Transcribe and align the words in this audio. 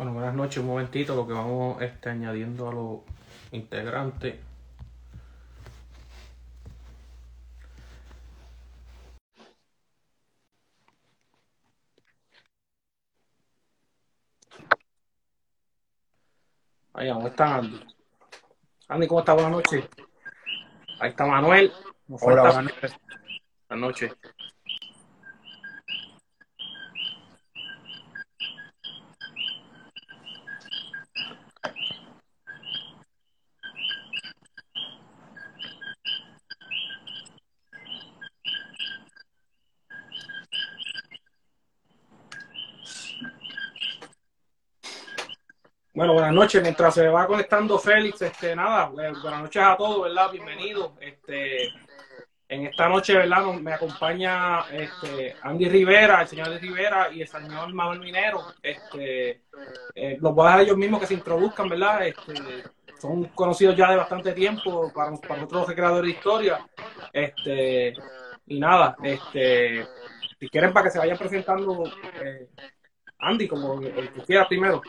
Bueno, 0.00 0.14
buenas 0.14 0.34
noches, 0.34 0.56
un 0.56 0.68
momentito, 0.68 1.14
lo 1.14 1.26
que 1.26 1.34
vamos 1.34 1.82
este, 1.82 2.08
añadiendo 2.08 2.70
a 2.70 2.72
los 2.72 3.00
integrantes. 3.52 4.34
Ahí, 16.94 17.08
¿dónde 17.08 17.28
está 17.28 17.56
Andy? 17.56 17.80
Andy, 18.88 19.06
¿cómo 19.06 19.20
está? 19.20 19.34
Buenas 19.34 19.52
noches. 19.52 19.84
Ahí 20.98 21.10
está 21.10 21.26
Manuel. 21.26 21.70
Hola, 22.08 22.40
buenas 22.40 22.64
noches. 22.64 22.92
Buenas 23.68 23.86
noches. 23.86 24.12
Bueno, 46.00 46.14
buenas 46.14 46.32
Mientras 46.58 46.94
se 46.94 47.06
va 47.06 47.28
conectando 47.28 47.78
Félix, 47.78 48.22
este, 48.22 48.56
nada, 48.56 48.90
eh, 49.00 49.12
buenas 49.22 49.42
noches 49.42 49.62
a 49.62 49.76
todos, 49.76 50.02
¿verdad? 50.02 50.32
Bienvenidos. 50.32 50.92
Este, 51.00 51.68
en 52.48 52.66
esta 52.66 52.88
noche, 52.88 53.14
¿verdad? 53.14 53.44
Me 53.54 53.72
acompaña 53.72 54.62
este, 54.72 55.36
Andy 55.42 55.68
Rivera, 55.68 56.22
el 56.22 56.26
señor 56.26 56.48
Andy 56.48 56.58
Rivera 56.58 57.08
y 57.12 57.22
el 57.22 57.28
señor 57.28 57.72
Manuel 57.72 58.00
Minero. 58.00 58.46
Este, 58.60 59.42
eh, 59.94 60.18
los 60.20 60.34
voy 60.34 60.44
a 60.44 60.50
dejar 60.50 60.60
ellos 60.62 60.76
mismos 60.76 61.00
que 61.00 61.06
se 61.06 61.14
introduzcan, 61.14 61.68
¿verdad? 61.68 62.08
Este, 62.08 62.34
son 63.00 63.26
conocidos 63.26 63.76
ya 63.76 63.88
de 63.90 63.96
bastante 63.96 64.32
tiempo 64.32 64.92
para, 64.92 65.12
para 65.18 65.36
nosotros 65.36 65.68
los 65.68 65.74
creadores 65.76 66.10
de 66.10 66.18
historia. 66.18 66.66
Este, 67.12 67.92
y 68.46 68.58
nada, 68.58 68.96
este, 69.04 69.86
si 70.40 70.48
quieren 70.48 70.72
para 70.72 70.86
que 70.86 70.90
se 70.90 70.98
vayan 70.98 71.16
presentando, 71.16 71.84
eh, 72.20 72.48
Andy, 73.20 73.46
como 73.46 73.80
el 73.80 74.10
que 74.12 74.22
quiera 74.22 74.48
primero. 74.48 74.82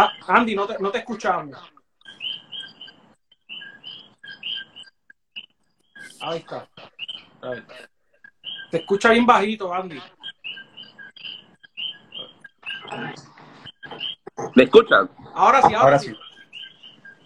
Ah, 0.00 0.12
Andy, 0.28 0.54
no 0.54 0.64
te, 0.64 0.78
no 0.78 0.92
te 0.92 0.98
escuchamos. 0.98 1.58
Ahí 6.20 6.38
está. 6.38 6.68
Te 8.70 8.76
escucha 8.76 9.10
bien 9.10 9.26
bajito, 9.26 9.74
Andy. 9.74 10.00
¿Me 14.54 14.62
escuchan? 14.62 15.10
Ahora 15.34 15.62
sí, 15.62 15.74
ahora, 15.74 15.80
Ahora 15.80 15.98
sí. 15.98 16.14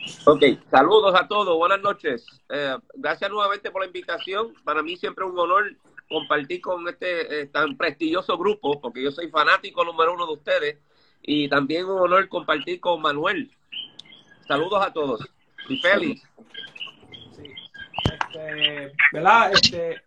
sí. 0.07 0.23
Ok, 0.25 0.43
saludos 0.71 1.15
a 1.15 1.29
todos, 1.29 1.55
buenas 1.59 1.83
noches. 1.83 2.25
Eh, 2.49 2.79
gracias 2.95 3.31
nuevamente 3.31 3.71
por 3.71 3.83
la 3.83 3.87
invitación. 3.87 4.55
Para 4.65 4.83
mí 4.83 4.97
siempre 4.97 5.27
es 5.27 5.31
un 5.31 5.39
honor 5.39 5.77
compartir 6.09 6.63
con 6.63 6.89
este 6.89 7.43
eh, 7.43 7.47
tan 7.49 7.77
prestigioso 7.77 8.39
grupo, 8.39 8.81
porque 8.81 9.03
yo 9.03 9.11
soy 9.11 9.29
fanático 9.29 9.85
número 9.85 10.15
uno 10.15 10.27
de 10.27 10.33
ustedes, 10.33 10.79
y 11.23 11.49
también 11.49 11.87
un 11.87 11.99
honor 12.01 12.29
compartir 12.29 12.81
con 12.81 13.01
Manuel. 13.01 13.51
Saludos 14.47 14.85
a 14.85 14.93
todos. 14.93 15.29
Y 15.69 15.79
Félix. 15.79 16.23
Este, 18.05 18.93
¿verdad? 19.13 19.53
Este, 19.53 20.03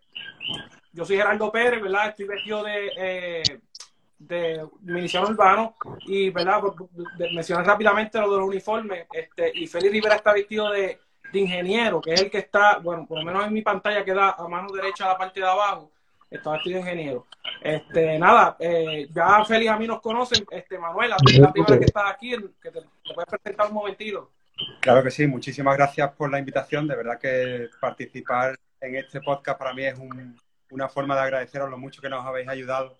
yo 0.92 1.04
soy 1.04 1.16
Gerardo 1.16 1.50
Pérez, 1.50 1.82
¿verdad? 1.82 2.08
Estoy 2.08 2.26
vestido 2.26 2.62
de, 2.62 2.90
eh, 2.96 3.42
de 4.18 4.66
miliciano 4.82 5.28
urbano 5.28 5.74
y, 6.06 6.30
¿verdad? 6.30 6.60
De- 7.16 7.30
mencionar 7.32 7.66
rápidamente 7.66 8.18
lo 8.18 8.30
de 8.30 8.38
los 8.38 8.48
uniformes. 8.48 9.06
Este, 9.12 9.50
y 9.54 9.66
Félix 9.66 9.92
Rivera 9.92 10.16
está 10.16 10.32
vestido 10.32 10.70
de, 10.70 10.98
de 11.32 11.38
ingeniero, 11.38 12.00
que 12.00 12.12
es 12.14 12.20
el 12.22 12.30
que 12.30 12.38
está, 12.38 12.78
bueno, 12.78 13.06
por 13.06 13.18
lo 13.18 13.24
menos 13.24 13.46
en 13.46 13.52
mi 13.54 13.62
pantalla 13.62 14.04
queda 14.04 14.34
a 14.38 14.46
mano 14.48 14.70
derecha 14.72 15.06
la 15.06 15.18
parte 15.18 15.40
de 15.40 15.46
abajo. 15.46 15.90
Está 16.30 16.52
vestido 16.52 16.76
de 16.76 16.80
ingeniero. 16.80 17.26
Este, 17.62 18.18
nada, 18.18 18.56
eh, 18.58 19.08
ya 19.14 19.44
Félix 19.44 19.70
a 19.70 19.78
mí 19.78 19.86
nos 19.86 20.00
conocen. 20.00 20.44
Este, 20.50 20.78
Manuela, 20.78 21.16
tú 21.18 21.40
la 21.40 21.52
primera 21.52 21.78
que 21.78 21.84
está 21.84 22.08
aquí, 22.08 22.30
que 22.60 22.70
te, 22.70 22.80
te 22.80 23.14
puedes 23.14 23.28
presentar 23.40 23.68
un 23.68 23.74
momentito. 23.74 24.30
Claro 24.80 25.02
que 25.02 25.10
sí, 25.10 25.26
muchísimas 25.26 25.76
gracias 25.76 26.10
por 26.12 26.30
la 26.30 26.38
invitación. 26.38 26.88
De 26.88 26.96
verdad 26.96 27.18
que 27.18 27.68
participar 27.80 28.56
en 28.80 28.96
este 28.96 29.20
podcast 29.20 29.58
para 29.58 29.72
mí 29.74 29.84
es 29.84 29.98
un- 29.98 30.36
una 30.70 30.88
forma 30.88 31.14
de 31.14 31.20
agradeceros 31.22 31.70
lo 31.70 31.78
mucho 31.78 32.02
que 32.02 32.08
nos 32.08 32.24
habéis 32.24 32.48
ayudado 32.48 32.96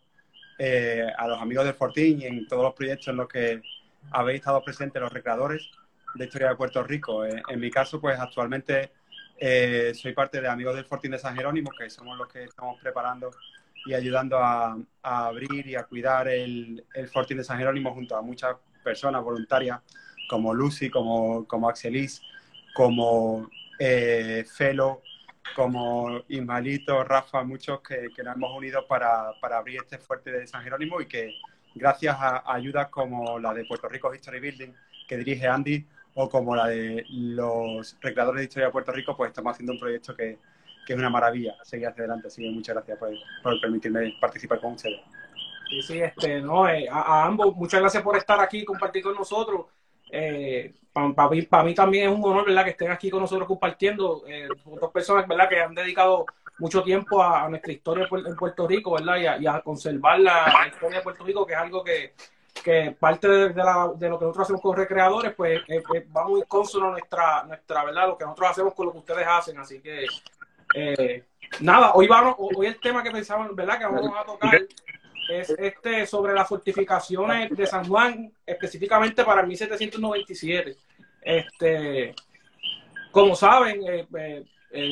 eh, 0.58 1.06
a 1.18 1.26
los 1.26 1.40
amigos 1.40 1.64
del 1.64 1.74
Fortín 1.74 2.22
y 2.22 2.26
en 2.26 2.46
todos 2.46 2.62
los 2.62 2.74
proyectos 2.74 3.08
en 3.08 3.16
los 3.16 3.28
que 3.28 3.60
habéis 4.12 4.38
estado 4.40 4.62
presentes 4.62 5.02
los 5.02 5.12
recreadores 5.12 5.68
de 6.14 6.24
Historia 6.24 6.48
de 6.50 6.56
Puerto 6.56 6.82
Rico. 6.84 7.24
Eh, 7.26 7.42
en 7.48 7.60
mi 7.60 7.70
caso, 7.70 8.00
pues 8.00 8.18
actualmente 8.18 8.92
eh, 9.38 9.92
soy 9.94 10.12
parte 10.12 10.40
de 10.40 10.48
Amigos 10.48 10.74
del 10.74 10.84
Fortín 10.84 11.10
de 11.10 11.18
San 11.18 11.36
Jerónimo, 11.36 11.70
que 11.70 11.90
somos 11.90 12.16
los 12.16 12.28
que 12.28 12.44
estamos 12.44 12.80
preparando 12.80 13.30
y 13.84 13.94
ayudando 13.94 14.38
a, 14.38 14.76
abrir 15.02 15.66
y 15.66 15.76
a 15.76 15.84
cuidar 15.84 16.28
el, 16.28 16.84
Fortín 17.12 17.36
de 17.36 17.44
San 17.44 17.58
Jerónimo 17.58 17.94
junto 17.94 18.16
a 18.16 18.22
muchas 18.22 18.56
personas 18.82 19.22
voluntarias 19.22 19.80
como 20.28 20.54
Lucy, 20.54 20.90
como, 20.90 21.46
Axelis, 21.68 22.20
como 22.74 23.48
eh, 23.78 24.44
Felo, 24.56 25.02
como 25.54 26.24
Ismaelito, 26.28 27.04
Rafa, 27.04 27.44
muchos 27.44 27.80
que, 27.80 28.08
nos 28.24 28.36
hemos 28.36 28.56
unido 28.56 28.86
para, 28.88 29.32
para 29.40 29.58
abrir 29.58 29.80
este 29.80 29.98
fuerte 29.98 30.32
de 30.32 30.46
San 30.46 30.64
Jerónimo 30.64 31.00
y 31.00 31.06
que 31.06 31.32
gracias 31.74 32.16
a, 32.18 32.38
a 32.38 32.54
ayudas 32.54 32.88
como 32.88 33.38
la 33.38 33.54
de 33.54 33.64
Puerto 33.64 33.88
Rico 33.88 34.12
History 34.12 34.40
Building 34.40 34.72
que 35.06 35.16
dirige 35.16 35.46
Andy 35.46 35.86
o 36.18 36.30
como 36.30 36.56
la 36.56 36.68
de 36.68 37.04
los 37.10 37.96
recreadores 38.00 38.40
de 38.40 38.44
historia 38.44 38.66
de 38.66 38.72
Puerto 38.72 38.90
Rico, 38.90 39.14
pues 39.14 39.28
estamos 39.28 39.52
haciendo 39.52 39.74
un 39.74 39.78
proyecto 39.78 40.16
que, 40.16 40.38
que 40.86 40.92
es 40.94 40.98
una 40.98 41.10
maravilla 41.10 41.54
seguir 41.62 41.88
hacia 41.88 42.04
adelante. 42.04 42.28
Así 42.28 42.42
que 42.42 42.50
muchas 42.50 42.74
gracias 42.74 42.98
por, 42.98 43.10
por 43.42 43.60
permitirme 43.60 44.14
participar 44.18 44.58
con 44.60 44.72
ustedes. 44.72 44.98
Sí, 45.68 45.82
sí, 45.82 45.98
este, 46.00 46.40
no, 46.40 46.66
eh, 46.68 46.88
a, 46.90 47.00
a 47.00 47.26
ambos, 47.26 47.54
muchas 47.54 47.80
gracias 47.80 48.02
por 48.02 48.16
estar 48.16 48.40
aquí 48.40 48.60
y 48.60 48.64
compartir 48.64 49.02
con 49.02 49.14
nosotros. 49.14 49.66
para 50.94 51.28
mí, 51.28 51.42
pa 51.42 51.62
mí 51.62 51.74
también 51.74 52.08
es 52.08 52.16
un 52.16 52.24
honor, 52.24 52.46
¿verdad?, 52.46 52.64
que 52.64 52.70
estén 52.70 52.90
aquí 52.90 53.10
con 53.10 53.20
nosotros 53.20 53.46
compartiendo. 53.46 54.22
Eh, 54.26 54.48
otras 54.64 54.90
personas, 54.92 55.28
¿verdad?, 55.28 55.50
que 55.50 55.60
han 55.60 55.74
dedicado 55.74 56.24
mucho 56.58 56.82
tiempo 56.82 57.22
a, 57.22 57.44
a 57.44 57.48
nuestra 57.50 57.72
historia 57.72 58.08
en 58.10 58.36
Puerto 58.36 58.66
Rico, 58.66 58.92
¿verdad?, 58.92 59.16
y 59.18 59.26
a, 59.26 59.38
y 59.38 59.46
a 59.46 59.60
conservar 59.60 60.18
la, 60.18 60.46
la, 60.46 60.68
historia 60.68 60.98
de 60.98 61.04
Puerto 61.04 61.24
Rico, 61.24 61.44
que 61.44 61.52
es 61.52 61.58
algo 61.58 61.84
que, 61.84 62.14
que 62.62 62.96
parte 62.98 63.28
de, 63.28 63.54
la, 63.54 63.92
de, 63.96 64.08
lo 64.08 64.18
que 64.18 64.24
nosotros 64.24 64.44
hacemos 64.44 64.62
con 64.62 64.76
recreadores, 64.76 65.34
pues 65.34 65.60
eh, 65.68 65.82
eh, 65.94 66.06
va 66.14 66.26
muy 66.26 66.42
consono 66.42 66.90
nuestra, 66.90 67.44
nuestra, 67.44 67.84
¿verdad?, 67.84 68.08
lo 68.08 68.18
que 68.18 68.24
nosotros 68.24 68.50
hacemos 68.50 68.74
con 68.74 68.86
lo 68.86 68.92
que 68.92 68.98
ustedes 68.98 69.26
hacen. 69.28 69.58
Así 69.58 69.80
que, 69.80 70.06
eh, 70.74 71.24
nada, 71.60 71.92
hoy, 71.94 72.06
vamos, 72.06 72.36
hoy 72.38 72.66
el 72.66 72.80
tema 72.80 73.02
que 73.02 73.10
pensaban, 73.10 73.54
¿verdad?, 73.54 73.78
que 73.78 73.84
vamos 73.84 74.12
a 74.18 74.24
tocar 74.24 74.60
es 75.28 75.50
este 75.50 76.06
sobre 76.06 76.34
las 76.34 76.48
fortificaciones 76.48 77.50
de 77.50 77.66
San 77.66 77.86
Juan, 77.86 78.32
específicamente 78.44 79.24
para 79.24 79.42
1797. 79.42 80.76
Este, 81.22 82.14
como 83.10 83.34
saben, 83.34 83.82
eh, 83.88 84.06
eh, 84.16 84.44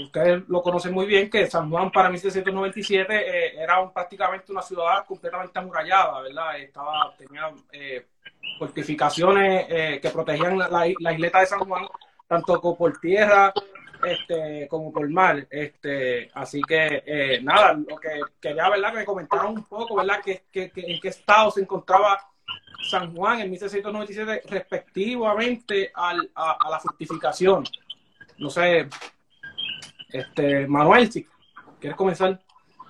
ustedes 0.05 0.43
lo 0.49 0.63
conocen 0.63 0.93
muy 0.93 1.07
bien, 1.07 1.29
que 1.31 1.49
San 1.51 1.71
Juan 1.71 1.91
para 1.91 2.09
1797 2.11 3.15
eh, 3.15 3.63
era 3.63 3.91
prácticamente 3.93 4.53
una 4.53 4.63
ciudad 4.63 5.05
completamente 5.07 5.59
amurallada, 5.59 6.21
¿verdad? 6.23 6.59
Estaba, 6.59 7.15
tenía 7.17 7.51
eh, 7.73 8.07
fortificaciones 8.59 9.67
eh, 9.69 9.99
que 10.01 10.11
protegían 10.11 10.59
la, 10.59 10.69
la, 10.69 11.13
isleta 11.13 11.41
de 11.41 11.47
San 11.47 11.61
Juan, 11.61 11.87
tanto 12.29 12.61
por 12.61 12.99
tierra 12.99 13.53
este, 14.05 14.69
como 14.69 14.93
por 14.93 15.09
mar. 15.09 15.47
Este, 15.51 16.31
así 16.35 16.61
que, 16.63 17.03
eh, 17.07 17.41
nada, 17.43 17.75
lo 17.75 17.97
que 17.97 18.21
quería, 18.41 18.69
¿verdad? 18.69 18.93
Que 18.93 18.99
me 18.99 19.05
comentaron 19.05 19.59
un 19.59 19.65
poco, 19.65 19.97
¿verdad? 19.97 20.21
Que, 20.23 20.45
en 20.53 21.01
qué 21.01 21.09
estado 21.09 21.51
se 21.51 21.63
encontraba 21.63 22.19
San 22.89 23.15
Juan 23.15 23.41
en 23.41 23.51
1697 23.51 24.43
respectivamente 24.49 25.91
al, 25.95 26.31
a, 26.35 26.69
la 26.71 26.81
fortificación. 26.81 27.65
No 28.39 28.51
sé, 28.51 28.89
este, 30.15 30.67
Manuel, 30.69 31.11
si 31.11 31.27
quieres 31.81 31.97
comenzar. 31.97 32.41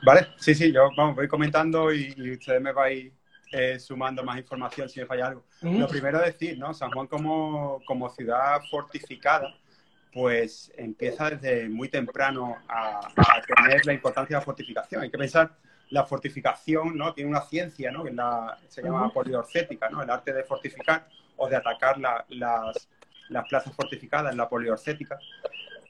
Vale, 0.04 0.28
sí, 0.36 0.54
sí, 0.54 0.70
yo 0.70 0.90
vamos, 0.94 1.16
voy 1.16 1.26
comentando 1.26 1.92
y, 1.92 2.12
y 2.16 2.32
ustedes 2.32 2.60
me 2.60 2.72
vais 2.72 3.10
eh, 3.50 3.78
sumando 3.78 4.22
más 4.22 4.36
información 4.36 4.88
si 4.88 5.00
me 5.00 5.06
falla 5.06 5.28
algo. 5.28 5.44
Lo 5.62 5.88
primero 5.88 6.18
es 6.22 6.34
decir, 6.34 6.58
¿no? 6.58 6.74
San 6.74 6.90
Juan 6.90 7.06
como, 7.06 7.80
como 7.86 8.10
ciudad 8.10 8.60
fortificada, 8.70 9.54
pues 10.12 10.70
empieza 10.76 11.30
desde 11.30 11.68
muy 11.68 11.88
temprano 11.88 12.56
a, 12.68 12.98
a, 13.16 13.42
tener 13.42 13.86
la 13.86 13.94
importancia 13.94 14.36
de 14.36 14.40
la 14.40 14.44
fortificación. 14.44 15.02
Hay 15.02 15.10
que 15.10 15.16
pensar, 15.16 15.56
la 15.90 16.04
fortificación 16.04 16.96
¿no? 16.96 17.14
tiene 17.14 17.30
una 17.30 17.40
ciencia, 17.40 17.90
¿no? 17.90 18.04
que 18.04 18.12
la, 18.12 18.58
se 18.68 18.82
llama 18.82 19.10
poliorcética, 19.12 19.88
¿no? 19.88 20.02
el 20.02 20.10
arte 20.10 20.32
de 20.32 20.44
fortificar 20.44 21.08
o 21.36 21.48
de 21.48 21.56
atacar 21.56 21.98
la, 21.98 22.24
las, 22.28 22.88
las, 23.30 23.48
plazas 23.48 23.72
fortificadas 23.74 24.34
la 24.36 24.48
poliorcética. 24.48 25.18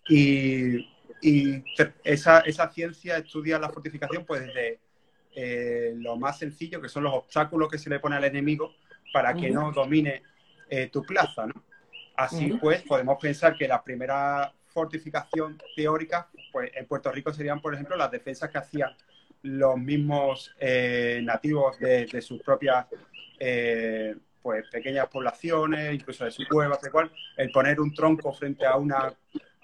Y, 0.09 0.94
y 1.25 1.65
esa, 2.05 2.41
esa, 2.41 2.71
ciencia 2.71 3.17
estudia 3.17 3.59
la 3.59 3.71
fortificación 3.71 4.27
pues 4.27 4.43
desde 4.43 4.79
eh, 5.35 5.95
lo 5.97 6.19
más 6.19 6.39
sencillo, 6.39 6.83
que 6.83 6.89
son 6.91 7.05
los 7.05 7.15
obstáculos 7.15 7.71
que 7.71 7.79
se 7.79 7.89
le 7.89 7.99
pone 7.99 8.17
al 8.17 8.25
enemigo 8.25 8.75
para 9.11 9.33
que 9.33 9.49
no 9.49 9.73
domine 9.73 10.23
eh, 10.69 10.91
tu 10.93 11.03
plaza, 11.03 11.47
¿no? 11.47 11.65
Así 12.15 12.53
pues, 12.61 12.83
podemos 12.83 13.17
pensar 13.19 13.57
que 13.57 13.67
la 13.67 13.83
primera 13.83 14.53
fortificación 14.67 15.59
teórica, 15.75 16.29
pues 16.53 16.71
en 16.75 16.85
Puerto 16.85 17.11
Rico 17.11 17.33
serían, 17.33 17.63
por 17.63 17.73
ejemplo, 17.73 17.97
las 17.97 18.11
defensas 18.11 18.51
que 18.51 18.59
hacían 18.59 18.91
los 19.41 19.79
mismos 19.79 20.55
eh, 20.61 21.21
nativos 21.25 21.79
de, 21.79 22.21
sus 22.21 22.43
propias 22.43 22.87
pues 24.43 24.69
pequeñas 24.71 25.09
poblaciones, 25.09 25.95
incluso 25.95 26.27
de 26.27 26.31
sus 26.31 26.47
cuevas, 26.47 26.83
de 26.83 26.91
cual, 26.91 27.11
el 27.39 27.51
poner 27.51 27.81
un 27.81 27.95
tronco 27.95 28.31
frente 28.31 28.67
a 28.67 28.77
una, 28.77 29.11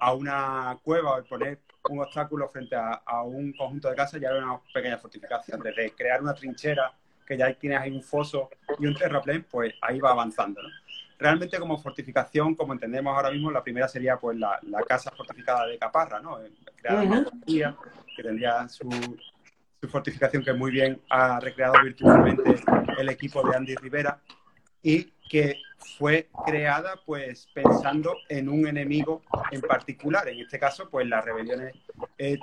a 0.01 0.15
una 0.15 0.79
cueva 0.83 1.17
o 1.19 1.25
poner 1.25 1.61
un 1.89 2.01
obstáculo 2.01 2.49
frente 2.49 2.75
a, 2.77 3.23
un 3.23 3.53
conjunto 3.53 3.89
de 3.89 3.97
casas 3.97 4.21
ya 4.21 4.29
era 4.29 4.39
una 4.39 4.61
pequeña 4.73 4.99
fortificación. 4.99 5.61
Desde 5.61 5.93
crear 5.93 6.23
una 6.23 6.35
trinchera, 6.35 6.93
que 7.27 7.37
ya 7.37 7.53
tienes 7.55 7.81
ahí 7.81 7.93
un 7.93 8.03
foso 8.03 8.51
y 8.79 8.87
un 8.87 8.95
terraplén, 8.95 9.47
pues 9.49 9.75
ahí 9.81 10.01
va 10.01 10.11
avanzando. 10.11 10.61
Realmente 11.19 11.59
como 11.59 11.79
fortificación, 11.79 12.55
como 12.55 12.73
entendemos 12.73 13.15
ahora 13.15 13.31
mismo, 13.31 13.51
la 13.51 13.63
primera 13.63 13.87
sería 13.89 14.17
pues 14.17 14.39
la, 14.39 14.59
casa 14.89 15.11
fortificada 15.11 15.67
de 15.67 15.79
Caparra, 15.79 16.21
¿no? 16.21 16.39
Crear 16.77 17.07
una 17.07 17.25
que 18.17 18.23
tendría 18.23 18.69
su, 18.69 18.89
su 19.81 19.89
fortificación 19.89 20.43
que 20.43 20.55
muy 20.55 20.71
bien 20.71 21.01
ha 21.11 21.39
recreado 21.41 21.75
virtualmente 21.83 22.57
el 22.99 23.09
equipo 23.11 23.47
de 23.47 23.57
Andy 23.57 23.75
Rivera 23.77 24.19
y 24.83 25.13
que 25.31 25.63
fue 25.97 26.29
creada 26.45 27.01
pues 27.07 27.49
pensando 27.55 28.17
en 28.29 28.49
un 28.49 28.67
enemigo 28.67 29.23
en 29.53 29.61
particular, 29.61 30.29
en 30.29 30.41
este 30.41 30.59
caso 30.59 30.91
pues 30.91 31.07
las 31.07 31.25
rebeliones 31.25 31.73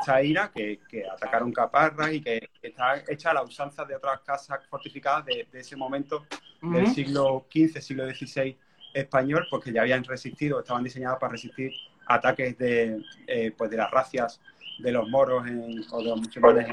chaínas 0.06 0.51
que, 0.51 0.80
que 0.89 1.06
atacaron 1.06 1.51
Caparra 1.51 2.12
y 2.13 2.22
que 2.22 2.50
está 2.62 3.04
hecha 3.10 3.31
a 3.31 3.34
la 3.34 3.44
usanza 3.44 3.84
de 3.84 3.95
otras 3.95 4.22
casas 4.22 4.66
fortificadas 4.69 5.25
de, 5.25 5.48
ese 5.54 5.75
momento 5.75 6.25
del 6.62 6.88
siglo 6.88 7.45
XV, 7.51 7.81
siglo 7.81 8.10
XVI 8.10 8.57
español, 8.94 9.45
porque 9.51 9.74
ya 9.74 9.81
habían 9.81 10.06
resistido, 10.06 10.62
estaban 10.62 10.84
diseñadas 10.84 11.19
para 11.19 11.34
resistir 11.34 11.74
ataques 12.07 12.57
de, 12.57 13.01
eh, 13.28 13.54
pues 13.56 13.69
de 13.69 13.78
las 13.78 13.92
racias 13.92 14.39
de 14.79 14.91
los 14.91 15.09
moros 15.09 15.44
o 15.91 15.97
de 16.00 16.09
los 16.09 16.19
musulmanes 16.19 16.68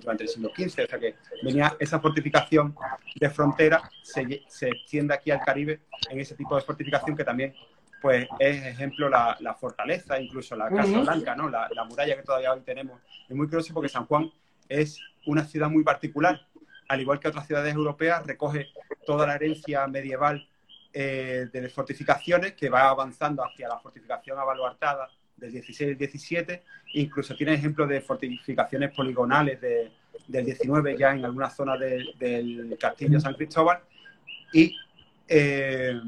durante 0.00 0.24
el 0.24 0.28
siglo 0.28 0.50
XV. 0.54 0.84
O 0.84 0.86
sea 0.86 0.98
que 0.98 1.16
venía 1.42 1.76
esa 1.78 2.00
fortificación 2.00 2.74
de 3.16 3.30
frontera, 3.30 3.82
se, 4.02 4.42
se, 4.48 4.68
extiende 4.68 5.14
aquí 5.14 5.30
al 5.30 5.40
Caribe 5.40 5.80
en 6.10 6.20
ese 6.20 6.34
tipo 6.34 6.56
de 6.56 6.62
fortificación 6.62 7.16
que 7.16 7.24
también 7.24 7.54
pues 8.00 8.26
es 8.40 8.66
ejemplo 8.66 9.08
la, 9.08 9.36
la 9.40 9.54
fortaleza, 9.54 10.20
incluso 10.20 10.56
la 10.56 10.68
Casa 10.68 11.00
Blanca, 11.00 11.36
¿no? 11.36 11.48
La, 11.48 11.68
la, 11.72 11.84
muralla 11.84 12.16
que 12.16 12.22
todavía 12.22 12.52
hoy 12.52 12.60
tenemos. 12.60 13.00
Es 13.28 13.36
muy 13.36 13.46
curioso 13.46 13.72
porque 13.72 13.88
San 13.88 14.06
Juan 14.06 14.30
es 14.68 14.98
una 15.26 15.44
ciudad 15.44 15.70
muy 15.70 15.84
particular. 15.84 16.40
Al 16.88 17.00
igual 17.00 17.20
que 17.20 17.28
otras 17.28 17.46
ciudades 17.46 17.72
europeas, 17.72 18.26
recoge 18.26 18.66
toda 19.06 19.24
la 19.24 19.36
herencia 19.36 19.86
medieval 19.86 20.48
eh, 20.92 21.46
de 21.52 21.62
las 21.62 21.72
fortificaciones 21.72 22.54
que 22.54 22.68
va 22.68 22.88
avanzando 22.88 23.44
hacia 23.44 23.68
la 23.68 23.78
fortificación 23.78 24.36
abaluartada 24.36 25.08
del 25.36 25.52
16 25.52 25.92
y 25.92 25.94
17, 25.94 26.62
incluso 26.94 27.34
tiene 27.34 27.54
ejemplos 27.54 27.88
de 27.88 28.00
fortificaciones 28.00 28.94
poligonales 28.94 29.60
de, 29.60 29.90
del 30.28 30.44
19 30.44 30.96
ya 30.98 31.12
en 31.12 31.24
algunas 31.24 31.54
zonas 31.54 31.78
del 31.80 32.76
castillo 32.78 33.20
San 33.20 33.34
Cristóbal. 33.34 33.80
Y 34.52 34.76
eh, 35.28 36.00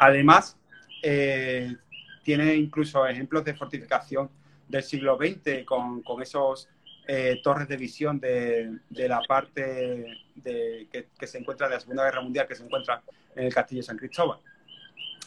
además 0.00 0.56
eh, 1.02 1.76
tiene 2.22 2.54
incluso 2.54 3.06
ejemplos 3.06 3.44
de 3.44 3.54
fortificación 3.54 4.30
del 4.68 4.82
siglo 4.82 5.16
XX 5.16 5.64
con, 5.64 6.02
con 6.02 6.22
esos 6.22 6.68
eh, 7.06 7.40
torres 7.42 7.68
de 7.68 7.76
visión 7.76 8.20
de, 8.20 8.78
de 8.88 9.08
la 9.08 9.20
parte 9.26 10.06
de, 10.36 10.88
que, 10.90 11.26
se 11.26 11.38
encuentra 11.38 11.68
de 11.68 11.74
la 11.74 11.80
Segunda 11.80 12.04
Guerra 12.04 12.22
Mundial, 12.22 12.46
que 12.46 12.54
se 12.54 12.64
encuentra 12.64 13.02
en 13.34 13.46
el 13.46 13.54
castillo 13.54 13.82
San 13.82 13.96
Cristóbal. 13.96 14.38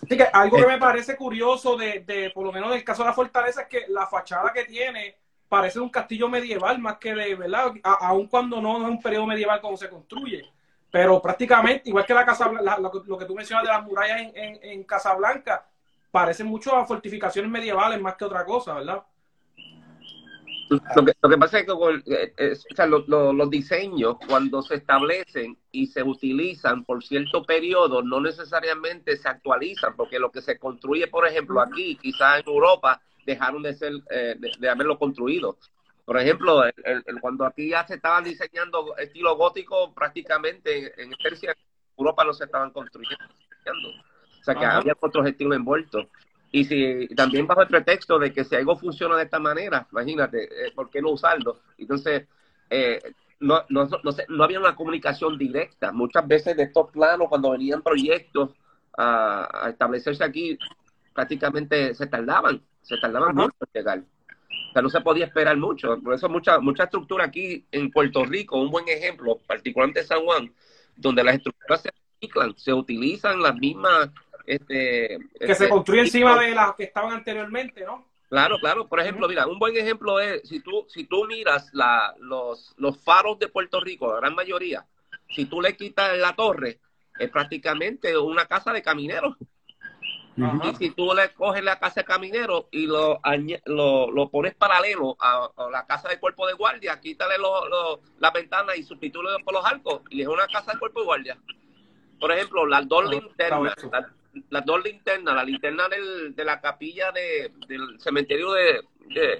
Así 0.03 0.17
que 0.17 0.27
algo 0.31 0.57
que 0.57 0.67
me 0.67 0.77
parece 0.77 1.15
curioso 1.15 1.75
de, 1.75 2.01
de, 2.01 2.29
por 2.31 2.45
lo 2.45 2.51
menos 2.51 2.71
en 2.71 2.77
el 2.77 2.83
caso 2.83 3.03
de 3.03 3.09
la 3.09 3.13
fortaleza, 3.13 3.61
es 3.61 3.67
que 3.67 3.85
la 3.87 4.05
fachada 4.07 4.51
que 4.53 4.65
tiene 4.65 5.17
parece 5.47 5.79
un 5.79 5.89
castillo 5.89 6.27
medieval 6.27 6.79
más 6.79 6.97
que 6.97 7.13
de, 7.13 7.35
¿verdad? 7.35 7.73
aun 7.83 8.27
cuando 8.27 8.61
no 8.61 8.81
es 8.81 8.89
un 8.89 9.01
periodo 9.01 9.25
medieval 9.25 9.61
cuando 9.61 9.77
se 9.77 9.89
construye. 9.89 10.43
Pero 10.91 11.21
prácticamente, 11.21 11.89
igual 11.89 12.05
que 12.05 12.13
la 12.13 12.25
casa, 12.25 12.51
lo, 12.51 13.17
que 13.17 13.25
tú 13.25 13.35
mencionas 13.35 13.65
de 13.65 13.71
las 13.71 13.83
murallas 13.83 14.21
en, 14.21 14.31
en, 14.35 14.59
en 14.61 14.83
Casablanca, 14.83 15.65
parece 16.11 16.43
mucho 16.43 16.75
a 16.75 16.85
fortificaciones 16.85 17.51
medievales 17.51 17.99
más 17.99 18.15
que 18.15 18.25
otra 18.25 18.45
cosa, 18.45 18.75
¿verdad? 18.75 19.03
Lo 20.69 21.05
que, 21.05 21.13
lo 21.21 21.29
que, 21.29 21.37
pasa 21.37 21.59
es 21.59 21.65
que 21.65 21.71
eh, 21.71 22.33
eh, 22.37 22.53
o 22.71 22.75
sea, 22.75 22.87
los 22.87 23.49
diseños, 23.49 24.17
cuando 24.27 24.61
se 24.63 24.75
establecen 24.75 25.57
y 25.71 25.87
se 25.87 26.01
utilizan 26.01 26.83
por 26.83 27.03
cierto 27.03 27.43
periodo, 27.43 28.01
no 28.01 28.19
necesariamente 28.19 29.15
se 29.17 29.29
actualizan, 29.29 29.95
porque 29.95 30.17
lo 30.17 30.31
que 30.31 30.41
se 30.41 30.57
construye, 30.57 31.07
por 31.07 31.27
ejemplo, 31.27 31.61
aquí, 31.61 31.97
quizás 31.97 32.39
en 32.39 32.49
Europa, 32.49 32.99
dejaron 33.25 33.61
de 33.61 33.73
ser, 33.75 33.93
eh, 34.09 34.35
de, 34.37 34.69
haberlo 34.69 34.97
construido. 34.97 35.57
Por 36.03 36.19
ejemplo, 36.19 36.63
cuando 37.19 37.45
aquí 37.45 37.69
ya 37.69 37.85
se 37.85 37.95
estaban 37.95 38.23
diseñando 38.23 38.95
estilo 38.97 39.35
gótico, 39.35 39.93
prácticamente 39.93 41.01
en, 41.01 41.11
en 41.11 41.55
Europa 41.97 42.23
no 42.23 42.33
se 42.33 42.45
estaban 42.45 42.71
construyendo. 42.71 43.25
O 44.39 44.43
sea, 44.43 44.53
que 44.53 44.65
había 44.65 44.95
otros 44.99 45.25
estilos 45.25 45.55
envueltos. 45.55 46.07
Y 46.55 46.63
si 46.63 47.07
también 47.15 47.45
bajo 47.45 47.63
el 47.63 47.67
pretexto 47.67 48.17
de 48.17 48.31
que 48.31 48.45
si 48.45 48.55
algo 48.55 48.77
funciona 48.77 49.17
de 49.17 49.23
esta 49.23 49.39
manera, 49.39 49.85
imagínate, 49.91 50.45
eh, 50.45 50.71
¿por 50.73 50.89
qué 50.89 51.01
no 51.01 51.09
usarlo? 51.09 51.59
Entonces, 51.77 52.29
eh, 52.69 53.01
no, 53.41 53.65
no, 53.67 53.83
no, 53.83 53.99
no, 54.29 54.43
había 54.45 54.61
una 54.61 54.73
comunicación 54.73 55.37
directa. 55.37 55.91
Muchas 55.91 56.25
veces 56.25 56.55
de 56.55 56.63
estos 56.63 56.89
planos, 56.91 57.27
cuando 57.27 57.51
venían 57.51 57.81
proyectos 57.81 58.51
a, 58.97 59.67
establecerse 59.69 60.23
aquí, 60.23 60.57
prácticamente 61.13 61.93
se 61.93 62.07
tardaban, 62.07 62.61
se 62.81 62.95
tardaban 62.99 63.35
mucho 63.35 63.57
en 63.59 63.69
llegar. 63.73 63.99
O 63.99 64.71
sea, 64.71 64.81
no 64.81 64.87
se 64.87 65.01
podía 65.01 65.25
esperar 65.25 65.57
mucho. 65.57 65.99
Por 66.01 66.13
eso 66.13 66.29
mucha, 66.29 66.59
mucha 66.59 66.85
estructura 66.85 67.25
aquí 67.25 67.65
en 67.69 67.91
Puerto 67.91 68.23
Rico, 68.23 68.61
un 68.61 68.71
buen 68.71 68.87
ejemplo, 68.87 69.41
particularmente 69.45 69.99
en 69.99 70.07
San 70.07 70.23
Juan, 70.23 70.53
donde 70.95 71.21
las 71.21 71.35
estructuras 71.35 71.81
se 71.81 71.89
reciclan, 72.13 72.57
se 72.57 72.71
utilizan 72.71 73.41
las 73.41 73.55
mismas 73.55 74.09
este, 74.45 75.19
que 75.39 75.55
se 75.55 75.69
construye 75.69 76.01
encima 76.01 76.39
de 76.39 76.51
las 76.51 76.75
que 76.75 76.83
estaban 76.83 77.13
anteriormente, 77.13 77.83
¿no? 77.85 78.05
Claro, 78.29 78.57
claro. 78.59 78.87
Por 78.87 78.99
ejemplo, 78.99 79.27
mira, 79.27 79.47
un 79.47 79.59
buen 79.59 79.75
ejemplo 79.77 80.19
es, 80.19 80.47
si 80.47 80.59
tú, 80.59 80.85
si 80.89 81.05
tú 81.05 81.25
miras 81.25 81.69
la, 81.73 82.13
los, 82.19 82.73
los 82.77 82.97
faros 83.03 83.39
de 83.39 83.47
Puerto 83.47 83.79
Rico, 83.79 84.11
la 84.11 84.19
gran 84.19 84.35
mayoría, 84.35 84.85
si 85.29 85.45
tú 85.45 85.61
le 85.61 85.75
quitas 85.75 86.17
la 86.17 86.35
torre, 86.35 86.79
es 87.17 87.29
prácticamente 87.29 88.17
una 88.17 88.45
casa 88.45 88.73
de 88.73 88.81
camineros. 88.81 89.35
Y 90.37 90.75
si 90.75 90.91
tú 90.91 91.13
le 91.13 91.29
coges 91.29 91.63
la 91.63 91.79
casa 91.79 92.01
de 92.01 92.05
camineros 92.05 92.65
y 92.69 92.87
lo, 92.87 93.21
lo, 93.65 94.11
lo 94.11 94.29
pones 94.29 94.53
paralelo 94.53 95.15
a, 95.17 95.49
la 95.71 95.85
casa 95.85 96.09
de 96.09 96.19
cuerpo 96.19 96.45
de 96.45 96.53
guardia, 96.53 96.99
quítale 96.99 97.35
la 98.19 98.31
ventana 98.31 98.75
y 98.75 98.83
sustituye 98.83 99.29
por 99.45 99.53
los 99.53 99.65
arcos 99.65 100.01
y 100.09 100.21
es 100.21 100.27
una 100.27 100.45
casa 100.47 100.73
de 100.73 100.79
cuerpo 100.79 100.99
de 100.99 101.05
guardia. 101.05 101.37
Por 102.19 102.33
ejemplo, 102.33 102.65
las 102.65 102.85
dos 102.85 103.09
linternas, 103.09 103.75
las 104.49 104.65
dos 104.65 104.83
linternas, 104.83 105.35
la 105.35 105.43
linterna 105.43 105.87
del, 105.87 106.35
de 106.35 106.45
la 106.45 106.61
capilla 106.61 107.11
de, 107.11 107.51
del 107.67 107.99
cementerio 107.99 108.51
de, 108.53 108.81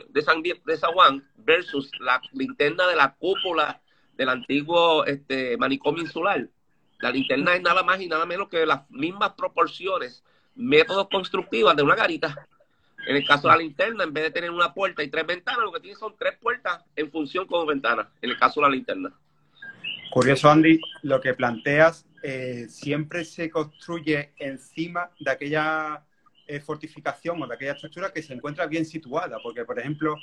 de, 0.09 0.21
San, 0.21 0.41
de 0.41 0.77
San 0.77 0.91
Juan 0.93 1.23
versus 1.37 1.91
la 1.99 2.21
linterna 2.33 2.87
de 2.87 2.95
la 2.95 3.13
cúpula 3.13 3.81
del 4.17 4.29
antiguo 4.29 5.05
este, 5.05 5.57
manicomio 5.57 6.03
insular. 6.03 6.47
La 6.99 7.11
linterna 7.11 7.55
es 7.55 7.61
nada 7.61 7.83
más 7.83 7.99
y 8.01 8.07
nada 8.07 8.25
menos 8.25 8.49
que 8.49 8.65
las 8.65 8.89
mismas 8.89 9.33
proporciones, 9.33 10.23
métodos 10.55 11.09
constructivos 11.09 11.75
de 11.75 11.83
una 11.83 11.95
garita. 11.95 12.47
En 13.07 13.15
el 13.17 13.27
caso 13.27 13.47
de 13.47 13.53
la 13.53 13.59
linterna, 13.59 14.03
en 14.03 14.13
vez 14.13 14.23
de 14.23 14.31
tener 14.31 14.49
una 14.49 14.73
puerta 14.73 15.03
y 15.03 15.09
tres 15.09 15.27
ventanas, 15.27 15.61
lo 15.61 15.71
que 15.71 15.81
tiene 15.81 15.95
son 15.95 16.15
tres 16.17 16.37
puertas 16.39 16.83
en 16.95 17.11
función 17.11 17.45
con 17.45 17.67
ventanas, 17.67 18.07
en 18.21 18.31
el 18.31 18.39
caso 18.39 18.61
de 18.61 18.67
la 18.67 18.73
linterna. 18.73 19.13
Curioso, 20.11 20.49
Andy, 20.49 20.79
lo 21.03 21.19
que 21.21 21.33
planteas 21.33 22.05
eh, 22.27 22.65
siempre 22.69 23.23
se 23.23 23.51
construye 23.51 24.33
encima 24.39 25.11
de 25.19 25.29
aquella 25.29 26.03
eh, 26.47 26.59
fortificación 26.59 27.39
o 27.39 27.45
de 27.45 27.53
aquella 27.53 27.73
estructura 27.73 28.11
que 28.11 28.23
se 28.23 28.33
encuentra 28.33 28.65
bien 28.65 28.83
situada, 28.83 29.37
porque, 29.43 29.63
por 29.63 29.77
ejemplo, 29.77 30.15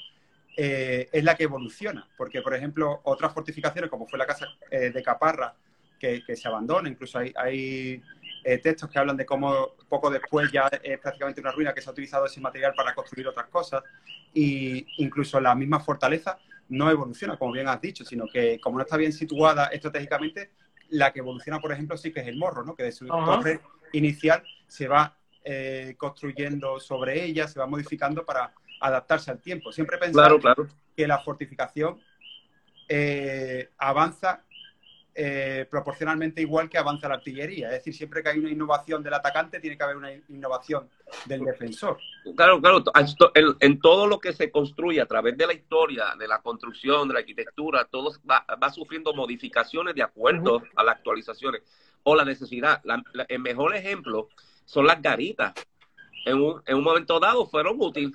eh, 0.57 1.09
es 1.13 1.23
la 1.23 1.37
que 1.37 1.45
evoluciona, 1.45 2.09
porque, 2.17 2.43
por 2.43 2.57
ejemplo, 2.57 3.03
otras 3.05 3.33
fortificaciones, 3.33 3.89
como 3.89 4.09
fue 4.09 4.19
la 4.19 4.27
casa 4.27 4.49
de 4.69 5.01
Caparra, 5.01 5.55
que, 5.97 6.25
se 6.35 6.49
abandona, 6.49 6.89
incluso 6.89 7.21
hay, 7.21 7.33
hay 7.37 8.03
textos 8.65 8.91
que 8.91 8.99
hablan 8.99 9.17
de 9.17 9.25
cómo 9.25 9.77
poco 9.89 10.11
después 10.11 10.51
ya 10.51 10.69
es 10.83 10.99
prácticamente 10.99 11.41
una 11.41 11.53
ruina 11.53 11.73
que 11.73 11.81
se 11.81 11.89
ha 11.89 11.93
utilizado 11.93 12.27
ese 12.27 12.41
material 12.41 12.75
para 12.77 12.97
construir 12.97 13.29
otras 13.29 13.47
cosas, 13.47 13.85
y 14.35 14.85
incluso 14.97 15.41
la 15.41 15.55
misma 15.55 15.79
fortaleza 15.79 16.37
no 16.69 16.91
evoluciona, 16.91 17.39
como 17.39 17.53
bien 17.53 17.69
has 17.69 17.81
dicho, 17.81 18.05
sino 18.05 18.27
que 18.27 18.59
como 18.59 18.79
no 18.79 18.83
está 18.83 18.97
bien 18.97 19.13
situada 19.13 19.67
estratégicamente, 19.67 20.51
la 20.91 21.13
que 21.13 21.21
evoluciona, 21.21 21.61
por 21.61 21.73
ejemplo, 21.73 21.97
sí 21.97 22.13
que 22.13 22.21
es 22.21 22.27
el 22.27 22.37
morro, 22.37 22.65
¿no? 22.65 22.75
Que 22.75 22.85
de 22.85 22.93
su 22.93 23.07
torre 23.07 23.61
inicial 23.93 24.43
se 24.67 24.89
va 24.89 25.17
eh, 25.45 25.95
construyendo 25.97 26.79
sobre 26.81 27.25
ella, 27.25 27.49
se 27.49 27.59
va 27.59 27.67
modificando 27.67 28.25
para 28.25 28.53
adaptarse 28.81 29.31
al 29.31 29.41
tiempo. 29.41 29.73
Siempre 29.73 29.97
he 29.97 30.01
pensado 30.01 30.39
que 30.97 31.07
la 31.07 31.19
fortificación 31.19 32.01
eh, 32.89 33.71
avanza 33.79 34.45
eh, 35.15 35.67
proporcionalmente 35.71 36.41
igual 36.41 36.71
que 36.71 36.79
avanza 36.79 37.07
la 37.07 37.17
artillería. 37.17 37.67
Es 37.69 37.75
decir, 37.75 37.95
siempre 37.95 38.23
que 38.23 38.31
hay 38.31 38.39
una 38.39 38.51
innovación 38.51 39.03
del 39.03 39.13
atacante, 39.13 39.61
tiene 39.61 39.77
que 39.77 39.85
haber 39.85 39.97
una 39.97 40.11
innovación 40.11 40.89
del 41.27 41.45
defensor. 41.45 41.99
Claro, 42.35 42.61
claro. 42.63 42.83
En, 43.61 43.81
todo 43.81 44.07
lo 44.07 44.19
que 44.19 44.33
se 44.33 44.51
construye 44.51 45.03
a 45.03 45.07
través 45.07 45.37
de 45.37 45.47
la 45.47 45.53
historia, 45.53 46.15
de 46.19 46.27
la 46.27 46.41
construcción, 46.41 47.09
de 47.09 47.15
la 47.15 47.21
arquitectura, 47.21 47.85
todo 47.85 48.11
va, 48.29 48.71
sufriendo 48.71 49.13
modificaciones 49.13 49.95
de 49.95 50.03
acuerdo 50.03 50.63
a 50.77 50.83
las 50.83 50.97
actualizaciones 50.97 51.63
o 52.05 52.17
la 52.17 52.25
necesidad. 52.25 52.81
el 53.29 53.39
mejor 53.39 53.77
ejemplo 53.77 54.29
son 54.65 54.87
las 54.87 55.03
garitas. 55.03 55.53
En 56.25 56.41
un, 56.41 56.63
en 56.65 56.77
un 56.77 56.85
momento 56.85 57.21
dado 57.21 57.47
fueron 57.47 57.77
útiles 57.79 58.13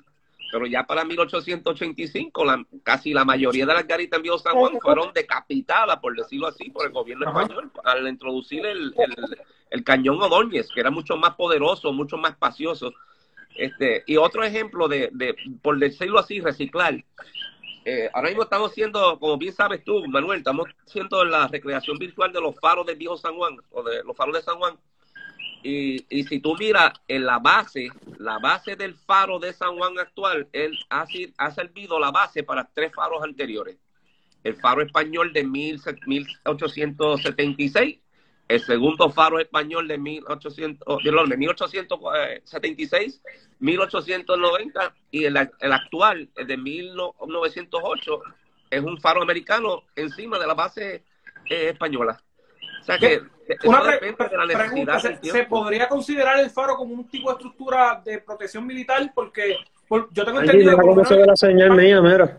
pero 0.50 0.66
ya 0.66 0.84
para 0.84 1.04
1885 1.04 2.44
la, 2.44 2.64
casi 2.82 3.12
la 3.12 3.24
mayoría 3.24 3.66
de 3.66 3.74
las 3.74 3.86
garitas 3.86 4.18
en 4.18 4.22
Viejo 4.22 4.38
San 4.38 4.54
Juan 4.54 4.78
fueron 4.80 5.12
decapitadas, 5.12 5.98
por 5.98 6.16
decirlo 6.16 6.46
así, 6.46 6.70
por 6.70 6.86
el 6.86 6.92
gobierno 6.92 7.26
español 7.28 7.70
al 7.84 8.08
introducir 8.08 8.64
el, 8.64 8.94
el, 9.70 9.84
cañón 9.84 10.20
Ordóñez, 10.22 10.68
que 10.72 10.80
era 10.80 10.90
mucho 10.90 11.16
más 11.16 11.34
poderoso, 11.34 11.92
mucho 11.92 12.16
más 12.16 12.32
espacioso. 12.32 12.92
Este, 13.56 14.04
y 14.06 14.16
otro 14.16 14.44
ejemplo 14.44 14.88
de, 14.88 15.10
de 15.12 15.34
por 15.62 15.78
decirlo 15.78 16.18
así, 16.18 16.40
reciclar. 16.40 17.04
Eh, 17.84 18.10
ahora 18.12 18.28
mismo 18.28 18.42
estamos 18.42 18.70
haciendo, 18.70 19.18
como 19.18 19.38
bien 19.38 19.54
sabes 19.54 19.82
tú, 19.82 20.06
Manuel, 20.08 20.38
estamos 20.38 20.68
haciendo 20.86 21.24
la 21.24 21.48
recreación 21.48 21.98
virtual 21.98 22.32
de 22.32 22.40
los 22.40 22.54
faros 22.60 22.86
de 22.86 22.94
Viejo 22.94 23.16
San 23.16 23.34
Juan, 23.36 23.56
o 23.70 23.82
de 23.82 24.04
los 24.04 24.16
faros 24.16 24.34
de 24.34 24.42
San 24.42 24.58
Juan 24.58 24.76
y, 25.62 26.06
y, 26.08 26.24
si 26.24 26.40
tú 26.40 26.56
miras 26.56 26.94
en 27.08 27.26
la 27.26 27.38
base, 27.38 27.90
la 28.18 28.38
base 28.38 28.76
del 28.76 28.94
faro 28.94 29.38
de 29.38 29.52
San 29.52 29.76
Juan 29.76 29.98
actual, 29.98 30.48
él 30.52 30.78
ha, 30.90 31.04
ha 31.38 31.50
servido 31.50 31.98
la 31.98 32.10
base 32.10 32.44
para 32.44 32.68
tres 32.72 32.92
faros 32.94 33.22
anteriores. 33.22 33.76
El 34.44 34.54
faro 34.56 34.80
español 34.82 35.32
de 35.32 35.44
1876, 35.44 37.98
el 38.48 38.60
segundo 38.60 39.10
faro 39.10 39.40
español 39.40 39.88
de 39.88 39.98
1800, 39.98 41.02
de 41.02 41.36
1876, 41.36 43.20
1890 43.58 44.94
y 45.10 45.24
el, 45.24 45.36
el 45.36 45.72
actual, 45.72 46.30
el 46.36 46.46
de 46.46 46.56
1908, 46.56 48.22
es 48.70 48.82
un 48.82 49.00
faro 49.00 49.22
americano 49.22 49.82
encima 49.96 50.38
de 50.38 50.46
la 50.46 50.54
base 50.54 51.02
eh, 51.50 51.70
española. 51.70 52.22
O 52.80 52.84
sea 52.84 52.98
que 52.98 53.22
una 53.64 53.82
pregunta, 53.82 55.00
¿se, 55.00 55.44
podría 55.44 55.88
considerar 55.88 56.40
el 56.40 56.50
faro 56.50 56.76
como 56.76 56.94
un 56.94 57.08
tipo 57.08 57.28
de 57.30 57.34
estructura 57.34 58.00
de 58.04 58.18
protección 58.18 58.66
militar? 58.66 59.10
Porque 59.14 59.56
yo 59.88 60.24
tengo 60.24 60.40
entendido 60.40 60.76
que 60.76 61.16
la 61.16 61.36
señal 61.36 61.72
mía, 61.72 62.00
mira. 62.00 62.38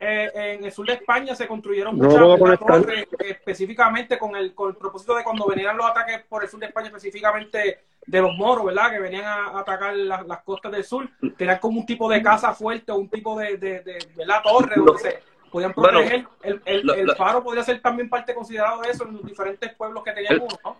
Eh, 0.00 0.30
en 0.34 0.64
el 0.64 0.72
sur 0.72 0.86
de 0.86 0.94
España 0.94 1.34
se 1.34 1.46
construyeron 1.46 1.96
muchas 1.96 2.58
torres 2.58 3.06
específicamente 3.18 4.18
con 4.18 4.34
el, 4.34 4.54
con 4.54 4.70
el 4.70 4.76
propósito 4.76 5.14
de 5.14 5.22
cuando 5.22 5.46
venían 5.46 5.76
los 5.76 5.84
ataques 5.86 6.22
por 6.26 6.42
el 6.42 6.48
sur 6.48 6.60
de 6.60 6.66
España, 6.66 6.86
específicamente 6.86 7.80
de 8.06 8.20
los 8.20 8.34
moros, 8.34 8.66
¿verdad? 8.66 8.92
Que 8.92 8.98
venían 8.98 9.24
a, 9.24 9.58
atacar 9.58 9.94
las, 9.94 10.42
costas 10.42 10.72
del 10.72 10.84
sur, 10.84 11.08
tenían 11.36 11.58
como 11.58 11.80
un 11.80 11.86
tipo 11.86 12.08
de 12.08 12.22
casa 12.22 12.54
fuerte 12.54 12.92
o 12.92 12.96
un 12.96 13.08
tipo 13.08 13.38
de, 13.38 13.56
de, 13.58 13.80
de, 13.80 13.98
torre 14.42 14.74
donde 14.76 14.98
se 14.98 15.18
podían 15.54 15.72
proteger. 15.72 16.26
el, 16.42 16.60
el, 16.64 17.10
faro 17.14 17.44
podría 17.44 17.62
ser 17.62 17.80
también 17.80 18.08
parte 18.08 18.34
considerado 18.34 18.82
de 18.82 18.90
eso 18.90 19.06
en 19.06 19.12
los 19.12 19.24
diferentes 19.24 19.72
pueblos 19.74 20.02
que 20.02 20.10
teníamos, 20.10 20.52
¿no? 20.64 20.76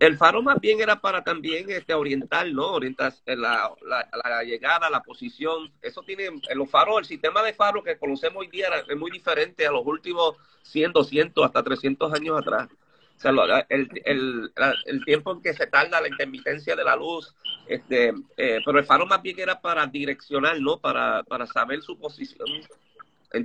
El 0.00 0.16
faro 0.16 0.40
más 0.40 0.58
bien 0.58 0.80
era 0.80 0.98
para 0.98 1.22
también 1.22 1.66
este, 1.68 1.92
orientar, 1.92 2.46
¿no? 2.48 2.72
Orientar 2.72 3.12
eh, 3.26 3.36
la, 3.36 3.70
la, 3.82 4.42
llegada, 4.42 4.88
la 4.88 5.02
posición. 5.02 5.70
Eso 5.82 6.00
tiene, 6.04 6.24
en 6.24 6.58
los 6.58 6.70
faros, 6.70 7.00
el 7.00 7.04
sistema 7.04 7.42
de 7.42 7.52
faros 7.52 7.84
que 7.84 7.98
conocemos 7.98 8.40
hoy 8.40 8.46
día 8.46 8.68
es 8.88 8.96
muy 8.96 9.10
diferente 9.10 9.66
a 9.66 9.70
los 9.70 9.84
últimos 9.84 10.36
100, 10.62 10.92
200, 10.92 11.44
hasta 11.44 11.62
300 11.62 12.14
años 12.14 12.38
atrás. 12.38 12.70
O 13.18 13.20
sea, 13.20 13.66
el, 13.68 13.90
el, 14.06 14.52
el, 14.86 15.04
tiempo 15.04 15.32
en 15.32 15.42
que 15.42 15.52
se 15.52 15.66
tarda 15.66 16.00
la 16.00 16.08
intermitencia 16.08 16.74
de 16.74 16.84
la 16.84 16.96
luz, 16.96 17.34
este, 17.68 18.14
eh, 18.38 18.60
pero 18.64 18.78
el 18.78 18.86
faro 18.86 19.04
más 19.04 19.20
bien 19.20 19.38
era 19.38 19.60
para 19.60 19.86
direccionar, 19.86 20.58
¿no? 20.60 20.78
Para, 20.78 21.22
para 21.24 21.46
saber 21.46 21.82
su 21.82 21.98
posición 21.98 22.48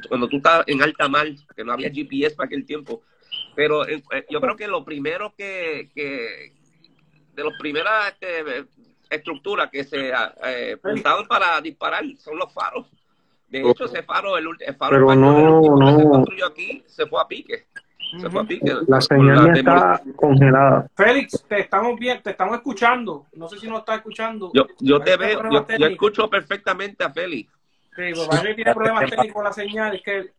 cuando 0.07 0.27
tú 0.27 0.37
estás 0.37 0.63
en 0.67 0.81
alta 0.81 1.07
mar, 1.07 1.27
que 1.55 1.63
no 1.63 1.73
había 1.73 1.91
GPS 1.91 2.35
para 2.35 2.47
aquel 2.47 2.65
tiempo. 2.65 3.01
Pero 3.55 3.87
eh, 3.87 4.03
eh, 4.11 4.25
yo 4.29 4.39
creo 4.41 4.55
que 4.55 4.67
lo 4.67 4.83
primero 4.83 5.33
que, 5.37 5.89
que 5.93 6.53
de 7.33 7.43
las 7.43 7.57
primeras 7.59 8.13
este, 8.13 8.65
estructuras 9.09 9.69
que 9.69 9.83
se 9.83 10.11
eh, 10.43 10.77
para 11.27 11.61
disparar 11.61 12.03
son 12.17 12.37
los 12.37 12.53
faros. 12.53 12.85
De 13.49 13.67
hecho, 13.67 13.85
ese 13.85 14.03
faro, 14.03 14.37
el, 14.37 14.45
faro 14.77 14.91
Pero 14.91 15.15
no, 15.15 15.61
no. 15.61 15.97
se 15.97 16.03
construyó 16.03 16.45
aquí, 16.45 16.83
se 16.85 17.07
fue 17.07 17.19
a 17.19 17.27
pique. 17.27 17.65
Se 18.19 18.29
fue 18.29 18.41
a 18.41 18.43
pique. 18.43 18.71
La 18.87 19.01
señal 19.01 19.57
está 19.57 20.01
congelada. 20.15 20.87
Félix, 20.95 21.43
te 21.47 21.61
estamos 21.61 21.97
bien, 21.97 22.21
te 22.21 22.29
estamos 22.29 22.57
escuchando. 22.57 23.25
No 23.33 23.49
sé 23.49 23.57
si 23.57 23.67
nos 23.67 23.79
estás 23.79 23.97
escuchando. 23.97 24.51
Yo, 24.53 24.67
yo 24.79 24.99
te 24.99 25.17
veo, 25.17 25.41
yo, 25.51 25.65
yo, 25.77 25.87
escucho 25.87 26.29
perfectamente 26.29 27.03
a 27.03 27.09
Félix. 27.09 27.51
Sí, 27.95 28.11
pues 28.13 28.55
tiene 28.55 28.73
problemas 28.73 29.09
técnicos 29.09 29.33
con 29.33 29.43
la 29.43 29.53
señal, 29.53 29.95
es 29.95 30.01
que 30.01 30.31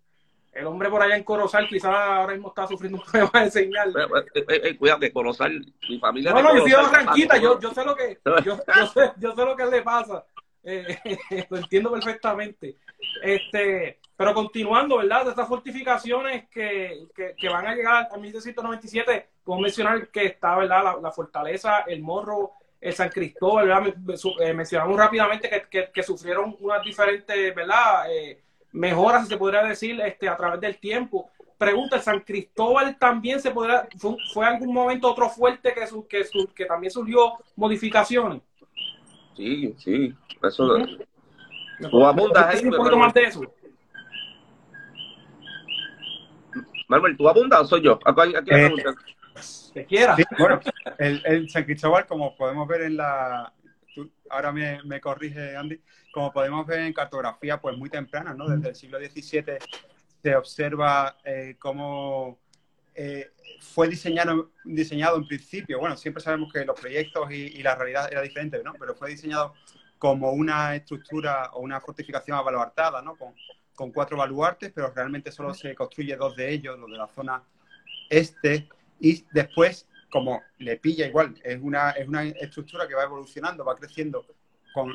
el, 0.52 0.66
hombre 0.66 0.88
por 0.88 1.02
allá 1.02 1.16
en 1.16 1.24
Corozal 1.24 1.68
quizás 1.68 1.94
ahora 1.94 2.32
mismo 2.32 2.48
está 2.48 2.66
sufriendo 2.66 2.98
un 2.98 3.04
problema 3.10 3.44
de 3.44 3.50
señal. 3.50 3.90
Eh, 3.90 4.42
eh, 4.48 4.60
eh, 4.64 4.76
cuidado, 4.76 5.00
que 5.00 5.12
Corozal, 5.12 5.64
mi 5.88 5.98
familia... 5.98 6.32
No, 6.32 6.42
no, 6.42 6.66
yo 6.66 6.80
estoy 6.80 6.90
tranquila, 6.90 7.38
yo, 7.38 7.60
yo, 7.60 7.72
sé 7.72 7.84
lo 7.84 7.94
que, 7.94 8.18
yo, 8.24 8.40
yo, 8.44 8.56
sé, 8.86 9.12
yo 9.18 9.34
sé 9.34 9.44
lo 9.44 9.56
que 9.56 9.66
le 9.66 9.82
pasa. 9.82 10.24
lo 11.50 11.56
entiendo 11.56 11.90
perfectamente. 11.90 12.76
Este, 13.22 13.98
pero 14.16 14.34
continuando, 14.34 14.98
¿verdad? 14.98 15.24
De 15.24 15.30
estas 15.30 15.48
fortificaciones 15.48 16.48
que, 16.50 17.06
que, 17.14 17.34
que 17.36 17.48
van 17.48 17.66
a 17.66 17.74
llegar 17.74 18.08
a 18.12 18.16
1797, 18.18 19.28
podemos 19.42 19.62
mencionar 19.62 20.08
que 20.08 20.26
está, 20.26 20.56
¿verdad? 20.56 20.84
La, 20.84 20.96
la 21.00 21.10
fortaleza, 21.10 21.80
el 21.86 22.02
morro, 22.02 22.52
el 22.80 22.92
San 22.94 23.10
Cristóbal, 23.10 23.68
¿verdad? 23.68 23.94
Eh, 24.40 24.54
mencionamos 24.54 24.96
rápidamente 24.96 25.66
que, 25.70 26.02
sufrieron 26.02 26.56
unas 26.60 26.82
diferentes, 26.82 27.54
¿verdad? 27.54 28.10
Eh, 28.10 28.40
mejoras, 28.72 29.24
si 29.24 29.28
se 29.28 29.36
podría 29.36 29.62
decir, 29.64 30.00
este, 30.00 30.28
a 30.28 30.36
través 30.36 30.60
del 30.60 30.78
tiempo. 30.78 31.30
Pregunta, 31.58 31.96
¿el 31.96 32.02
San 32.02 32.20
Cristóbal 32.20 32.96
también 32.98 33.40
se 33.40 33.50
podrá, 33.50 33.86
fue, 34.32 34.46
algún 34.46 34.72
momento 34.72 35.10
otro 35.10 35.28
fuerte 35.28 35.74
que, 35.74 35.86
su, 35.86 36.06
que, 36.06 36.24
su, 36.24 36.48
que 36.54 36.64
también 36.64 36.90
surgió 36.90 37.34
modificaciones? 37.54 38.40
Sí, 39.36 39.74
sí, 39.78 40.14
eso. 40.42 40.76
¿Tú 41.90 42.04
abundas 42.04 42.54
ahí? 42.54 42.64
Un 42.64 42.76
poquito 42.76 42.96
más 42.96 43.12
de 43.12 43.22
eso. 43.24 43.40
Manuel, 46.88 47.16
¿tú 47.16 47.28
abundas 47.28 47.60
o 47.60 47.66
soy 47.66 47.82
yo? 47.82 47.98
Aquí, 48.04 48.34
aquí 48.34 48.50
eh, 48.50 48.74
que 49.72 49.86
quiera. 49.86 50.16
bueno, 50.38 50.60
el, 50.98 51.48
San 51.48 51.64
Cristóbal, 51.64 52.06
como 52.06 52.36
podemos 52.36 52.66
ver 52.68 52.82
en 52.82 52.96
la. 52.96 53.52
ahora 54.28 54.52
me, 54.52 54.82
me, 54.84 55.00
corrige 55.00 55.56
Andy, 55.56 55.80
como 56.12 56.32
podemos 56.32 56.66
ver 56.66 56.80
en 56.80 56.92
cartografía, 56.92 57.60
pues 57.60 57.76
muy 57.76 57.90
temprana, 57.90 58.34
¿no? 58.34 58.48
Desde 58.48 58.70
el 58.70 58.74
siglo 58.74 58.98
XVII 58.98 59.58
se 60.22 60.36
observa 60.36 61.16
eh, 61.24 61.56
cómo 61.58 62.38
eh, 62.94 63.30
fue 63.60 63.88
diseñado, 63.88 64.50
diseñado 64.64 65.16
en 65.16 65.26
principio. 65.26 65.78
Bueno, 65.78 65.96
siempre 65.96 66.22
sabemos 66.22 66.52
que 66.52 66.64
los 66.64 66.78
proyectos 66.78 67.30
y, 67.30 67.62
la 67.62 67.74
realidad 67.74 68.08
era 68.10 68.22
diferente, 68.22 68.62
¿no? 68.62 68.74
Pero 68.78 68.94
fue 68.94 69.10
diseñado 69.10 69.54
como 69.98 70.32
una 70.32 70.74
estructura 70.74 71.50
o 71.52 71.60
una 71.60 71.80
fortificación 71.80 72.36
abaluartada, 72.36 73.02
¿no? 73.02 73.16
Con, 73.16 73.34
con 73.74 73.92
cuatro 73.92 74.16
baluartes, 74.16 74.72
pero 74.74 74.92
realmente 74.94 75.32
solo 75.32 75.54
se 75.54 75.74
construye 75.74 76.16
dos 76.16 76.36
de 76.36 76.50
ellos, 76.50 76.78
los 76.78 76.90
de 76.90 76.96
la 76.96 77.08
zona 77.08 77.42
este 78.08 78.68
y 79.00 79.24
después, 79.32 79.88
como 80.10 80.42
le 80.58 80.76
pilla 80.76 81.06
igual, 81.06 81.34
es 81.42 81.58
una, 81.60 81.90
es 81.90 82.06
una 82.06 82.24
estructura 82.24 82.86
que 82.86 82.94
va 82.94 83.04
evolucionando, 83.04 83.64
va 83.64 83.74
creciendo 83.74 84.26
con, 84.72 84.92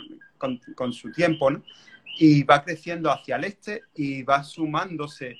con, 0.76 0.94
su 0.94 1.12
tiempo, 1.12 1.50
¿no? 1.50 1.64
Y 2.18 2.44
va 2.44 2.64
creciendo 2.64 3.12
hacia 3.12 3.36
el 3.36 3.46
este 3.46 3.82
y 3.96 4.24
va 4.24 4.44
sumándose 4.44 5.36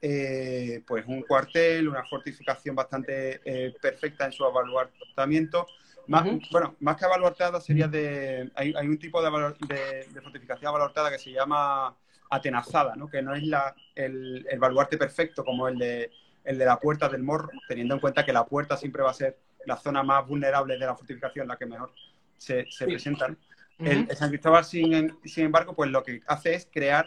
eh, 0.00 0.82
pues 0.86 1.04
un 1.06 1.22
cuartel, 1.22 1.88
una 1.88 2.04
fortificación 2.04 2.74
bastante 2.76 3.40
eh, 3.44 3.74
perfecta 3.82 4.24
en 4.24 4.32
su 4.32 4.44
avaluamiento. 4.44 5.66
Más, 6.06 6.24
Bueno, 6.52 6.76
más 6.78 6.96
que 6.96 7.04
avaluartada 7.04 7.60
sería 7.60 7.88
de... 7.88 8.50
Hay, 8.54 8.72
hay 8.76 8.86
un 8.86 8.98
tipo 8.98 9.20
de, 9.20 10.06
de, 10.14 10.20
fortificación 10.22 10.68
avaluartada 10.68 11.10
que 11.10 11.18
se 11.18 11.32
llama 11.32 11.94
atenazada, 12.30 12.94
¿no? 12.94 13.08
que 13.08 13.20
no 13.20 13.34
es 13.34 13.42
la, 13.42 13.74
el, 13.94 14.46
el 14.48 14.58
baluarte 14.58 14.96
perfecto 14.96 15.44
como 15.44 15.66
el 15.66 15.78
de 15.78 16.10
el 16.46 16.58
de 16.58 16.64
la 16.64 16.78
puerta 16.78 17.08
del 17.08 17.22
morro, 17.22 17.50
teniendo 17.68 17.94
en 17.94 18.00
cuenta 18.00 18.24
que 18.24 18.32
la 18.32 18.46
puerta 18.46 18.76
siempre 18.76 19.02
va 19.02 19.10
a 19.10 19.14
ser 19.14 19.38
la 19.66 19.76
zona 19.76 20.02
más 20.02 20.26
vulnerable 20.26 20.78
de 20.78 20.86
la 20.86 20.94
fortificación, 20.94 21.48
la 21.48 21.56
que 21.56 21.66
mejor 21.66 21.92
se, 22.38 22.66
se 22.70 22.86
presentan. 22.86 23.36
el, 23.78 24.08
San 24.16 24.30
Cristóbal, 24.30 24.64
sin, 24.64 25.18
sin, 25.24 25.46
embargo, 25.46 25.74
pues 25.74 25.90
lo 25.90 26.02
que 26.02 26.20
hace 26.26 26.54
es 26.54 26.68
crear 26.72 27.06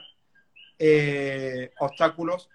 eh, 0.78 1.72
obstáculos 1.80 2.50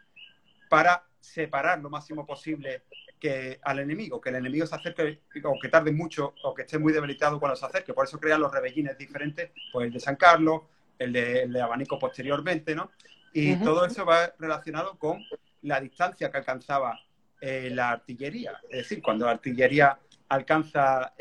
para 0.69 1.05
separar 1.21 1.81
lo 1.81 1.88
máximo 1.88 2.26
posible 2.26 2.83
que 3.19 3.59
al 3.62 3.79
enemigo, 3.79 4.21
que 4.21 4.29
el 4.29 4.37
enemigo 4.37 4.67
se 4.67 4.75
acerque 4.75 5.21
o 5.45 5.59
que 5.59 5.69
tarde 5.71 5.91
mucho 5.91 6.35
o 6.43 6.55
que 6.55 6.62
esté 6.62 6.79
muy 6.79 6.93
debilitado 6.93 7.41
cuando 7.41 7.57
se 7.57 7.64
acerque. 7.64 7.95
Por 7.95 8.05
eso 8.05 8.21
crean 8.21 8.41
los 8.43 8.53
rebellines 8.53 8.99
diferentes, 8.99 9.50
pues 9.73 9.87
el 9.87 9.93
de 9.95 10.00
San 10.00 10.17
Carlos, 10.17 10.62
el 10.99 11.14
de, 11.14 11.45
el 11.45 11.53
de 11.53 11.62
abanico 11.62 11.99
posteriormente, 11.99 12.75
¿no? 12.75 12.91
Y 13.33 13.57
todo 13.57 13.85
eso 13.85 14.05
va 14.05 14.33
relacionado 14.38 14.97
con 14.97 15.25
la 15.64 15.80
distancia 15.80 16.30
que 16.30 16.38
alcanzaba 16.38 16.99
eh, 17.40 17.71
la 17.71 17.90
artillería. 17.90 18.61
Es 18.71 18.78
decir, 18.78 19.02
cuando 19.02 19.26
la 19.26 19.33
artillería 19.33 19.99
alcanza 20.28 21.12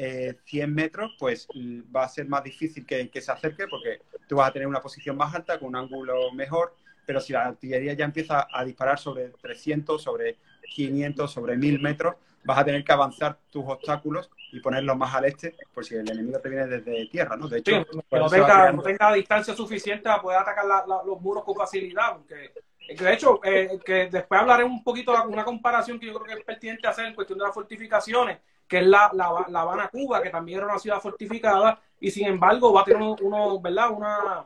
100 0.45 0.73
metros, 0.73 1.15
pues 1.19 1.47
va 1.95 2.05
a 2.05 2.09
ser 2.09 2.27
más 2.27 2.43
difícil 2.43 2.85
que, 2.85 3.09
que 3.09 3.21
se 3.21 3.31
acerque 3.31 3.67
porque 3.67 4.01
tú 4.27 4.37
vas 4.37 4.49
a 4.49 4.53
tener 4.53 4.67
una 4.67 4.79
posición 4.79 5.17
más 5.17 5.35
alta 5.35 5.59
con 5.59 5.69
un 5.69 5.75
ángulo 5.75 6.31
mejor 6.31 6.73
pero 7.05 7.19
si 7.19 7.33
la 7.33 7.45
artillería 7.45 7.93
ya 7.93 8.05
empieza 8.05 8.47
a 8.51 8.63
disparar 8.63 8.99
sobre 8.99 9.29
300, 9.29 10.01
sobre 10.01 10.37
500, 10.73 11.31
sobre 11.31 11.57
1000 11.57 11.79
metros, 11.79 12.15
vas 12.45 12.57
a 12.57 12.65
tener 12.65 12.83
que 12.83 12.91
avanzar 12.91 13.37
tus 13.49 13.63
obstáculos 13.65 14.29
y 14.51 14.59
ponerlos 14.59 14.97
más 14.97 15.13
al 15.13 15.25
este, 15.25 15.55
por 15.73 15.85
si 15.85 15.95
el 15.95 16.09
enemigo 16.09 16.39
te 16.39 16.49
viene 16.49 16.67
desde 16.67 17.07
tierra, 17.07 17.35
¿no? 17.35 17.47
De 17.47 17.59
hecho, 17.59 17.71
sí, 17.71 17.99
no 18.11 18.29
tenga, 18.29 18.71
no 18.71 18.81
tenga, 18.81 19.13
distancia 19.13 19.55
suficiente 19.55 20.03
para 20.03 20.21
poder 20.21 20.39
atacar 20.39 20.65
la, 20.65 20.85
la, 20.87 21.03
los 21.03 21.19
muros 21.21 21.43
con 21.43 21.55
facilidad. 21.55 22.17
Porque, 22.17 22.53
de 22.87 23.13
hecho, 23.13 23.39
eh, 23.43 23.79
que 23.83 24.07
después 24.07 24.41
hablaré 24.41 24.63
un 24.63 24.83
poquito 24.83 25.13
de 25.13 25.27
una 25.27 25.43
comparación 25.43 25.99
que 25.99 26.07
yo 26.07 26.13
creo 26.15 26.25
que 26.25 26.39
es 26.39 26.45
pertinente 26.45 26.87
hacer 26.87 27.05
en 27.05 27.15
cuestión 27.15 27.39
de 27.39 27.45
las 27.45 27.53
fortificaciones, 27.53 28.39
que 28.67 28.79
es 28.79 28.85
la, 28.87 29.09
la, 29.13 29.45
la 29.49 29.61
Habana, 29.61 29.89
Cuba, 29.89 30.21
que 30.21 30.29
también 30.29 30.57
era 30.57 30.67
una 30.67 30.79
ciudad 30.79 30.99
fortificada, 30.99 31.79
y 31.99 32.11
sin 32.11 32.27
embargo 32.27 32.73
va 32.73 32.81
a 32.81 32.85
tener 32.85 33.01
uno, 33.01 33.15
uno 33.21 33.61
¿verdad? 33.61 33.91
Una, 33.91 34.45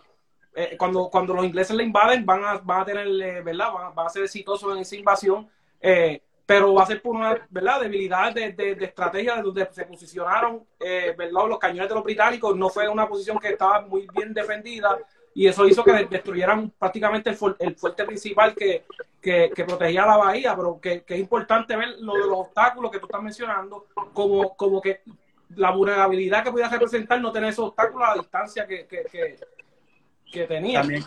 eh, 0.53 0.75
cuando, 0.77 1.09
cuando 1.09 1.33
los 1.33 1.45
ingleses 1.45 1.75
la 1.75 1.83
invaden, 1.83 2.25
van 2.25 2.43
a, 2.43 2.57
van 2.57 2.81
a 2.81 2.85
tener, 2.85 3.07
eh, 3.07 3.41
¿verdad? 3.41 3.71
Van, 3.95 4.05
a 4.05 4.09
ser 4.09 4.23
exitosos 4.23 4.73
en 4.75 4.81
esa 4.81 4.95
invasión, 4.95 5.49
eh, 5.81 6.21
pero 6.45 6.73
va 6.73 6.83
a 6.83 6.87
ser 6.87 7.01
por 7.01 7.15
una, 7.15 7.47
¿verdad? 7.49 7.81
Debilidad 7.81 8.33
de, 8.33 8.53
de, 8.53 8.85
estrategia 8.85 9.35
de 9.35 9.41
donde 9.41 9.67
se 9.71 9.85
posicionaron, 9.85 10.65
¿verdad? 10.79 11.47
Los 11.47 11.59
cañones 11.59 11.89
de 11.89 11.95
los 11.95 12.03
británicos 12.03 12.55
no 12.55 12.69
fue 12.69 12.87
una 12.87 13.07
posición 13.07 13.37
que 13.39 13.49
estaba 13.49 13.81
muy 13.81 14.07
bien 14.13 14.33
defendida 14.33 14.97
y 15.37 15.45
eso 15.45 15.67
hizo 15.67 15.83
que 15.83 16.07
destruyeran 16.09 16.71
prácticamente 16.71 17.29
el, 17.29 17.37
el 17.59 17.75
fuerte 17.75 18.05
principal 18.05 18.55
que, 18.55 18.85
que, 19.21 19.51
que, 19.55 19.65
protegía 19.65 20.03
la 20.03 20.17
bahía, 20.17 20.55
pero 20.55 20.81
que, 20.81 21.03
que, 21.03 21.13
es 21.13 21.19
importante 21.19 21.75
ver 21.75 21.89
lo 21.99 22.15
de 22.15 22.21
los 22.21 22.39
obstáculos 22.39 22.89
que 22.91 22.97
tú 22.97 23.05
estás 23.05 23.21
mencionando, 23.21 23.85
como, 24.13 24.57
como 24.57 24.81
que 24.81 25.01
la 25.55 25.69
vulnerabilidad 25.69 26.43
que 26.43 26.49
podía 26.49 26.69
representar 26.69 27.21
no 27.21 27.31
tener 27.31 27.51
esos 27.51 27.67
obstáculos 27.67 28.07
a 28.07 28.15
la 28.15 28.21
distancia 28.21 28.65
que, 28.65 28.87
que, 28.87 29.35
que 30.31 30.47
tenía. 30.47 30.81
También 30.81 31.03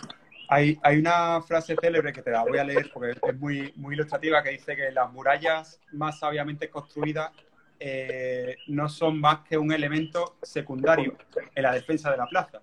hay, 0.49 0.79
hay 0.81 0.99
una 0.99 1.43
frase 1.43 1.75
célebre 1.83 2.13
que 2.13 2.23
te 2.23 2.31
la 2.31 2.45
voy 2.45 2.59
a 2.59 2.63
leer 2.63 2.89
porque 2.95 3.19
es 3.21 3.37
muy, 3.37 3.73
muy 3.75 3.95
ilustrativa 3.97 4.45
que 4.45 4.51
dice 4.51 4.77
que 4.77 4.93
las 4.93 5.11
murallas 5.11 5.81
más 5.91 6.21
sabiamente 6.21 6.71
construidas 6.71 7.33
eh, 7.81 8.59
no 8.69 8.89
son 8.89 9.21
más 9.21 9.41
que 9.41 9.59
un 9.59 9.73
elemento 9.73 10.37
secundario 10.41 11.17
en 11.53 11.63
la 11.65 11.73
defensa 11.73 12.13
de 12.13 12.17
la 12.17 12.27
plaza. 12.27 12.61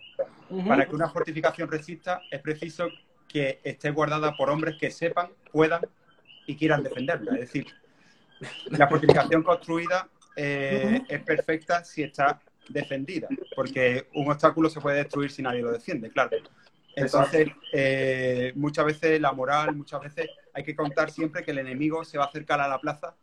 Para 0.68 0.88
que 0.88 0.96
una 0.96 1.10
fortificación 1.10 1.70
resista 1.70 2.22
es 2.32 2.42
preciso 2.42 2.88
que 3.28 3.60
esté 3.64 3.92
guardada 3.92 4.36
por 4.36 4.50
hombres 4.50 4.78
que 4.80 4.92
sepan, 4.92 5.30
puedan 5.52 5.82
y 6.46 6.56
quieran 6.56 6.84
defenderla. 6.84 7.34
Es 7.34 7.42
decir, 7.42 7.68
la 8.70 8.88
fortificación 8.88 9.44
construida 9.44 10.08
eh, 10.36 11.02
es 11.08 11.22
perfecta 11.24 11.84
si 11.84 12.04
está 12.04 12.40
defendida, 12.70 13.28
porque 13.56 14.08
un 14.14 14.30
obstáculo 14.32 14.70
se 14.70 14.80
puede 14.80 14.98
destruir 14.98 15.32
si 15.32 15.42
nadie 15.42 15.62
lo 15.62 15.72
defiende, 15.72 16.10
claro. 16.10 16.38
Entonces, 16.96 17.50
eh, 17.74 18.54
muchas 18.56 18.86
veces 18.86 19.22
la 19.22 19.32
moral, 19.32 19.76
muchas 19.76 20.02
veces 20.02 20.30
hay 20.54 20.64
que 20.64 20.76
contar 20.76 21.12
siempre 21.12 21.44
que 21.44 21.52
el 21.52 21.60
enemigo 21.60 22.04
se 22.04 22.18
va 22.18 22.26
a 22.26 22.28
acercar 22.28 22.60
a 22.60 22.68
la 22.68 22.80
plaza. 22.80 23.16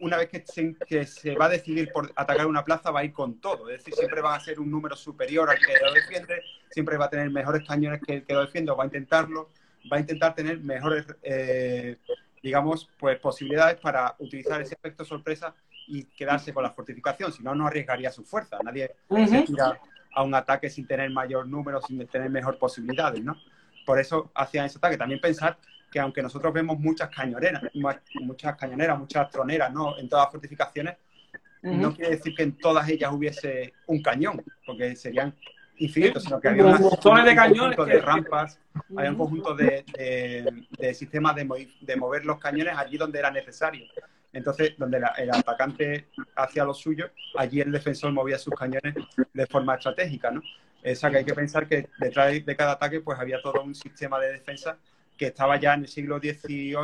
Una 0.00 0.16
vez 0.16 0.28
que 0.28 0.44
se, 0.46 0.74
que 0.86 1.06
se 1.06 1.34
va 1.34 1.46
a 1.46 1.48
decidir 1.48 1.90
por 1.92 2.12
atacar 2.14 2.46
una 2.46 2.64
plaza, 2.64 2.90
va 2.90 3.00
a 3.00 3.04
ir 3.04 3.12
con 3.12 3.40
todo. 3.40 3.68
Es 3.68 3.78
decir, 3.78 3.94
siempre 3.94 4.20
va 4.20 4.34
a 4.34 4.40
ser 4.40 4.60
un 4.60 4.70
número 4.70 4.94
superior 4.94 5.50
al 5.50 5.58
que 5.58 5.74
lo 5.84 5.92
defiende, 5.92 6.42
siempre 6.70 6.96
va 6.96 7.06
a 7.06 7.10
tener 7.10 7.30
mejores 7.30 7.66
cañones 7.66 8.00
que 8.06 8.14
el 8.14 8.24
que 8.24 8.34
lo 8.34 8.42
defiende, 8.42 8.70
o 8.70 8.76
va 8.76 8.84
a 8.84 8.86
intentarlo, 8.86 9.50
va 9.92 9.96
a 9.96 10.00
intentar 10.00 10.34
tener 10.34 10.60
mejores, 10.60 11.04
eh, 11.22 11.96
digamos, 12.42 12.88
pues 12.98 13.18
posibilidades 13.18 13.80
para 13.80 14.14
utilizar 14.18 14.60
ese 14.60 14.74
efecto 14.74 15.04
sorpresa 15.04 15.54
y 15.88 16.04
quedarse 16.04 16.52
con 16.52 16.62
la 16.62 16.70
fortificación, 16.70 17.32
si 17.32 17.42
no, 17.42 17.54
no 17.54 17.66
arriesgaría 17.66 18.10
su 18.10 18.24
fuerza. 18.24 18.58
Nadie 18.62 18.94
se 19.08 19.42
tira 19.42 19.80
a 20.14 20.22
un 20.22 20.34
ataque 20.34 20.70
sin 20.70 20.86
tener 20.86 21.10
mayor 21.10 21.46
número, 21.46 21.80
sin 21.82 22.06
tener 22.06 22.30
mejor 22.30 22.58
posibilidades, 22.58 23.22
¿no? 23.22 23.36
Por 23.86 23.98
eso 23.98 24.30
hacían 24.34 24.66
ese 24.66 24.78
ataque. 24.78 24.98
También 24.98 25.20
pensar 25.20 25.56
que 25.90 26.00
aunque 26.00 26.22
nosotros 26.22 26.52
vemos 26.52 26.78
muchas 26.78 27.08
cañoneras, 27.08 27.62
muchas 28.20 28.56
cañoneras, 28.56 28.98
muchas 28.98 29.30
troneras, 29.30 29.72
¿no? 29.72 29.98
En 29.98 30.08
todas 30.08 30.26
las 30.26 30.32
fortificaciones, 30.32 30.96
no 31.62 31.94
quiere 31.94 32.12
decir 32.12 32.34
que 32.34 32.42
en 32.44 32.56
todas 32.56 32.88
ellas 32.88 33.12
hubiese 33.12 33.74
un 33.86 34.02
cañón, 34.02 34.42
porque 34.64 34.94
serían 34.94 35.34
infinitos, 35.78 36.24
sino 36.24 36.40
que 36.40 36.48
había 36.48 36.66
un 36.66 37.24
de 37.24 37.34
cañones 37.34 37.76
conjunto 37.76 37.84
de 37.84 38.00
rampas, 38.00 38.60
había 38.96 39.10
un 39.10 39.16
conjunto 39.16 39.54
de, 39.54 39.84
de, 40.78 40.94
sistemas 40.94 41.36
de, 41.36 41.68
de 41.80 41.96
mover 41.96 42.24
los 42.24 42.38
cañones 42.38 42.74
allí 42.76 42.96
donde 42.96 43.18
era 43.18 43.30
necesario. 43.30 43.86
Entonces, 44.32 44.74
donde 44.76 45.00
el 45.18 45.30
atacante 45.30 46.08
hacía 46.36 46.64
lo 46.64 46.74
suyo, 46.74 47.10
allí 47.36 47.60
el 47.60 47.72
defensor 47.72 48.12
movía 48.12 48.38
sus 48.38 48.54
cañones 48.54 48.94
de 49.32 49.46
forma 49.46 49.74
estratégica, 49.76 50.30
¿no? 50.30 50.42
Esa 50.82 51.10
que 51.10 51.18
hay 51.18 51.24
que 51.24 51.34
pensar 51.34 51.66
que 51.66 51.88
detrás 51.98 52.44
de 52.44 52.56
cada 52.56 52.72
ataque 52.72 53.00
pues 53.00 53.18
había 53.18 53.40
todo 53.42 53.62
un 53.62 53.74
sistema 53.74 54.20
de 54.20 54.32
defensa 54.32 54.76
que 55.18 55.26
estaba 55.26 55.58
ya 55.58 55.74
en 55.74 55.80
el 55.80 55.88
siglo 55.88 56.18
XVIII, 56.18 56.76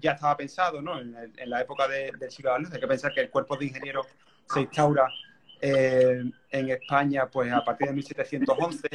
ya 0.00 0.12
estaba 0.12 0.36
pensado, 0.36 0.80
¿no? 0.80 0.98
En, 0.98 1.50
la 1.50 1.60
época 1.60 1.88
del 1.88 2.30
siglo 2.30 2.52
de 2.52 2.58
la 2.58 2.58
luz. 2.60 2.72
Hay 2.72 2.80
que 2.80 2.86
pensar 2.86 3.12
que 3.12 3.20
el 3.22 3.30
cuerpo 3.30 3.56
de 3.56 3.66
ingenieros 3.66 4.06
se 4.46 4.60
instaura 4.60 5.08
eh, 5.60 6.22
en 6.50 6.70
España 6.70 7.26
pues 7.26 7.52
a 7.52 7.64
partir 7.64 7.88
de 7.88 7.94
1711 7.94 8.88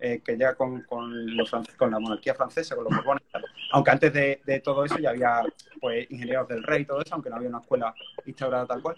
eh, 0.00 0.20
que 0.24 0.36
ya 0.36 0.54
con, 0.54 0.82
con, 0.82 1.36
la 1.36 1.98
monarquía 1.98 2.34
francesa, 2.34 2.76
con 2.76 2.84
los 2.84 2.94
borbones, 2.94 3.24
aunque 3.72 3.90
antes 3.90 4.12
de, 4.12 4.60
todo 4.62 4.84
eso 4.84 4.98
ya 4.98 5.10
había 5.10 5.42
pues 5.80 6.08
ingenieros 6.10 6.46
del 6.48 6.62
rey 6.62 6.82
y 6.82 6.84
todo 6.84 7.00
eso, 7.02 7.14
aunque 7.14 7.30
no 7.30 7.36
había 7.36 7.48
una 7.48 7.58
escuela 7.58 7.94
instaurada 8.24 8.66
tal 8.66 8.82
cual, 8.82 8.96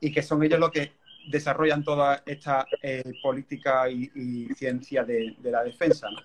y 0.00 0.10
que 0.10 0.22
son 0.22 0.42
ellos 0.42 0.58
los 0.58 0.70
que 0.70 0.92
desarrollan 1.28 1.84
toda 1.84 2.22
esta 2.26 2.66
eh, 2.82 3.12
política 3.22 3.88
y, 3.88 4.10
y, 4.14 4.54
ciencia 4.54 5.04
de, 5.04 5.36
de 5.38 5.50
la 5.50 5.62
defensa. 5.62 6.10
¿no? 6.10 6.18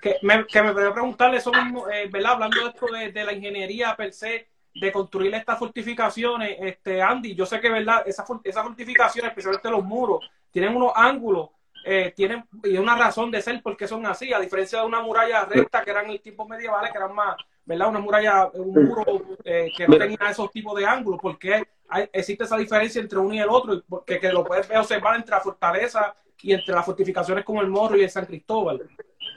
Que, 0.00 0.16
me, 0.22 0.46
que 0.46 0.62
me 0.62 0.72
voy 0.72 0.92
preguntarle 0.92 1.38
eso 1.38 1.52
eh, 1.92 2.08
¿verdad? 2.10 2.32
Hablando 2.32 2.60
de 2.60 2.68
esto 2.68 2.86
de, 2.86 3.12
de, 3.12 3.24
la 3.24 3.32
ingeniería 3.32 3.94
per 3.96 4.12
se, 4.12 4.48
de 4.74 4.92
construir 4.92 5.34
estas 5.34 5.58
fortificaciones, 5.58 6.56
este 6.60 7.02
Andy, 7.02 7.34
yo 7.34 7.46
sé 7.46 7.60
que, 7.60 7.70
¿verdad? 7.70 8.02
Esas, 8.06 8.26
esas 8.44 8.64
fortificaciones, 8.64 9.30
especialmente 9.30 9.70
los 9.70 9.84
muros, 9.84 10.28
tienen 10.50 10.76
unos 10.76 10.92
ángulos 10.94 11.50
eh, 11.88 12.12
tienen 12.16 12.44
y 12.64 12.76
una 12.78 12.96
razón 12.96 13.30
de 13.30 13.40
ser 13.40 13.62
porque 13.62 13.86
son 13.86 14.04
así, 14.06 14.32
a 14.32 14.40
diferencia 14.40 14.80
de 14.80 14.86
una 14.86 15.00
muralla 15.00 15.44
recta 15.44 15.84
que 15.84 15.92
eran 15.92 16.10
en 16.10 16.18
tiempos 16.18 16.48
medievales, 16.48 16.90
que 16.90 16.98
eran 16.98 17.14
más, 17.14 17.36
¿verdad? 17.64 17.90
Una 17.90 18.00
muralla, 18.00 18.50
un 18.54 18.86
muro 18.86 19.04
eh, 19.44 19.70
que 19.76 19.86
no 19.86 19.96
tenía 19.96 20.18
esos 20.28 20.50
tipos 20.50 20.76
de 20.76 20.84
ángulos, 20.84 21.20
porque 21.22 21.62
hay, 21.88 22.10
existe 22.12 22.42
esa 22.42 22.56
diferencia 22.56 23.00
entre 23.00 23.20
uno 23.20 23.32
y 23.34 23.38
el 23.38 23.48
otro, 23.48 23.80
porque 23.88 24.18
que 24.18 24.32
lo 24.32 24.44
puedes 24.44 24.68
observar 24.68 25.14
entre 25.14 25.30
la 25.30 25.40
fortaleza 25.40 26.12
y 26.42 26.52
entre 26.52 26.74
las 26.74 26.84
fortificaciones 26.84 27.44
como 27.44 27.62
el 27.62 27.68
Morro 27.68 27.96
y 27.96 28.02
el 28.02 28.10
San 28.10 28.26
Cristóbal. 28.26 28.82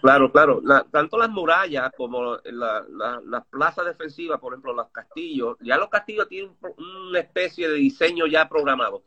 Claro, 0.01 0.31
claro. 0.31 0.62
La, 0.63 0.83
tanto 0.83 1.17
las 1.17 1.29
murallas 1.29 1.91
como 1.97 2.35
las 2.35 2.88
la, 2.89 3.21
la 3.25 3.41
plazas 3.41 3.85
defensivas, 3.85 4.39
por 4.39 4.53
ejemplo, 4.53 4.73
los 4.73 4.89
castillos, 4.89 5.57
ya 5.62 5.77
los 5.77 5.89
castillos 5.89 6.27
tienen 6.27 6.55
una 6.77 7.19
especie 7.19 7.67
de 7.67 7.75
diseño 7.75 8.27
ya 8.27 8.47
programado 8.47 9.03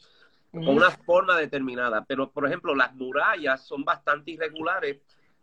con 0.52 0.68
una 0.68 0.90
forma 0.90 1.37
determinada. 1.37 2.05
Pero, 2.07 2.31
por 2.31 2.46
ejemplo, 2.46 2.74
las 2.74 2.94
murallas 2.94 3.66
son 3.66 3.85
bastante 3.85 4.33
irregulares, 4.33 4.98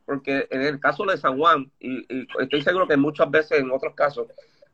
porque 0.06 0.48
en 0.52 0.62
el 0.62 0.80
caso 0.80 1.04
de 1.06 1.18
San 1.18 1.38
Juan, 1.38 1.72
y, 1.80 1.98
y 2.14 2.28
estoy 2.40 2.62
seguro 2.62 2.88
que 2.88 2.98
muchas 2.98 3.30
veces 3.32 3.60
en 3.60 3.72
otros 3.72 3.96
casos, 3.96 4.28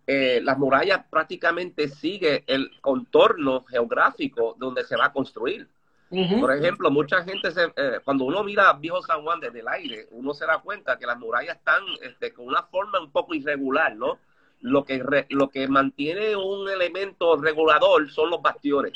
eh, 0.07 0.39
las 0.43 0.57
murallas 0.57 1.05
prácticamente 1.09 1.87
sigue 1.87 2.43
el 2.47 2.69
contorno 2.79 3.63
geográfico 3.65 4.55
donde 4.57 4.83
se 4.83 4.95
va 4.95 5.05
a 5.05 5.13
construir. 5.13 5.67
Uh 6.09 6.17
-huh. 6.17 6.39
Por 6.39 6.55
ejemplo, 6.55 6.91
mucha 6.91 7.23
gente, 7.23 7.51
se, 7.51 7.63
eh, 7.75 7.99
cuando 8.03 8.25
uno 8.25 8.43
mira 8.43 8.71
viejo 8.73 9.01
San 9.01 9.23
Juan 9.23 9.39
desde 9.39 9.59
el 9.59 9.67
aire, 9.67 10.07
uno 10.11 10.33
se 10.33 10.45
da 10.45 10.59
cuenta 10.59 10.97
que 10.97 11.05
las 11.05 11.17
murallas 11.17 11.57
están 11.57 11.83
este, 12.01 12.31
con 12.33 12.47
una 12.47 12.63
forma 12.63 12.99
un 12.99 13.11
poco 13.11 13.33
irregular, 13.33 13.95
¿no? 13.95 14.19
Lo 14.61 14.83
que, 14.85 15.01
re, 15.01 15.25
lo 15.29 15.49
que 15.49 15.67
mantiene 15.67 16.35
un 16.35 16.69
elemento 16.69 17.35
regulador 17.37 18.09
son 18.11 18.29
los 18.29 18.41
bastiones. 18.41 18.93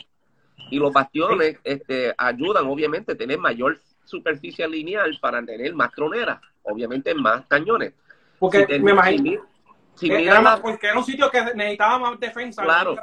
Y 0.69 0.77
los 0.77 0.93
bastiones 0.93 1.57
este, 1.63 2.13
ayudan, 2.17 2.67
obviamente, 2.67 3.13
a 3.13 3.17
tener 3.17 3.39
mayor 3.39 3.79
superficie 4.05 4.67
lineal 4.67 5.17
para 5.19 5.43
tener 5.43 5.73
más 5.73 5.91
troneras, 5.91 6.39
obviamente 6.63 7.13
más 7.15 7.45
cañones. 7.47 7.93
Porque 8.37 8.65
si 8.65 8.79
me 8.79 8.91
imagino. 8.91 9.45
Si 9.95 10.09
era, 10.09 10.39
más, 10.39 10.61
porque 10.61 10.87
era 10.87 10.97
un 10.97 11.03
sitio 11.03 11.29
que 11.29 11.43
necesitaba 11.53 11.99
más 11.99 12.19
defensa. 12.19 12.63
Claro, 12.63 12.95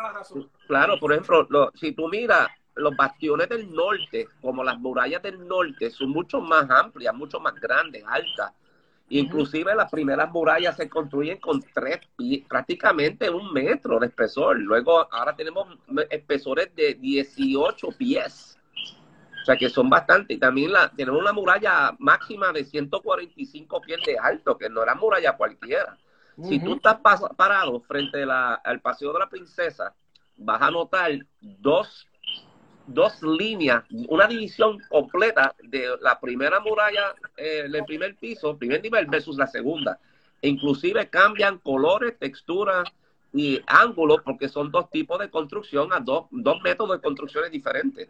claro 0.66 0.98
por 0.98 1.12
ejemplo, 1.12 1.46
lo, 1.50 1.70
si 1.74 1.92
tú 1.92 2.08
miras 2.08 2.48
los 2.76 2.94
bastiones 2.96 3.48
del 3.48 3.72
norte, 3.72 4.28
como 4.40 4.62
las 4.62 4.78
murallas 4.78 5.22
del 5.22 5.46
norte, 5.46 5.90
son 5.90 6.10
mucho 6.10 6.40
más 6.40 6.68
amplias, 6.70 7.14
mucho 7.14 7.40
más 7.40 7.54
grandes, 7.54 8.04
altas. 8.06 8.52
Inclusive 9.08 9.74
las 9.74 9.90
primeras 9.90 10.30
murallas 10.32 10.76
se 10.76 10.88
construyen 10.88 11.38
con 11.38 11.62
tres 11.72 12.00
pies, 12.16 12.44
prácticamente 12.48 13.30
un 13.30 13.52
metro 13.52 14.00
de 14.00 14.08
espesor. 14.08 14.58
Luego 14.58 15.06
ahora 15.12 15.34
tenemos 15.36 15.68
espesores 16.10 16.74
de 16.74 16.94
18 16.94 17.88
pies. 17.96 18.58
O 19.42 19.44
sea 19.46 19.56
que 19.56 19.70
son 19.70 19.88
bastante. 19.88 20.34
Y 20.34 20.38
también 20.38 20.72
la, 20.72 20.90
tenemos 20.90 21.20
una 21.20 21.32
muralla 21.32 21.94
máxima 22.00 22.52
de 22.52 22.64
145 22.64 23.80
pies 23.80 24.00
de 24.04 24.18
alto, 24.18 24.58
que 24.58 24.68
no 24.68 24.82
era 24.82 24.96
muralla 24.96 25.36
cualquiera. 25.36 25.96
Si 26.42 26.58
tú 26.60 26.74
estás 26.74 26.98
parado 27.36 27.80
frente 27.80 28.22
al 28.24 28.80
Paseo 28.80 29.12
de 29.12 29.20
la 29.20 29.28
Princesa, 29.28 29.94
vas 30.36 30.60
a 30.60 30.70
notar 30.70 31.12
dos, 31.40 32.06
dos 32.86 33.22
líneas, 33.22 33.84
una 34.08 34.26
división 34.26 34.78
completa 34.88 35.54
de 35.62 35.86
la 36.00 36.18
primera 36.20 36.60
muralla, 36.60 37.14
eh, 37.36 37.62
el 37.66 37.84
primer 37.84 38.16
piso, 38.16 38.56
primer 38.56 38.82
nivel 38.82 39.06
versus 39.06 39.36
la 39.36 39.46
segunda. 39.46 39.98
Inclusive 40.42 41.08
cambian 41.08 41.58
colores, 41.58 42.18
texturas 42.18 42.88
y 43.32 43.60
ángulos 43.66 44.22
porque 44.24 44.48
son 44.48 44.70
dos 44.70 44.90
tipos 44.90 45.18
de 45.18 45.30
construcción, 45.30 45.92
a 45.92 46.00
dos, 46.00 46.26
dos 46.30 46.60
métodos 46.62 46.96
de 46.96 47.02
construcciones 47.02 47.50
diferentes. 47.50 48.08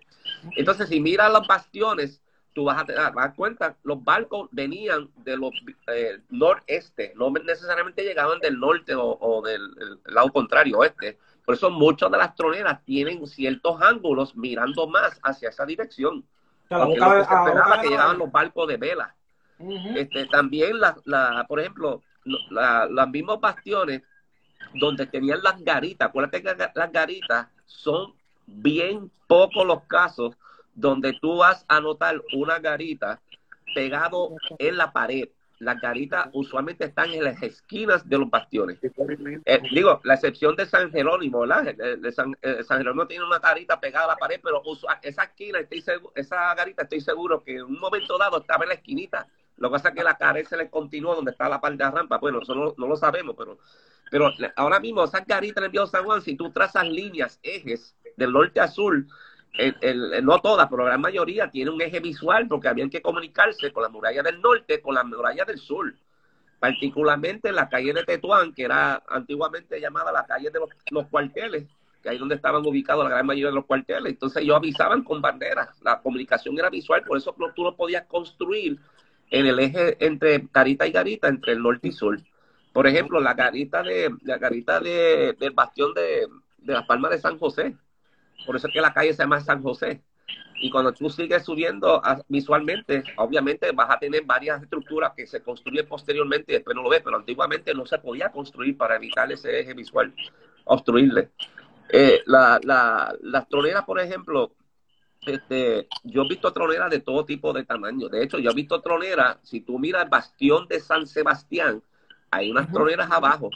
Entonces, 0.56 0.88
si 0.88 1.00
miras 1.00 1.32
los 1.32 1.46
bastiones, 1.46 2.20
tú 2.56 2.64
vas 2.64 2.82
a 2.82 2.84
dar 2.84 3.34
cuenta, 3.34 3.76
los 3.82 4.02
barcos 4.02 4.48
venían 4.50 5.10
de 5.16 5.36
los 5.36 5.50
eh, 5.88 6.20
noreste, 6.30 7.12
no 7.14 7.30
necesariamente 7.30 8.02
llegaban 8.02 8.40
del 8.40 8.58
norte 8.58 8.94
o, 8.96 9.42
del 9.44 9.60
lado 10.06 10.32
contrario, 10.32 10.78
oeste. 10.78 11.18
Por 11.46 11.54
eso 11.54 11.70
muchas 11.70 12.10
de 12.10 12.18
las 12.18 12.34
troneras 12.34 12.84
tienen 12.84 13.24
ciertos 13.26 13.80
ángulos 13.80 14.36
mirando 14.36 14.88
más 14.88 15.18
hacia 15.22 15.48
esa 15.48 15.64
dirección. 15.64 16.26
Claro, 16.66 16.88
porque 16.88 17.00
se 17.00 17.34
esperaba 17.34 17.80
que 17.80 17.88
llegaban 17.88 18.18
los 18.18 18.32
barcos 18.32 18.66
de 18.66 18.76
vela. 18.76 19.14
este, 19.94 20.26
también, 20.26 20.80
la, 20.80 20.96
la, 21.04 21.46
por 21.48 21.60
ejemplo, 21.60 22.02
la, 22.50 22.86
los 22.86 23.08
mismos 23.08 23.40
bastiones 23.40 24.02
donde 24.74 25.06
tenían 25.06 25.40
las 25.42 25.62
garitas, 25.62 26.08
acuérdate 26.08 26.42
que 26.42 26.56
las 26.74 26.92
garitas 26.92 27.46
son 27.64 28.12
bien 28.46 29.10
pocos 29.28 29.64
los 29.64 29.84
casos 29.84 30.36
donde 30.74 31.12
tú 31.20 31.38
vas 31.38 31.64
a 31.68 31.80
notar 31.80 32.20
una 32.34 32.58
garita 32.58 33.20
pegado 33.72 34.34
en 34.58 34.76
la 34.76 34.92
pared. 34.92 35.28
Las 35.58 35.80
garitas 35.80 36.28
usualmente 36.32 36.84
están 36.84 37.12
en 37.12 37.24
las 37.24 37.42
esquinas 37.42 38.06
de 38.08 38.18
los 38.18 38.28
bastiones. 38.28 38.78
Eh, 38.82 39.62
digo, 39.72 40.00
la 40.04 40.14
excepción 40.14 40.54
de 40.54 40.66
San 40.66 40.90
Jerónimo, 40.90 41.40
¿verdad? 41.40 41.74
De 41.74 42.12
San, 42.12 42.36
eh, 42.42 42.62
San, 42.62 42.78
Jerónimo 42.78 43.06
tiene 43.06 43.24
una 43.24 43.38
garita 43.38 43.80
pegada 43.80 44.04
a 44.04 44.08
la 44.08 44.16
pared, 44.16 44.40
pero 44.42 44.62
esa 45.02 45.24
esquina, 45.24 45.58
estoy 45.60 45.80
seguro, 45.80 46.12
esa 46.14 46.54
garita 46.54 46.82
estoy 46.82 47.00
seguro 47.00 47.42
que 47.42 47.56
en 47.56 47.64
un 47.64 47.78
momento 47.78 48.18
dado 48.18 48.40
estaba 48.40 48.64
en 48.64 48.68
la 48.68 48.74
esquinita. 48.74 49.26
Lo 49.56 49.68
que 49.68 49.72
pasa 49.72 49.88
es 49.88 49.94
que 49.94 50.04
la 50.04 50.18
pared 50.18 50.46
se 50.46 50.56
le 50.56 50.68
continuó 50.68 51.14
donde 51.14 51.30
está 51.30 51.48
la 51.48 51.60
parte 51.60 51.82
de 51.82 51.90
rampa. 51.90 52.18
Bueno, 52.18 52.40
eso 52.42 52.54
no, 52.54 52.86
lo 52.86 52.96
sabemos, 52.96 53.34
pero, 53.38 53.58
pero 54.10 54.30
ahora 54.56 54.78
mismo 54.80 55.04
esas 55.04 55.26
garitas 55.26 55.58
en 55.58 55.64
el 55.64 55.70
Viejo 55.70 55.86
San 55.86 56.04
Juan, 56.04 56.20
si 56.20 56.36
tú 56.36 56.50
trazas 56.50 56.86
líneas, 56.86 57.40
ejes, 57.42 57.96
del 58.16 58.32
norte 58.32 58.60
a 58.60 58.68
sur, 58.68 59.06
el, 59.58 60.24
no 60.24 60.38
todas, 60.40 60.68
pero 60.68 60.82
la 60.82 60.90
gran 60.90 61.00
mayoría 61.00 61.50
tiene 61.50 61.70
un 61.70 61.80
eje 61.80 62.00
visual 62.00 62.46
porque 62.48 62.68
habían 62.68 62.90
que 62.90 63.02
comunicarse 63.02 63.72
con 63.72 63.82
la 63.82 63.88
muralla 63.88 64.22
del 64.22 64.40
norte, 64.40 64.80
con 64.80 64.94
la 64.94 65.04
muralla 65.04 65.44
del 65.44 65.58
sur. 65.58 65.94
Particularmente 66.58 67.48
en 67.48 67.54
la 67.54 67.68
calle 67.68 67.92
de 67.92 68.04
Tetuán, 68.04 68.52
que 68.52 68.64
era 68.64 69.02
antiguamente 69.08 69.80
llamada 69.80 70.10
la 70.10 70.24
calle 70.24 70.50
de 70.50 70.58
los, 70.90 71.06
cuarteles, 71.08 71.66
que 72.02 72.08
ahí 72.08 72.18
donde 72.18 72.34
estaban 72.34 72.64
ubicados 72.66 73.04
la 73.04 73.10
gran 73.10 73.26
mayoría 73.26 73.48
de 73.48 73.54
los 73.54 73.66
cuarteles. 73.66 74.12
Entonces 74.12 74.42
ellos 74.42 74.56
avisaban 74.56 75.02
con 75.04 75.20
banderas. 75.20 75.68
La 75.82 76.00
comunicación 76.00 76.58
era 76.58 76.70
visual, 76.70 77.02
por 77.02 77.18
eso 77.18 77.34
tú 77.54 77.62
no 77.62 77.76
podías 77.76 78.06
construir 78.06 78.78
en 79.30 79.46
el 79.46 79.58
eje 79.58 79.96
entre 80.04 80.48
garita 80.52 80.86
y 80.86 80.92
garita, 80.92 81.28
entre 81.28 81.52
el 81.52 81.62
norte 81.62 81.88
y 81.88 81.92
sur. 81.92 82.18
Por 82.72 82.86
ejemplo, 82.86 83.20
la 83.20 83.34
garita 83.34 83.82
de 83.82 84.14
la 84.22 84.38
garita 84.38 84.80
de, 84.80 85.34
del 85.38 85.52
bastión 85.52 85.94
de, 85.94 86.26
de 86.58 86.72
las 86.72 86.86
Palmas 86.86 87.10
de 87.10 87.18
San 87.18 87.38
José 87.38 87.76
por 88.46 88.56
eso 88.56 88.68
es 88.68 88.72
que 88.72 88.80
la 88.80 88.94
calle 88.94 89.12
se 89.12 89.22
llama 89.22 89.40
San 89.40 89.62
José. 89.62 90.02
Y 90.60 90.70
cuando 90.70 90.92
tú 90.92 91.10
sigues 91.10 91.44
subiendo 91.44 92.00
visualmente, 92.28 93.04
obviamente 93.16 93.70
vas 93.72 93.90
a 93.90 93.98
tener 93.98 94.24
varias 94.24 94.62
estructuras 94.62 95.12
que 95.14 95.26
se 95.26 95.42
construyen 95.42 95.86
posteriormente 95.86 96.52
y 96.52 96.54
después 96.54 96.74
no 96.74 96.82
lo 96.82 96.88
ves, 96.88 97.02
pero 97.04 97.16
antiguamente 97.16 97.74
no 97.74 97.84
se 97.84 97.98
podía 97.98 98.30
construir 98.30 98.76
para 98.76 98.96
evitar 98.96 99.30
ese 99.30 99.60
eje 99.60 99.74
visual, 99.74 100.14
obstruirle. 100.64 101.30
Eh, 101.90 102.22
la, 102.26 102.58
las 103.20 103.48
troneras, 103.48 103.84
por 103.84 104.00
ejemplo, 104.00 104.52
este, 105.26 105.88
yo 106.04 106.22
he 106.22 106.28
visto 106.28 106.52
troneras 106.52 106.90
de 106.90 107.00
todo 107.00 107.24
tipo 107.24 107.52
de 107.52 107.64
tamaño. 107.64 108.08
De 108.08 108.22
hecho, 108.22 108.38
yo 108.38 108.50
he 108.50 108.54
visto 108.54 108.80
troneras, 108.80 109.38
si 109.42 109.60
tú 109.60 109.78
miras 109.78 110.04
el 110.04 110.08
bastión 110.08 110.66
de 110.68 110.80
San 110.80 111.06
Sebastián, 111.06 111.82
hay 112.30 112.50
unas 112.50 112.70
troneras 112.72 113.10
abajo. 113.10 113.50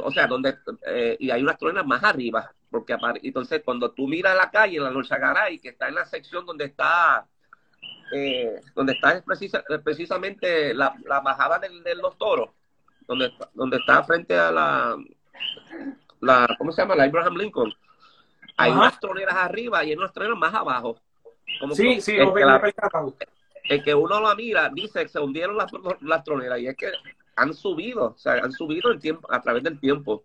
O 0.00 0.10
sea, 0.10 0.26
donde, 0.26 0.56
eh, 0.86 1.16
y 1.20 1.30
hay 1.30 1.42
unas 1.42 1.58
troneras 1.58 1.86
más 1.86 2.02
arriba 2.02 2.50
porque 2.72 2.96
entonces 3.22 3.62
cuando 3.62 3.92
tú 3.92 4.08
miras 4.08 4.34
la 4.34 4.50
calle, 4.50 4.80
la 4.80 5.18
Garay, 5.18 5.58
que 5.58 5.68
está 5.68 5.88
en 5.88 5.94
la 5.94 6.06
sección 6.06 6.46
donde 6.46 6.64
está 6.64 7.26
eh, 8.14 8.60
donde 8.74 8.94
está 8.94 9.22
precisamente 9.84 10.74
la, 10.74 10.94
bajada 11.22 11.58
de, 11.58 11.94
los 11.94 12.16
toros, 12.16 12.48
donde, 13.06 13.30
donde 13.52 13.76
está 13.76 14.02
frente 14.04 14.36
a 14.36 14.50
la, 14.50 14.96
la, 16.20 16.54
¿cómo 16.58 16.72
se 16.72 16.82
llama? 16.82 16.96
La 16.96 17.04
Abraham 17.04 17.36
Lincoln. 17.36 17.72
Hay 18.56 18.72
unas 18.72 18.98
troneras 18.98 19.34
arriba 19.34 19.84
y 19.84 19.90
hay 19.90 19.96
unas 19.96 20.12
troneras 20.12 20.38
más 20.38 20.54
abajo. 20.54 20.98
sí, 21.74 22.00
sí, 22.00 22.16
el, 22.16 22.32
que 22.32 22.74
el 23.68 23.84
que 23.84 23.94
uno 23.94 24.20
la 24.20 24.34
mira 24.34 24.70
dice 24.70 25.02
que 25.02 25.08
se 25.08 25.20
hundieron 25.20 25.56
las, 25.56 25.70
las 26.00 26.24
troneras 26.24 26.58
y 26.58 26.68
es 26.68 26.76
que 26.76 26.90
han 27.36 27.54
subido, 27.54 28.14
o 28.14 28.18
sea, 28.18 28.34
han 28.34 28.52
subido 28.52 28.90
el 28.90 29.00
tiempo, 29.00 29.32
a 29.32 29.40
través 29.40 29.62
del 29.62 29.78
tiempo. 29.78 30.24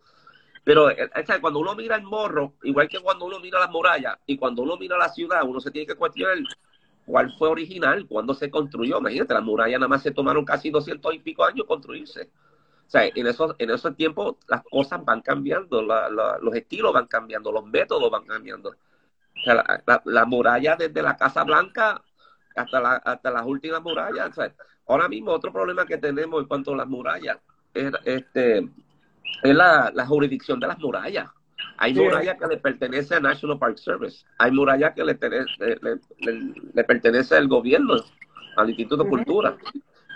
Pero 0.63 0.89
eh, 0.89 1.10
cuando 1.39 1.60
uno 1.60 1.76
mira 1.76 1.96
el 1.96 2.04
morro, 2.04 2.54
igual 2.63 2.89
que 2.89 3.00
cuando 3.00 3.26
uno 3.26 3.39
mira 3.39 3.60
las 3.60 3.70
murallas 3.70 4.17
y 4.26 4.38
cuando 4.38 4.63
uno 4.63 4.76
mira 4.78 4.98
la 4.98 5.10
ciudad, 5.10 5.43
uno 5.43 5.62
se 5.62 5.72
tiene 5.72 5.88
que 5.88 5.96
cuestionar 5.96 6.38
cuál 7.06 7.32
fue 7.38 7.48
original, 7.48 8.06
cuándo 8.06 8.34
se 8.34 8.52
construyó. 8.52 9.00
Imagínate, 9.00 9.34
las 9.34 9.43
murallas 9.43 9.80
nada 9.80 9.88
más 9.88 10.04
se 10.04 10.12
tomaron 10.12 10.43
casi 10.43 10.70
200 10.70 11.13
y 11.15 11.20
pico 11.20 11.46
años 11.46 11.65
construirse. 11.65 12.30
O 12.86 12.89
sea, 12.89 13.06
en 13.06 13.28
esos, 13.28 13.56
en 13.60 13.70
esos 13.70 13.96
tiempos 13.96 14.36
las 14.48 14.63
cosas 14.63 15.04
van 15.04 15.22
cambiando, 15.22 15.82
los 15.82 16.56
estilos 16.56 16.93
van 16.93 17.08
cambiando, 17.08 17.52
los 17.52 17.65
métodos 17.65 18.12
van 18.12 18.26
cambiando. 18.26 18.70
O 18.70 19.43
sea, 19.43 19.84
la, 20.06 20.26
muralla 20.26 20.76
desde 20.76 21.02
la 21.02 21.15
Casa 21.15 21.43
Blanca 21.43 22.02
hasta, 22.56 22.80
la, 22.82 22.93
hasta 22.96 23.32
las 23.32 23.46
últimas 23.46 23.82
murallas. 23.82 24.38
Ahora 24.88 25.08
mismo 25.08 25.32
otro 25.32 25.52
problema 25.52 25.86
que 25.86 25.97
tenemos 25.97 26.41
en 26.41 26.47
cuanto 26.47 26.73
a 26.73 26.78
las 26.78 26.88
murallas 26.88 27.38
es 27.73 27.91
este, 28.06 28.69
es 29.43 29.56
la, 29.56 30.06
jurisdicción 30.08 30.60
de 30.60 30.67
las 30.67 30.80
murallas. 30.80 31.30
Hay 31.78 31.93
murallas 31.93 32.38
que 32.39 32.47
le 32.47 32.58
pertenece 32.58 33.15
a 33.15 33.19
National 33.19 33.60
Park 33.60 33.78
Service. 33.78 34.26
Hay 34.38 34.52
murallas 34.52 34.93
que 34.95 35.04
le, 35.04 35.17
le, 36.73 36.84
pertenece 36.84 37.36
al 37.36 37.47
gobierno, 37.47 37.95
al 38.56 38.69
Instituto 38.69 39.04
de 39.04 39.10
Cultura. 39.10 39.58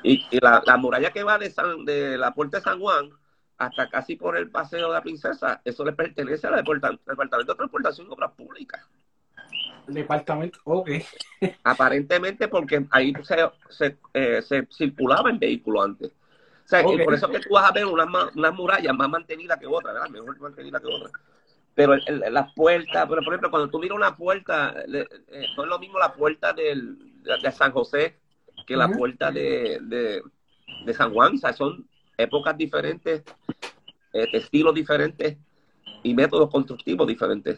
Y, 0.03 0.23
la, 0.39 0.77
muralla 0.77 1.11
que 1.11 1.23
va 1.23 1.37
de, 1.37 1.53
de 1.85 2.17
la 2.17 2.33
Puerta 2.33 2.57
de 2.57 2.63
San 2.63 2.79
Juan 2.79 3.09
hasta 3.57 3.89
casi 3.89 4.15
por 4.15 4.35
el 4.35 4.49
Paseo 4.49 4.87
de 4.87 4.93
la 4.93 5.03
Princesa, 5.03 5.61
eso 5.63 5.85
le 5.85 5.93
pertenece 5.93 6.47
al 6.47 6.55
Departamento 6.55 7.53
de 7.53 7.55
Transportación 7.55 8.07
y 8.07 8.11
Obras 8.11 8.31
Públicas. 8.31 8.87
Departamento, 9.87 10.59
ok. 10.63 10.89
Aparentemente 11.63 12.47
porque 12.47 12.85
ahí 12.91 13.13
se, 13.23 13.37
se, 13.69 13.97
eh, 14.13 14.41
se 14.41 14.67
circulaba 14.71 15.29
en 15.29 15.39
vehículo 15.39 15.81
antes 15.81 16.11
por 17.03 17.13
eso 17.13 17.29
que 17.29 17.39
tú 17.39 17.53
vas 17.53 17.69
a 17.69 17.73
ver 17.73 17.85
unas 17.85 18.07
una 18.35 18.51
murallas 18.51 18.95
más 18.95 19.09
mantenidas 19.09 19.59
que 19.59 19.67
otras, 19.67 19.93
¿verdad? 19.93 20.09
Mejor 20.09 20.39
mantenida 20.39 20.79
que 20.79 20.87
otras. 20.87 21.11
Pero 21.73 21.95
las 21.95 22.53
puertas, 22.53 23.07
pero 23.07 23.21
por 23.21 23.33
ejemplo, 23.33 23.49
cuando 23.49 23.69
tú 23.69 23.79
miras 23.79 23.95
una 23.95 24.15
puerta, 24.15 24.75
eh, 24.87 25.05
no 25.55 25.63
es 25.63 25.69
lo 25.69 25.79
mismo 25.79 25.99
la 25.99 26.13
puerta 26.13 26.53
del, 26.53 26.97
de, 27.23 27.51
San 27.51 27.71
José 27.71 28.17
que 28.67 28.75
la 28.75 28.89
puerta 28.89 29.31
de, 29.31 29.79
de, 30.85 30.93
San 30.93 31.13
Juan. 31.13 31.35
O 31.35 31.37
sea, 31.37 31.53
son 31.53 31.87
épocas 32.17 32.57
diferentes, 32.57 33.23
eh, 34.13 34.27
estilos 34.33 34.73
diferentes 34.73 35.37
y 36.03 36.13
métodos 36.13 36.49
constructivos 36.49 37.07
diferentes. 37.07 37.57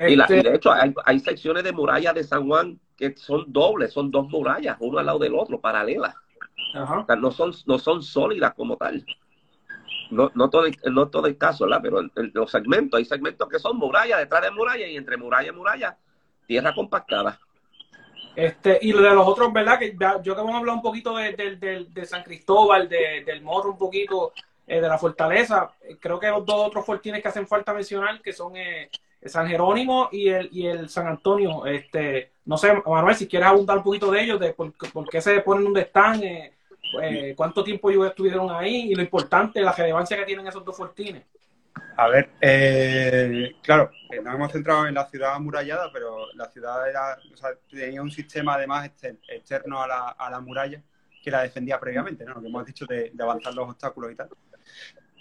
Y, 0.00 0.16
la, 0.16 0.26
y, 0.28 0.42
de 0.42 0.54
hecho, 0.54 0.72
hay, 0.72 0.94
hay 1.04 1.18
secciones 1.20 1.64
de 1.64 1.72
murallas 1.72 2.14
de 2.14 2.24
San 2.24 2.46
Juan 2.46 2.78
que 2.96 3.16
son 3.16 3.44
dobles, 3.48 3.92
son 3.92 4.10
dos 4.10 4.28
murallas, 4.28 4.76
uno 4.80 4.98
al 4.98 5.06
lado 5.06 5.18
del 5.18 5.34
otro, 5.34 5.60
paralelas 5.60 6.14
no, 7.18 7.30
son, 7.30 7.52
no 7.66 7.78
son 7.78 8.02
sólidas 8.02 8.54
como 8.54 8.76
tal. 8.76 9.04
No, 10.10 10.30
no, 10.34 10.48
todo, 10.48 10.66
el, 10.66 10.76
no 10.90 11.08
todo 11.08 11.26
el 11.26 11.36
caso, 11.36 11.66
¿verdad? 11.66 11.80
Pero 11.82 12.00
los 12.32 12.50
segmentos, 12.50 12.98
hay 12.98 13.04
segmentos 13.04 13.48
que 13.48 13.58
son 13.58 13.76
murallas 13.76 14.18
detrás 14.18 14.42
de 14.42 14.50
muralla 14.50 14.86
y 14.86 14.96
entre 14.96 15.16
muralla 15.16 15.48
y 15.48 15.52
muralla, 15.52 15.96
tierra 16.46 16.74
compactada. 16.74 17.38
Este, 18.34 18.78
y 18.80 18.92
de 18.92 19.00
los 19.00 19.26
otros, 19.26 19.52
¿verdad? 19.52 19.78
Que 19.78 19.96
yo 20.22 20.34
que 20.34 20.40
vamos 20.40 20.54
a 20.54 20.58
hablar 20.58 20.76
un 20.76 20.82
poquito 20.82 21.16
de, 21.16 21.32
de, 21.92 22.06
San 22.06 22.22
Cristóbal, 22.22 22.88
del 22.88 23.42
morro 23.42 23.72
un 23.72 23.78
poquito, 23.78 24.32
eh, 24.66 24.80
de 24.80 24.88
la 24.88 24.96
fortaleza. 24.96 25.72
Creo 26.00 26.18
que 26.20 26.28
los 26.28 26.46
dos 26.46 26.68
otros 26.68 26.86
fortines 26.86 27.20
que 27.20 27.28
hacen 27.28 27.46
falta 27.46 27.74
mencionar, 27.74 28.22
que 28.22 28.32
son 28.32 28.56
eh, 28.56 28.90
San 29.24 29.48
Jerónimo 29.48 30.08
y 30.12 30.28
el, 30.28 30.48
y 30.52 30.66
el 30.66 30.88
San 30.88 31.06
Antonio. 31.06 31.66
Este, 31.66 32.32
no 32.44 32.56
sé, 32.56 32.72
Manuel, 32.86 33.16
si 33.16 33.26
quieres 33.26 33.48
abundar 33.48 33.78
un 33.78 33.84
poquito 33.84 34.10
de 34.10 34.22
ellos, 34.22 34.40
de 34.40 34.52
por, 34.52 34.72
qué 35.10 35.20
se 35.20 35.40
ponen 35.40 35.64
donde 35.64 35.82
están, 35.82 36.22
eh, 36.22 36.54
pues, 36.92 37.36
cuánto 37.36 37.62
tiempo 37.64 37.90
ellos 37.90 38.06
estuvieron 38.06 38.50
ahí 38.50 38.92
y 38.92 38.94
lo 38.94 39.02
importante, 39.02 39.60
la 39.60 39.72
relevancia 39.72 40.16
que 40.16 40.24
tienen 40.24 40.46
esos 40.46 40.64
dos 40.64 40.76
fortines. 40.76 41.24
A 41.96 42.08
ver, 42.08 42.30
eh, 42.40 43.56
claro, 43.62 43.90
eh, 44.10 44.20
nos 44.22 44.34
hemos 44.34 44.52
centrado 44.52 44.86
en 44.86 44.94
la 44.94 45.08
ciudad 45.08 45.34
amurallada, 45.34 45.90
pero 45.92 46.32
la 46.34 46.48
ciudad 46.48 46.88
era, 46.88 47.18
o 47.32 47.36
sea, 47.36 47.50
tenía 47.68 48.00
un 48.00 48.10
sistema 48.10 48.54
además 48.54 48.90
externo 49.28 49.82
a 49.82 49.88
la, 49.88 50.08
a 50.10 50.30
la 50.30 50.40
muralla 50.40 50.80
que 51.22 51.30
la 51.30 51.42
defendía 51.42 51.78
previamente, 51.78 52.24
¿no? 52.24 52.34
Lo 52.34 52.40
que 52.40 52.46
hemos 52.46 52.66
dicho 52.66 52.86
de, 52.86 53.12
avanzar 53.18 53.54
los 53.54 53.70
obstáculos 53.70 54.12
y 54.12 54.14
tal. 54.14 54.28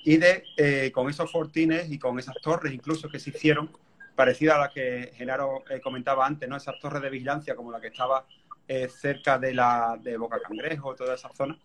Y 0.04 0.18
de, 0.18 0.44
eh, 0.56 0.92
con 0.94 1.10
esos 1.10 1.32
fortines 1.32 1.92
y 1.92 2.00
con 2.00 2.18
esas 2.20 2.36
torres 2.42 2.74
incluso 2.74 3.10
que 3.10 3.20
se 3.20 3.32
hicieron, 3.32 3.70
parecida 4.18 4.56
a 4.56 4.60
la 4.62 4.70
que 4.70 5.12
Genaro 5.16 5.64
eh, 5.70 5.80
comentaba 5.80 6.26
antes, 6.26 6.50
¿no? 6.50 6.58
Esas 6.58 6.80
torres 6.80 7.04
de 7.04 7.10
vigilancia 7.12 7.56
como 7.56 7.72
la 7.72 7.80
que 7.80 7.88
estaba 7.88 8.26
eh, 8.68 8.90
cerca 8.90 9.38
de 9.38 9.54
la 9.54 9.96
de 10.02 10.18
Boca 10.18 10.40
Cangrejo, 10.42 10.96
toda 10.96 11.14
esa 11.14 11.30
zona, 11.34 11.56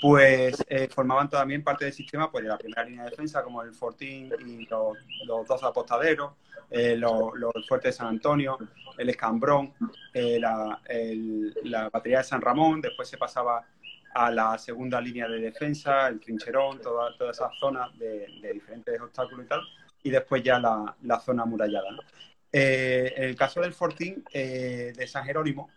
pues 0.00 0.64
eh, 0.68 0.88
formaban 0.88 1.28
también 1.28 1.64
parte 1.64 1.86
del 1.86 1.92
sistema 1.92 2.30
pues, 2.30 2.44
de 2.44 2.50
la 2.50 2.56
primera 2.56 2.84
línea 2.84 3.02
de 3.02 3.10
defensa, 3.10 3.42
como 3.42 3.62
el 3.62 3.74
Fortín 3.74 4.32
y 4.46 4.64
los, 4.66 4.96
dos 5.26 5.62
apostaderos, 5.64 6.34
los, 6.70 7.34
los 7.34 7.52
fuertes 7.68 7.94
de 7.94 7.98
San 7.98 8.06
Antonio, 8.06 8.56
el 8.96 9.08
Escambrón, 9.08 9.74
la, 10.14 10.80
el, 10.86 11.52
la 11.64 11.90
batería 11.90 12.18
de 12.18 12.24
San 12.24 12.40
Ramón, 12.40 12.80
después 12.80 13.08
se 13.08 13.18
pasaba 13.18 13.66
a 14.14 14.30
la 14.30 14.56
segunda 14.56 15.00
línea 15.00 15.26
de 15.26 15.40
defensa, 15.40 16.06
el 16.08 16.20
trincherón, 16.20 16.80
toda, 16.80 17.16
toda 17.16 17.32
esa 17.32 17.50
zona 17.58 17.90
de, 17.94 18.28
de 18.40 18.52
diferentes 18.52 19.00
obstáculos 19.00 19.46
y 19.46 19.48
tal, 19.48 19.62
y 20.02 20.10
después 20.10 20.42
ya 20.42 20.58
la, 20.58 20.94
la 21.02 21.20
zona 21.20 21.42
amurallada. 21.44 21.88
Eh, 22.52 23.14
en 23.16 23.24
el 23.24 23.36
caso 23.36 23.60
del 23.60 23.72
Fortín 23.72 24.24
eh, 24.32 24.92
de 24.96 25.06
San 25.06 25.24
Jerónimo, 25.24 25.70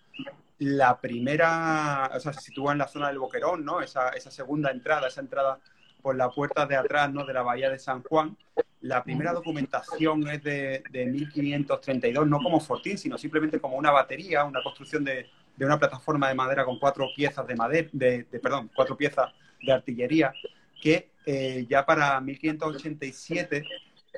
la 0.59 0.99
primera, 0.99 2.11
o 2.13 2.19
sea, 2.19 2.33
se 2.33 2.41
sitúa 2.41 2.71
en 2.73 2.79
la 2.79 2.87
zona 2.87 3.07
del 3.09 3.19
Boquerón, 3.19 3.63
¿no? 3.63 3.81
Esa, 3.81 4.09
esa 4.09 4.31
segunda 4.31 4.71
entrada, 4.71 5.07
esa 5.07 5.21
entrada 5.21 5.59
por 6.01 6.15
la 6.15 6.29
puerta 6.29 6.65
de 6.65 6.75
atrás, 6.75 7.11
¿no? 7.11 7.25
De 7.25 7.33
la 7.33 7.41
bahía 7.41 7.69
de 7.69 7.79
San 7.79 8.03
Juan. 8.03 8.37
La 8.81 9.03
primera 9.03 9.33
documentación 9.33 10.27
es 10.29 10.43
de, 10.43 10.83
de 10.91 11.05
1532, 11.07 12.27
no 12.27 12.39
como 12.39 12.59
fortín, 12.59 12.97
sino 12.97 13.17
simplemente 13.17 13.59
como 13.59 13.77
una 13.77 13.91
batería, 13.91 14.43
una 14.43 14.61
construcción 14.61 15.03
de, 15.03 15.27
de 15.55 15.65
una 15.65 15.79
plataforma 15.79 16.27
de 16.29 16.35
madera 16.35 16.65
con 16.65 16.77
cuatro 16.77 17.07
piezas 17.15 17.47
de 17.47 17.55
madera, 17.55 17.89
de, 17.91 18.23
de, 18.23 18.39
perdón, 18.39 18.69
cuatro 18.75 18.95
piezas 18.95 19.33
de 19.61 19.71
artillería, 19.71 20.33
que 20.81 21.09
eh, 21.25 21.65
ya 21.67 21.85
para 21.85 22.19
1587 22.21 23.65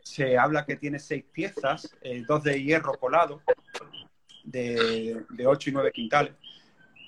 se 0.08 0.38
habla 0.38 0.66
que 0.66 0.76
tiene 0.76 1.00
seis 1.00 1.24
piezas, 1.32 1.96
eh, 2.02 2.24
dos 2.28 2.44
de 2.44 2.64
hierro 2.64 2.94
colado, 2.94 3.42
de, 4.44 5.24
de 5.30 5.48
8 5.48 5.70
y 5.70 5.74
9 5.74 5.92
quintales. 5.92 6.34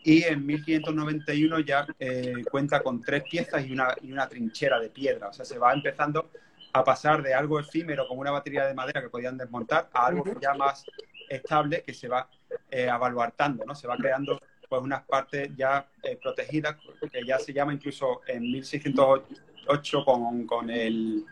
Y 0.04 0.24
en 0.24 0.46
1591 0.46 1.60
ya 1.60 1.86
eh, 2.00 2.44
cuenta 2.50 2.82
con 2.82 3.02
tres 3.02 3.24
piezas 3.24 3.66
y 3.66 3.72
una, 3.72 3.96
y 4.02 4.12
una 4.12 4.28
trinchera 4.28 4.80
de 4.80 4.90
piedra. 4.90 5.30
O 5.30 5.34
sea, 5.34 5.46
se 5.46 5.58
va 5.58 5.74
empezando 5.74 6.30
a 6.74 6.84
pasar 6.84 7.24
de 7.24 7.34
algo 7.34 7.60
efímero 7.60 8.08
como 8.08 8.22
una 8.22 8.32
batería 8.32 8.66
de 8.66 8.74
madera 8.74 9.02
que 9.02 9.10
podían 9.10 9.38
desmontar 9.38 9.90
a 9.94 10.08
algo 10.08 10.24
ya 10.40 10.54
más 10.54 10.86
estable 11.30 11.84
que 11.84 11.94
se 11.94 12.08
va 12.08 12.30
eh, 12.70 12.90
avaluartando, 12.90 13.66
¿no? 13.66 13.76
Se 13.76 13.88
va 13.88 13.98
creando 13.98 14.40
pues 14.68 14.82
unas 14.82 15.04
partes 15.04 15.50
ya 15.56 15.88
eh, 16.04 16.18
protegidas 16.22 16.78
que 17.12 17.26
ya 17.26 17.40
se 17.40 17.54
llama 17.54 17.74
incluso 17.74 18.22
en 18.28 18.44
1608 18.44 20.06
con, 20.06 20.46
con 20.46 20.70
el, 20.70 21.26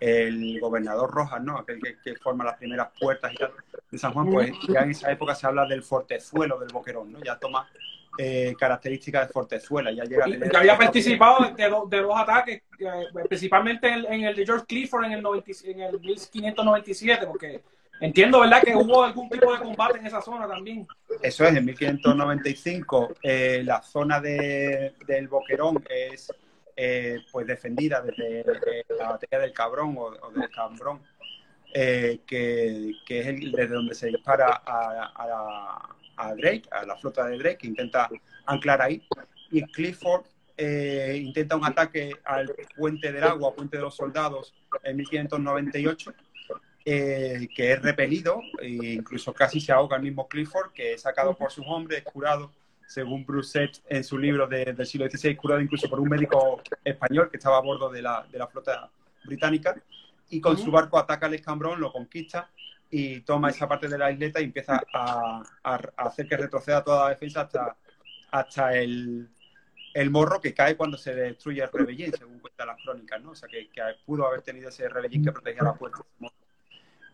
el 0.00 0.58
gobernador 0.58 1.10
Rojas, 1.10 1.42
¿no? 1.42 1.58
Aquel 1.58 1.80
que, 1.80 1.98
que, 2.02 2.16
forma 2.16 2.44
las 2.44 2.56
primeras 2.56 2.88
puertas 2.98 3.32
y 3.32 3.36
tal 3.36 3.52
de 3.90 3.98
San 3.98 4.12
Juan, 4.12 4.30
pues 4.30 4.52
ya 4.68 4.80
en 4.80 4.90
esa 4.90 5.10
época 5.10 5.34
se 5.34 5.46
habla 5.46 5.66
del 5.66 5.82
fortezuelo 5.82 6.58
del 6.58 6.72
Boquerón, 6.72 7.12
¿no? 7.12 7.20
Ya 7.22 7.38
toma 7.38 7.68
eh, 8.18 8.54
características 8.58 9.28
de 9.28 9.32
fortezuela, 9.32 9.90
ya 9.92 10.04
llega 10.04 10.24
tener... 10.24 10.56
había 10.56 10.76
participado 10.76 11.54
de, 11.54 11.68
do, 11.68 11.86
de, 11.86 12.02
dos 12.02 12.14
ataques, 12.16 12.62
eh, 12.78 13.04
principalmente 13.28 13.88
en, 13.88 14.04
en, 14.12 14.24
el 14.24 14.36
de 14.36 14.44
George 14.44 14.64
Clifford 14.66 15.04
en 15.04 15.12
el, 15.12 15.22
90, 15.22 15.52
en 15.64 15.80
el 15.80 16.00
1597, 16.00 17.26
porque 17.26 17.62
entiendo, 18.00 18.40
¿verdad?, 18.40 18.62
que 18.62 18.74
hubo 18.74 19.04
algún 19.04 19.28
tipo 19.28 19.52
de 19.52 19.60
combate 19.60 19.98
en 19.98 20.06
esa 20.06 20.20
zona 20.20 20.48
también. 20.48 20.86
Eso 21.22 21.44
es, 21.44 21.54
en 21.54 21.64
1595 21.64 23.14
eh, 23.22 23.62
la 23.64 23.82
zona 23.82 24.20
de, 24.20 24.94
del 25.06 25.28
Boquerón 25.28 25.82
es 25.88 26.32
eh, 26.82 27.26
pues 27.30 27.46
defendida 27.46 28.00
desde 28.00 28.42
la 28.98 29.10
batalla 29.10 29.42
del 29.42 29.52
Cabrón 29.52 29.96
o, 29.98 30.30
del 30.30 30.48
Cambrón, 30.48 31.02
eh, 31.74 32.20
que, 32.26 32.94
que, 33.04 33.20
es 33.20 33.26
el, 33.26 33.52
desde 33.52 33.74
donde 33.74 33.94
se 33.94 34.06
dispara 34.06 34.62
a, 34.64 36.34
Drake, 36.36 36.62
a 36.70 36.86
la 36.86 36.96
flota 36.96 37.26
de 37.26 37.36
Drake, 37.36 37.58
que 37.58 37.66
intenta 37.66 38.08
anclar 38.46 38.80
ahí. 38.80 39.06
Y 39.50 39.62
Clifford 39.64 40.24
eh, 40.56 41.20
intenta 41.22 41.56
un 41.56 41.66
ataque 41.66 42.12
al 42.24 42.54
puente 42.74 43.12
del 43.12 43.24
agua, 43.24 43.54
puente 43.54 43.76
de 43.76 43.82
los 43.82 43.94
soldados, 43.94 44.54
en 44.82 44.96
1598. 44.96 46.14
Eh, 46.86 47.46
que 47.54 47.72
es 47.72 47.82
repelido 47.82 48.40
e 48.58 48.94
incluso 48.94 49.34
casi 49.34 49.60
se 49.60 49.70
ahoga 49.70 49.96
el 49.96 50.02
mismo 50.02 50.26
Clifford, 50.26 50.72
que 50.72 50.94
es 50.94 51.02
sacado 51.02 51.36
por 51.36 51.52
sus 51.52 51.66
hombres, 51.68 52.02
curado 52.04 52.50
según 52.90 53.24
Bruce 53.24 53.70
en 53.88 54.02
su 54.02 54.18
libro 54.18 54.48
de, 54.48 54.72
del 54.72 54.84
siglo 54.84 55.08
XVI, 55.08 55.36
curado 55.36 55.60
incluso 55.60 55.88
por 55.88 56.00
un 56.00 56.08
médico 56.08 56.60
español 56.84 57.30
que 57.30 57.36
estaba 57.36 57.58
a 57.58 57.60
bordo 57.60 57.88
de 57.88 58.02
la, 58.02 58.26
de 58.28 58.36
la 58.36 58.48
flota 58.48 58.90
británica, 59.24 59.80
y 60.28 60.40
con 60.40 60.54
uh 60.54 60.56
-huh. 60.56 60.64
su 60.64 60.70
barco 60.72 60.98
ataca 60.98 61.26
al 61.26 61.34
escambrón, 61.34 61.80
lo 61.80 61.92
conquista 61.92 62.50
y 62.90 63.20
toma 63.20 63.50
esa 63.50 63.68
parte 63.68 63.86
de 63.86 63.96
la 63.96 64.10
isleta 64.10 64.40
y 64.40 64.44
empieza 64.44 64.82
a, 64.92 65.40
a, 65.62 65.74
a 65.74 66.02
hacer 66.02 66.26
que 66.26 66.36
retroceda 66.36 66.82
toda 66.82 67.04
la 67.04 67.10
defensa 67.10 67.42
hasta, 67.42 67.76
hasta 68.32 68.76
el, 68.76 69.28
el, 69.94 70.10
morro 70.10 70.40
que 70.40 70.52
cae 70.52 70.76
cuando 70.76 70.98
se 70.98 71.14
destruye 71.14 71.62
el 71.62 71.70
rebellín, 71.72 72.12
según 72.12 72.40
cuentan 72.40 72.66
las 72.66 72.82
crónicas, 72.82 73.22
¿no? 73.22 73.30
O 73.30 73.34
sea, 73.36 73.48
que, 73.48 73.68
que 73.68 73.82
pudo 74.04 74.26
haber 74.26 74.42
tenido 74.42 74.68
ese 74.68 74.88
rebellín 74.88 75.24
que 75.24 75.30
protegía 75.30 75.62
la 75.62 75.74
puerta. 75.74 76.00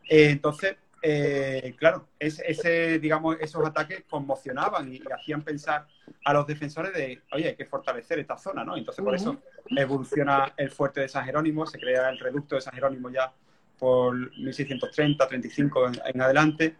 Eh, 0.08 0.30
entonces, 0.30 0.76
eh, 1.08 1.76
claro, 1.78 2.08
ese, 2.18 2.42
ese, 2.50 2.98
digamos, 2.98 3.36
esos 3.40 3.64
ataques 3.64 4.02
conmocionaban 4.10 4.92
y, 4.92 4.96
y, 4.96 5.02
hacían 5.12 5.42
pensar 5.42 5.86
a 6.24 6.32
los 6.32 6.48
defensores 6.48 6.92
de, 6.92 7.22
oye, 7.30 7.50
hay 7.50 7.54
que 7.54 7.64
fortalecer 7.64 8.18
esta 8.18 8.36
zona, 8.36 8.64
¿no? 8.64 8.76
Entonces, 8.76 9.04
por 9.04 9.14
eso 9.14 9.40
evoluciona 9.68 10.52
el 10.56 10.68
fuerte 10.68 11.02
de 11.02 11.08
San 11.08 11.24
Jerónimo, 11.24 11.64
se 11.64 11.78
crea 11.78 12.08
el 12.08 12.18
reducto 12.18 12.56
de 12.56 12.60
San 12.60 12.74
Jerónimo 12.74 13.08
ya 13.08 13.32
por 13.78 14.16
1630, 14.16 15.28
35 15.28 15.86
en, 15.86 15.94
en 16.12 16.20
adelante, 16.20 16.74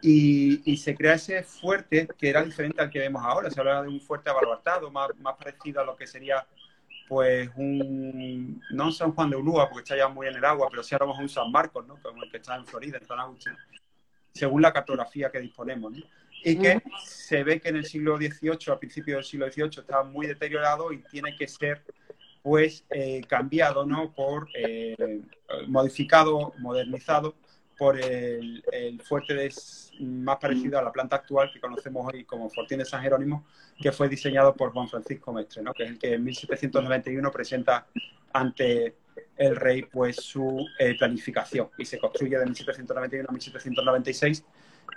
y, 0.00 0.62
y, 0.64 0.78
se 0.78 0.94
crea 0.94 1.16
ese 1.16 1.42
fuerte 1.42 2.08
que 2.16 2.30
era 2.30 2.42
diferente 2.42 2.80
al 2.80 2.88
que 2.88 3.00
vemos 3.00 3.22
ahora. 3.22 3.50
Se 3.50 3.60
habla 3.60 3.82
de 3.82 3.88
un 3.88 4.00
fuerte 4.00 4.30
abarbatado, 4.30 4.90
más, 4.90 5.10
más 5.18 5.36
parecido 5.36 5.82
a 5.82 5.84
lo 5.84 5.96
que 5.96 6.06
sería 6.06 6.46
pues 7.10 7.50
un, 7.56 8.62
no 8.70 8.92
San 8.92 9.12
Juan 9.12 9.30
de 9.30 9.36
Ulúa, 9.36 9.68
porque 9.68 9.82
está 9.82 9.96
ya 9.96 10.06
muy 10.06 10.28
en 10.28 10.36
el 10.36 10.44
agua, 10.44 10.68
pero 10.70 10.84
sí 10.84 10.94
hablamos 10.94 11.18
un 11.18 11.28
San 11.28 11.50
Marcos, 11.50 11.84
¿no? 11.84 12.00
Como 12.00 12.22
el 12.22 12.30
que 12.30 12.36
está 12.36 12.54
en 12.54 12.64
Florida, 12.64 12.98
en 12.98 13.04
San 13.04 13.18
Agustín, 13.18 13.52
según 14.32 14.62
la 14.62 14.72
cartografía 14.72 15.28
que 15.28 15.40
disponemos, 15.40 15.90
¿no? 15.90 16.04
Y 16.44 16.56
que 16.56 16.76
uh 16.76 16.78
-huh. 16.78 17.04
se 17.04 17.42
ve 17.42 17.60
que 17.60 17.70
en 17.70 17.78
el 17.78 17.84
siglo 17.84 18.16
XVIII, 18.16 18.72
a 18.72 18.78
principios 18.78 19.16
del 19.16 19.24
siglo 19.24 19.50
XVIII, 19.50 19.80
estaba 19.80 20.04
muy 20.04 20.28
deteriorado 20.28 20.92
y 20.92 20.98
tiene 20.98 21.34
que 21.36 21.48
ser, 21.48 21.82
pues, 22.44 22.84
eh, 22.90 23.22
cambiado, 23.26 23.84
¿no? 23.84 24.12
Por, 24.12 24.46
eh, 24.54 25.20
modificado, 25.66 26.54
modernizado, 26.58 27.34
por 27.80 27.98
el, 27.98 28.62
el 28.72 29.00
fuerte 29.00 29.32
de, 29.32 29.50
más 30.00 30.36
parecido 30.36 30.78
a 30.78 30.82
la 30.82 30.92
planta 30.92 31.16
actual 31.16 31.50
que 31.50 31.58
conocemos 31.58 32.12
hoy 32.12 32.24
como 32.24 32.50
Fortín 32.50 32.76
de 32.76 32.84
San 32.84 33.02
Jerónimo, 33.02 33.46
que 33.80 33.90
fue 33.90 34.06
diseñado 34.06 34.54
por 34.54 34.70
Juan 34.70 34.86
Francisco 34.86 35.32
Mestre, 35.32 35.62
¿no? 35.62 35.72
que 35.72 35.84
es 35.84 35.90
el 35.92 35.98
que 35.98 36.12
en 36.12 36.22
1791 36.22 37.30
presenta 37.30 37.86
ante 38.34 38.96
el 39.34 39.56
rey 39.56 39.84
pues 39.84 40.16
su 40.16 40.66
eh, 40.78 40.94
planificación 40.98 41.70
y 41.78 41.86
se 41.86 41.98
construye 41.98 42.38
de 42.38 42.44
1791 42.44 43.26
a 43.26 43.32
1796 43.32 44.44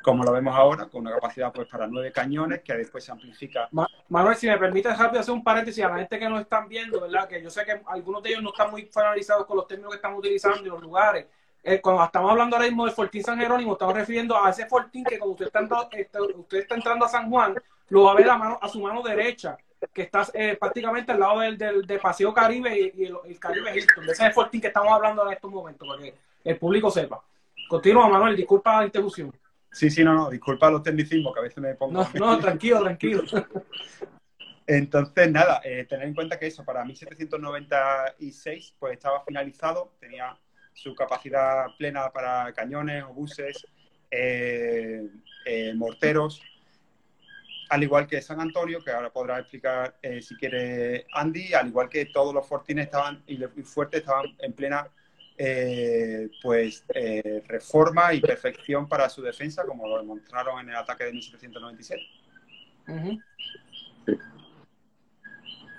como 0.02 0.26
lo 0.26 0.34
vemos 0.34 0.54
ahora, 0.54 0.88
con 0.88 1.02
una 1.02 1.14
capacidad 1.14 1.54
pues 1.54 1.70
para 1.70 1.88
nueve 1.88 2.12
cañones 2.12 2.62
que 2.64 2.74
después 2.74 3.06
se 3.06 3.14
amplifica. 3.14 3.70
Manuel, 4.10 4.36
si 4.36 4.48
me 4.48 4.58
permites 4.58 4.98
rápido 4.98 5.22
hacer 5.22 5.34
un 5.34 5.44
paréntesis 5.44 5.82
a 5.86 5.90
la 5.90 6.00
gente 6.00 6.20
que 6.20 6.28
nos 6.28 6.42
están 6.42 6.68
viendo, 6.68 7.00
¿verdad? 7.00 7.30
Que 7.30 7.42
yo 7.42 7.50
sé 7.50 7.64
que 7.64 7.80
algunos 7.86 8.22
de 8.22 8.32
ellos 8.32 8.44
no 8.44 8.50
están 8.50 8.72
muy 8.72 8.88
familiarizados 8.88 9.46
con 9.46 9.56
los 9.56 9.68
términos 9.68 9.92
que 9.92 9.98
estamos 9.98 10.20
utilizando 10.20 10.60
y 10.62 10.66
los 10.66 10.82
lugares 10.82 11.28
eh, 11.64 11.80
cuando 11.80 12.04
estamos 12.04 12.30
hablando 12.30 12.56
ahora 12.56 12.68
mismo 12.68 12.86
del 12.86 12.94
Fortín 12.94 13.24
San 13.24 13.40
Jerónimo, 13.40 13.74
estamos 13.74 13.96
refiriendo 13.96 14.38
a 14.38 14.50
ese 14.50 14.66
Fortín 14.66 15.06
que 15.06 15.18
cuando 15.18 15.32
usted 15.32 15.46
está, 15.46 15.60
entrando, 15.60 15.90
este, 15.92 16.22
usted 16.22 16.58
está 16.58 16.76
entrando 16.76 17.06
a 17.06 17.10
San 17.10 17.30
Juan, 17.30 17.56
lo 17.90 18.04
va 18.04 18.12
a 18.12 18.16
ver 18.16 18.30
a, 18.30 18.38
mano, 18.38 18.60
a 18.62 18.68
su 18.68 18.82
mano 18.82 19.02
derecha, 19.02 19.58
que 19.94 20.04
está 20.04 20.28
eh, 20.34 20.58
prácticamente 20.60 21.14
al 21.14 21.20
lado 21.20 21.40
del, 21.40 21.58
del, 21.58 22.00
Paseo 22.00 22.34
Caribe 22.34 22.78
y, 22.78 23.02
y 23.02 23.06
el, 23.06 23.16
el, 23.26 23.40
Caribe 23.40 23.78
Hilton. 23.78 24.04
Ese 24.04 24.12
es 24.12 24.20
el 24.20 24.34
Fortín 24.34 24.60
que 24.60 24.68
estamos 24.68 24.92
hablando 24.92 25.26
en 25.26 25.34
estos 25.34 25.50
momentos, 25.50 25.88
para 25.88 26.02
que 26.02 26.14
el 26.44 26.58
público 26.58 26.92
sepa. 26.92 27.24
Continúa, 27.70 28.10
Manuel, 28.10 28.36
disculpa 28.36 28.80
la 28.80 28.86
interrupción. 28.86 29.34
Sí, 29.72 29.90
sí, 29.90 30.04
no, 30.04 30.14
no, 30.14 30.30
disculpa 30.30 30.70
los 30.70 30.84
tecnicismos 30.84 31.34
que 31.34 31.40
a 31.40 31.44
veces 31.44 31.58
me 31.58 31.74
pongo. 31.76 31.94
No, 31.94 32.10
no, 32.14 32.40
tranquilo, 32.40 32.82
tranquilo. 32.82 33.24
Entonces, 34.68 35.32
nada, 35.32 35.62
eh, 35.64 35.86
tener 35.90 36.08
en 36.08 36.14
cuenta 36.14 36.38
que 36.38 36.48
eso 36.48 36.64
para 36.64 36.86
1796 36.86 38.76
pues 38.80 38.94
estaba 38.94 39.24
finalizado, 39.26 39.94
tenía 40.00 40.38
su 40.74 40.94
capacidad 40.96 41.68
plena 41.78 42.10
para 42.12 42.52
cañones, 42.54 43.04
obuses, 43.04 43.66
eh, 44.12 45.08
eh, 45.46 45.74
morteros, 45.76 46.42
al 47.70 47.82
igual 47.84 48.06
que 48.08 48.22
San 48.22 48.40
Antonio, 48.40 48.84
que 48.84 48.92
ahora 48.92 49.12
podrá 49.12 49.40
explicar 49.40 49.96
eh, 50.02 50.22
si 50.22 50.36
quiere 50.36 51.06
Andy, 51.14 51.54
al 51.54 51.68
igual 51.68 51.90
que 51.90 52.06
todos 52.08 52.34
los 52.34 52.46
fortines 52.48 52.86
estaban 52.86 53.24
y 53.26 53.38
fuertes 53.64 54.02
estaban 54.02 54.26
en 54.40 54.54
plena 54.54 54.88
eh, 55.38 56.30
pues 56.44 56.86
reforma 57.48 58.14
y 58.14 58.22
perfección 58.22 58.88
para 58.88 59.10
su 59.10 59.22
defensa, 59.24 59.66
como 59.66 59.88
lo 59.88 59.98
demostraron 59.98 60.60
en 60.60 60.70
el 60.70 60.76
ataque 60.76 61.06
de 61.06 61.14
1797. 61.14 62.02
Uh 62.88 62.92
-huh. 62.92 63.24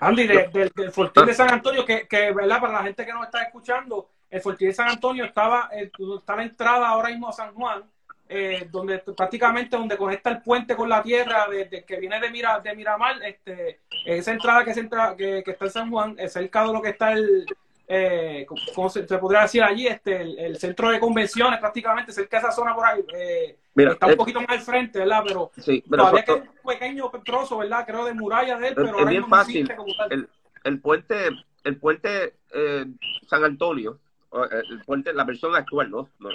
Andy, 0.01 0.27
de- 0.27 0.49
del, 0.51 0.71
del 0.75 0.91
Fortín 0.91 1.25
de 1.25 1.33
San 1.33 1.49
Antonio, 1.51 1.85
que, 1.85 2.07
que, 2.07 2.31
¿verdad? 2.33 2.59
Para 2.59 2.73
la 2.73 2.83
gente 2.83 3.05
que 3.05 3.13
nos 3.13 3.25
está 3.25 3.43
escuchando, 3.43 4.11
el 4.29 4.41
Fortín 4.41 4.67
de 4.69 4.73
San 4.73 4.89
Antonio 4.89 5.25
estaba, 5.25 5.69
eh, 5.73 5.91
está 6.17 6.35
la 6.35 6.43
entrada 6.43 6.87
ahora 6.89 7.09
mismo 7.09 7.29
a 7.29 7.33
San 7.33 7.53
Juan, 7.53 7.83
eh, 8.27 8.67
donde 8.71 8.99
prácticamente 8.99 9.77
donde 9.77 9.97
conecta 9.97 10.29
el 10.31 10.41
puente 10.41 10.75
con 10.75 10.89
la 10.89 11.01
tierra, 11.03 11.47
de, 11.47 11.65
de- 11.65 11.83
que 11.85 11.99
viene 11.99 12.19
de, 12.19 12.29
Mira, 12.31 12.59
de 12.59 12.75
Miramar, 12.75 13.21
este, 13.23 13.81
esa 14.05 14.31
entrada 14.31 14.65
que, 14.65 14.73
se 14.73 14.79
entra, 14.79 15.15
que, 15.15 15.43
que 15.43 15.51
está 15.51 15.65
en 15.65 15.71
San 15.71 15.91
Juan, 15.91 16.15
es 16.17 16.33
cerca 16.33 16.65
de 16.65 16.73
lo 16.73 16.81
que 16.81 16.89
está 16.89 17.11
el, 17.13 17.45
eh, 17.87 18.47
¿cómo 18.73 18.89
se, 18.89 19.07
se 19.07 19.17
podría 19.19 19.41
decir 19.43 19.61
allí? 19.61 19.85
Este, 19.87 20.19
el, 20.21 20.39
el 20.39 20.57
centro 20.57 20.89
de 20.89 20.99
convenciones, 20.99 21.59
prácticamente 21.59 22.11
cerca 22.11 22.37
de 22.37 22.47
esa 22.47 22.51
zona 22.51 22.73
por 22.73 22.85
ahí. 22.85 23.05
eh, 23.13 23.57
Mira, 23.75 23.91
está 23.91 24.07
un 24.07 24.13
eh, 24.13 24.17
poquito 24.17 24.41
más 24.41 24.49
al 24.49 24.61
frente, 24.61 24.99
¿verdad? 24.99 25.21
Pero 25.27 25.51
Sí, 25.57 25.83
pero 25.87 26.03
todavía 26.03 26.21
eso- 26.21 26.35
queda 26.41 26.51
un 26.63 26.69
pequeño 26.73 27.11
trozo, 27.23 27.57
¿verdad? 27.59 27.85
Creo 27.85 28.05
de 28.05 28.13
muralla 28.15 28.57
de 28.57 28.67
él, 28.69 28.71
Es- 28.71 28.75
pero 28.75 28.87
es 28.87 28.93
ahora 28.93 29.09
bien 29.11 29.21
no 29.21 29.27
fácil. 29.27 29.75
como 29.75 29.93
tal. 29.95 30.11
el, 30.11 30.29
el 30.63 30.81
puente, 30.81 31.15
el 31.63 31.77
puente 31.77 32.33
eh, 32.53 32.85
San 33.27 33.43
Antonio, 33.43 33.99
el 34.43 34.83
puente, 34.85 35.13
la 35.13 35.23
versión 35.23 35.55
actual, 35.55 35.89
¿no? 35.89 36.09
no. 36.19 36.29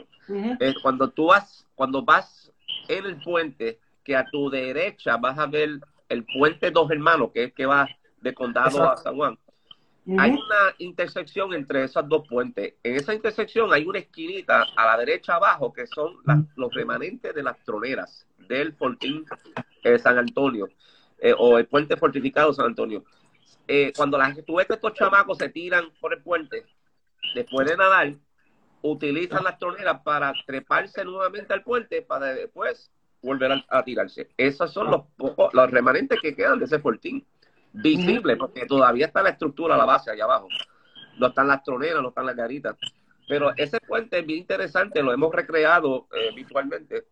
Eh, 0.61 0.75
cuando 0.83 1.11
tú 1.11 1.27
vas, 1.27 1.67
cuando 1.75 2.03
vas 2.03 2.53
en 2.89 3.05
el 3.05 3.17
puente, 3.21 3.79
que 4.05 4.17
a 4.17 4.25
tu 4.25 4.49
derecha 4.51 5.17
vas 5.17 5.39
a 5.39 5.47
ver 5.47 5.81
el 6.09 6.25
puente 6.25 6.71
Dos 6.71 6.91
Hermanos, 6.91 7.31
que 7.33 7.45
es 7.45 7.53
que 7.53 7.67
va 7.67 7.87
de 8.21 8.35
Condado 8.35 8.69
Exacto. 8.71 8.91
a 8.93 8.97
San 8.97 9.17
Juan. 9.17 9.39
Hay 10.19 10.31
una 10.33 10.75
intersección 10.79 11.53
entre 11.55 11.85
esos 11.85 12.09
dos 12.09 12.27
puentes. 12.27 12.75
En 12.83 12.97
esa 12.97 13.15
intersección 13.15 13.73
hay 13.73 13.85
una 13.87 13.99
esquinita 14.01 14.65
a 14.75 14.87
la 14.87 14.97
derecha 14.97 15.37
abajo 15.37 15.73
que 15.73 15.87
son 15.87 16.17
las- 16.25 16.39
los 16.57 16.73
remanentes 16.75 17.35
de 17.35 17.43
las 17.43 17.63
troneras 17.65 18.27
del 18.49 18.73
Fortín 18.73 19.25
eh, 19.85 19.99
San 19.99 20.19
Antonio 20.19 20.69
eh, 21.19 21.35
o 21.39 21.59
el 21.59 21.67
puente 21.67 21.97
fortificado 21.97 22.53
San 22.53 22.67
Antonio. 22.67 23.05
Eh, 23.69 23.93
cuando 23.95 24.19
la, 24.19 24.35
tú 24.45 24.57
ves 24.57 24.67
que 24.67 24.75
estos 24.75 24.95
chamacos 24.95 25.39
se 25.39 25.49
tiran 25.51 25.85
por 26.01 26.13
el 26.15 26.23
puente, 26.23 26.65
después 27.35 27.69
de 27.69 27.77
nadar, 27.77 28.15
utilizan 28.83 29.45
las 29.45 29.59
troneras 29.59 30.01
para 30.03 30.33
treparse 30.47 31.05
nuevamente 31.05 31.53
al 31.53 31.63
puente 31.63 32.03
para 32.03 32.35
después 32.35 32.91
volver 33.23 33.53
a, 33.53 33.65
a 33.69 33.85
tirarse. 33.85 34.31
Esos 34.37 34.73
son 34.73 34.91
los 34.91 35.03
los 35.53 35.71
remanentes 35.71 36.19
que 36.21 36.35
quedan 36.35 36.59
de 36.59 36.65
ese 36.65 36.79
fortín. 36.79 37.27
Visible, 37.73 38.37
porque 38.37 38.67
todavía 38.67 39.07
está 39.07 39.23
la 39.23 39.31
estructura, 39.31 39.77
la 39.77 39.85
base 39.85 40.11
allá 40.11 40.25
abajo. 40.25 40.49
No 41.19 41.29
están 41.29 41.47
las 41.47 41.63
troneras, 41.63 42.03
no 42.03 42.09
están 42.09 42.27
las 42.27 42.35
garitas. 42.35 42.77
Pero 43.29 43.53
ese 43.57 43.79
puente 43.81 44.19
es 44.19 44.27
bien 44.27 44.41
interesante, 44.41 45.03
lo 45.03 45.13
hemos 45.13 45.33
recreado 45.33 46.09
eh, 46.13 46.35
virtualmente. 46.35 47.05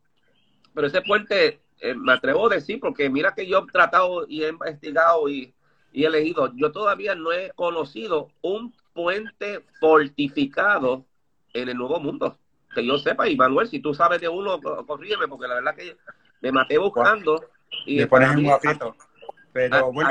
Pero 0.74 0.86
ese 0.88 1.00
puente, 1.02 1.60
eh, 1.80 1.94
me 1.94 2.12
atrevo 2.12 2.46
a 2.46 2.54
decir, 2.56 2.80
porque 2.80 3.08
mira 3.08 3.34
que 3.36 3.46
yo 3.46 3.58
he 3.60 3.70
tratado 3.70 4.26
y 4.26 4.42
he 4.42 4.48
investigado 4.48 5.28
y, 5.28 5.54
y 5.92 6.02
he 6.02 6.06
elegido, 6.08 6.52
yo 6.56 6.72
todavía 6.72 7.14
no 7.14 7.30
he 7.30 7.52
conocido 7.54 8.30
un 8.42 8.74
puente 8.98 9.64
fortificado 9.78 11.06
en 11.54 11.68
el 11.68 11.76
Nuevo 11.76 12.00
Mundo. 12.00 12.36
Que 12.74 12.84
yo 12.84 12.98
sepa, 12.98 13.28
y 13.28 13.36
Manuel, 13.36 13.68
si 13.68 13.78
tú 13.78 13.94
sabes 13.94 14.20
de 14.20 14.28
uno, 14.28 14.60
co- 14.60 14.84
corrígeme, 14.84 15.28
porque 15.28 15.46
la 15.46 15.54
verdad 15.54 15.76
que 15.76 15.96
me 16.40 16.50
maté 16.50 16.78
buscando. 16.78 17.48
Y 17.86 17.98
Me 17.98 18.06
pones 18.08 18.32
en 18.32 18.38
un 18.40 18.50
aprieto. 18.50 18.96
Pero 19.52 19.76
Ah, 19.76 19.82
bueno, 19.82 20.10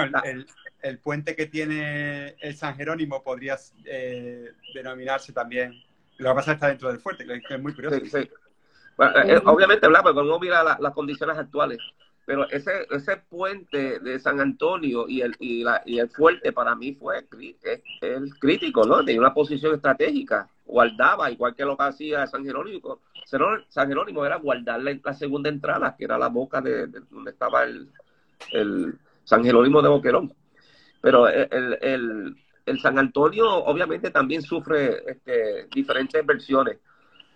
el, 0.82 1.00
puente 1.00 1.36
que 1.36 1.48
tiene 1.48 2.36
el 2.40 2.56
San 2.56 2.76
Jerónimo 2.78 3.22
podría 3.22 3.58
eh, 3.84 4.54
denominarse 4.74 5.34
también. 5.34 5.74
Lo 6.18 6.30
que 6.30 6.36
pasa 6.36 6.40
es 6.40 6.46
que 6.46 6.54
está 6.54 6.68
dentro 6.70 6.88
del 6.90 7.02
fuerte, 7.02 7.26
que 7.26 7.56
es- 7.56 7.62
muy 7.62 7.74
curioso. 7.74 8.00
Sí, 8.00 8.10
sí. 8.10 8.30
Bueno, 8.96 9.20
eh, 9.20 9.42
obviamente, 9.46 9.86
¿verdad? 9.86 10.02
Porque 10.04 10.24
no 10.24 10.40
mira 10.40 10.64
la- 10.64 10.78
las 10.80 10.94
condiciones 10.94 11.38
actuales. 11.38 11.80
Pero 12.28 12.50
ese, 12.50 12.86
ese 12.92 13.18
puente 13.30 14.00
de 14.02 14.20
San 14.20 14.42
Antonio 14.42 15.08
y 15.08 15.22
el, 15.22 15.34
y, 15.40 15.64
la, 15.64 15.82
y 15.86 16.00
el 16.00 16.10
fuerte 16.10 16.52
para 16.52 16.76
mí 16.76 16.94
fue 16.94 17.20
es, 17.64 17.82
es 18.02 18.34
crítico, 18.36 18.86
¿no? 18.86 19.04
Tenía 19.06 19.22
una 19.22 19.34
posición 19.34 19.74
estratégica. 19.76 20.50
Guardaba, 20.66 21.32
igual 21.32 21.56
que 21.56 21.64
lo 21.64 21.78
que 21.78 21.84
hacía 21.86 22.28
San 22.28 22.44
Jerónimo. 22.44 23.00
San 23.70 23.88
Jerónimo 23.88 24.26
era 24.26 24.36
guardar 24.38 24.82
la, 24.84 25.00
la 25.02 25.14
segunda 25.14 25.50
entrada, 25.50 25.96
que 25.98 26.04
era 26.04 26.18
la 26.18 26.28
boca 26.28 26.60
de, 26.62 26.88
de 26.88 27.00
donde 27.10 27.32
estaba 27.32 27.64
el, 27.64 27.90
el 28.52 28.96
San 29.24 29.44
Jerónimo 29.46 29.82
de 29.82 29.90
Boquerón. 29.90 30.34
Pero 31.02 31.28
el, 31.30 31.48
el, 31.52 31.78
el- 31.82 32.36
el 32.68 32.80
San 32.82 33.00
Antonio 33.00 33.50
obviamente 33.50 34.12
también 34.12 34.42
sufre 34.42 35.02
este, 35.10 35.68
diferentes 35.74 36.26
versiones. 36.26 36.80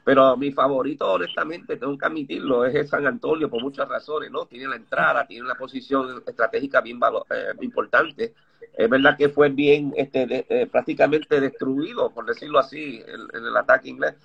Pero 0.04 0.36
mi 0.36 0.52
favorito, 0.52 1.12
honestamente, 1.12 1.78
tengo 1.78 1.96
que 1.98 2.06
admitirlo, 2.06 2.66
es 2.66 2.74
el 2.76 2.88
San 2.88 3.06
Antonio 3.06 3.50
por 3.50 3.62
muchas 3.62 3.88
razones, 3.88 4.32
¿no? 4.32 4.46
Tiene 4.48 4.68
la 4.68 4.76
entrada, 4.76 5.28
tiene 5.28 5.46
una 5.46 5.56
posición 5.56 6.24
estratégica 6.26 6.82
bien 6.82 7.00
eh, 7.30 7.54
importante. 7.62 8.34
Es 8.74 8.90
verdad 8.90 9.16
que 9.18 9.30
fue 9.30 9.50
bien, 9.50 9.94
este, 9.96 10.26
de- 10.26 10.46
eh, 10.50 10.68
prácticamente 10.68 11.40
destruido, 11.40 12.10
por 12.12 12.26
decirlo 12.26 12.58
así, 12.60 13.04
en, 13.06 13.46
el 13.46 13.56
ataque 13.58 13.90
inglés. 13.90 14.16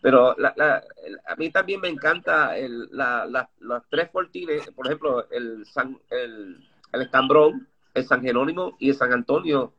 Pero 0.00 0.34
la- 0.38 0.54
la- 0.56 0.82
a 1.26 1.36
mí 1.36 1.50
también 1.50 1.80
me 1.80 1.88
encanta 1.88 2.56
el, 2.56 2.88
la, 2.92 3.26
la- 3.26 3.48
los 3.60 3.82
tres 3.90 4.10
fortines, 4.10 4.70
por 4.74 4.86
ejemplo, 4.86 5.26
el, 5.30 5.64
San, 5.66 5.98
el, 6.10 6.64
el 6.92 7.02
Escambrón, 7.02 7.68
el 7.94 8.04
San 8.06 8.22
Jerónimo 8.22 8.76
y 8.78 8.90
el 8.90 8.96
San 8.96 9.12
Antonio. 9.12 9.72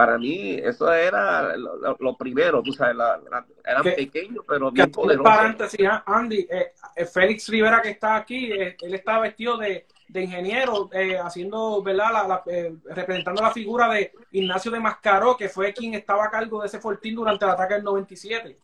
Para 0.00 0.16
mí, 0.16 0.52
eso 0.54 0.90
era 0.90 1.54
lo, 1.58 1.76
lo- 1.76 1.96
lo 2.00 2.16
primero, 2.16 2.62
tú 2.62 2.72
sabes, 2.72 2.96
la- 2.96 3.18
la- 3.30 3.44
eran 3.66 3.82
Que- 3.82 3.90
pequeños, 3.90 4.42
pero 4.48 4.70
bien 4.70 4.90
poderosos. 4.90 5.30
paréntesis, 5.30 5.86
ah, 5.86 6.02
Andy, 6.06 6.46
eh, 6.50 6.72
eh, 6.96 7.04
Félix 7.04 7.46
Rivera 7.50 7.82
que 7.82 7.90
está 7.90 8.16
aquí, 8.16 8.50
eh, 8.50 8.78
él 8.80 8.94
está 8.94 9.18
vestido 9.18 9.58
de, 9.58 9.84
de 10.08 10.22
ingeniero, 10.22 10.88
eh, 10.94 11.18
haciendo, 11.18 11.82
¿verdad? 11.82 12.12
La, 12.26 12.42
eh, 12.46 12.74
representando 12.86 13.42
la 13.42 13.50
figura 13.50 13.88
de 13.92 14.10
Ignacio 14.32 14.70
de 14.70 14.80
Mascaró, 14.80 15.36
que 15.36 15.50
fue 15.50 15.74
quien 15.74 15.92
estaba 15.92 16.24
a 16.24 16.30
cargo 16.30 16.62
de 16.62 16.68
ese 16.68 16.80
fortín 16.80 17.14
durante 17.14 17.44
el 17.44 17.50
ataque 17.50 17.74
del 17.74 17.84
97. 17.84 18.56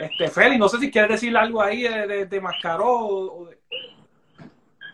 Este, 0.00 0.28
Félix, 0.28 0.58
no 0.58 0.68
sé 0.68 0.78
si 0.78 0.90
quieres 0.90 1.12
decirle 1.12 1.38
algo 1.38 1.62
ahí 1.62 1.82
de, 1.82 2.06
de, 2.08 2.26
de 2.26 2.40
Mascaró 2.40 2.88
o, 2.88 3.42
o 3.42 3.44
de... 3.46 3.58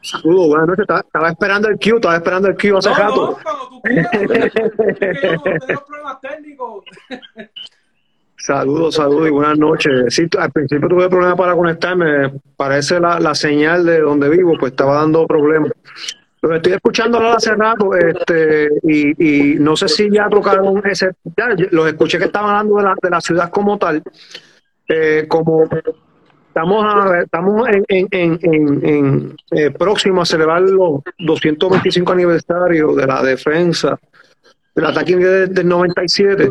Saludos, 0.03 0.49
buenas 0.49 0.69
noches. 0.69 0.83
Estaba, 0.83 1.01
estaba 1.01 1.29
esperando 1.31 1.69
el 1.69 1.79
cue, 1.79 1.95
estaba 1.97 2.17
esperando 2.17 2.49
el 2.49 2.57
cue 2.57 2.79
hace 2.79 2.89
No, 2.91 2.97
no, 2.97 3.03
rato. 3.03 3.39
cuando 3.43 3.69
tú 3.69 3.83
quieras. 3.83 4.13
Es 4.15 4.21
que 4.21 5.15
yo 5.23 5.33
no 5.33 5.43
tengo 5.43 5.85
problemas 5.87 6.21
técnicos. 6.21 6.85
Saludos, 8.37 8.95
saludos 8.95 9.29
y 9.29 9.31
buenas 9.31 9.59
noches. 9.59 10.15
Sí, 10.15 10.27
al 10.39 10.51
principio 10.53 10.89
tuve 10.89 11.09
problemas 11.09 11.37
para 11.37 11.55
conectarme. 11.55 12.33
Parece 12.57 13.01
la, 13.01 13.19
la 13.21 13.35
señal 13.35 13.85
de 13.85 14.01
donde 14.01 14.29
vivo, 14.31 14.55
pues 14.59 14.73
estaba 14.73 14.95
dando 14.95 15.27
problemas. 15.27 15.73
Pero 16.41 16.55
estoy 16.55 16.73
escuchando 16.75 17.17
hablar 17.19 17.37
hace 17.37 17.53
rato, 17.57 17.95
este, 17.97 18.69
y, 18.85 19.53
y 19.55 19.59
no 19.59 19.77
sé 19.77 19.89
si 19.89 20.09
ya 20.09 20.29
tocaron 20.29 20.81
ese. 20.87 21.11
Ya, 21.37 21.49
los 21.73 21.89
escuché 21.89 22.17
que 22.19 22.27
estaban 22.27 22.51
hablando 22.51 22.77
de 22.77 22.83
la, 22.85 22.95
de 23.03 23.11
la 23.11 23.21
ciudad 23.21 23.51
como 23.51 23.77
tal. 23.77 24.03
Eh, 24.89 25.27
como 25.29 25.69
estamos 26.49 26.85
a- 26.85 27.21
estamos 27.23 27.69
en, 27.69 27.85
en, 27.89 28.39
en, 28.43 28.87
en, 28.87 29.37
eh, 29.53 29.71
próximo 29.71 30.23
a 30.23 30.27
celebrar 30.27 30.63
los 30.63 31.03
225 31.19 32.13
aniversario 32.13 32.95
de 32.95 33.07
la 33.07 33.23
defensa 33.23 33.99
del 34.75 34.87
ataque 34.87 35.17
de- 35.17 35.47
del 35.47 35.69
97. 35.69 36.51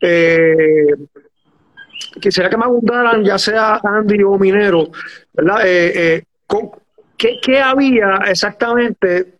Eh, 0.00 0.86
quisiera 2.20 2.48
que 2.50 2.56
me 2.56 2.64
abundaran, 2.64 3.22
ya 3.24 3.38
sea 3.38 3.80
Andy 3.82 4.22
o 4.22 4.38
Minero, 4.38 4.88
¿verdad? 5.32 5.66
Eh, 5.66 5.92
eh, 6.16 6.22
¿qué, 7.16 7.38
qué 7.42 7.60
había 7.60 8.16
exactamente 8.26 9.34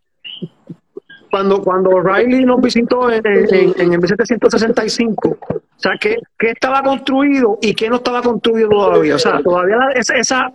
cuando, 1.31 1.61
cuando 1.61 1.99
Riley 2.01 2.45
nos 2.45 2.61
visitó 2.61 3.09
en, 3.09 3.25
en, 3.25 3.55
en- 3.55 3.73
en 3.77 3.93
el 3.93 3.99
1765? 3.99 5.37
O 5.39 5.61
sea, 5.83 5.93
¿qué, 5.99 6.17
¿qué 6.37 6.51
estaba 6.51 6.83
construido 6.83 7.57
y 7.61 7.73
qué 7.73 7.89
no 7.89 7.95
estaba 7.95 8.21
construido 8.21 8.69
todavía? 8.69 9.15
O 9.15 9.19
sea, 9.19 9.41
todavía 9.41 9.77
la- 9.77 9.91
esa, 9.93 10.15
esa- 10.15 10.51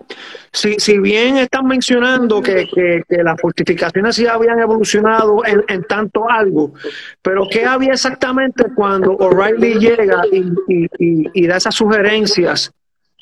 si, 0.53 0.75
si 0.79 0.99
bien 0.99 1.39
están 1.39 1.67
mencionando 1.67 2.41
que, 2.43 2.69
que- 2.73 3.03
que 3.09 3.23
las 3.25 3.41
fortificaciones 3.41 4.15
sí 4.15 4.27
habían 4.27 4.61
evolucionado 4.61 5.45
en, 5.45 5.65
en 5.67 5.83
tanto 5.85 6.31
algo, 6.31 6.75
pero 7.23 7.49
¿qué 7.51 7.65
había 7.65 7.95
exactamente 7.95 8.67
cuando 8.77 9.13
O'Reilly 9.13 9.75
llega 9.81 10.23
y, 10.31 10.45
y- 10.69 10.87
y- 10.99 11.31
y 11.33 11.47
da 11.49 11.57
esas 11.57 11.75
sugerencias 11.75 12.71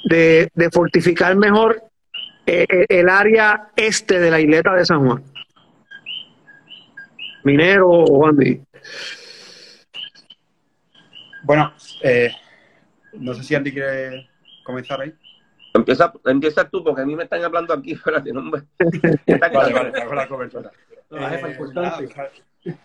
de, 0.05 0.48
de 0.55 0.70
fortificar 0.70 1.34
mejor 1.36 1.80
eh, 2.46 2.66
eh, 2.68 2.84
el 2.90 3.09
área 3.09 3.68
este 3.76 4.20
de 4.20 4.30
la 4.30 4.38
isleta 4.40 4.74
de 4.74 4.84
San 4.84 5.07
Juan? 5.07 5.22
Minero 7.45 7.88
o 7.88 8.26
Andy. 8.26 8.61
Bueno, 11.42 11.72
eh, 12.03 12.30
no 13.12 13.34
sé 13.34 13.42
si 13.42 13.55
Andy 13.55 13.72
quiere 13.72 14.28
comenzar 14.64 15.01
ahí. 15.01 15.14
Empieza, 15.74 16.12
empieza 16.24 16.68
tú, 16.68 16.82
porque 16.82 17.03
a 17.03 17.05
mí 17.05 17.14
me 17.14 17.24
están 17.24 17.45
hablando 17.45 17.74
aquí, 17.74 17.92
espérate, 17.95 18.32
no 18.32 18.42
me... 18.42 18.62
Está 19.26 19.49
Vale, 19.49 19.78
hago 20.01 20.14
la 20.14 20.28
cobertura. 20.28 20.70
Eh, 21.11 21.40
importante. 21.51 22.09
nada, 22.14 22.30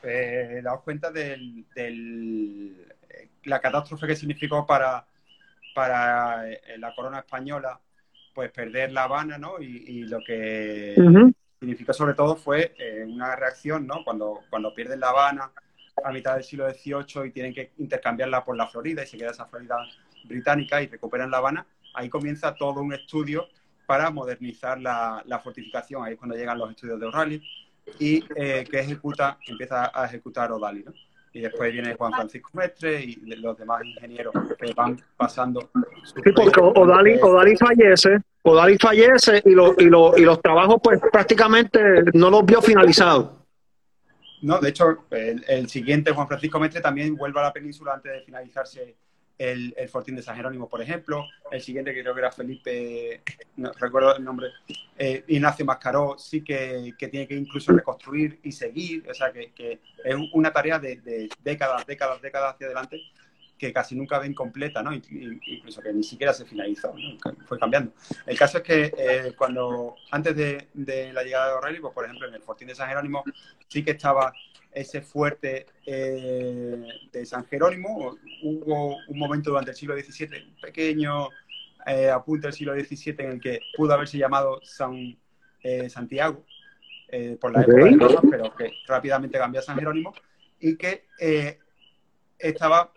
eh, 0.04 0.62
daos 0.64 0.82
cuenta 0.82 1.12
eh, 1.16 1.64
la 3.46 3.60
catástrofe 3.62 4.08
que 4.08 4.16
significó 4.16 4.66
para, 4.66 5.06
para 5.74 6.50
eh, 6.52 6.62
la 6.78 6.94
corona 6.94 7.20
española, 7.20 7.80
pues 8.34 8.52
perder 8.52 8.92
La 8.92 9.04
Habana, 9.04 9.38
¿no? 9.38 9.62
Y, 9.62 9.84
y 9.88 10.04
lo 10.04 10.20
que. 10.20 10.96
Significó 11.60 11.94
sobre 11.94 12.14
todo 12.14 12.36
fue 12.36 12.74
eh, 12.80 13.06
una 13.06 13.36
reacción, 13.36 13.86
¿no? 13.86 14.04
Cuando, 14.04 14.42
cuando 14.50 14.74
pierden 14.74 15.00
La 15.00 15.10
Habana, 15.10 15.52
a 16.04 16.12
mitad 16.12 16.36
del 16.36 16.44
siglo 16.44 16.70
XVIII 16.70 17.28
y 17.28 17.32
tienen 17.32 17.54
que 17.54 17.74
intercambiarla 17.78 18.46
por 18.46 18.56
la 18.56 18.68
Florida 18.68 19.04
y 19.04 19.08
se 19.08 19.18
queda 19.18 19.32
esa 19.32 19.46
Florida 19.46 19.78
británica 20.24 20.82
y 20.82 20.88
recuperan 20.88 21.30
La 21.30 21.38
Habana, 21.38 21.66
ahí 21.94 22.10
comienza 22.10 22.56
todo 22.56 22.82
un 22.82 22.94
estudio 22.94 23.48
para 23.86 24.10
modernizar 24.10 24.80
la, 24.80 25.42
fortificación. 25.44 26.04
Ahí 26.04 26.14
es 26.14 26.20
cuando 26.20 26.38
llegan 26.38 26.58
los 26.58 26.70
estudios 26.70 27.00
de 27.00 27.08
O'Reilly 27.08 27.44
y 27.98 28.24
eh, 28.36 28.64
que 28.70 28.80
ejecuta, 28.80 29.38
empieza 29.48 29.92
a 29.94 30.06
ejecutar 30.06 30.52
O'Dali, 30.52 30.84
¿no? 30.84 30.94
Y 31.32 31.42
después 31.42 31.72
viene 31.72 31.94
Juan 31.96 32.12
Francisco 32.12 32.50
Mestre 32.54 33.02
y 33.04 33.16
los 33.36 33.58
demás 33.58 33.84
ingenieros 33.86 34.34
que 34.58 34.74
van 34.74 35.00
pasando. 35.16 35.70
Sí, 36.04 36.32
porque 36.36 36.60
O'Dali, 36.60 37.18
fallece, 37.56 38.20
O'Dali 38.42 38.78
fallece 38.78 39.42
y, 39.46 39.52
lo, 39.52 39.76
y, 39.78 39.86
lo, 39.86 40.18
y 40.18 40.22
los 40.22 40.42
trabajos 40.42 40.78
pues 40.84 41.00
prácticamente 41.12 41.80
no 42.14 42.30
los 42.30 42.46
vio 42.46 42.62
finalizados. 42.62 43.40
No, 44.42 44.60
de 44.60 44.70
hecho, 44.70 45.06
el, 45.12 45.70
siguiente, 45.70 46.12
Juan 46.12 46.28
Francisco 46.28 46.60
Mestre, 46.60 46.82
también 46.82 47.16
vuelve 47.16 47.40
a 47.40 47.44
la 47.44 47.54
península 47.54 47.94
antes 47.94 48.12
de 48.12 48.22
finalizarse 48.22 48.96
el, 49.40 49.74
Fortín 49.90 50.18
de 50.18 50.22
San 50.22 50.36
Jerónimo, 50.36 50.68
por 50.68 50.82
ejemplo. 50.82 51.26
El 51.50 51.62
siguiente, 51.62 51.94
que 51.94 52.02
creo 52.02 52.14
que 52.14 52.20
era 52.20 52.32
Felipe, 52.32 53.22
no 53.56 53.72
recuerdo 53.72 54.16
el 54.16 54.24
nombre, 54.24 54.50
eh, 54.98 55.24
Ignacio 55.28 55.66
Mascaró, 55.66 56.18
sí 56.20 56.44
que, 56.44 56.94
tiene 56.98 57.28
que 57.28 57.36
incluso 57.36 57.72
reconstruir 57.72 58.40
y 58.44 58.52
seguir. 58.52 59.10
O 59.10 59.14
sea, 59.14 59.32
que, 59.32 59.80
es 60.04 60.16
una 60.34 60.52
tarea 60.52 60.78
de, 60.78 61.30
décadas, 61.42 61.88
décadas, 61.88 62.22
décadas 62.22 62.54
hacia 62.54 62.68
adelante 62.68 63.02
que 63.58 63.74
casi 63.74 63.94
nunca 63.94 64.20
ven 64.20 64.34
completa, 64.34 64.82
¿no? 64.82 64.94
Incluso 64.94 65.82
que 65.82 65.92
ni 65.92 66.04
siquiera 66.04 66.34
se 66.34 66.46
finalizó, 66.46 66.94
fue 67.46 67.60
cambiando. 67.60 67.92
El 68.26 68.38
caso 68.38 68.60
es 68.60 68.64
que 68.64 68.94
eh, 68.98 69.34
cuando, 69.38 69.96
antes 70.12 70.36
de, 70.36 71.12
la 71.14 71.24
llegada 71.24 71.48
de 71.48 71.54
O'Reilly, 71.56 71.82
pues 71.82 71.94
por 71.94 72.06
ejemplo 72.06 72.28
en 72.28 72.36
el 72.36 72.42
Fortín 72.42 72.70
de 72.70 72.76
San 72.76 72.88
Jerónimo 72.88 73.24
sí 73.68 73.84
que 73.84 73.92
estaba 73.92 74.32
ese 74.82 75.02
fuerte 75.02 75.66
eh, 75.86 76.86
de 77.12 77.26
San 77.26 77.46
Jerónimo. 77.46 78.18
Hubo 78.44 78.98
un 79.08 79.20
momento 79.20 79.52
durante 79.52 79.72
el 79.72 79.78
siglo 79.78 79.96
XVII, 79.96 80.44
un 80.50 80.62
pequeño 80.62 81.30
eh, 81.86 82.10
apunte 82.10 82.48
del 82.48 82.54
siglo 82.54 82.74
XVII 82.74 83.16
en 83.20 83.32
el 83.32 83.42
que 83.42 83.60
pudo 83.76 83.94
haberse 83.94 84.18
llamado 84.18 84.60
San 84.64 85.18
Santiago 85.90 86.46
por 87.42 87.52
la 87.52 87.64
época 87.64 88.22
de 88.22 88.30
pero 88.30 88.56
que 88.56 88.72
rápidamente 88.88 89.38
cambió 89.38 89.60
a 89.60 89.64
San 89.64 89.78
Jerónimo 89.78 90.14
y 90.60 90.78
que 90.78 91.06
estaba 92.40 92.94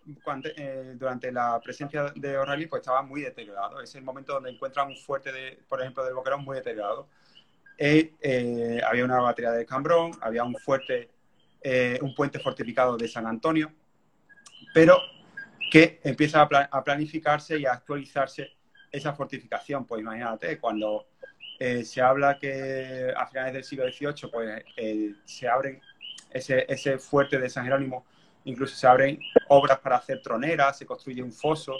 eh, 0.56 0.94
durante 0.94 1.32
la 1.32 1.60
presencia 1.60 2.12
de 2.14 2.38
O'Reilly, 2.38 2.66
pues 2.66 2.80
estaba 2.80 3.02
muy 3.02 3.22
deteriorado. 3.22 3.80
Es 3.80 3.94
el 3.96 4.04
momento 4.04 4.34
donde 4.34 4.50
encuentran 4.50 4.88
un 4.88 4.96
fuerte, 4.96 5.32
de, 5.32 5.58
por 5.68 5.80
ejemplo, 5.80 6.04
del 6.04 6.14
Boquerón 6.14 6.44
muy 6.44 6.56
deteriorado. 6.56 7.08
Eh, 7.76 8.80
había 8.86 9.04
una 9.04 9.20
batería 9.20 9.50
de 9.50 9.66
Cambrón, 9.66 10.12
había 10.20 10.44
un 10.44 10.54
fuerte, 10.54 11.10
eh, 11.62 11.98
un 12.02 12.14
puente 12.14 12.38
fortificado 12.38 12.96
de 12.96 13.08
San 13.08 13.26
Antonio, 13.26 13.72
pero 14.74 14.98
que 15.70 16.00
empieza 16.04 16.42
a, 16.42 16.84
planificarse 16.84 17.58
y 17.58 17.66
a 17.66 17.72
actualizarse 17.72 18.50
esa 18.90 19.14
fortificación. 19.14 19.86
Pues 19.86 20.00
imagínate, 20.00 20.58
cuando 20.58 21.06
se 21.84 22.02
habla 22.02 22.38
que 22.38 23.12
a 23.16 23.26
finales 23.26 23.52
del 23.54 23.64
siglo 23.64 23.84
XVIII, 23.90 24.30
pues 24.30 24.64
se 25.24 25.48
abre 25.48 25.80
ese, 26.30 26.66
ese 26.68 26.98
fuerte 26.98 27.38
de 27.38 27.48
San 27.48 27.64
Jerónimo 27.64 28.04
incluso 28.44 28.74
se 28.74 28.86
abren 28.86 29.20
obras 29.48 29.78
para 29.78 29.96
hacer 29.96 30.20
troneras, 30.20 30.78
se 30.78 30.86
construye 30.86 31.22
un 31.22 31.32
foso, 31.32 31.76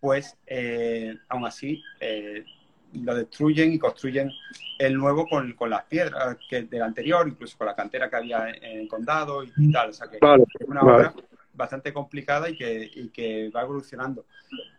pues 0.00 0.36
eh, 0.46 1.16
aún 1.28 1.46
así 1.46 1.82
eh, 2.00 2.44
lo 2.92 3.14
destruyen 3.14 3.72
y 3.72 3.78
construyen 3.78 4.30
el 4.78 4.94
nuevo 4.94 5.26
con, 5.26 5.54
las 5.68 5.84
piedras 5.84 6.36
que 6.48 6.62
del 6.62 6.82
anterior, 6.82 7.26
incluso 7.28 7.56
con 7.56 7.66
la 7.66 7.74
cantera 7.74 8.10
que 8.10 8.16
había 8.16 8.50
en, 8.50 8.80
el 8.80 8.88
condado 8.88 9.44
y, 9.44 9.72
tal. 9.72 9.90
O 9.90 9.92
sea 9.92 10.08
que 10.08 10.16
es 10.16 10.68
una 10.68 10.82
obra 10.82 11.14
bastante 11.54 11.92
complicada 11.92 12.48
y 12.48 12.56
que, 12.56 13.10
que 13.12 13.50
va 13.50 13.62
evolucionando. 13.62 14.26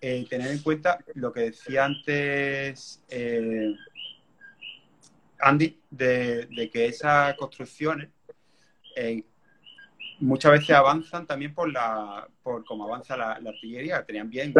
Eh, 0.01 0.25
tener 0.29 0.51
en 0.51 0.59
cuenta 0.59 0.99
lo 1.15 1.31
que 1.31 1.41
decía 1.41 1.85
antes 1.85 3.03
Andy, 5.39 5.79
de, 5.89 6.45
de, 6.45 6.69
que 6.69 6.85
esas 6.85 7.35
construcciones 7.35 8.09
muchas 10.23 10.53
veces 10.53 10.71
avanzan 10.71 11.27
también 11.27 11.53
por 11.53 11.71
la 11.71 12.27
por 12.41 12.63
cómo 12.65 12.85
avanza 12.85 13.15
la, 13.15 13.33
artillería, 13.33 14.03
tenían 14.03 14.29
bien. 14.29 14.53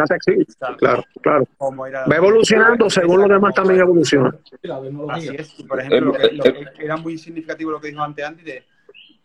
claro, 0.78 1.04
claro. 1.20 1.46
Va 1.60 2.16
evolucionando 2.16 2.88
según 2.88 3.20
los 3.20 3.28
demás 3.28 3.54
también 3.54 3.80
evoluciona. 3.80 4.34
Así 5.10 5.28
es. 5.34 5.54
Por 5.62 5.80
ejemplo, 5.80 6.12
lo 6.32 6.42
que, 6.42 6.66
era 6.78 6.96
muy 6.96 7.18
significativo 7.18 7.70
lo 7.70 7.80
que 7.80 7.88
dijo 7.88 8.02
antes 8.02 8.24
Andy, 8.24 8.42
de, 8.42 8.64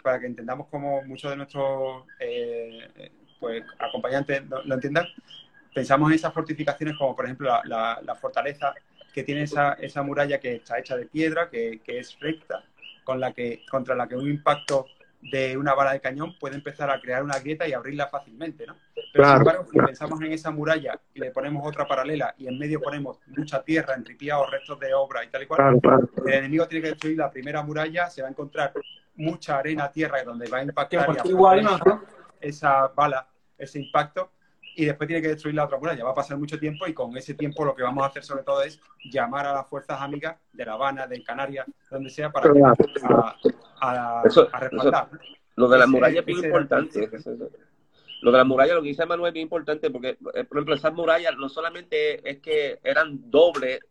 para 0.04 0.20
que 0.20 0.28
entendamos 0.28 0.68
cómo 0.70 1.02
muchos 1.04 1.32
de 1.32 1.38
nuestros 1.38 2.04
eh, 2.20 3.12
pues, 3.40 3.64
acompañantes 3.78 4.44
lo, 4.50 4.74
entiendan, 4.74 5.06
pensamos 5.74 6.10
en 6.10 6.16
esas 6.16 6.34
fortificaciones 6.34 6.98
como, 6.98 7.16
por 7.16 7.26
ejemplo, 7.26 7.50
la, 7.66 8.00
la, 8.04 8.16
fortaleza 8.16 8.74
que 9.14 9.24
tiene 9.24 9.44
esa, 9.44 9.74
esa 9.74 10.04
muralla 10.04 10.40
que 10.40 10.56
está 10.56 10.80
hecha 10.80 10.96
de 10.96 11.06
piedra, 11.06 11.50
que, 11.50 11.80
que 11.84 12.00
es 12.00 12.18
recta, 12.20 12.64
con 13.04 13.20
la 13.20 13.34
que, 13.34 13.64
contra 13.70 13.96
la 13.96 14.08
que 14.08 14.16
un 14.16 14.30
impacto 14.30 14.86
de 15.22 15.57
una 15.57 15.74
bala 15.74 15.93
de 15.93 15.99
cañón 15.99 16.38
puede 16.39 16.55
empezar 16.55 16.89
a 16.89 16.99
crear 16.99 17.24
una 17.24 17.39
grieta 17.39 17.67
y 17.67 17.74
abrirla 17.74 18.07
fácilmente, 18.07 18.65
¿no? 18.65 18.76
Pero 19.11 19.26
sin 19.26 19.38
embargo, 19.38 19.65
si 19.72 19.78
pensamos 19.78 20.22
en 20.22 20.32
esa 20.32 20.51
muralla 20.51 20.99
y 21.13 21.20
le 21.20 21.32
ponemos 21.32 21.67
otra 21.67 21.88
paralela 21.88 22.34
y 22.38 22.47
en 22.47 22.57
medio 22.57 22.80
ponemos 22.80 23.20
mucha 23.28 23.61
tierra, 23.63 23.95
enripiados, 23.95 24.49
restos 24.51 24.80
de 24.80 24.93
obra 24.93 25.24
y 25.24 25.28
tal 25.30 25.43
y 25.43 25.45
cual, 25.47 25.80
el 26.26 26.34
enemigo 26.34 26.67
tiene 26.67 26.84
que 26.84 26.89
destruir 26.91 27.17
la 27.17 27.30
primera 27.30 27.63
muralla, 27.63 28.09
se 28.09 28.22
va 28.22 28.28
a 28.28 28.32
encontrar 28.32 28.74
mucha 29.15 29.57
arena, 29.57 29.91
tierra, 29.91 30.24
donde 30.24 30.47
va 30.47 30.59
a 30.59 30.63
impactar 30.63 31.17
esa 32.39 32.88
bala, 32.88 33.28
ese 33.57 33.80
impacto, 33.80 34.32
y 34.80 34.86
después 34.86 35.07
tiene 35.07 35.21
que 35.21 35.27
destruir 35.27 35.55
la 35.55 35.65
otra 35.65 35.77
muralla. 35.77 36.05
Va 36.05 36.11
a 36.11 36.15
pasar 36.15 36.38
mucho 36.38 36.57
tiempo 36.57 36.88
y 36.88 36.93
con 36.93 37.15
ese 37.17 37.34
tiempo 37.34 37.65
lo 37.65 37.75
que 37.75 37.84
vamos 37.84 38.01
a 38.01 38.07
hacer 38.07 38.23
sobre 38.23 38.43
todo 38.43 38.63
es 38.63 38.80
llamar 39.11 39.45
a 39.45 39.53
las 39.53 39.67
fuerzas 39.67 39.99
amigas 39.99 40.38
de 40.53 40.65
La 40.65 40.73
Habana, 40.73 41.05
de 41.05 41.21
Canarias, 41.21 41.67
donde 41.91 42.09
sea, 42.09 42.32
para 42.32 42.49
a, 43.82 44.23
respaldar. 44.23 45.09
lo 45.55 45.67
de 45.67 45.77
la 45.77 45.86
muralla 45.86 46.21
es 46.21 46.25
bien 46.25 46.45
importante. 46.45 47.09
Lo 48.21 48.32
de 48.32 48.38
la 48.38 48.45
muralla, 48.45 48.75
lo 48.75 48.82
que 48.82 48.88
dice 48.88 49.05
Manuel 49.05 49.30
es 49.30 49.34
bien 49.34 49.43
importante 49.47 49.89
porque, 49.91 50.17
eh, 50.34 50.43
por 50.45 50.57
ejemplo, 50.57 50.75
esas 50.75 50.93
murallas 50.93 51.36
no 51.38 51.49
solamente 51.49 52.30
es 52.30 52.39
que 52.39 52.80
eran 52.82 53.30
dobles 53.30 53.82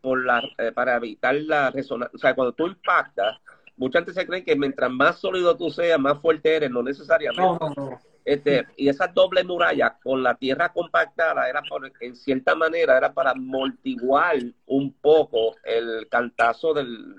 por 0.00 0.24
la, 0.24 0.42
eh, 0.58 0.72
para 0.72 0.96
evitar 0.96 1.36
la 1.36 1.70
resonancia. 1.70 2.16
O 2.16 2.18
sea, 2.18 2.34
cuando 2.34 2.52
tú 2.52 2.66
impactas, 2.66 3.38
mucha 3.76 4.00
gente 4.00 4.12
se 4.12 4.26
cree 4.26 4.42
que 4.42 4.56
mientras 4.56 4.90
más 4.90 5.20
sólido 5.20 5.56
tú 5.56 5.70
seas, 5.70 6.00
más 6.00 6.20
fuerte 6.20 6.56
eres, 6.56 6.70
no 6.72 6.82
necesariamente. 6.82 7.40
No, 7.40 7.58
no, 7.60 7.72
no. 7.76 8.11
Este, 8.24 8.66
y 8.76 8.88
esa 8.88 9.08
doble 9.08 9.42
muralla 9.42 9.98
con 10.00 10.22
la 10.22 10.34
tierra 10.36 10.72
compactada 10.72 11.48
era 11.48 11.60
en 12.00 12.14
cierta 12.14 12.54
manera 12.54 12.96
era 12.96 13.12
para 13.12 13.32
amortiguar 13.32 14.36
un 14.66 14.92
poco 14.92 15.56
el 15.64 16.06
cantazo 16.08 16.72
del, 16.72 17.16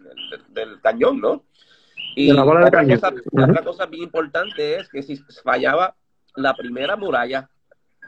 del, 0.50 0.80
cañón, 0.80 1.20
¿no? 1.20 1.44
Y 2.16 2.32
la 2.32 2.46
otra, 2.46 2.86
cosa, 2.86 3.14
otra 3.32 3.64
cosa 3.64 3.86
bien 3.88 4.04
importante 4.04 4.78
es 4.78 4.88
que 4.88 5.04
si 5.04 5.18
fallaba 5.44 5.96
la 6.36 6.54
primera 6.56 6.96
muralla, 6.96 7.50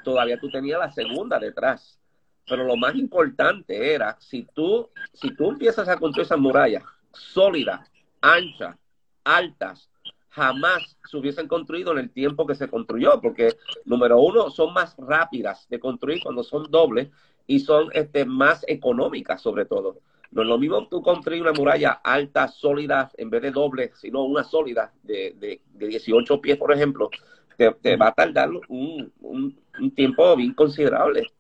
todavía 0.04 0.40
tú 0.40 0.50
tenías 0.50 0.80
la 0.80 0.92
segunda 0.92 1.38
detrás. 1.38 2.00
Pero 2.48 2.64
lo 2.64 2.78
más 2.78 2.96
importante 2.96 3.94
era, 3.94 4.16
si 4.20 4.48
tú, 4.54 4.90
si 5.14 5.36
tú 5.36 5.50
empiezas 5.50 5.90
a 5.90 5.98
construir 5.98 6.26
esas 6.26 6.38
murallas 6.38 6.84
sólidas, 7.12 7.90
anchas, 8.22 8.78
altas, 9.24 9.90
jamás 10.36 10.98
se 11.10 11.16
hubiesen 11.16 11.48
construido 11.48 11.94
en 11.94 12.00
el 12.00 12.12
tiempo 12.12 12.46
que 12.46 12.56
se 12.56 12.68
construyó, 12.68 13.22
porque 13.22 13.56
número 13.86 14.20
uno, 14.20 14.50
son 14.50 14.74
más 14.74 14.96
rápidas 14.98 15.66
de 15.70 15.80
construir 15.80 16.22
cuando 16.22 16.44
son 16.44 16.70
dobles 16.70 17.10
y 17.48 17.60
son 17.60 17.90
este, 17.94 18.26
más 18.26 18.66
económicas 18.68 19.42
sobre 19.42 19.66
todo. 19.66 20.00
No 20.32 20.42
es 20.42 20.48
lo 20.50 20.58
mismo 20.58 20.88
tú 20.90 21.02
construir 21.02 21.42
una 21.42 21.54
muralla 21.54 22.02
alta, 22.04 22.50
sólida, 22.50 23.10
en 23.16 23.30
vez 23.30 23.44
de 23.44 23.52
doble, 23.52 23.92
sino 23.96 24.24
una 24.24 24.44
sólida 24.44 24.92
de, 25.04 25.34
de, 25.38 25.62
18 25.88 26.42
pies, 26.42 26.58
por 26.58 26.74
ejemplo, 26.74 27.10
te, 27.56 27.96
va 27.96 28.08
a 28.08 28.14
tardar 28.14 28.50
un, 28.68 29.14
un, 29.22 29.92
tiempo 29.96 30.36
bien 30.36 30.54
considerable. 30.54 31.32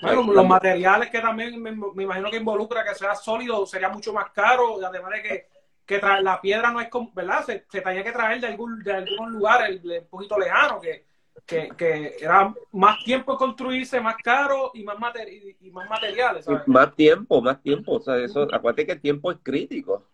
Bueno, 0.00 0.32
los 0.32 0.46
materiales 0.46 1.10
que 1.10 1.20
también 1.20 1.60
me, 1.60 1.72
me, 1.72 2.02
imagino 2.04 2.30
que 2.30 2.36
involucra 2.36 2.84
que 2.84 2.94
sea 2.94 3.16
sólido 3.16 3.66
sería 3.66 3.88
mucho 3.88 4.12
más 4.12 4.30
caro, 4.30 4.76
además 4.86 5.10
de 5.10 5.22
que 5.22 5.55
que 5.86 6.00
la 6.00 6.40
piedra 6.40 6.72
no 6.72 6.80
es, 6.80 6.88
¿verdad? 7.14 7.44
Se, 7.44 7.64
tenía 7.80 8.02
que 8.02 8.12
traer 8.12 8.40
de 8.40 8.48
algún, 8.48 8.82
de 8.82 8.92
algún 8.92 9.32
lugar, 9.32 9.70
el, 9.70 9.80
un 9.84 10.08
poquito 10.10 10.38
lejano, 10.38 10.80
que, 10.80 11.04
que, 11.46 12.16
era 12.20 12.52
más 12.72 13.04
tiempo 13.04 13.32
en 13.32 13.38
construirse, 13.38 14.00
más 14.00 14.16
caro 14.16 14.72
y 14.74 14.82
más, 14.82 14.96
y, 15.60 15.70
más 15.70 15.88
materiales. 15.88 16.44
¿sabes? 16.44 16.66
Más 16.66 16.94
tiempo, 16.94 17.40
más 17.40 17.62
tiempo. 17.62 17.92
O 17.92 18.00
sea, 18.00 18.16
eso, 18.16 18.42
acuérdate 18.52 18.86
que 18.86 18.92
el 18.92 19.00
tiempo 19.00 19.30
es 19.30 19.38
crítico. 19.42 20.04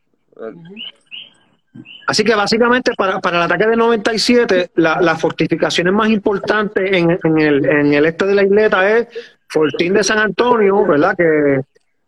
Así 2.06 2.22
que 2.22 2.34
básicamente 2.34 2.92
para, 2.94 3.18
para 3.20 3.38
el 3.38 3.42
ataque 3.44 3.66
de 3.66 3.76
97, 3.76 4.72
la, 4.74 5.00
las 5.00 5.18
fortificaciones 5.18 5.94
más 5.94 6.10
importantes 6.10 6.92
en, 6.92 7.18
en, 7.22 7.38
el, 7.38 7.64
en 7.64 7.94
el 7.94 8.04
este 8.04 8.26
de 8.26 8.34
la 8.34 8.42
isleta 8.42 8.98
es 8.98 9.08
Fortín 9.48 9.94
de 9.94 10.04
San 10.04 10.18
Antonio, 10.18 10.84
¿verdad? 10.84 11.16
Que 11.16 11.62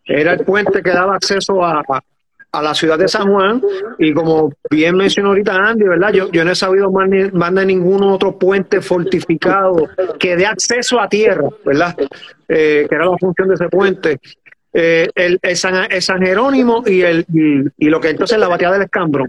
era 0.05 0.33
el 0.33 0.45
puente 0.45 0.83
que 0.83 0.91
daba 0.91 1.15
acceso 1.15 1.63
a, 1.63 1.79
a 1.79 2.01
la 2.61 2.73
ciudad 2.73 2.97
de 2.97 3.07
San 3.07 3.31
Juan 3.31 3.61
y 3.99 4.13
como 4.13 4.51
bien 4.69 4.95
mencionó 4.95 5.29
ahorita 5.29 5.55
Andy, 5.55 5.85
¿verdad? 5.85 6.13
Yo, 6.13 6.31
yo 6.31 6.43
no 6.43 6.51
he 6.51 6.55
sabido 6.55 6.91
más, 6.91 7.09
ni, 7.09 7.31
más 7.31 7.53
de 7.53 7.65
ningún 7.65 8.03
otro 8.03 8.37
puente 8.37 8.81
fortificado 8.81 9.87
que 10.19 10.35
dé 10.35 10.45
acceso 10.45 10.99
a 10.99 11.09
tierra, 11.09 11.47
¿verdad? 11.65 11.95
Eh, 12.47 12.85
que 12.89 12.95
era 12.95 13.05
la 13.05 13.17
función 13.17 13.47
de 13.47 13.55
ese 13.55 13.69
puente. 13.69 14.19
Eh, 14.73 15.07
el, 15.15 15.39
San, 15.55 15.89
el, 15.89 16.01
San, 16.01 16.21
Jerónimo 16.21 16.83
y, 16.85 17.01
el, 17.01 17.25
y, 17.77 17.89
lo 17.89 18.01
que 18.01 18.09
entonces 18.09 18.35
es 18.35 18.41
la 18.41 18.49
batida 18.49 18.73
del 18.73 18.81
escambro. 18.81 19.25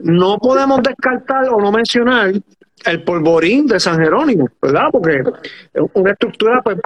No 0.00 0.38
podemos 0.38 0.82
descartar 0.82 1.48
o 1.48 1.58
no 1.58 1.72
mencionar 1.72 2.32
el 2.84 3.02
polvorín 3.02 3.66
de 3.66 3.80
San 3.80 3.98
Jerónimo, 3.98 4.48
¿verdad? 4.60 4.88
Porque 4.92 5.22
es 5.72 5.82
una 5.94 6.10
estructura 6.10 6.60
pues, 6.62 6.76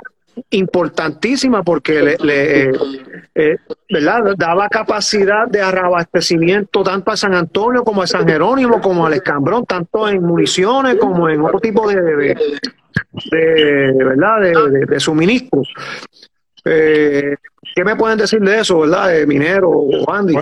importantísima 0.51 1.63
porque 1.63 2.03
le, 2.03 2.17
le 2.19 2.71
eh, 3.35 3.57
¿verdad? 3.89 4.35
daba 4.37 4.69
capacidad 4.69 5.47
de 5.47 5.61
arrabastecimiento 5.61 6.83
tanto 6.83 7.11
a 7.11 7.17
San 7.17 7.35
Antonio 7.35 7.85
como 7.85 8.03
a 8.03 8.07
San 8.07 8.27
Jerónimo 8.27 8.81
como 8.81 9.07
al 9.07 9.15
Escambrón, 9.15 9.65
tanto 9.65 10.09
en 10.09 10.23
municiones 10.23 10.97
como 10.97 11.29
en 11.29 11.43
otro 11.43 11.61
tipo 11.61 11.89
de, 11.89 12.03
de, 13.31 13.93
¿verdad? 13.93 14.41
de, 14.41 15.01
suministros. 15.01 15.69
Eh, 16.65 17.37
¿Qué 17.75 17.85
me 17.85 17.97
pueden 17.97 18.19
decir 18.19 18.41
de 18.41 18.61
eso, 18.61 18.81
verdad, 18.81 19.09
de 19.09 19.27
minero 19.27 19.71
o 19.71 20.13
Andy? 20.13 20.35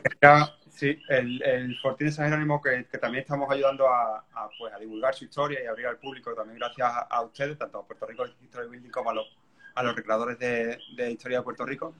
Sí, 0.70 0.98
el, 1.08 1.42
el 1.42 1.76
Fortín 1.78 2.08
de 2.08 2.12
San 2.12 2.26
Jerónimo 2.26 2.60
que, 2.60 2.84
también 2.98 3.22
estamos 3.22 3.50
ayudando 3.50 3.88
a, 3.88 4.22
pues, 4.58 4.74
a 4.74 4.78
divulgar 4.78 5.14
su 5.14 5.24
historia 5.24 5.62
y 5.64 5.66
abrir 5.66 5.86
al 5.86 5.96
público, 5.96 6.34
también 6.34 6.58
gracias 6.58 6.86
a, 6.86 7.00
a 7.00 7.22
ustedes, 7.22 7.56
tanto 7.56 7.78
a 7.78 7.86
Puerto 7.86 8.06
Rico 8.06 8.24
History 8.42 8.68
Building 8.68 8.90
como 8.90 9.10
a 9.10 9.14
los 9.14 9.26
a 9.76 9.82
los 9.82 9.94
recreadores 9.94 10.38
de, 10.38 10.78
de 10.96 11.12
historia 11.12 11.38
de 11.38 11.44
Puerto 11.44 11.64
Rico, 11.64 11.94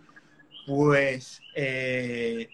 pues 0.67 1.41
eh, 1.55 2.49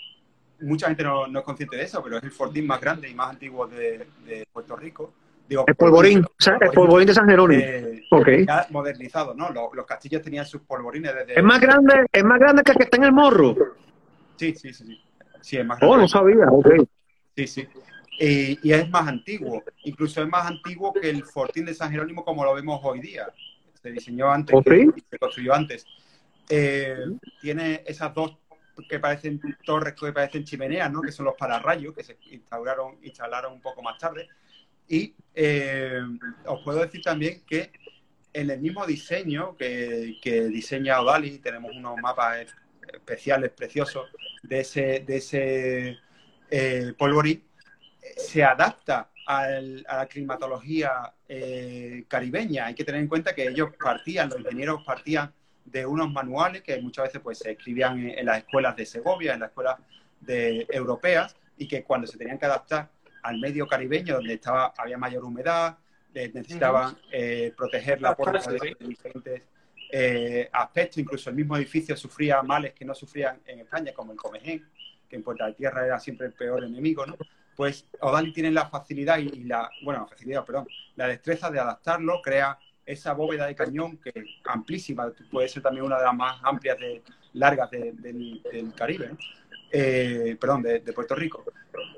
mucha 0.61 0.89
gente 0.89 1.05
no, 1.05 1.27
no, 1.29 1.39
es 1.39 1.45
consciente 1.45 1.77
de 1.77 1.85
eso, 1.85 2.03
pero 2.03 2.18
es 2.18 2.25
el 2.25 2.33
fortín 2.33 2.66
más 2.66 2.81
grande 2.81 3.09
y 3.09 3.14
más 3.14 3.31
antiguo 3.31 3.66
de, 3.66 4.07
de 4.27 4.47
Puerto 4.53 4.77
Rico. 4.77 5.12
Digo, 5.49 5.64
el 5.66 5.75
polvorín, 5.75 6.25
o 6.25 6.29
sea, 6.39 6.57
el 6.61 6.70
polvorín 6.70 7.07
de 7.07 7.14
San 7.14 7.29
Jerónimo. 7.29 7.62
Eh, 7.64 8.05
okay. 8.11 8.45
Ya 8.47 8.66
modernizado, 8.70 9.35
¿no? 9.35 9.51
Los, 9.51 9.75
los, 9.75 9.87
castillos 9.87 10.23
tenían 10.23 10.45
sus 10.45 10.62
polvorines 10.62 11.14
desde... 11.14 11.39
¿Es 11.39 11.45
más 11.45 11.61
grande, 11.61 12.07
es 12.11 12.25
más 12.25 12.39
grande 12.39 12.62
que 12.62 12.73
el 12.73 12.79
que 12.79 12.85
está 12.85 12.97
en 12.97 13.05
el 13.05 13.12
morro? 13.12 13.55
Sí, 14.37 14.55
sí, 14.55 14.73
sí. 14.73 14.85
Sí, 14.85 15.01
sí 15.41 15.57
es 15.57 15.64
más 15.64 15.79
grande. 15.79 15.97
Oh, 15.97 15.99
no 15.99 16.09
sabía, 16.09 16.47
ok. 16.49 16.68
Sí, 17.37 17.47
sí. 17.47 17.68
Y, 18.18 18.68
y 18.68 18.73
es 18.73 18.89
más 18.91 19.07
antiguo. 19.07 19.62
Incluso 19.85 20.23
es 20.23 20.29
más 20.29 20.47
antiguo 20.47 20.93
que 20.93 21.11
el 21.11 21.25
fortín 21.25 21.64
de 21.64 21.75
San 21.75 21.91
Jerónimo 21.91 22.25
como 22.25 22.45
lo 22.45 22.55
vemos 22.55 22.81
hoy 22.83 23.01
día 23.01 23.27
se 23.83 23.91
diseñó 23.91 24.30
antes, 24.30 24.55
¿Okay? 24.55 24.87
que 24.95 25.03
se 25.11 25.18
construyó 25.18 25.55
antes. 25.55 25.85
Eh, 26.49 26.97
tiene 27.41 27.83
esas 27.87 28.14
dos 28.14 28.39
que 28.89 28.99
parecen 28.99 29.41
torres 29.64 29.95
que 29.95 30.12
parecen 30.12 30.45
chimeneas, 30.45 30.91
¿no? 30.91 31.03
que 31.03 31.12
son 31.12 31.26
los 31.26 31.35
pararrayos, 31.37 31.95
que 31.95 32.03
se 32.03 32.16
instauraron, 32.30 32.97
instalaron 33.03 33.53
un 33.55 33.61
poco 33.61 33.83
más 33.83 33.99
tarde. 33.99 34.28
Y 34.89 35.14
eh, 35.35 36.01
os 36.47 36.62
puedo 36.62 36.80
decir 36.80 37.03
también 37.03 37.43
que 37.47 37.70
en 38.33 38.51
el 38.51 38.61
mismo 38.61 38.87
diseño 38.87 39.57
que, 39.57 40.18
que 40.22 40.43
diseña 40.45 41.01
Odali, 41.01 41.39
tenemos 41.39 41.76
unos 41.76 41.97
mapas 42.01 42.47
especiales, 42.93 43.51
preciosos, 43.51 44.09
de 44.43 44.61
ese, 44.61 45.05
de 45.07 45.16
ese 45.16 45.99
eh, 46.51 46.95
polvorín, 46.99 47.43
se 48.16 48.43
adapta 48.43 49.09
al, 49.27 49.85
a 49.89 49.97
la 49.99 50.07
climatología 50.07 51.12
eh, 51.29 52.05
caribeña. 52.09 52.66
Hay 52.66 52.75
que 52.75 52.85
tener 52.85 53.01
en 53.01 53.09
cuenta 53.09 53.35
que 53.35 53.49
ellos 53.49 53.70
partían, 53.79 54.29
los 54.29 54.41
ingenieros 54.41 54.83
partían 54.85 55.33
de 55.64 55.87
unos 55.87 56.11
manuales 56.12 56.62
que 56.62 56.81
muchas 56.81 57.05
veces 57.07 57.20
pues, 57.20 57.39
se 57.39 57.53
escribían 57.53 57.99
en, 57.99 58.18
en 58.18 58.27
las 58.27 58.39
escuelas 58.39 58.77
de 58.77 58.85
Segovia, 58.87 59.35
en 59.35 59.41
las 59.41 59.51
escuelas 59.51 59.79
de, 60.20 60.66
europeas, 60.70 61.37
y 61.57 61.68
que 61.68 61.85
cuando 61.85 62.07
se 62.07 62.18
tenían 62.18 62.39
que 62.39 62.47
adaptar 62.47 62.91
al 63.23 63.39
medio 63.39 63.66
caribeño, 63.66 64.14
donde 64.14 64.35
estaba, 64.35 64.73
había 64.77 64.99
mayor 64.99 65.25
humedad, 65.25 65.79
eh, 66.14 66.31
necesitaban 66.35 66.93
uh 66.93 66.97
-huh. 66.97 67.09
eh, 67.12 67.53
proteger 67.57 68.03
la 68.03 68.14
puerta 68.16 68.51
de, 68.51 68.77
de 68.79 68.87
diferentes 68.87 69.43
eh, 69.93 70.49
aspectos. 70.53 70.99
Incluso 70.99 71.31
el 71.31 71.37
mismo 71.37 71.57
edificio 71.57 71.97
sufría 71.97 72.43
males 72.43 72.73
que 72.75 72.85
no 72.85 72.95
sufrían 72.95 73.41
en 73.47 73.61
España, 73.61 73.93
como 73.93 74.12
el 74.12 74.18
Comején, 74.18 74.68
que 75.09 75.16
en 75.16 75.23
Puerta 75.23 75.47
de 75.47 75.55
Tierra 75.55 75.87
era 75.87 75.99
siempre 76.01 76.27
el 76.27 76.33
peor 76.33 76.64
enemigo, 76.64 77.07
¿no? 77.07 77.16
Pues 77.57 77.87
Odali 78.01 78.33
tiene 78.33 78.51
la 78.51 78.69
facilidad 78.69 79.19
y 79.19 79.45
la, 79.45 79.71
bueno, 79.85 80.07
facilidad, 80.09 80.45
perdón, 80.45 80.67
la 80.97 81.07
destreza 81.07 81.51
de 81.51 81.61
adaptarlo, 81.61 82.21
crea 82.23 82.59
esa 82.85 83.13
bóveda 83.13 83.47
de 83.47 83.55
cañón 83.55 83.99
que 83.99 84.13
amplísima, 84.45 85.13
puede 85.31 85.49
ser 85.49 85.63
también 85.63 85.85
una 85.85 85.99
de 85.99 86.05
las 86.05 86.15
más 86.15 86.41
amplias, 86.43 86.79
de, 86.79 87.03
largas 87.35 87.71
de, 87.71 87.93
de, 87.93 88.41
del 88.53 88.75
Caribe, 88.75 89.11
eh, 89.71 90.37
perdón, 90.41 90.63
de, 90.63 90.81
Puerto 90.93 91.15
Rico. 91.15 91.45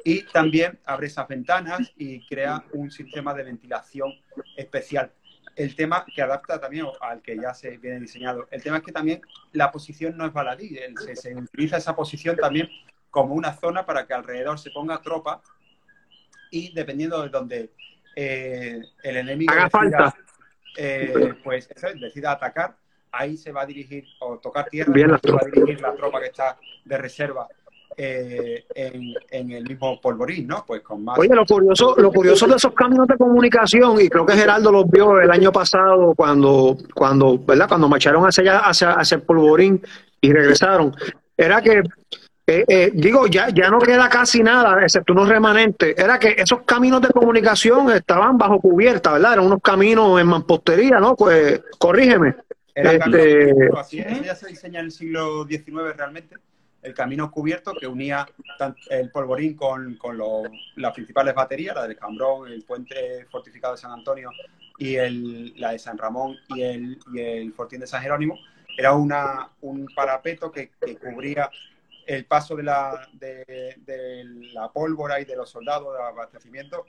Y 0.05 0.23
también 0.25 0.79
abre 0.85 1.09
esas 1.09 1.27
ventanas 1.27 1.93
y 1.97 2.25
crea 2.27 2.65
un 2.73 2.91
sistema 2.91 3.35
de 3.35 3.43
ventilación 3.43 4.13
especial. 4.57 5.11
El 5.57 5.75
tema 5.75 6.05
que 6.13 6.21
adapta 6.21 6.61
también 6.61 6.87
al 7.01 7.23
que 7.23 7.37
ya 7.37 7.55
se 7.55 7.79
viene 7.79 8.01
diseñado. 8.01 8.47
El 8.51 8.63
tema 8.63 8.79
es 8.79 8.83
que 8.83 8.93
también 8.93 9.21
la 9.53 9.71
posición 9.71 10.17
no 10.17 10.27
es 10.27 10.33
baladí, 10.33 10.77
se, 11.05 11.17
se 11.17 11.35
utiliza 11.35 11.77
esa 11.77 11.95
posición 11.95 12.37
también 12.37 12.69
como 13.15 13.35
una 13.35 13.53
zona 13.53 13.87
para 13.87 14.09
que 14.09 14.13
alrededor 14.13 14.59
se 14.59 14.73
ponga 14.73 15.01
tropa 15.01 15.41
y 16.51 16.75
dependiendo 16.75 17.23
de 17.23 17.29
donde 17.29 17.71
eh, 18.17 18.83
el 19.05 19.17
enemigo 19.17 19.53
Haga 19.53 19.65
decida, 19.67 19.79
falta. 19.79 20.17
Eh, 20.77 21.35
pues 21.45 21.71
eso 21.71 21.87
es, 21.87 22.01
decida 22.01 22.33
atacar, 22.33 22.75
ahí 23.13 23.37
se 23.37 23.53
va 23.53 23.63
a 23.63 23.67
dirigir 23.67 24.05
o 24.19 24.39
tocar 24.39 24.69
tierra, 24.69 24.93
Bien, 24.93 25.17
se 25.23 25.31
va 25.31 25.43
a 25.43 25.45
dirigir 25.45 25.81
la 25.81 25.95
tropa 25.95 26.19
que 26.19 26.27
está 26.27 26.59
de 26.85 26.99
reserva 26.99 27.47
eh, 27.97 28.65
en, 28.75 29.15
en, 29.31 29.53
el 29.53 29.63
mismo 29.63 30.01
polvorín, 30.01 30.49
¿no? 30.49 30.65
Pues 30.67 30.83
con 30.83 31.05
más. 31.05 31.17
Oye, 31.17 31.33
lo 31.33 31.47
curioso, 31.47 31.95
lo 31.97 32.11
curioso 32.11 32.49
de 32.49 32.57
esos 32.57 32.75
caminos 32.75 33.07
de 33.07 33.17
comunicación, 33.17 34.01
y 34.01 34.09
creo 34.09 34.27
que 34.27 34.35
Geraldo 34.35 34.73
los 34.73 34.91
vio 34.91 35.21
el 35.21 35.31
año 35.31 35.53
pasado 35.53 36.15
cuando, 36.17 36.77
cuando, 36.93 37.39
¿verdad? 37.39 37.69
Cuando 37.69 37.89
marcharon 37.89 38.25
hacia 38.25 38.43
allá, 38.43 38.59
hacia, 38.59 38.93
hacia 38.95 39.15
el 39.15 39.23
polvorín 39.23 39.81
y 40.21 40.33
regresaron, 40.33 40.93
era 41.37 41.63
que 41.63 41.83
eh, 42.47 42.65
eh, 42.69 42.91
digo, 42.93 43.27
ya, 43.27 43.49
ya 43.49 43.71
no 43.71 43.79
queda 43.79 44.09
casi 44.11 44.43
nada, 44.43 44.83
excepto 44.83 45.15
unos 45.15 45.29
remanentes. 45.29 45.95
Era 45.97 46.19
que 46.19 46.35
esos 46.37 46.63
caminos 46.63 47.01
de 47.01 47.09
comunicación 47.09 47.91
estaban 47.91 48.37
bajo 48.37 48.61
cubierta, 48.61 49.13
¿verdad? 49.13 49.35
Eran 49.35 49.47
unos 49.47 49.63
caminos 49.63 50.21
en 50.21 50.27
mampostería, 50.27 51.01
¿no? 51.01 51.17
Pues 51.17 51.63
corrígeme. 51.79 52.35
Era 52.75 52.93
este... 52.93 53.71
así, 53.79 54.01
eso 54.01 54.23
ya 54.23 54.35
se 54.35 54.49
diseña 54.49 54.81
en 54.81 54.87
el 54.87 54.93
siglo 54.93 55.47
XIX 55.47 55.97
realmente. 55.97 56.37
El 56.83 56.93
camino 56.93 57.31
cubierto 57.31 57.73
que 57.73 57.87
unía 57.87 58.27
el 58.91 59.11
polvorín 59.11 59.55
con, 59.55 59.95
con 59.95 60.19
lo, 60.19 60.43
las 60.77 60.93
principales 60.93 61.35
baterías, 61.35 61.75
la 61.75 61.87
del 61.87 61.97
Cambrón, 61.97 62.49
el 62.49 62.63
puente 62.63 63.25
fortificado 63.31 63.73
de 63.73 63.81
San 63.81 63.93
Antonio 63.93 64.31
y 64.77 64.97
el, 64.97 65.59
la 65.59 65.71
de 65.71 65.79
San 65.79 65.97
Ramón 65.97 66.37
y 66.49 66.61
el, 66.61 66.99
y 67.15 67.21
el 67.21 67.55
fortín 67.55 67.81
de 67.81 67.87
San 67.87 68.03
Jerónimo. 68.03 68.39
Era 68.77 68.93
una, 68.93 69.49
un 69.63 69.87
parapeto 69.95 70.53
que, 70.53 70.73
que 70.79 70.97
cubría 70.97 71.49
el 72.07 72.27
paso 72.27 72.57
de 72.57 72.63
la, 72.63 73.09
de, 73.13 73.77
de 73.79 74.25
la, 74.53 74.71
pólvora 74.73 75.21
y 75.21 75.25
de 75.25 75.37
los 75.37 75.51
soldados 75.51 75.95
de 75.95 76.03
abastecimiento, 76.03 76.85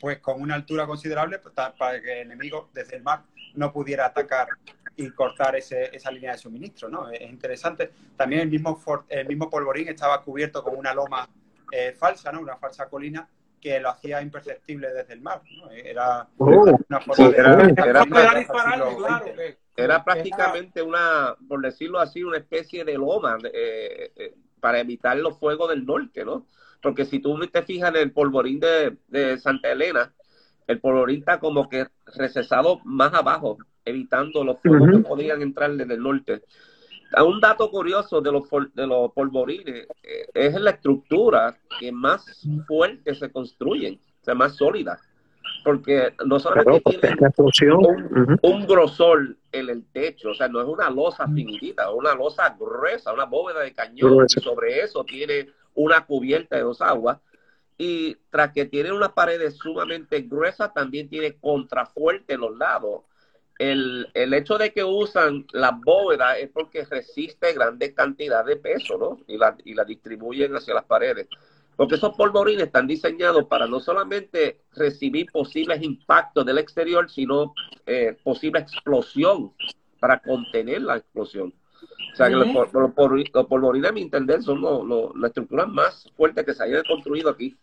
pues 0.00 0.18
con 0.18 0.40
una 0.40 0.54
altura 0.54 0.86
considerable 0.86 1.38
pues, 1.38 1.54
para 1.54 2.00
que 2.00 2.20
el 2.20 2.26
enemigo 2.26 2.70
desde 2.72 2.96
el 2.96 3.02
mar 3.02 3.22
no 3.54 3.72
pudiera 3.72 4.06
atacar 4.06 4.48
y 4.96 5.10
cortar 5.10 5.56
ese, 5.56 5.94
esa 5.94 6.10
línea 6.10 6.32
de 6.32 6.38
suministro. 6.38 6.88
¿no? 6.88 7.10
Es 7.10 7.22
interesante. 7.22 7.90
También 8.16 8.42
el 8.42 8.50
mismo, 8.50 8.80
el 9.08 9.26
mismo 9.26 9.50
polvorín 9.50 9.88
estaba 9.88 10.22
cubierto 10.22 10.62
con 10.62 10.76
una 10.76 10.94
loma 10.94 11.28
eh, 11.70 11.92
falsa, 11.92 12.32
¿no? 12.32 12.40
una 12.40 12.56
falsa 12.56 12.88
colina 12.88 13.28
que 13.60 13.80
lo 13.80 13.90
hacía 13.90 14.20
imperceptible 14.22 14.92
desde 14.92 15.14
el 15.14 15.20
mar. 15.20 15.42
¿no? 15.58 15.70
Era 15.70 16.26
oh, 16.38 16.78
una 16.88 17.00
forma 17.00 17.14
sí, 17.14 17.32
de... 17.32 17.38
Era, 17.38 17.52
era, 17.52 18.02
era, 18.02 19.56
era 19.76 20.04
prácticamente 20.04 20.82
una, 20.82 21.36
por 21.48 21.60
decirlo 21.60 21.98
así, 21.98 22.22
una 22.24 22.38
especie 22.38 22.84
de 22.84 22.94
loma 22.94 23.38
eh, 23.52 24.12
eh, 24.16 24.34
para 24.60 24.80
evitar 24.80 25.16
los 25.18 25.38
fuegos 25.38 25.68
del 25.70 25.84
norte, 25.84 26.24
¿no? 26.24 26.46
Porque 26.82 27.04
si 27.04 27.20
tú 27.20 27.38
te 27.46 27.62
fijas 27.62 27.90
en 27.90 27.96
el 27.96 28.12
polvorín 28.12 28.60
de, 28.60 28.96
de 29.08 29.38
Santa 29.38 29.70
Elena, 29.70 30.12
el 30.66 30.80
polvorín 30.80 31.20
está 31.20 31.38
como 31.38 31.68
que 31.68 31.86
recesado 32.16 32.80
más 32.84 33.12
abajo, 33.12 33.58
evitando 33.84 34.44
los 34.44 34.60
fuegos 34.60 34.88
uh 34.88 34.92
-huh. 34.92 34.96
que 35.02 35.08
podían 35.08 35.42
entrar 35.42 35.72
desde 35.72 35.94
el 35.94 36.02
norte. 36.02 36.42
Un 37.24 37.40
dato 37.40 37.70
curioso 37.70 38.20
de 38.20 38.32
los, 38.32 38.44
de 38.74 38.86
los 38.86 39.12
polvorines 39.12 39.86
eh, 40.02 40.26
es 40.34 40.60
la 40.60 40.70
estructura 40.70 41.56
que 41.78 41.92
más 41.92 42.46
fuerte 42.66 43.14
se 43.14 43.30
construyen, 43.30 44.00
o 44.20 44.24
sea, 44.24 44.34
más 44.34 44.56
sólida 44.56 44.98
porque 45.66 46.12
no 46.24 46.38
solamente 46.38 46.80
claro, 47.00 47.50
tiene 47.58 47.74
un, 47.74 47.84
uh 47.84 48.26
-huh. 48.26 48.38
un, 48.40 48.66
grosor 48.68 49.36
en 49.50 49.68
el 49.68 49.84
techo, 49.90 50.30
o 50.30 50.34
sea, 50.34 50.46
no 50.46 50.60
es 50.60 50.68
una 50.68 50.88
losa 50.90 51.26
finita, 51.26 51.82
es 51.82 51.92
una 51.92 52.14
losa 52.14 52.56
gruesa, 52.56 53.12
una 53.12 53.24
bóveda 53.24 53.62
de 53.62 53.74
cañón, 53.74 54.26
y 54.28 54.40
sobre 54.40 54.78
eso 54.82 55.02
tiene 55.02 55.48
una 55.74 56.06
cubierta 56.06 56.54
de 56.54 56.62
dos 56.62 56.80
aguas, 56.80 57.18
y 57.76 58.14
tras 58.30 58.52
que 58.52 58.66
tiene 58.66 58.92
unas 58.92 59.10
paredes 59.10 59.56
sumamente 59.56 60.20
gruesas, 60.20 60.72
también 60.72 61.08
tiene 61.08 61.34
contrafuerte 61.34 62.34
en 62.34 62.42
los 62.42 62.56
lados, 62.56 63.00
el, 63.58 64.08
el 64.14 64.34
hecho 64.34 64.58
de 64.58 64.72
que 64.72 64.84
usan 64.84 65.46
las 65.50 65.72
bóvedas 65.80 66.38
es 66.38 66.48
porque 66.50 66.84
resiste 66.84 67.54
grandes 67.54 67.92
cantidades 67.92 68.46
de 68.46 68.56
peso, 68.62 68.98
¿no? 68.98 69.18
Y 69.26 69.36
la, 69.36 69.56
y 69.64 69.74
la 69.74 69.84
distribuyen 69.84 70.54
hacia 70.54 70.74
las 70.74 70.84
paredes. 70.84 71.26
Porque 71.76 71.96
esos 71.96 72.16
polvorines 72.16 72.64
están 72.64 72.86
diseñados 72.86 73.44
para 73.44 73.66
no 73.66 73.80
solamente 73.80 74.62
recibir 74.74 75.30
posibles 75.30 75.82
impactos 75.82 76.46
del 76.46 76.58
exterior, 76.58 77.10
sino 77.10 77.54
eh, 77.84 78.16
posible 78.24 78.60
explosión 78.60 79.52
para 80.00 80.18
contener 80.18 80.82
la 80.82 80.96
explosión. 80.96 81.52
O 82.12 82.16
sea, 82.16 82.28
que 82.28 82.34
los, 82.34 82.48
los, 82.48 82.72
los 82.72 83.46
polvorines, 83.46 83.90
a 83.90 83.92
mi 83.92 84.02
entender, 84.02 84.42
son 84.42 84.62
las 85.20 85.28
estructuras 85.28 85.68
más 85.68 86.10
fuertes 86.16 86.46
que 86.46 86.54
se 86.54 86.64
hayan 86.64 86.82
construido 86.84 87.28
aquí. 87.30 87.54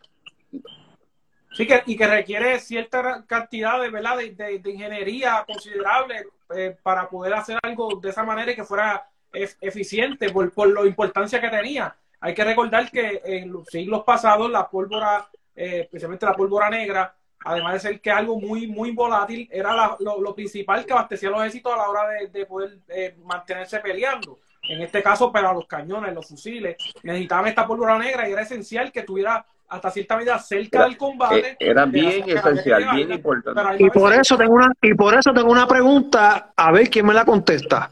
Sí, 1.52 1.66
que, 1.66 1.82
y 1.86 1.96
que 1.96 2.06
requiere 2.06 2.58
cierta 2.60 3.24
cantidad 3.26 3.80
de, 3.80 3.90
¿verdad? 3.90 4.18
de, 4.18 4.30
de, 4.30 4.58
de 4.58 4.70
ingeniería 4.70 5.44
considerable 5.46 6.26
eh, 6.54 6.76
para 6.82 7.08
poder 7.08 7.34
hacer 7.34 7.58
algo 7.62 8.00
de 8.00 8.10
esa 8.10 8.24
manera 8.24 8.52
y 8.52 8.56
que 8.56 8.64
fuera 8.64 9.08
eficiente 9.32 10.30
por, 10.30 10.52
por 10.52 10.72
la 10.72 10.86
importancia 10.86 11.40
que 11.40 11.48
tenía. 11.48 11.96
Hay 12.24 12.32
que 12.32 12.42
recordar 12.42 12.90
que 12.90 13.20
en 13.22 13.52
los 13.52 13.66
siglos 13.66 14.02
pasados 14.02 14.50
la 14.50 14.66
pólvora, 14.66 15.28
eh, 15.54 15.80
especialmente 15.82 16.24
la 16.24 16.32
pólvora 16.32 16.70
negra, 16.70 17.14
además 17.44 17.74
de 17.74 17.80
ser 17.80 18.00
que 18.00 18.10
algo 18.10 18.40
muy, 18.40 18.66
muy 18.66 18.92
volátil, 18.92 19.46
era 19.52 19.74
la, 19.74 19.94
lo, 20.00 20.18
lo, 20.22 20.34
principal 20.34 20.86
que 20.86 20.94
abastecía 20.94 21.28
a 21.28 21.32
los 21.32 21.40
ejércitos 21.42 21.74
a 21.74 21.76
la 21.76 21.90
hora 21.90 22.08
de, 22.08 22.28
de 22.28 22.46
poder 22.46 22.78
eh, 22.88 23.14
mantenerse 23.22 23.78
peleando. 23.80 24.38
En 24.62 24.80
este 24.80 25.02
caso, 25.02 25.30
para 25.30 25.52
los 25.52 25.66
cañones, 25.66 26.14
los 26.14 26.26
fusiles, 26.26 26.78
necesitaban 27.02 27.48
esta 27.48 27.66
pólvora 27.66 27.98
negra 27.98 28.26
y 28.26 28.32
era 28.32 28.40
esencial 28.40 28.90
que 28.90 29.02
tuviera 29.02 29.44
hasta 29.68 29.90
cierta 29.90 30.16
medida 30.16 30.38
cerca 30.38 30.78
era, 30.78 30.86
del 30.86 30.96
combate. 30.96 31.56
Era 31.60 31.84
bien 31.84 32.26
esencial, 32.26 32.86
bien 32.94 33.12
importante. 33.12 33.84
Y 33.84 33.90
por 33.90 34.14
eso 34.14 34.38
tengo 34.38 34.54
una, 34.54 34.72
y 34.80 34.94
por 34.94 35.12
eso 35.12 35.30
tengo 35.34 35.52
una 35.52 35.66
pregunta, 35.66 36.54
a 36.56 36.72
ver 36.72 36.88
quién 36.88 37.04
me 37.04 37.12
la 37.12 37.26
contesta. 37.26 37.90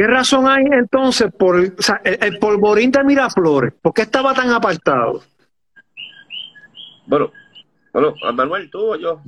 ¿Qué 0.00 0.06
razón 0.06 0.48
hay 0.48 0.64
entonces 0.64 1.30
por 1.30 1.56
o 1.56 1.82
sea, 1.82 2.00
el, 2.02 2.16
el, 2.22 2.38
polvorín 2.38 2.90
de 2.90 3.04
Miraflores? 3.04 3.74
¿Por 3.82 3.92
qué 3.92 4.00
estaba 4.00 4.32
tan 4.32 4.48
apartado? 4.48 5.22
Bueno, 7.04 7.30
bueno, 7.92 8.14
Manuel, 8.32 8.70
tú 8.70 8.94
o 8.94 8.96
yo. 8.96 9.22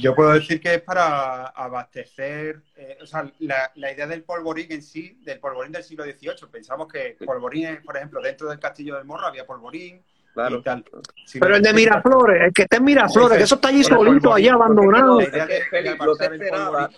Yo 0.00 0.14
puedo 0.14 0.34
decir 0.34 0.60
que 0.60 0.74
es 0.74 0.82
para 0.82 1.46
abastecer, 1.46 2.62
eh, 2.76 2.98
o 3.02 3.06
sea, 3.06 3.28
la, 3.40 3.72
la, 3.74 3.90
idea 3.90 4.06
del 4.06 4.22
polvorín 4.22 4.70
en 4.70 4.82
sí, 4.82 5.18
del 5.24 5.40
polvorín 5.40 5.72
del 5.72 5.82
siglo 5.82 6.04
XVIII. 6.04 6.48
Pensamos 6.48 6.86
que 6.86 7.16
polvorín, 7.26 7.82
por 7.84 7.96
ejemplo, 7.96 8.22
dentro 8.22 8.48
del 8.48 8.60
castillo 8.60 8.94
del 8.94 9.04
Morro 9.04 9.26
había 9.26 9.44
polvorín. 9.44 10.00
Claro. 10.32 10.58
Y 10.58 10.62
tal. 10.62 10.84
Si 11.26 11.40
Pero 11.40 11.56
el 11.56 11.62
de 11.62 11.72
Miraflores, 11.72 12.40
el 12.40 12.52
que 12.52 12.62
está 12.62 12.76
en 12.76 12.84
Miraflores, 12.84 13.36
que 13.36 13.44
eso 13.44 13.56
está 13.56 13.66
allí 13.66 13.82
solito, 13.82 14.32
allá 14.32 14.54
abandonado. 14.54 15.20
La 15.20 15.26
idea 15.26 15.46
de, 15.46 15.82
de 15.82 15.96
no 15.96 16.14
se 16.14 16.24
esperaba, 16.26 16.90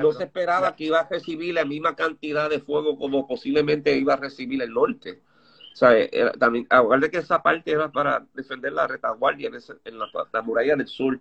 no 0.00 0.12
se 0.12 0.24
esperaba 0.24 0.74
que 0.74 0.84
iba 0.84 1.00
a 1.00 1.08
recibir 1.08 1.54
la 1.54 1.64
misma 1.64 1.94
cantidad 1.94 2.48
de 2.48 2.60
fuego 2.60 2.98
como 2.98 3.26
posiblemente 3.26 3.96
iba 3.96 4.14
a 4.14 4.18
recibir 4.18 4.62
el 4.62 4.72
norte. 4.72 5.20
O 5.72 5.76
sea, 5.76 5.96
era, 5.96 6.32
también, 6.32 6.66
a 6.70 6.82
de 6.82 7.10
que 7.10 7.18
esa 7.18 7.42
parte 7.42 7.72
era 7.72 7.90
para 7.90 8.24
defender 8.34 8.72
la 8.72 8.86
retaguardia 8.86 9.48
en, 9.48 9.54
ese, 9.54 9.74
en 9.84 9.98
la, 9.98 10.06
la, 10.32 10.42
muralla 10.42 10.76
del 10.76 10.86
sur, 10.86 11.18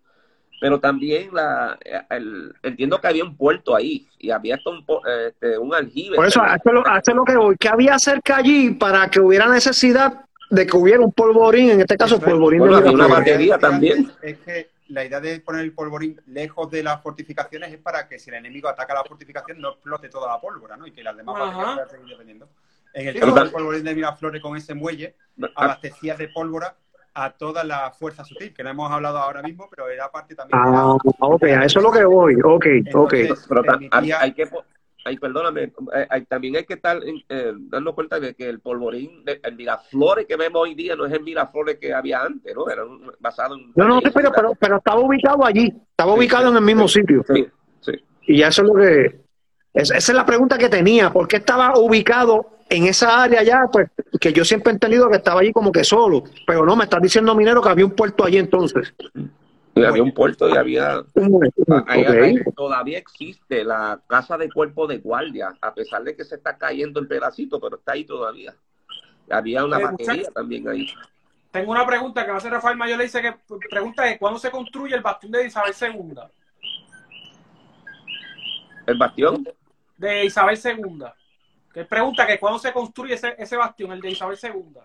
pero 0.59 0.79
también 0.79 1.29
la, 1.33 1.77
el, 2.09 2.53
entiendo 2.61 2.99
que 2.99 3.07
había 3.07 3.23
un 3.23 3.37
puerto 3.37 3.75
ahí 3.75 4.07
y 4.19 4.29
había 4.29 4.55
hasta 4.55 4.69
un, 4.69 4.85
este, 5.27 5.57
un 5.57 5.73
aljibe. 5.73 6.17
Por 6.17 6.27
eso, 6.27 6.41
hace 6.41 6.71
lo, 6.71 6.85
hace 6.85 7.13
lo 7.13 7.23
que 7.23 7.37
voy, 7.37 7.55
que 7.57 7.69
había 7.69 7.97
cerca 7.97 8.37
allí 8.37 8.71
para 8.71 9.09
que 9.09 9.21
hubiera 9.21 9.47
necesidad 9.47 10.25
de 10.49 10.67
que 10.67 10.75
hubiera 10.75 10.99
un 10.99 11.13
polvorín, 11.13 11.71
en 11.71 11.79
este 11.79 11.95
caso 11.95 12.19
polvorín 12.19 12.59
bueno, 12.59 12.75
de 12.75 12.89
había 12.89 12.91
una 12.91 13.07
batería 13.07 13.57
también. 13.57 14.11
Es 14.21 14.37
que 14.39 14.69
la 14.91 15.05
idea 15.05 15.19
de 15.19 15.39
poner 15.39 15.61
el 15.61 15.73
polvorín 15.73 16.21
lejos 16.27 16.69
de 16.69 16.83
las 16.83 17.01
fortificaciones 17.01 17.73
es 17.73 17.79
para 17.79 18.07
que 18.07 18.19
si 18.19 18.29
el 18.29 18.37
enemigo 18.37 18.69
ataca 18.69 18.93
la 18.93 19.03
fortificación 19.03 19.59
no 19.61 19.71
explote 19.71 20.09
toda 20.09 20.27
la 20.27 20.39
pólvora, 20.39 20.77
¿no? 20.77 20.85
Y 20.85 20.91
que 20.91 21.03
las 21.03 21.15
demás 21.15 21.39
baterías 21.39 21.73
puedan 21.73 21.89
seguir 21.89 22.07
dependiendo. 22.09 22.49
En 22.93 23.07
el 23.07 23.19
caso 23.19 23.35
del 23.35 23.51
polvorín 23.51 23.83
de 23.83 23.95
Miraflores 23.95 24.41
con 24.41 24.57
ese 24.57 24.73
muelle, 24.73 25.15
abastecía 25.55 26.15
de 26.15 26.27
pólvora 26.27 26.75
a 27.13 27.31
toda 27.31 27.63
la 27.63 27.91
fuerza 27.91 28.23
sutil, 28.23 28.53
que 28.53 28.63
no 28.63 28.69
hemos 28.69 28.91
hablado 28.91 29.17
ahora 29.17 29.41
mismo, 29.41 29.67
pero 29.69 29.89
era 29.89 30.11
parte 30.11 30.35
también. 30.35 30.59
Ah, 30.61 30.93
ok, 31.19 31.43
a 31.43 31.65
eso 31.65 31.79
es 31.79 31.83
lo 31.83 31.91
que 31.91 32.05
voy. 32.05 32.35
Ok, 32.43 32.65
ok. 32.93 33.13
Pero 33.47 33.63
permitía... 33.63 34.21
hay, 34.21 34.33
que. 34.33 34.49
Ay, 35.03 35.17
perdóname, 35.17 35.71
hay, 36.09 36.25
también 36.25 36.55
hay 36.57 36.63
que 36.63 36.75
estar 36.75 36.99
eh, 37.29 37.53
dando 37.55 37.95
cuenta 37.95 38.19
de 38.19 38.35
que 38.35 38.47
el 38.47 38.59
polvorín, 38.59 39.23
el 39.25 39.55
Miraflores 39.55 40.27
que 40.27 40.35
vemos 40.35 40.61
hoy 40.61 40.75
día 40.75 40.95
no 40.95 41.05
es 41.05 41.13
el 41.13 41.23
Miraflores 41.23 41.77
que 41.79 41.93
había 41.93 42.21
antes, 42.21 42.53
¿no? 42.53 42.69
Era 42.69 42.85
un, 42.85 43.11
basado 43.19 43.55
en... 43.55 43.71
No, 43.75 43.87
no, 43.87 44.01
pero, 44.01 44.31
pero, 44.31 44.53
pero 44.59 44.77
estaba 44.77 44.99
ubicado 45.01 45.43
allí, 45.43 45.73
estaba 45.89 46.13
ubicado 46.13 46.43
sí, 46.43 46.49
en 46.49 46.57
el 46.57 46.63
mismo 46.63 46.87
sí, 46.87 46.99
sitio. 46.99 47.23
Sí, 47.33 47.47
sí. 47.79 47.91
Y 48.27 48.43
eso 48.43 48.61
es 48.61 48.67
lo 48.67 48.75
que... 48.75 49.21
Es, 49.73 49.89
esa 49.89 50.11
es 50.11 50.15
la 50.15 50.25
pregunta 50.25 50.57
que 50.57 50.69
tenía, 50.69 51.11
¿por 51.11 51.27
qué 51.27 51.37
estaba 51.37 51.79
ubicado 51.79 52.59
en 52.69 52.85
esa 52.85 53.23
área 53.23 53.39
allá? 53.39 53.63
Pues 53.71 53.89
que 54.19 54.33
yo 54.33 54.45
siempre 54.45 54.71
he 54.71 54.73
entendido 54.73 55.09
que 55.09 55.17
estaba 55.17 55.41
allí 55.41 55.51
como 55.51 55.71
que 55.71 55.83
solo, 55.83 56.23
pero 56.45 56.63
no, 56.63 56.75
me 56.75 56.83
estás 56.83 57.01
diciendo 57.01 57.33
minero 57.33 57.61
que 57.61 57.69
había 57.69 57.85
un 57.85 57.95
puerto 57.95 58.23
allí 58.23 58.37
entonces. 58.37 58.93
Y 59.73 59.83
había 59.85 60.03
un 60.03 60.13
puerto 60.13 60.49
y 60.49 60.57
había 60.57 60.99
okay. 60.99 61.83
ahí, 61.87 62.43
todavía 62.55 62.97
existe 62.97 63.63
la 63.63 64.01
casa 64.07 64.37
de 64.37 64.51
cuerpo 64.51 64.85
de 64.87 64.97
guardia 64.97 65.57
a 65.61 65.73
pesar 65.73 66.03
de 66.03 66.15
que 66.15 66.25
se 66.25 66.35
está 66.35 66.57
cayendo 66.57 66.99
el 66.99 67.07
pedacito 67.07 67.59
pero 67.59 67.77
está 67.77 67.93
ahí 67.93 68.03
todavía 68.05 68.53
había 69.29 69.63
una 69.63 69.79
Eh, 69.79 69.83
batería 69.83 70.23
muchachos. 70.23 70.33
también 70.33 70.67
ahí 70.67 70.87
Tengo 71.51 71.71
una 71.71 71.85
pregunta 71.85 72.23
que 72.23 72.29
va 72.29 72.35
a 72.35 72.37
hacer 72.37 72.51
Rafael 72.51 72.77
Mayor. 72.77 72.97
Le 72.97 73.05
dice 73.05 73.21
que 73.21 73.35
pregunta 73.69 74.09
es 74.09 74.19
¿cuándo 74.19 74.39
se 74.39 74.51
construye 74.51 74.95
el 74.95 75.01
bastión 75.01 75.31
de 75.31 75.47
Isabel 75.47 75.73
II? 75.79 76.15
el 78.87 78.97
bastión 78.97 79.47
De 79.97 80.25
Isabel 80.25 80.59
II. 80.63 81.05
Que 81.73 81.85
pregunta 81.85 82.27
que 82.27 82.39
cuándo 82.39 82.59
se 82.59 82.73
construye 82.73 83.13
ese, 83.13 83.35
ese 83.37 83.55
bastión, 83.55 83.91
el 83.93 84.01
de 84.01 84.11
Isabel 84.11 84.37
II. 84.41 84.79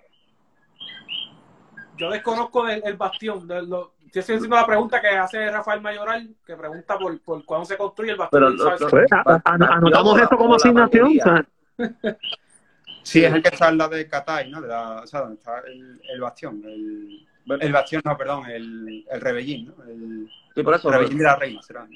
Yo 1.96 2.10
desconozco 2.10 2.64
del 2.64 2.82
el 2.84 2.96
bastión. 2.96 3.48
De 3.48 3.62
lo, 3.62 3.95
yo 4.12 4.20
estoy 4.20 4.36
haciendo 4.36 4.56
la 4.56 4.66
pregunta 4.66 5.00
que 5.00 5.08
hace 5.08 5.50
Rafael 5.50 5.80
Mayoral, 5.80 6.28
que 6.46 6.56
pregunta 6.56 6.98
por, 6.98 7.20
por 7.20 7.44
cuándo 7.44 7.66
se 7.66 7.76
construye 7.76 8.12
el 8.12 8.16
bastión 8.16 8.56
Pero. 8.58 8.88
Pues, 8.88 9.12
a- 9.12 9.40
a- 9.44 9.74
anotamos 9.76 10.20
esto 10.20 10.36
como 10.36 10.50
la 10.50 10.56
asignación. 10.56 11.06
o 11.06 11.22
sea, 11.22 11.46
Sí, 13.02 13.24
es 13.24 13.32
el 13.32 13.42
que 13.42 13.50
está 13.50 13.68
al 13.68 13.78
lado 13.78 13.94
de 13.94 14.08
Catay, 14.08 14.50
¿no? 14.50 14.60
De 14.60 14.68
la, 14.68 15.02
o 15.02 15.06
sea, 15.06 15.20
donde 15.20 15.36
está 15.36 15.60
el, 15.60 16.00
el 16.12 16.20
bastión. 16.20 16.60
El, 16.64 17.26
el 17.60 17.72
bastión, 17.72 18.02
no, 18.04 18.16
perdón, 18.16 18.46
el, 18.50 19.04
el 19.08 19.20
rebellín, 19.20 19.66
¿no? 19.66 19.84
El, 19.84 20.28
sí, 20.54 20.62
por 20.64 20.74
eso 20.74 20.88
el 20.88 20.94
rebellín 20.94 21.18
de 21.18 21.24
la 21.24 21.36
reina, 21.36 21.62
será. 21.62 21.86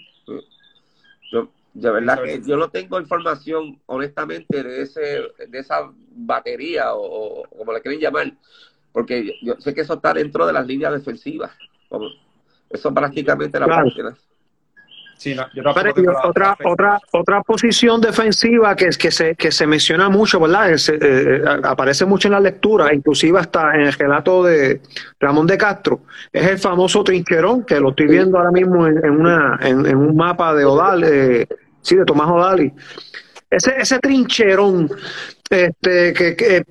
yo, 1.32 1.48
de 1.74 1.90
verdad 1.90 2.22
que 2.22 2.40
yo 2.44 2.56
no 2.56 2.68
tengo 2.70 3.00
información 3.00 3.80
honestamente 3.86 4.62
de 4.62 4.82
ese 4.82 5.22
de 5.48 5.58
esa 5.58 5.90
batería 6.12 6.94
o, 6.94 7.42
o 7.42 7.48
como 7.58 7.72
le 7.72 7.80
quieren 7.80 8.00
llamar 8.00 8.32
porque 8.92 9.38
yo, 9.42 9.54
sé 9.60 9.72
que 9.72 9.82
eso 9.82 9.94
está 9.94 10.12
dentro 10.14 10.46
de 10.46 10.52
las 10.52 10.66
líneas 10.66 10.92
defensivas 10.92 11.52
eso 12.70 12.94
prácticamente 12.94 13.58
la 13.58 13.66
Claro. 13.66 13.84
parte 13.86 14.02
¿no? 14.02 14.10
Sí, 15.16 15.34
no, 15.34 15.42
yo 15.52 15.62
Pero, 15.62 15.74
tampoco 15.74 15.88
y 15.90 16.02
tengo 16.02 16.12
la- 16.12 16.28
otra, 16.30 16.56
otra, 16.64 16.98
otra 17.12 17.42
posición 17.42 18.00
defensiva 18.00 18.74
que, 18.74 18.88
que, 18.98 19.10
se, 19.10 19.34
que 19.34 19.52
se 19.52 19.66
menciona 19.66 20.08
mucho, 20.08 20.40
¿verdad? 20.40 20.70
Es, 20.70 20.88
eh, 20.88 20.96
eh, 21.02 21.42
aparece 21.62 22.06
mucho 22.06 22.28
en 22.28 22.32
la 22.32 22.40
lectura, 22.40 22.94
inclusive 22.94 23.38
hasta 23.38 23.74
en 23.74 23.82
el 23.82 23.92
relato 23.92 24.42
de 24.44 24.80
Ramón 25.18 25.46
de 25.46 25.58
Castro, 25.58 26.04
es 26.32 26.46
el 26.46 26.58
famoso 26.58 27.04
trincherón, 27.04 27.64
que 27.66 27.78
lo 27.78 27.90
estoy 27.90 28.06
viendo 28.06 28.38
ahora 28.38 28.50
mismo 28.50 28.86
en, 28.86 28.96
en 29.04 29.10
una, 29.10 29.58
en, 29.60 29.84
en, 29.84 29.96
un 29.98 30.16
mapa 30.16 30.54
de 30.54 30.64
Odal, 30.64 31.04
eh, 31.04 31.46
sí, 31.82 31.96
de 31.96 32.04
Tomás 32.06 32.30
Odali. 32.30 32.72
Ese, 33.50 33.74
ese 33.76 33.98
trincherón, 33.98 34.90
este, 35.50 36.14
que, 36.14 36.34
que 36.34 36.64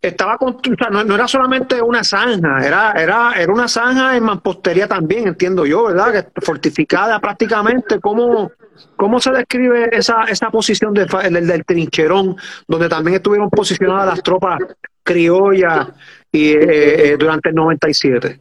estaba 0.00 0.38
con, 0.38 0.54
o 0.54 0.76
sea, 0.78 0.90
no, 0.90 1.04
no, 1.04 1.14
era 1.14 1.26
solamente 1.26 1.80
una 1.82 2.04
zanja, 2.04 2.64
era, 2.64 2.92
era, 2.92 3.32
era 3.36 3.52
una 3.52 3.68
zanja 3.68 4.16
en 4.16 4.24
mampostería 4.24 4.86
también, 4.86 5.28
entiendo 5.28 5.66
yo, 5.66 5.84
¿verdad? 5.84 6.12
Que 6.12 6.40
fortificada 6.40 7.18
prácticamente. 7.20 8.00
¿Cómo, 8.00 8.52
cómo 8.96 9.20
se 9.20 9.32
describe 9.32 9.88
esa, 9.92 10.24
esa 10.24 10.50
posición 10.50 10.94
de, 10.94 11.06
del, 11.30 11.46
del, 11.46 11.64
trincherón, 11.64 12.36
donde 12.66 12.88
también 12.88 13.16
estuvieron 13.16 13.50
posicionadas 13.50 14.06
las 14.06 14.22
tropas 14.22 14.58
criollas 15.02 15.88
y, 16.30 16.50
eh, 16.50 17.12
eh, 17.12 17.16
durante 17.18 17.48
el 17.48 17.54
97? 17.54 18.40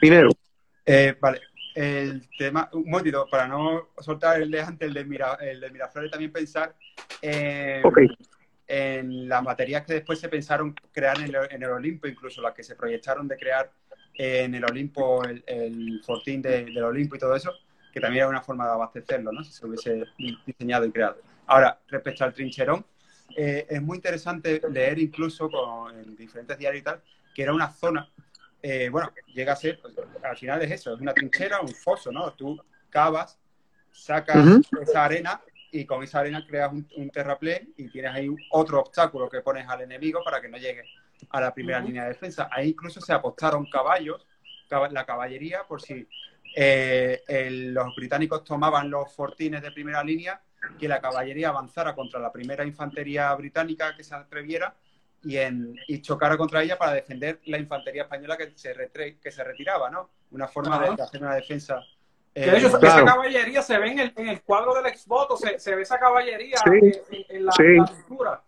Pinero. 0.00 0.30
Eh, 0.86 1.16
vale, 1.20 1.40
el 1.78 2.28
tema, 2.36 2.68
un 2.72 2.90
momentito, 2.90 3.28
para 3.30 3.46
no 3.46 3.90
soltar 4.00 4.42
el 4.42 4.50
de 4.50 4.60
antes, 4.60 4.88
el 4.88 4.94
de, 4.94 5.04
Mira, 5.04 5.34
el 5.40 5.60
de 5.60 5.70
Miraflores, 5.70 6.10
también 6.10 6.32
pensar 6.32 6.74
en, 7.22 7.86
okay. 7.86 8.08
en, 8.66 9.28
las 9.28 9.44
materias 9.44 9.86
que 9.86 9.94
después 9.94 10.18
se 10.18 10.28
pensaron 10.28 10.74
crear 10.92 11.18
en 11.18 11.26
el, 11.26 11.36
en 11.50 11.62
el 11.62 11.70
Olimpo, 11.70 12.08
incluso 12.08 12.42
las 12.42 12.52
que 12.52 12.64
se 12.64 12.74
proyectaron 12.74 13.28
de 13.28 13.36
crear 13.36 13.70
en 14.14 14.56
el 14.56 14.64
Olimpo, 14.64 15.22
el, 15.22 15.44
el 15.46 16.02
fortín 16.04 16.42
de, 16.42 16.64
del 16.64 16.82
Olimpo 16.82 17.14
y 17.14 17.20
todo 17.20 17.36
eso, 17.36 17.52
que 17.92 18.00
también 18.00 18.22
era 18.22 18.28
una 18.28 18.42
forma 18.42 18.66
de 18.66 18.72
abastecerlo, 18.72 19.30
¿no? 19.30 19.44
Si 19.44 19.52
se 19.52 19.64
hubiese 19.64 20.04
diseñado 20.44 20.84
y 20.84 20.90
creado. 20.90 21.18
Ahora, 21.46 21.78
respecto 21.86 22.24
al 22.24 22.34
trincherón, 22.34 22.84
eh, 23.36 23.66
es 23.70 23.80
muy 23.80 23.98
interesante 23.98 24.60
leer 24.68 24.98
incluso 24.98 25.48
con, 25.48 25.96
en 25.96 26.16
diferentes 26.16 26.58
diarios 26.58 26.80
y 26.80 26.84
tal, 26.84 27.00
que 27.32 27.42
era 27.42 27.52
una 27.52 27.70
zona 27.70 28.08
eh, 28.62 28.88
bueno, 28.90 29.12
llega 29.34 29.52
a 29.52 29.56
ser, 29.56 29.80
al 30.22 30.36
final 30.36 30.62
es 30.62 30.72
eso, 30.72 30.94
es 30.94 31.00
una 31.00 31.14
trinchera, 31.14 31.60
un 31.60 31.68
foso, 31.68 32.10
¿no? 32.10 32.32
Tú 32.32 32.60
cavas, 32.90 33.38
sacas 33.92 34.44
esa 34.80 35.04
arena 35.04 35.40
y 35.70 35.84
con 35.84 36.02
esa 36.02 36.20
arena 36.20 36.44
creas 36.46 36.72
un, 36.72 37.10
terraplén 37.10 37.72
y 37.76 37.88
tienes 37.88 38.12
ahí 38.12 38.28
otro 38.50 38.80
obstáculo 38.80 39.28
que 39.28 39.42
pones 39.42 39.68
al 39.68 39.82
enemigo 39.82 40.20
para 40.24 40.40
que 40.40 40.48
no 40.48 40.56
llegue 40.56 40.82
a 41.30 41.40
la 41.40 41.54
primera 41.54 41.80
línea 41.80 42.04
de 42.04 42.10
defensa. 42.10 42.48
Ahí 42.50 42.70
incluso 42.70 43.00
se 43.00 43.12
apostaron 43.12 43.66
caballos, 43.66 44.26
la 44.90 45.04
caballería, 45.04 45.64
por 45.66 45.80
si 45.80 46.08
eh, 46.56 47.22
los 47.72 47.94
británicos 47.94 48.44
tomaban 48.44 48.90
los 48.90 49.12
fortines 49.12 49.62
de 49.62 49.70
primera 49.72 50.02
línea, 50.02 50.40
que 50.78 50.88
la 50.88 51.00
caballería 51.00 51.50
avanzara 51.50 51.94
contra 51.94 52.18
la 52.18 52.32
primera 52.32 52.64
infantería 52.64 53.32
británica 53.34 53.94
que 53.96 54.02
se 54.02 54.14
atreviera 54.14 54.74
y, 55.24 55.36
en, 55.36 55.74
y 55.86 56.00
chocara 56.00 56.36
contra 56.36 56.62
ella 56.62 56.78
para 56.78 56.92
defender 56.92 57.40
la 57.46 57.58
infantería 57.58 58.02
española 58.02 58.36
que 58.36 58.52
se, 58.54 58.74
que 59.20 59.30
se 59.30 59.44
retiraba, 59.44 59.90
¿no? 59.90 60.10
Una 60.30 60.48
forma 60.48 60.78
de, 60.78 61.02
hacer 61.02 61.22
una 61.22 61.34
defensa. 61.34 61.80
Eh, 62.34 62.50
de 62.50 62.58
hecho, 62.58 62.68
esa 62.78 63.04
caballería 63.04 63.62
se 63.62 63.78
ve 63.78 63.90
en 63.90 63.98
el, 63.98 64.12
en 64.16 64.28
el 64.28 64.42
cuadro 64.42 64.74
del 64.74 64.86
exvoto, 64.86 65.36
se, 65.36 65.58
se 65.58 65.74
ve 65.74 65.82
esa 65.82 65.98
caballería 65.98 66.56
en, 67.28 67.44
la, 67.44 67.52
pintura. 67.52 68.42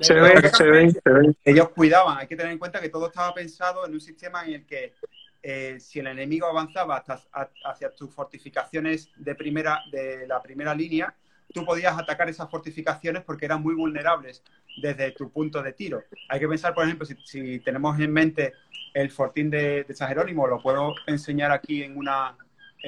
Se 0.00 0.14
ve, 0.14 0.50
se 0.50 0.64
ve, 0.64 0.90
se 0.90 1.10
ve. 1.10 1.34
Ellos 1.44 1.70
cuidaban, 1.70 2.18
hay 2.18 2.26
que 2.26 2.36
tener 2.36 2.52
en 2.52 2.58
cuenta 2.58 2.80
que 2.80 2.88
todo 2.88 3.06
estaba 3.06 3.32
pensado 3.32 3.86
en 3.86 3.92
un 3.92 4.00
sistema 4.00 4.44
en 4.44 4.54
el 4.54 4.66
que 4.66 4.94
eh, 5.42 5.78
si 5.80 6.00
el 6.00 6.08
enemigo 6.08 6.46
avanzaba 6.46 6.96
hasta, 6.96 7.20
hacia 7.64 7.94
tus 7.94 8.12
fortificaciones 8.12 9.10
de, 9.16 9.34
primera, 9.34 9.82
de 9.90 10.26
la 10.26 10.42
primera 10.42 10.74
línea, 10.74 11.14
tú 11.52 11.64
podías 11.64 11.98
atacar 11.98 12.28
esas 12.28 12.50
fortificaciones 12.50 13.22
porque 13.22 13.46
eran 13.46 13.62
muy 13.62 13.74
vulnerables 13.74 14.42
desde 14.80 15.12
tu 15.12 15.30
punto 15.30 15.62
de 15.62 15.72
tiro. 15.72 16.02
Hay 16.28 16.40
que 16.40 16.48
pensar, 16.48 16.74
por 16.74 16.84
ejemplo, 16.84 17.06
si, 17.06 17.60
tenemos 17.60 17.98
en 17.98 18.12
mente 18.12 18.52
el 18.94 19.10
fortín 19.10 19.50
de, 19.50 19.86
San 19.94 20.08
Jerónimo, 20.08 20.46
lo 20.46 20.60
puedo 20.60 20.94
enseñar 21.06 21.50
aquí 21.50 21.82
en 21.82 21.96
una 21.96 22.36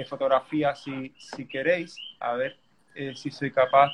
fotografía 0.09 0.75
si, 0.75 1.15
si, 1.19 1.47
queréis, 1.47 1.97
a 2.21 2.35
ver 2.35 2.57
eh, 2.95 3.15
si 3.15 3.31
soy 3.31 3.51
capaz 3.51 3.91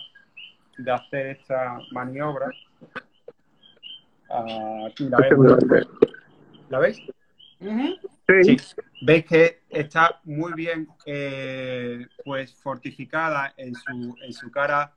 de 0.76 0.92
hacer 0.92 1.26
esta 1.26 1.78
maniobra. 1.92 2.50
Aquí 4.28 5.08
la 5.08 5.18
¿La 6.68 6.78
veis? 6.80 6.98
Sí. 7.58 8.56
Veis 9.02 9.24
que 9.24 9.62
está 9.68 10.20
muy 10.24 10.52
bien 10.54 10.88
eh, 11.04 12.06
pues 12.24 12.54
fortificada 12.54 13.54
en 13.56 13.74
su, 13.74 14.16
en 14.20 14.32
su 14.32 14.50
cara 14.50 14.94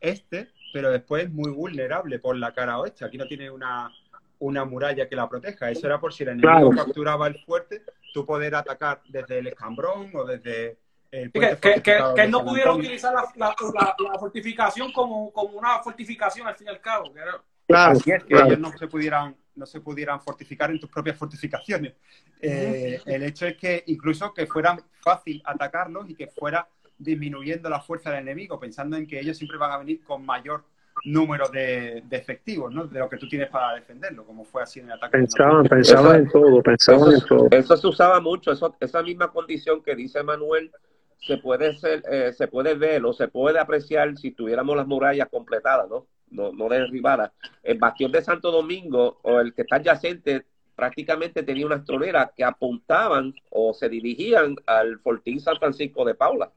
este, 0.00 0.48
pero 0.72 0.90
después 0.90 1.30
muy 1.30 1.50
vulnerable 1.50 2.18
por 2.18 2.36
la 2.36 2.52
cara 2.52 2.78
oeste. 2.78 3.04
Aquí 3.04 3.16
no 3.16 3.26
tiene 3.26 3.50
una, 3.50 3.90
una 4.38 4.64
muralla 4.64 5.08
que 5.08 5.16
la 5.16 5.28
proteja. 5.28 5.70
Eso 5.70 5.86
era 5.86 6.00
por 6.00 6.12
si 6.12 6.24
el 6.24 6.30
enemigo 6.30 6.70
capturaba 6.70 7.28
el 7.28 7.38
fuerte, 7.44 7.82
tú 8.12 8.26
poder 8.26 8.54
atacar 8.54 9.02
desde 9.08 9.38
el 9.38 9.48
escambrón 9.48 10.10
o 10.14 10.24
desde 10.24 10.78
el 11.10 11.30
que, 11.32 11.56
que, 11.60 11.82
que, 11.82 12.28
no 12.28 12.44
pudiera 12.44 12.72
utilizar 12.72 13.14
la, 13.14 13.24
la, 13.36 14.18
fortificación 14.18 14.92
como, 14.92 15.32
como, 15.32 15.56
una 15.56 15.78
fortificación 15.78 16.46
al 16.46 16.56
fin 16.56 16.66
y 16.66 16.70
al 16.70 16.80
cabo. 16.80 17.12
Claro, 17.12 17.42
Así 17.90 18.10
es 18.10 18.24
que 18.24 18.34
ellos 18.34 18.58
no 18.58 18.76
se 18.76 18.86
pudieran 18.86 19.36
no 19.56 19.66
se 19.66 19.80
pudieran 19.80 20.20
fortificar 20.20 20.70
en 20.70 20.78
tus 20.78 20.90
propias 20.90 21.16
fortificaciones. 21.16 21.94
Eh, 22.40 23.00
el 23.06 23.22
hecho 23.22 23.46
es 23.46 23.56
que 23.56 23.82
incluso 23.86 24.32
que 24.32 24.46
fuera 24.46 24.78
fácil 25.00 25.42
atacarlos 25.44 26.08
y 26.08 26.14
que 26.14 26.28
fuera 26.28 26.68
disminuyendo 26.98 27.68
la 27.68 27.80
fuerza 27.80 28.10
del 28.10 28.20
enemigo, 28.20 28.58
pensando 28.58 28.96
en 28.96 29.06
que 29.06 29.20
ellos 29.20 29.36
siempre 29.36 29.58
van 29.58 29.72
a 29.72 29.78
venir 29.78 30.02
con 30.04 30.24
mayor 30.24 30.64
número 31.04 31.48
de, 31.48 32.02
efectivos, 32.10 32.72
¿no? 32.72 32.86
De 32.86 32.98
lo 32.98 33.08
que 33.08 33.18
tú 33.18 33.28
tienes 33.28 33.50
para 33.50 33.74
defenderlo, 33.74 34.24
como 34.24 34.44
fue 34.44 34.62
así 34.62 34.80
en 34.80 34.86
el 34.86 34.92
ataque. 34.92 35.18
Pensaban, 35.18 35.66
pensaban 35.66 36.16
en 36.16 36.28
todo, 36.28 36.62
pensaban 36.62 37.12
en 37.12 37.20
todo. 37.20 37.48
Eso 37.50 37.76
se 37.76 37.86
usaba 37.86 38.20
mucho, 38.20 38.52
eso, 38.52 38.74
esa 38.80 39.02
misma 39.02 39.30
condición 39.30 39.82
que 39.82 39.94
dice 39.94 40.22
Manuel 40.22 40.70
se 41.18 41.38
puede 41.38 41.76
ser, 41.76 42.02
eh, 42.10 42.32
se 42.32 42.48
puede 42.48 42.74
ver 42.74 43.04
o 43.04 43.12
se 43.12 43.28
puede 43.28 43.58
apreciar 43.58 44.16
si 44.16 44.30
tuviéramos 44.30 44.76
las 44.76 44.86
murallas 44.86 45.28
completadas, 45.28 45.88
¿no? 45.88 46.06
No, 46.30 46.52
no 46.52 46.68
derribada. 46.68 47.32
El 47.62 47.78
bastión 47.78 48.12
de 48.12 48.22
Santo 48.22 48.50
Domingo, 48.50 49.18
o 49.22 49.40
el 49.40 49.54
que 49.54 49.62
está 49.62 49.76
adyacente, 49.76 50.44
prácticamente 50.76 51.42
tenía 51.42 51.66
unas 51.66 51.84
troneras 51.84 52.30
que 52.36 52.44
apuntaban 52.44 53.34
o 53.50 53.72
se 53.72 53.88
dirigían 53.88 54.56
al 54.66 54.98
Fortín 55.00 55.40
San 55.40 55.56
Francisco 55.56 56.04
de 56.04 56.14
Paula. 56.14 56.52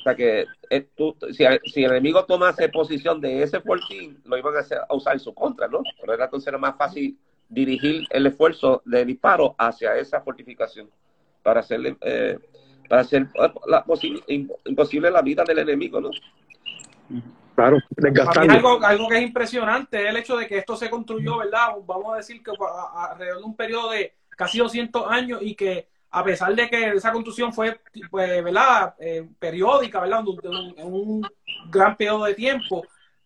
O 0.00 0.02
sea 0.04 0.14
que 0.14 0.44
eh, 0.68 0.88
si, 1.32 1.82
el 1.82 1.90
enemigo 1.90 2.26
tomase 2.26 2.68
posición 2.68 3.22
de 3.22 3.42
ese 3.42 3.60
fortín, 3.60 4.20
lo 4.26 4.36
iban 4.36 4.52
a, 4.54 4.94
usar 4.94 5.14
en 5.14 5.20
su 5.20 5.32
contra, 5.32 5.66
¿no? 5.66 5.82
Pero 5.98 6.12
era 6.12 6.26
entonces 6.26 6.52
más 6.60 6.76
fácil 6.76 7.16
dirigir 7.48 8.06
el 8.10 8.26
esfuerzo 8.26 8.82
de 8.84 9.06
disparo 9.06 9.54
hacia 9.56 9.96
esa 9.96 10.20
fortificación 10.20 10.90
para 11.42 11.60
hacerle 11.60 11.96
eh, 12.02 12.38
para 12.88 13.00
hacer 13.00 13.28
eh, 14.28 14.46
imposible 14.66 15.10
la 15.10 15.22
vida 15.22 15.42
del 15.46 15.60
enemigo, 15.60 16.02
¿no? 16.02 16.10
Claro, 17.54 17.78
algo, 18.36 18.84
algo 18.84 19.08
que 19.08 19.18
es 19.18 19.22
impresionante 19.22 20.02
es 20.02 20.10
el 20.10 20.16
hecho 20.16 20.36
de 20.36 20.46
que 20.46 20.58
esto 20.58 20.76
se 20.76 20.90
construyó, 20.90 21.38
¿verdad? 21.38 21.68
Vamos 21.86 22.14
a 22.14 22.16
decir 22.16 22.42
que 22.42 22.50
alrededor 22.96 23.38
de 23.38 23.44
un 23.44 23.56
periodo 23.56 23.90
de 23.90 24.14
casi 24.30 24.58
200 24.58 25.08
años 25.08 25.40
y 25.40 25.54
que 25.54 25.88
a 26.10 26.24
pesar 26.24 26.54
de 26.54 26.68
que 26.68 26.90
esa 26.90 27.12
construcción 27.12 27.52
fue, 27.52 27.80
pues, 28.10 28.42
¿verdad? 28.42 28.94
Eh, 28.98 29.28
periódica, 29.38 30.00
¿verdad? 30.00 30.24
En 30.76 30.86
un, 30.86 31.28
gran 31.68 31.96
periodo 31.96 32.24
de 32.24 32.34
tiempo, 32.34 32.84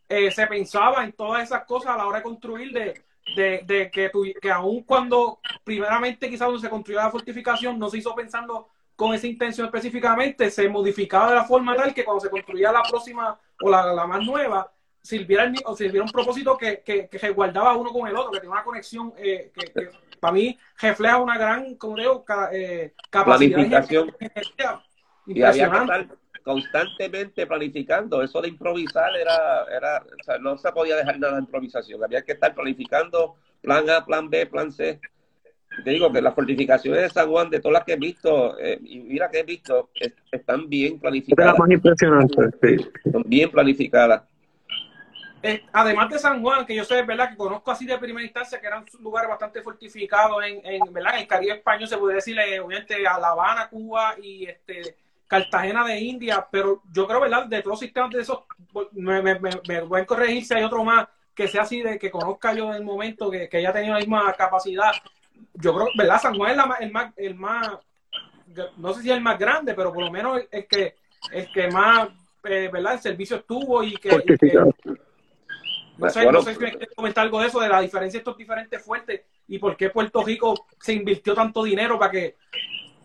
eh, 0.08 0.30
se 0.30 0.46
pensaba 0.46 1.04
en 1.04 1.12
todas 1.12 1.42
esas 1.42 1.64
cosas 1.64 1.92
a 1.92 1.98
la 1.98 2.06
hora 2.06 2.18
de 2.18 2.24
construir, 2.24 2.72
de, 2.72 3.04
de, 3.36 3.90
que, 3.90 4.10
que 4.40 4.50
aún 4.50 4.84
cuando 4.84 5.40
primeramente 5.64 6.30
quizás 6.30 6.46
cuando 6.46 6.60
se 6.60 6.70
construyó 6.70 6.98
la 7.00 7.10
fortificación 7.10 7.78
no 7.78 7.90
se 7.90 7.98
hizo 7.98 8.14
pensando 8.14 8.68
con 8.98 9.14
esa 9.14 9.28
intención 9.28 9.66
específicamente, 9.66 10.50
se 10.50 10.68
modificaba 10.68 11.28
de 11.28 11.36
la 11.36 11.44
forma 11.44 11.76
tal 11.76 11.94
que 11.94 12.04
cuando 12.04 12.20
se 12.20 12.30
construía 12.30 12.72
la 12.72 12.82
próxima 12.82 13.38
o 13.62 13.70
la, 13.70 13.94
la 13.94 14.08
más 14.08 14.26
nueva, 14.26 14.72
sirviera, 15.00 15.52
o 15.66 15.76
sirviera 15.76 16.04
un 16.04 16.10
propósito 16.10 16.58
que, 16.58 16.80
que, 16.80 17.08
que 17.08 17.30
guardaba 17.30 17.76
uno 17.76 17.92
con 17.92 18.08
el 18.08 18.16
otro, 18.16 18.32
que 18.32 18.40
tenía 18.40 18.54
una 18.54 18.64
conexión 18.64 19.14
eh, 19.16 19.52
que, 19.54 19.90
para 20.18 20.32
mí 20.32 20.58
refleja 20.80 21.18
una 21.18 21.38
gran, 21.38 21.76
como 21.76 21.94
digo, 21.94 22.24
eh, 22.50 22.92
capacidad. 23.08 23.54
Planificación. 23.54 24.16
Y 25.28 25.42
había 25.42 25.70
que 25.70 25.78
estar 25.78 26.08
constantemente 26.42 27.46
planificando. 27.46 28.20
Eso 28.20 28.42
de 28.42 28.48
improvisar 28.48 29.14
era, 29.14 29.64
era 29.70 30.02
o 30.02 30.24
sea, 30.24 30.38
no 30.38 30.58
se 30.58 30.72
podía 30.72 30.96
dejar 30.96 31.20
nada 31.20 31.34
de 31.34 31.42
improvisación. 31.42 32.02
Había 32.02 32.22
que 32.22 32.32
estar 32.32 32.52
planificando 32.52 33.36
plan 33.60 33.88
A, 33.90 34.04
plan 34.04 34.28
B, 34.28 34.44
plan 34.46 34.72
C 34.72 35.00
te 35.84 35.90
digo 35.90 36.12
que 36.12 36.22
las 36.22 36.34
fortificaciones 36.34 37.02
de 37.02 37.10
San 37.10 37.28
Juan, 37.28 37.50
de 37.50 37.60
todas 37.60 37.74
las 37.74 37.84
que 37.84 37.92
he 37.92 37.96
visto, 37.96 38.58
eh, 38.58 38.78
y 38.82 39.00
mira 39.00 39.30
que 39.30 39.40
he 39.40 39.42
visto, 39.42 39.90
están 40.30 40.68
bien 40.68 40.98
planificadas. 40.98 41.54
Es 41.54 41.58
más 41.58 41.70
impresionante, 41.70 42.42
sí. 42.62 42.90
Están 43.04 43.22
bien 43.26 43.50
planificadas. 43.50 44.22
Eh, 45.42 45.62
además 45.72 46.10
de 46.10 46.18
San 46.18 46.42
Juan, 46.42 46.66
que 46.66 46.74
yo 46.74 46.84
sé, 46.84 47.02
¿verdad? 47.02 47.30
Que 47.30 47.36
conozco 47.36 47.70
así 47.70 47.86
de 47.86 47.96
primera 47.98 48.24
instancia, 48.24 48.60
que 48.60 48.66
eran 48.66 48.84
lugares 49.00 49.28
bastante 49.28 49.62
fortificados 49.62 50.44
en, 50.44 50.60
en 50.64 50.92
¿verdad? 50.92 51.14
En 51.14 51.20
el 51.20 51.26
Caribe 51.28 51.54
español, 51.54 51.88
se 51.88 51.96
puede 51.96 52.16
decirle, 52.16 52.58
obviamente, 52.58 53.06
a 53.06 53.18
La 53.18 53.28
Habana, 53.28 53.68
Cuba 53.68 54.16
y 54.20 54.46
este 54.46 54.96
Cartagena 55.28 55.84
de 55.84 56.00
India, 56.00 56.46
pero 56.50 56.82
yo 56.90 57.06
creo, 57.06 57.20
¿verdad? 57.20 57.46
De 57.46 57.58
todos 57.60 57.74
los 57.74 57.80
sistemas 57.80 58.10
de 58.10 58.22
esos, 58.22 58.40
me, 58.92 59.22
me, 59.22 59.38
me, 59.38 59.80
voy 59.82 60.00
a 60.00 60.06
corregir 60.06 60.44
si 60.44 60.54
hay 60.54 60.64
otro 60.64 60.82
más 60.82 61.06
que 61.34 61.46
sea 61.46 61.62
así, 61.62 61.82
de 61.82 61.98
que 61.98 62.10
conozca 62.10 62.52
yo 62.52 62.70
en 62.70 62.76
el 62.76 62.82
momento, 62.82 63.30
que, 63.30 63.48
que 63.48 63.58
haya 63.58 63.72
tenido 63.72 63.94
la 63.94 64.00
misma 64.00 64.32
capacidad 64.32 64.90
yo 65.54 65.74
creo, 65.74 65.88
¿verdad? 65.96 66.20
San 66.20 66.36
Juan 66.36 66.52
es 66.52 66.58
el 66.80 66.92
más, 66.92 67.12
el 67.16 67.34
más, 67.34 67.68
no 68.76 68.94
sé 68.94 69.02
si 69.02 69.10
es 69.10 69.16
el 69.16 69.22
más 69.22 69.38
grande, 69.38 69.74
pero 69.74 69.92
por 69.92 70.04
lo 70.04 70.10
menos 70.10 70.40
es 70.50 70.66
que, 70.66 70.96
el 71.32 71.50
que 71.52 71.68
más, 71.68 72.08
eh, 72.44 72.70
¿verdad? 72.72 72.94
El 72.94 73.00
servicio 73.00 73.36
estuvo 73.36 73.82
y 73.82 73.96
que... 73.96 74.10
no 75.98 76.10
sé, 76.10 76.30
no 76.30 76.42
sé 76.42 76.54
si 76.54 76.60
me 76.60 76.86
comentar 76.94 77.24
algo 77.24 77.40
de 77.40 77.48
eso, 77.48 77.60
de 77.60 77.68
la 77.68 77.80
diferencia 77.80 78.18
de 78.18 78.22
estos 78.22 78.36
diferentes 78.36 78.82
fuertes 78.82 79.22
y 79.48 79.58
por 79.58 79.76
qué 79.76 79.90
Puerto 79.90 80.22
Rico 80.22 80.66
se 80.80 80.92
invirtió 80.92 81.34
tanto 81.34 81.64
dinero 81.64 81.98
para 81.98 82.12
que 82.12 82.36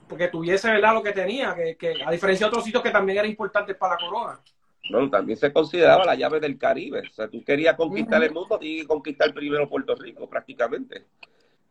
porque 0.07 0.27
tuviese 0.27 0.69
verdad 0.69 0.93
lo 0.93 1.01
que 1.01 1.11
tenía, 1.11 1.55
que, 1.55 1.75
que, 1.75 2.03
a 2.05 2.11
diferencia 2.11 2.45
de 2.45 2.49
otros 2.49 2.65
sitios 2.65 2.84
que 2.84 2.91
también 2.91 3.17
era 3.17 3.27
importante 3.27 3.73
para 3.73 3.95
la 3.95 3.99
corona. 3.99 4.39
Bueno, 4.91 5.09
también 5.09 5.38
se 5.38 5.51
consideraba 5.51 6.05
la 6.05 6.15
llave 6.15 6.39
del 6.39 6.57
Caribe. 6.57 7.01
O 7.09 7.13
sea, 7.13 7.27
tú 7.27 7.43
querías 7.43 7.75
conquistar 7.75 8.21
el 8.21 8.31
mundo, 8.31 8.59
que 8.59 8.86
conquistar 8.86 9.34
primero 9.34 9.69
Puerto 9.69 9.95
Rico, 9.95 10.27
prácticamente. 10.27 11.05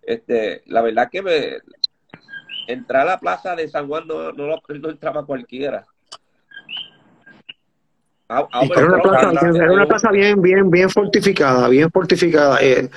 Este, 0.02 0.62
la 0.66 0.82
verdad 0.82 1.08
que 1.10 1.22
me, 1.22 1.58
entrar 2.66 3.02
a 3.02 3.12
la 3.12 3.20
plaza 3.20 3.54
de 3.56 3.68
San 3.68 3.86
Juan 3.86 4.06
no, 4.06 4.32
no, 4.32 4.46
no 4.46 4.90
entraba 4.90 5.24
cualquiera. 5.24 5.84
Ah, 8.34 8.48
ah, 8.50 8.62
era, 8.64 8.86
una 9.70 9.86
plaza, 9.86 10.10
bien, 10.10 10.40
bien, 10.40 10.70
bien 10.70 10.88
fortificada, 10.88 11.68
bien 11.68 11.90
fortificada. 11.90 12.58
Eh, 12.62 12.88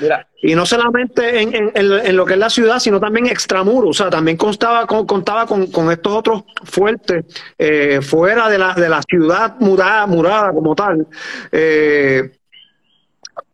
y 0.41 0.55
no 0.55 0.65
solamente 0.65 1.41
en, 1.41 1.71
en, 1.73 2.15
lo 2.15 2.25
que 2.25 2.33
es 2.33 2.39
la 2.39 2.49
ciudad, 2.49 2.79
sino 2.79 3.01
también 3.01 3.25
extramuros. 3.25 3.89
O 3.89 4.03
sea, 4.03 4.09
también 4.09 4.37
constaba, 4.37 4.87
con, 4.87 5.05
contaba 5.05 5.45
con, 5.45 5.67
con, 5.67 5.91
estos 5.91 6.13
otros 6.13 6.43
fuertes 6.63 7.25
eh, 7.57 7.99
fuera 8.01 8.47
de 8.47 8.57
la, 8.57 8.75
de 8.75 8.87
la 8.87 9.01
ciudad 9.01 9.55
murada, 9.59 10.07
murada 10.07 10.53
como 10.53 10.73
tal. 10.73 11.05
Eh, 11.51 12.31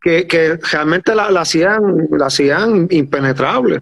que, 0.02 0.26
que 0.26 0.58
realmente 0.58 1.14
la, 1.14 1.28
hacían, 1.28 2.08
la 2.12 2.26
hacían 2.26 2.88
impenetrable. 2.90 3.82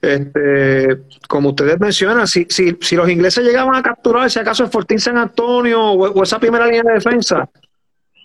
Este, 0.00 1.02
como 1.28 1.50
ustedes 1.50 1.78
mencionan, 1.78 2.26
si, 2.26 2.46
si, 2.48 2.76
si 2.80 2.96
los 2.96 3.08
ingleses 3.08 3.44
llegaban 3.44 3.74
a 3.74 3.82
capturar, 3.82 4.30
si 4.30 4.38
acaso 4.38 4.64
el 4.64 4.70
Fortín 4.70 4.98
San 4.98 5.18
Antonio 5.18 5.80
o, 5.80 6.22
esa 6.22 6.38
primera 6.40 6.66
línea 6.66 6.84
de 6.84 6.94
defensa, 6.94 7.48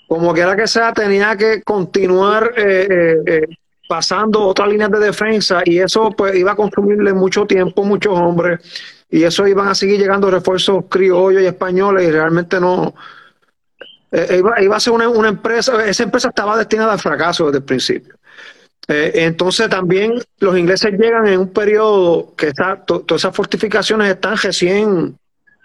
como 0.07 0.33
quiera 0.33 0.55
que 0.55 0.67
sea, 0.67 0.93
tenía 0.93 1.35
que 1.35 1.61
continuar 1.63 2.53
eh, 2.55 2.87
eh, 2.89 3.15
eh, 3.25 3.47
pasando 3.89 4.41
otras 4.41 4.69
líneas 4.69 4.91
de 4.91 4.99
defensa 4.99 5.61
y 5.65 5.79
eso 5.79 6.11
pues 6.11 6.35
iba 6.35 6.53
a 6.53 6.55
consumirle 6.55 7.13
mucho 7.13 7.45
tiempo, 7.45 7.83
muchos 7.83 8.17
hombres 8.17 8.59
y 9.09 9.23
eso 9.23 9.45
iban 9.47 9.67
a 9.67 9.75
seguir 9.75 9.99
llegando 9.99 10.31
refuerzos 10.31 10.85
criollos 10.89 11.41
y 11.41 11.45
españoles 11.45 12.07
y 12.07 12.11
realmente 12.11 12.59
no 12.59 12.93
eh, 14.15 14.43
iba, 14.61 14.75
a 14.75 14.79
ser 14.79 14.93
una, 14.93 15.27
empresa, 15.27 15.83
esa 15.85 16.03
empresa 16.03 16.29
estaba 16.29 16.55
destinada 16.55 16.93
al 16.93 16.99
fracaso 16.99 17.47
desde 17.47 17.57
el 17.57 17.63
principio. 17.63 18.15
Eh, 18.87 19.11
entonces 19.15 19.67
también 19.69 20.13
los 20.39 20.55
ingleses 20.55 20.91
llegan 20.99 21.25
en 21.25 21.39
un 21.39 21.49
periodo 21.49 22.35
que 22.35 22.49
está, 22.49 22.75
todas 22.85 23.21
esas 23.21 23.35
fortificaciones 23.35 24.11
están 24.11 24.37
recién, 24.37 25.17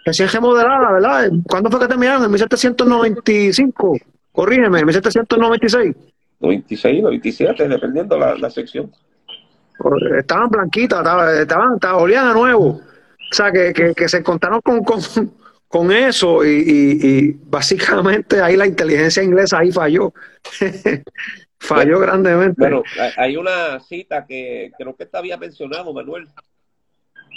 recién 0.03 0.29
remodeladas, 0.29 0.93
¿verdad? 0.93 1.29
¿Cuándo 1.43 1.69
fue 1.69 1.79
que 1.79 1.87
terminaron? 1.87 2.23
En 2.23 2.31
1795, 2.31 3.97
corrígeme, 4.31 4.79
en 4.79 4.85
1796. 4.85 5.95
96, 6.39 7.03
97, 7.03 7.67
dependiendo 7.67 8.17
la, 8.17 8.33
la 8.35 8.49
sección. 8.49 8.91
Estaban 10.17 10.49
blanquitas, 10.49 10.99
estaban, 10.99 11.37
estaban, 11.37 12.01
olían 12.01 12.27
a 12.27 12.33
nuevo. 12.33 12.81
O 13.31 13.35
sea, 13.35 13.51
que, 13.51 13.93
que, 13.95 14.09
se 14.09 14.17
encontraron 14.17 14.59
con, 14.61 14.83
con, 14.83 14.99
con 15.69 15.91
eso 15.91 16.43
y, 16.43 16.99
y, 17.01 17.31
básicamente 17.45 18.41
ahí 18.41 18.57
la 18.57 18.67
inteligencia 18.67 19.23
inglesa 19.23 19.59
ahí 19.59 19.71
falló. 19.71 20.13
falló 21.59 21.99
grandemente. 21.99 22.55
Bueno, 22.57 22.83
hay 23.15 23.37
una 23.37 23.79
cita 23.79 24.25
que 24.25 24.71
creo 24.77 24.95
que 24.95 25.05
te 25.05 25.17
había 25.17 25.37
mencionado, 25.37 25.93
Manuel, 25.93 26.27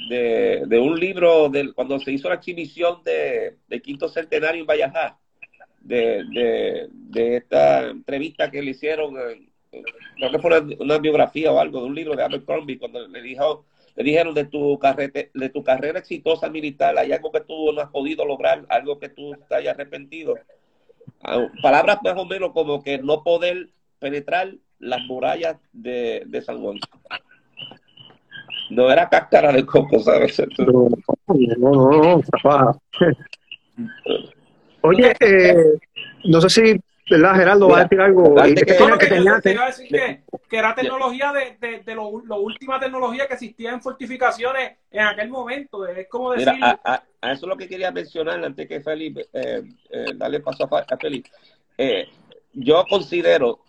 de, 0.09 0.65
de 0.67 0.79
un 0.81 0.99
libro 0.99 1.49
del, 1.49 1.75
cuando 1.75 2.01
se 2.01 2.11
hizo 2.11 2.29
la 2.29 2.37
exhibición 2.37 3.03
de, 3.05 3.57
de 3.69 3.81
Quinto 3.81 4.09
Centenario 4.09 4.63
en 4.63 4.67
Vallajá 4.67 5.19
de, 5.85 6.89
de, 7.11 7.37
esta 7.37 7.89
entrevista 7.89 8.51
que 8.51 8.63
le 8.63 8.71
hicieron, 8.71 9.17
eh, 9.19 9.83
creo 10.17 10.31
que 10.31 10.39
fue 10.39 10.61
una, 10.79 10.99
biografía 10.99 11.53
o 11.53 11.59
algo 11.59 11.81
de 11.81 11.87
un 11.87 11.95
libro 11.95 12.15
de 12.15 12.23
Abercrombie, 12.23 12.79
cuando 12.79 13.07
le 13.09 13.23
dijo 13.23 13.65
le 13.95 14.05
dijeron 14.05 14.35
de 14.35 14.45
tu 14.45 14.79
carrera 14.79 15.29
de 15.33 15.49
tu 15.49 15.63
carrera 15.63 15.99
exitosa 15.99 16.49
militar 16.49 16.97
hay 16.99 17.13
algo 17.13 17.31
que 17.31 17.41
tú 17.41 17.73
no 17.73 17.81
has 17.81 17.91
podido 17.91 18.25
lograr 18.25 18.65
algo 18.69 18.99
que 18.99 19.09
tú 19.09 19.33
te 19.49 19.55
hayas 19.55 19.75
arrepentido 19.75 20.35
ah, 21.23 21.47
palabras 21.63 21.99
más 22.03 22.17
o 22.17 22.25
menos 22.25 22.53
como 22.53 22.83
que 22.83 22.99
no 22.99 23.23
poder 23.23 23.69
penetrar 23.99 24.53
las 24.79 25.01
murallas 25.07 25.57
de, 25.73 26.25
de 26.27 26.43
San 26.43 26.61
Juan 26.61 26.79
no 28.71 28.91
era 28.91 29.09
cáscara 29.09 29.53
de 29.53 29.67
coco 29.67 29.99
sabes 30.01 30.43
no 30.59 30.89
no 31.29 31.57
no, 31.57 32.23
no 32.45 32.81
Oye, 34.83 35.15
eh, 35.21 35.55
no 36.25 36.41
sé 36.41 36.49
si, 36.51 36.81
¿verdad, 37.11 37.35
Geraldo? 37.35 37.69
va 37.69 37.81
a 37.81 37.83
decir 37.83 38.01
algo. 38.01 38.35
Que, 38.35 38.55
que, 38.55 38.65
que, 40.49 40.57
era 40.57 40.75
tecnología 40.75 41.33
de, 41.33 41.57
de, 41.61 41.81
de 41.81 41.95
lo, 41.95 42.09
última 42.09 42.79
tecnología 42.79 43.27
que 43.27 43.35
existía 43.35 43.71
en 43.73 43.81
fortificaciones 43.81 44.79
en 44.91 45.07
aquel 45.07 45.29
momento. 45.29 45.87
Es 45.87 46.09
como 46.09 46.33
decir. 46.33 46.49
a, 46.63 47.03
eso 47.23 47.47
es 47.47 47.49
lo 47.49 47.57
que 47.57 47.69
quería 47.69 47.93
mencionar 47.93 48.45
antes 48.45 48.69
que 48.69 48.81
Felipe, 48.81 49.29
eh, 49.33 49.63
eh, 49.91 50.07
darle 50.17 50.41
paso 50.41 50.69
a, 50.71 50.97
Felipe. 50.97 51.31
Eh, 51.79 52.09
yo 52.53 52.85
considero 52.89 53.61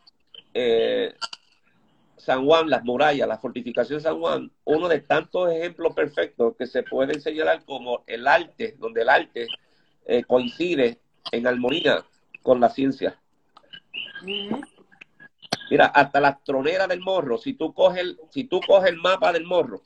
eh, 0.53 1.13
San 2.17 2.45
Juan, 2.45 2.67
las 2.67 2.83
murallas, 2.83 3.27
la 3.27 3.37
fortificación 3.37 3.99
de 3.99 4.03
San 4.03 4.19
Juan, 4.19 4.51
uno 4.63 4.87
de 4.87 5.01
tantos 5.01 5.51
ejemplos 5.51 5.93
perfectos 5.93 6.55
que 6.57 6.65
se 6.65 6.81
puede 6.81 7.19
señalar 7.19 7.63
como 7.63 8.03
el 8.07 8.27
arte, 8.27 8.75
donde 8.79 9.03
el 9.03 9.09
arte 9.09 9.47
coincide 10.27 10.99
en 11.31 11.47
armonía 11.47 12.03
con 12.41 12.59
la 12.59 12.69
ciencia. 12.69 13.19
Mira, 15.69 15.85
hasta 15.87 16.19
la 16.19 16.39
tronera 16.43 16.87
del 16.87 16.99
morro, 16.99 17.37
si 17.37 17.53
tú 17.53 17.73
coges 17.73 18.15
si 18.31 18.45
tú 18.45 18.61
coges 18.65 18.91
el 18.91 18.97
mapa 18.97 19.31
del 19.31 19.45
morro, 19.45 19.81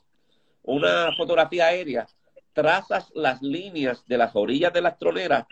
una 0.62 1.14
fotografía 1.16 1.66
aérea, 1.66 2.06
trazas 2.52 3.10
las 3.14 3.40
líneas 3.42 4.04
de 4.06 4.18
las 4.18 4.34
orillas 4.34 4.72
de 4.72 4.82
las 4.82 4.98
troneras, 4.98 5.46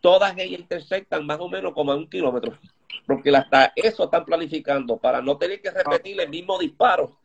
todas 0.00 0.36
ellas 0.38 0.60
intersectan 0.60 1.26
más 1.26 1.38
o 1.40 1.48
menos 1.48 1.72
como 1.72 1.92
a 1.92 1.96
un 1.96 2.08
kilómetro, 2.08 2.58
porque 3.06 3.30
hasta 3.30 3.72
eso 3.76 4.04
están 4.04 4.24
planificando 4.24 4.96
para 4.96 5.20
no 5.20 5.36
tener 5.36 5.60
que 5.60 5.70
repetir 5.70 6.20
el 6.20 6.28
mismo 6.28 6.58
disparo. 6.58 7.18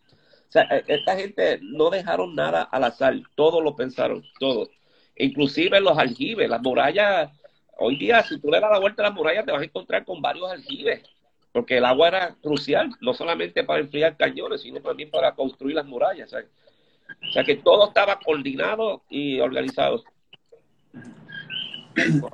O 0.48 0.52
sea, 0.52 0.64
e, 0.64 0.84
esta 0.88 1.16
gente 1.16 1.60
no 1.62 1.90
dejaron 1.90 2.36
nada 2.36 2.64
al 2.64 2.84
azar, 2.84 3.16
todo 3.36 3.62
lo 3.62 3.76
pensaron, 3.76 4.24
todo. 4.40 4.70
Inclusive 5.18 5.80
los 5.80 5.98
aljibes, 5.98 6.50
las 6.50 6.62
murallas 6.62 7.32
Hoy 7.78 7.98
día, 7.98 8.24
si 8.24 8.40
tú 8.40 8.50
le 8.50 8.60
das 8.60 8.72
la 8.72 8.80
vuelta 8.80 9.04
a 9.04 9.10
la 9.10 9.16
muralla, 9.16 9.44
te 9.44 9.52
vas 9.52 9.62
a 9.62 9.66
encontrar 9.66 10.06
con 10.06 10.22
varios 10.22 10.50
aljibes, 10.50 11.04
porque 11.52 11.78
el 11.78 11.86
agua 11.86 12.08
era 12.08 12.36
crucial, 12.42 12.92
no 13.02 13.14
solamente 13.14 13.64
para 13.64 13.82
enfriar 13.82 14.16
cañones, 14.16 14.62
sino 14.62 14.80
también 14.82 15.10
para 15.10 15.34
construir 15.34 15.76
las 15.76 15.86
murallas. 15.86 16.34
O 16.34 17.32
sea, 17.32 17.44
que 17.44 17.56
todo 17.56 17.88
estaba 17.88 18.20
coordinado 18.20 19.04
y 19.10 19.40
organizado. 19.40 20.04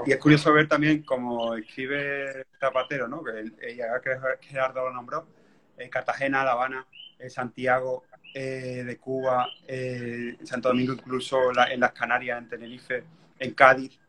Y 0.06 0.12
es 0.12 0.18
curioso 0.18 0.54
ver 0.54 0.68
también, 0.68 1.04
como 1.04 1.56
escribe 1.56 2.46
Zapatero, 2.60 3.08
¿no? 3.08 3.24
que 3.24 3.52
ella 3.68 4.00
que 4.02 4.18
Gerardo 4.42 4.86
lo 4.86 4.94
nombró, 4.94 5.28
en 5.78 5.90
Cartagena, 5.90 6.44
La 6.44 6.54
Habana, 6.54 6.88
Santiago 7.30 8.04
eh, 8.34 8.84
de 8.86 8.98
Cuba, 8.98 9.48
eh, 9.68 10.38
Santo 10.44 10.70
Domingo, 10.70 10.94
incluso 10.94 11.52
en 11.70 11.80
las 11.80 11.92
Canarias, 11.92 12.40
en 12.40 12.50
Tenerife, 12.50 13.04
en 13.40 13.54
Cádiz. 13.54 14.00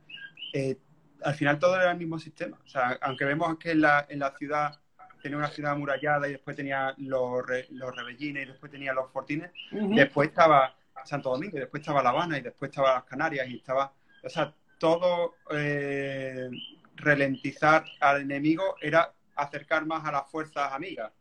Al 1.24 1.34
final 1.34 1.58
todo 1.58 1.76
era 1.76 1.92
el 1.92 1.98
mismo 1.98 2.18
sistema. 2.18 2.58
O 2.64 2.68
sea, 2.68 2.98
aunque 3.00 3.24
vemos 3.24 3.58
que 3.58 3.72
en 3.72 3.80
la, 3.80 4.06
en 4.08 4.18
la 4.18 4.36
ciudad 4.36 4.78
tenía 5.22 5.38
una 5.38 5.48
ciudad 5.48 5.72
amurallada 5.72 6.28
y 6.28 6.32
después 6.32 6.56
tenía 6.56 6.94
los, 6.98 7.44
los 7.70 7.96
rebellines 7.96 8.42
y 8.42 8.46
después 8.50 8.70
tenía 8.72 8.92
los 8.92 9.10
fortines, 9.10 9.50
después 9.70 10.28
estaba 10.28 10.74
Santo 11.04 11.30
Domingo 11.30 11.56
y 11.56 11.60
después 11.60 11.80
estaba 11.80 12.02
La 12.02 12.10
Habana 12.10 12.38
y 12.38 12.42
después 12.42 12.70
estaba 12.70 12.94
las 12.94 13.04
Canarias 13.04 13.48
y 13.48 13.56
estaba, 13.56 13.92
o 14.22 14.28
sea, 14.28 14.52
todo 14.78 15.36
eh, 15.50 16.50
ralentizar 16.96 17.84
al 18.00 18.22
enemigo 18.22 18.76
era 18.80 19.12
acercar 19.36 19.86
más 19.86 20.04
a 20.04 20.12
las 20.12 20.30
fuerzas 20.30 20.72
amigas. 20.72 21.12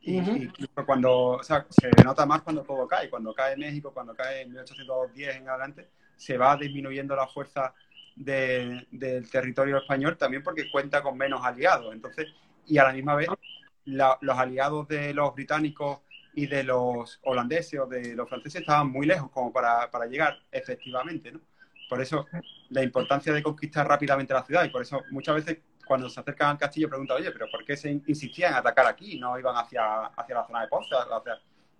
Y, 0.00 0.48
cuando, 0.86 1.12
o 1.30 1.42
sea, 1.42 1.66
se 1.68 1.90
nota 2.04 2.24
más 2.24 2.42
cuando 2.42 2.62
todo 2.62 2.86
cae, 2.86 3.10
cuando 3.10 3.34
cae 3.34 3.56
México, 3.56 3.92
cuando 3.92 4.14
cae 4.14 4.42
en 4.42 4.50
1810 4.50 5.36
en 5.36 5.48
adelante, 5.48 5.88
se 6.16 6.38
va 6.38 6.56
disminuyendo 6.56 7.14
la 7.14 7.26
fuerza 7.26 7.74
del 8.18 9.28
territorio 9.30 9.78
español 9.78 10.16
también 10.16 10.42
porque 10.42 10.70
cuenta 10.70 11.02
con 11.02 11.16
menos 11.16 11.44
aliados. 11.44 11.94
Entonces, 11.94 12.26
y 12.66 12.78
a 12.78 12.84
la 12.84 12.92
misma 12.92 13.14
vez, 13.14 13.28
los 13.84 14.38
aliados 14.38 14.88
de 14.88 15.14
los 15.14 15.34
británicos 15.34 16.00
y 16.34 16.46
de 16.46 16.62
los 16.62 17.20
holandeses 17.24 17.80
o 17.80 17.86
de 17.86 18.14
los 18.14 18.28
franceses 18.28 18.60
estaban 18.60 18.90
muy 18.90 19.06
lejos 19.06 19.30
como 19.30 19.52
para, 19.52 19.90
para 19.90 20.06
llegar 20.06 20.38
efectivamente, 20.52 21.32
¿no? 21.32 21.40
Por 21.88 22.02
eso 22.02 22.26
la 22.68 22.82
importancia 22.82 23.32
de 23.32 23.42
conquistar 23.42 23.88
rápidamente 23.88 24.34
la 24.34 24.44
ciudad 24.44 24.64
y 24.64 24.68
por 24.68 24.82
eso 24.82 25.02
muchas 25.10 25.36
veces 25.36 25.58
cuando 25.86 26.10
se 26.10 26.20
acercan 26.20 26.50
al 26.50 26.58
castillo 26.58 26.88
preguntan, 26.88 27.16
oye, 27.16 27.32
pero 27.32 27.46
¿por 27.50 27.64
qué 27.64 27.76
se 27.76 27.90
insistían 27.90 28.52
en 28.52 28.58
atacar 28.58 28.86
aquí? 28.86 29.18
No 29.18 29.38
iban 29.38 29.56
hacia, 29.56 30.06
hacia 30.06 30.34
la 30.34 30.46
zona 30.46 30.60
de 30.60 30.68
Ponce. 30.68 30.94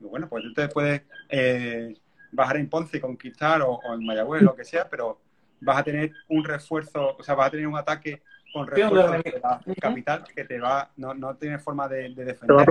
bueno, 0.00 0.28
pues 0.28 0.44
entonces 0.44 0.72
puedes 0.72 1.02
eh, 1.28 1.94
bajar 2.32 2.56
en 2.56 2.70
Ponce 2.70 2.96
y 2.96 3.00
conquistar 3.00 3.60
o, 3.60 3.72
o 3.72 3.94
en 3.94 4.06
Mayagüez, 4.06 4.42
lo 4.42 4.56
que 4.56 4.64
sea, 4.64 4.88
pero 4.88 5.20
vas 5.60 5.78
a 5.78 5.84
tener 5.84 6.12
un 6.28 6.44
refuerzo, 6.44 7.16
o 7.16 7.22
sea, 7.22 7.34
vas 7.34 7.48
a 7.48 7.50
tener 7.50 7.66
un 7.66 7.76
ataque 7.76 8.22
con 8.52 8.66
refuerzo 8.66 9.12
de 9.12 9.40
la 9.42 9.60
capital 9.80 10.24
que 10.34 10.44
te 10.44 10.58
va, 10.58 10.90
no, 10.96 11.14
no 11.14 11.36
tiene 11.36 11.58
forma 11.58 11.88
de, 11.88 12.10
defender. 12.10 12.66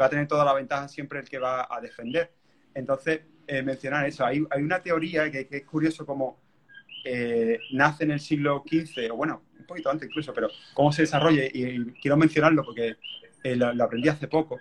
Va 0.00 0.06
a 0.06 0.08
tener 0.08 0.26
toda 0.26 0.44
la 0.44 0.54
ventaja 0.54 0.88
siempre 0.88 1.20
el 1.20 1.28
que 1.28 1.38
va 1.38 1.68
a 1.70 1.80
defender. 1.80 2.32
Entonces, 2.74 3.20
eh, 3.46 3.62
mencionar 3.62 4.06
eso, 4.06 4.24
hay, 4.24 4.44
hay 4.50 4.62
una 4.62 4.82
teoría 4.82 5.30
que, 5.30 5.46
es 5.50 5.64
curioso 5.64 6.04
como 6.04 6.40
eh, 7.04 7.60
nace 7.72 8.04
en 8.04 8.12
el 8.12 8.20
siglo 8.20 8.64
XV, 8.66 9.12
o 9.12 9.16
bueno, 9.16 9.42
un 9.58 9.66
poquito 9.66 9.90
antes 9.90 10.08
incluso, 10.08 10.32
pero 10.32 10.48
cómo 10.72 10.90
se 10.92 11.02
desarrolla, 11.02 11.44
y, 11.44 11.92
quiero 12.00 12.16
mencionarlo 12.16 12.64
porque 12.64 12.96
eh, 13.44 13.56
lo, 13.56 13.84
aprendí 13.84 14.08
hace 14.08 14.26
poco, 14.26 14.58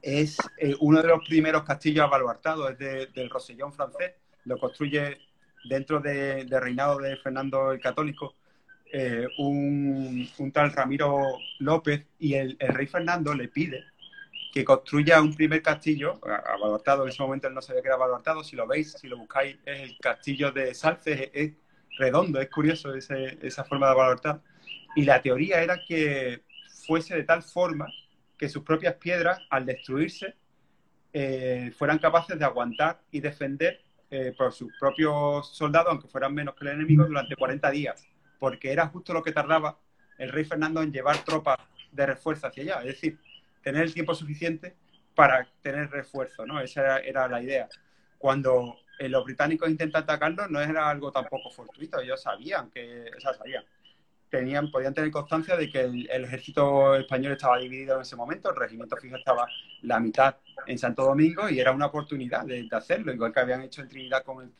es 0.00 0.38
uno 0.78 1.02
de 1.02 1.08
los 1.08 1.26
primeros 1.28 1.64
castillos 1.64 2.04
abaluartados, 2.04 2.70
es 2.70 3.12
del 3.12 3.28
Rosellón 3.28 3.72
francés, 3.72 4.14
lo 4.44 4.56
construye 4.58 5.18
dentro 5.64 6.00
del 6.00 6.48
reinado 6.50 6.98
de 6.98 7.16
Fernando 7.16 7.72
el 7.72 7.80
Católico, 7.80 8.34
eh, 8.92 9.26
un, 9.38 10.28
tal 10.52 10.72
Ramiro 10.72 11.38
López 11.60 12.06
y 12.18 12.34
el, 12.34 12.56
rey 12.58 12.86
Fernando 12.86 13.34
le 13.34 13.48
pide 13.48 13.84
que 14.52 14.64
construya 14.64 15.20
un 15.20 15.32
primer 15.32 15.62
castillo, 15.62 16.18
abaluartado, 16.24 17.04
en 17.04 17.10
ese 17.10 17.22
momento 17.22 17.46
él 17.46 17.54
no 17.54 17.62
sabía 17.62 17.82
que 17.82 17.88
era 17.88 17.94
abaluartado, 17.94 18.42
si 18.42 18.56
lo 18.56 18.66
veis, 18.66 18.92
si 18.92 19.06
lo 19.06 19.16
buscáis, 19.16 19.56
es 19.64 19.80
el 19.82 19.98
castillo 19.98 20.50
de 20.50 20.74
Salces, 20.74 21.30
es, 21.32 21.52
redondo, 21.98 22.40
es 22.40 22.48
curioso 22.50 22.92
esa 22.94 23.64
forma 23.64 23.86
de 23.86 23.92
abaluartar. 23.92 24.40
Y 24.96 25.04
la 25.04 25.22
teoría 25.22 25.62
era 25.62 25.78
que 25.86 26.42
fuese 26.84 27.14
de 27.14 27.22
tal 27.22 27.44
forma 27.44 27.86
que 28.36 28.48
sus 28.48 28.64
propias 28.64 28.94
piedras, 28.94 29.40
al 29.50 29.66
destruirse, 29.66 30.34
eh, 31.12 31.72
fueran 31.76 31.98
capaces 31.98 32.38
de 32.38 32.44
aguantar 32.44 33.02
y 33.10 33.20
defender 33.20 33.82
eh, 34.10 34.34
por 34.36 34.52
sus 34.52 34.72
propios 34.78 35.54
soldados, 35.54 35.88
aunque 35.90 36.08
fueran 36.08 36.34
menos 36.34 36.54
que 36.54 36.64
el 36.64 36.72
enemigo, 36.72 37.04
durante 37.04 37.36
40 37.36 37.70
días, 37.70 38.06
porque 38.38 38.72
era 38.72 38.86
justo 38.88 39.12
lo 39.12 39.22
que 39.22 39.32
tardaba 39.32 39.78
el 40.18 40.30
rey 40.30 40.44
Fernando 40.44 40.82
en 40.82 40.92
llevar 40.92 41.24
tropas 41.24 41.58
de 41.92 42.06
refuerzo 42.06 42.46
hacia 42.46 42.62
allá, 42.62 42.80
es 42.80 42.86
decir, 42.86 43.18
tener 43.62 43.82
el 43.82 43.94
tiempo 43.94 44.14
suficiente 44.14 44.74
para 45.14 45.46
tener 45.62 45.90
refuerzo, 45.90 46.44
¿no? 46.44 46.60
Esa 46.60 46.98
era, 46.98 47.28
la 47.28 47.42
idea. 47.42 47.68
Cuando 48.18 48.78
los 48.98 49.24
británicos 49.24 49.68
intentan 49.70 50.02
atacarlo, 50.02 50.48
no 50.48 50.60
era 50.60 50.88
algo 50.88 51.10
tampoco 51.10 51.50
fortuito, 51.50 52.00
ellos 52.00 52.22
sabían 52.22 52.70
que, 52.70 53.10
o 53.16 53.20
sabían, 53.20 53.64
tenían, 54.30 54.70
podían 54.70 54.94
tener 54.94 55.10
constancia 55.10 55.56
de 55.56 55.68
que 55.68 55.80
el, 55.80 56.24
ejército 56.24 56.94
español 56.94 57.32
estaba 57.32 57.58
dividido 57.58 57.96
en 57.96 58.02
ese 58.02 58.16
momento, 58.16 58.50
el 58.50 58.56
regimiento 58.56 58.96
fijo 58.96 59.16
estaba 59.16 59.46
la 59.82 59.98
mitad 59.98 60.36
en 60.66 60.78
Santo 60.78 61.02
Domingo 61.04 61.48
y 61.48 61.58
era 61.58 61.72
una 61.72 61.86
oportunidad 61.86 62.44
de, 62.44 62.66
hacerlo, 62.70 63.12
igual 63.12 63.32
que 63.32 63.40
habían 63.40 63.62
hecho 63.62 63.82
en 63.82 63.88
Trinidad 63.88 64.22
con 64.22 64.42
el 64.44 64.52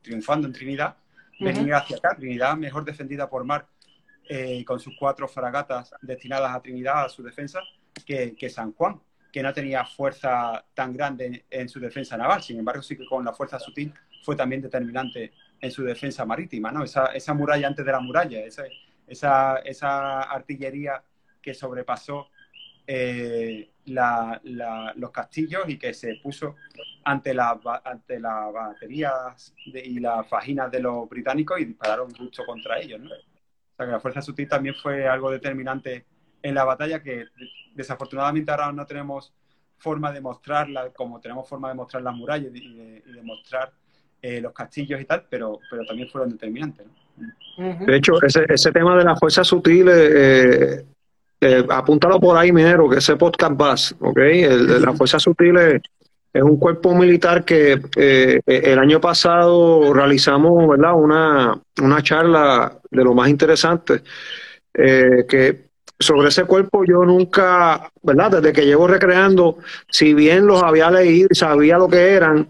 triunfando 0.00 0.46
en 0.46 0.52
Trinidad, 0.52 0.96
venir 1.40 1.74
hacia 1.74 1.96
acá, 1.96 2.14
Trinidad 2.16 2.56
mejor 2.56 2.84
defendida 2.84 3.28
por 3.28 3.44
mar, 3.44 3.66
eh, 4.28 4.64
con 4.64 4.78
sus 4.78 4.94
cuatro 4.96 5.26
fragatas 5.26 5.92
destinadas 6.00 6.54
a 6.54 6.62
Trinidad, 6.62 7.04
a 7.06 7.08
su 7.08 7.22
defensa, 7.22 7.60
que, 8.06 8.48
San 8.48 8.72
Juan, 8.72 9.00
que 9.32 9.42
no 9.42 9.52
tenía 9.52 9.84
fuerza 9.84 10.64
tan 10.74 10.92
grande 10.92 11.44
en, 11.50 11.68
su 11.68 11.80
defensa 11.80 12.16
naval, 12.16 12.42
sin 12.42 12.58
embargo 12.58 12.82
sí 12.82 12.96
que 12.96 13.04
con 13.04 13.24
la 13.24 13.32
fuerza 13.32 13.58
sutil 13.58 13.92
fue 14.22 14.36
también 14.36 14.62
determinante 14.62 15.32
en 15.60 15.70
su 15.72 15.82
defensa 15.82 16.24
marítima, 16.24 16.70
¿no? 16.70 16.84
Esa, 16.84 17.06
esa 17.06 17.34
muralla 17.34 17.66
antes 17.66 17.84
de 17.84 17.92
la 17.92 18.00
muralla, 18.00 18.40
ese, 18.40 18.70
esa, 19.08 19.58
esa 19.58 20.22
artillería 20.22 21.02
que 21.40 21.54
sobrepasó 21.54 22.28
eh, 22.86 23.70
los 23.84 25.10
castillos 25.10 25.68
y 25.68 25.78
que 25.78 25.92
se 25.94 26.16
puso 26.16 26.56
ante, 27.04 27.34
la, 27.34 27.58
ante 27.84 28.20
las 28.20 28.52
baterías 28.52 29.54
y 29.66 30.00
las 30.00 30.26
fajinas 30.28 30.70
de 30.70 30.80
los 30.80 31.08
británicos 31.08 31.60
y 31.60 31.64
dispararon 31.66 32.10
justo 32.14 32.44
contra 32.44 32.78
ellos. 32.78 33.00
¿no? 33.00 33.10
O 33.10 33.76
sea 33.76 33.86
que 33.86 33.92
la 33.92 34.00
fuerza 34.00 34.22
sutil 34.22 34.48
también 34.48 34.74
fue 34.74 35.06
algo 35.06 35.30
determinante 35.30 36.06
en 36.42 36.54
la 36.54 36.64
batalla 36.64 37.02
que 37.02 37.26
desafortunadamente 37.74 38.50
ahora 38.50 38.72
no 38.72 38.86
tenemos 38.86 39.34
forma 39.76 40.12
de 40.12 40.20
mostrarla 40.20 40.90
como 40.90 41.20
tenemos 41.20 41.48
forma 41.48 41.68
de 41.68 41.74
mostrar 41.74 42.02
las 42.02 42.14
murallas 42.14 42.54
y 42.54 42.74
de, 42.74 43.22
mostrar 43.22 43.72
eh, 44.20 44.40
los 44.40 44.52
castillos 44.52 45.00
y 45.00 45.04
tal, 45.04 45.26
pero, 45.30 45.60
pero 45.70 45.84
también 45.84 46.08
fueron 46.08 46.30
determinantes. 46.30 46.86
¿no? 46.86 47.07
De 47.58 47.96
hecho, 47.96 48.22
ese, 48.22 48.44
ese 48.48 48.70
tema 48.70 48.96
de 48.96 49.04
las 49.04 49.18
fuerzas 49.18 49.46
sutiles, 49.46 49.96
eh, 49.96 50.84
eh, 51.40 51.66
apúntalo 51.68 52.20
por 52.20 52.36
ahí, 52.36 52.52
minero, 52.52 52.88
que 52.88 52.98
ese 52.98 53.16
podcast 53.16 53.56
vas, 53.56 53.94
¿ok? 53.98 54.18
El, 54.18 54.82
las 54.82 54.96
fuerzas 54.96 55.22
sutiles 55.22 55.82
es 56.32 56.42
un 56.42 56.56
cuerpo 56.58 56.94
militar 56.94 57.44
que 57.44 57.80
eh, 57.96 58.40
el 58.46 58.78
año 58.78 59.00
pasado 59.00 59.92
realizamos, 59.92 60.68
¿verdad? 60.68 60.94
Una, 60.94 61.60
una 61.82 62.02
charla 62.02 62.78
de 62.90 63.04
lo 63.04 63.14
más 63.14 63.28
interesante, 63.28 64.02
que 64.72 65.68
sobre 65.98 66.28
ese 66.28 66.44
cuerpo 66.44 66.84
yo 66.84 67.04
nunca, 67.04 67.90
¿verdad? 68.02 68.40
Desde 68.40 68.52
que 68.52 68.66
llevo 68.66 68.86
recreando, 68.86 69.58
si 69.90 70.14
bien 70.14 70.46
los 70.46 70.62
había 70.62 70.92
leído 70.92 71.28
y 71.32 71.34
sabía 71.34 71.76
lo 71.76 71.88
que 71.88 72.12
eran, 72.12 72.48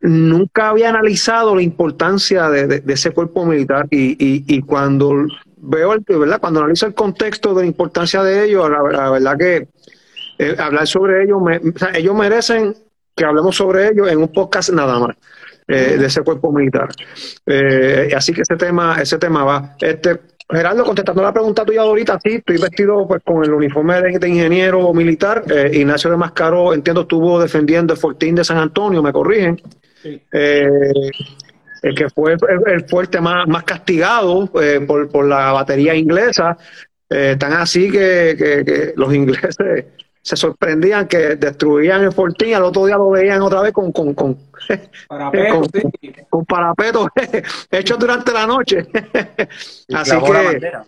nunca 0.00 0.70
había 0.70 0.90
analizado 0.90 1.54
la 1.54 1.62
importancia 1.62 2.48
de, 2.50 2.82
ese 2.86 3.10
cuerpo 3.10 3.44
militar 3.44 3.86
y, 3.90 4.16
y, 4.18 4.60
cuando 4.62 5.26
veo, 5.56 5.92
el, 5.92 6.04
¿verdad? 6.06 6.40
Cuando 6.40 6.60
analizo 6.60 6.86
el 6.86 6.94
contexto 6.94 7.54
de 7.54 7.62
la 7.62 7.66
importancia 7.66 8.22
de 8.22 8.44
ellos, 8.44 8.68
la, 8.70 9.10
verdad 9.10 9.36
que 9.38 9.68
eh, 10.38 10.56
hablar 10.58 10.86
sobre 10.86 11.24
ellos, 11.24 11.40
ellos 11.94 12.14
merecen 12.14 12.76
que 13.14 13.24
hablemos 13.24 13.56
sobre 13.56 13.88
ellos 13.88 14.08
en 14.08 14.18
un 14.18 14.28
podcast 14.28 14.70
nada 14.70 14.98
más. 14.98 15.16
Eh, 15.70 15.98
de 15.98 16.06
ese 16.06 16.22
cuerpo 16.22 16.50
militar. 16.50 16.88
Eh, 17.44 18.10
así 18.16 18.32
que 18.32 18.40
ese 18.40 18.56
tema, 18.56 18.96
ese 19.02 19.18
tema 19.18 19.44
va. 19.44 19.76
Este, 19.78 20.18
Gerardo, 20.50 20.82
contestando 20.82 21.22
la 21.22 21.30
pregunta 21.30 21.62
tuya 21.62 21.82
ahorita, 21.82 22.18
sí, 22.24 22.36
estoy 22.36 22.56
vestido 22.56 23.06
pues 23.06 23.22
con 23.22 23.44
el 23.44 23.52
uniforme 23.52 24.00
de, 24.00 24.28
ingeniero 24.30 24.90
militar. 24.94 25.44
Ignacio 25.70 26.10
de 26.10 26.16
Mascaro, 26.16 26.72
entiendo, 26.72 27.02
estuvo 27.02 27.38
defendiendo 27.38 27.92
el 27.92 28.00
Fortín 28.00 28.34
de 28.34 28.44
San 28.44 28.56
Antonio, 28.56 29.02
me 29.02 29.12
corrigen. 29.12 29.60
Eh, 30.04 30.68
el 31.82 31.94
que 31.94 32.08
fue 32.10 32.36
el, 32.66 32.84
fuerte 32.88 33.20
más, 33.20 33.46
más 33.46 33.64
castigado 33.64 34.50
eh, 34.60 34.80
por, 34.86 35.08
por, 35.08 35.26
la 35.26 35.52
batería 35.52 35.94
inglesa, 35.94 36.56
eh, 37.08 37.36
tan 37.38 37.52
así 37.52 37.90
que, 37.90 38.92
los 38.96 39.14
ingleses 39.14 39.84
se 40.20 40.36
sorprendían 40.36 41.06
que 41.08 41.36
destruían 41.36 42.02
el 42.02 42.12
fortín, 42.12 42.54
al 42.54 42.64
otro 42.64 42.86
día 42.86 42.96
lo 42.96 43.10
veían 43.10 43.40
otra 43.40 43.62
vez 43.62 43.72
con, 43.72 43.92
con, 43.92 44.12
con, 44.14 44.36
parapetos 46.46 47.08
hechos 47.70 47.98
durante 47.98 48.32
la 48.32 48.46
noche. 48.46 48.86
así 49.94 50.18
que... 50.18 50.32
La 50.32 50.42
bandera. 50.42 50.86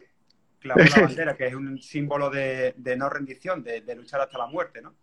Clavó 0.61 0.81
la 0.81 1.03
bandera, 1.07 1.37
que 1.37 1.47
es 1.47 1.55
un 1.55 1.81
símbolo 1.81 2.29
de, 2.29 2.75
de 2.77 2.97
no 2.97 3.09
rendición, 3.09 3.63
de, 3.63 3.81
de 3.81 3.95
luchar 3.95 4.21
hasta 4.21 4.37
la 4.37 4.47
muerte, 4.47 4.83
¿no? 4.83 4.95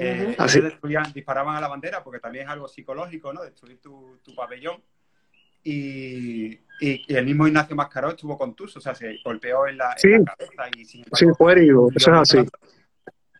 Eh, 0.00 0.36
disparaban 1.12 1.56
a 1.56 1.60
la 1.60 1.66
bandera 1.66 2.04
porque 2.04 2.20
también 2.20 2.44
es 2.44 2.50
algo 2.50 2.68
psicológico, 2.68 3.32
¿no? 3.32 3.42
Destruir 3.42 3.80
tu, 3.80 4.20
pabellón. 4.36 4.80
Y, 5.64 6.60
el 6.80 7.24
mismo 7.24 7.48
Ignacio 7.48 7.74
Mascaró 7.74 8.10
estuvo 8.10 8.38
contuso, 8.38 8.78
o 8.78 8.82
sea, 8.82 8.94
se 8.94 9.18
golpeó 9.24 9.66
en 9.66 9.78
la, 9.78 9.96
cabeza 9.96 10.70
y 10.76 10.84
sin 10.84 11.04
Sí, 11.12 11.26
fue 11.36 11.52
herido, 11.52 11.88
eso 11.92 12.12
es 12.12 12.16
así. 12.16 12.48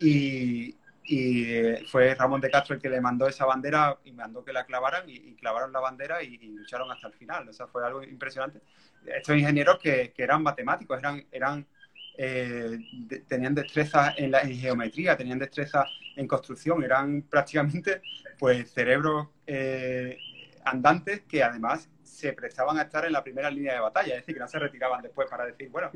Y, 0.01 0.77
y, 1.05 1.87
fue 1.87 2.17
Ramón 2.17 2.41
de 2.41 2.51
Castro 2.51 2.75
el 2.75 2.83
que 2.83 2.91
le 2.91 3.01
mandó 3.01 3.29
esa 3.29 3.47
bandera 3.47 3.97
y 4.03 4.11
mandó 4.11 4.45
que 4.45 4.53
la 4.53 4.67
clavaran 4.67 5.05
y, 5.09 5.37
clavaron 5.37 5.73
la 5.73 5.79
bandera 5.79 6.25
y, 6.25 6.39
lucharon 6.39 6.91
hasta 6.91 7.07
el 7.07 7.15
final. 7.15 7.49
O 7.49 7.53
sea, 7.53 7.69
fue 7.69 7.87
algo 7.87 8.03
impresionante. 8.03 8.61
Estos 9.07 9.37
ingenieros 9.37 9.79
que, 9.79 10.13
que 10.13 10.25
eran 10.25 10.43
matemáticos, 10.43 10.99
eran, 10.99 11.25
eran 11.31 11.65
eh, 12.21 12.81
tenían 13.29 13.55
destreza 13.55 14.13
en, 14.17 14.33
la, 14.33 14.41
geometría, 14.41 15.17
tenían 15.17 15.39
destreza 15.39 15.87
en 16.17 16.27
construcción, 16.27 16.83
eran 16.83 17.23
prácticamente 17.23 18.03
pues 18.39 18.73
cerebros 18.73 19.29
eh, 19.47 20.19
andantes 20.65 21.23
que 21.29 21.45
además 21.45 21.89
se 22.19 22.33
prestaban 22.33 22.77
a 22.77 22.83
estar 22.83 23.05
en 23.05 23.13
la 23.13 23.23
primera 23.23 23.49
línea 23.49 23.75
de 23.75 23.81
batalla, 23.81 24.15
es 24.15 24.23
decir, 24.23 24.35
que 24.35 24.41
no 24.41 24.49
se 24.49 24.59
retiraban 24.59 25.01
después 25.01 25.29
para 25.31 25.47
decir, 25.47 25.71
bueno, 25.71 25.89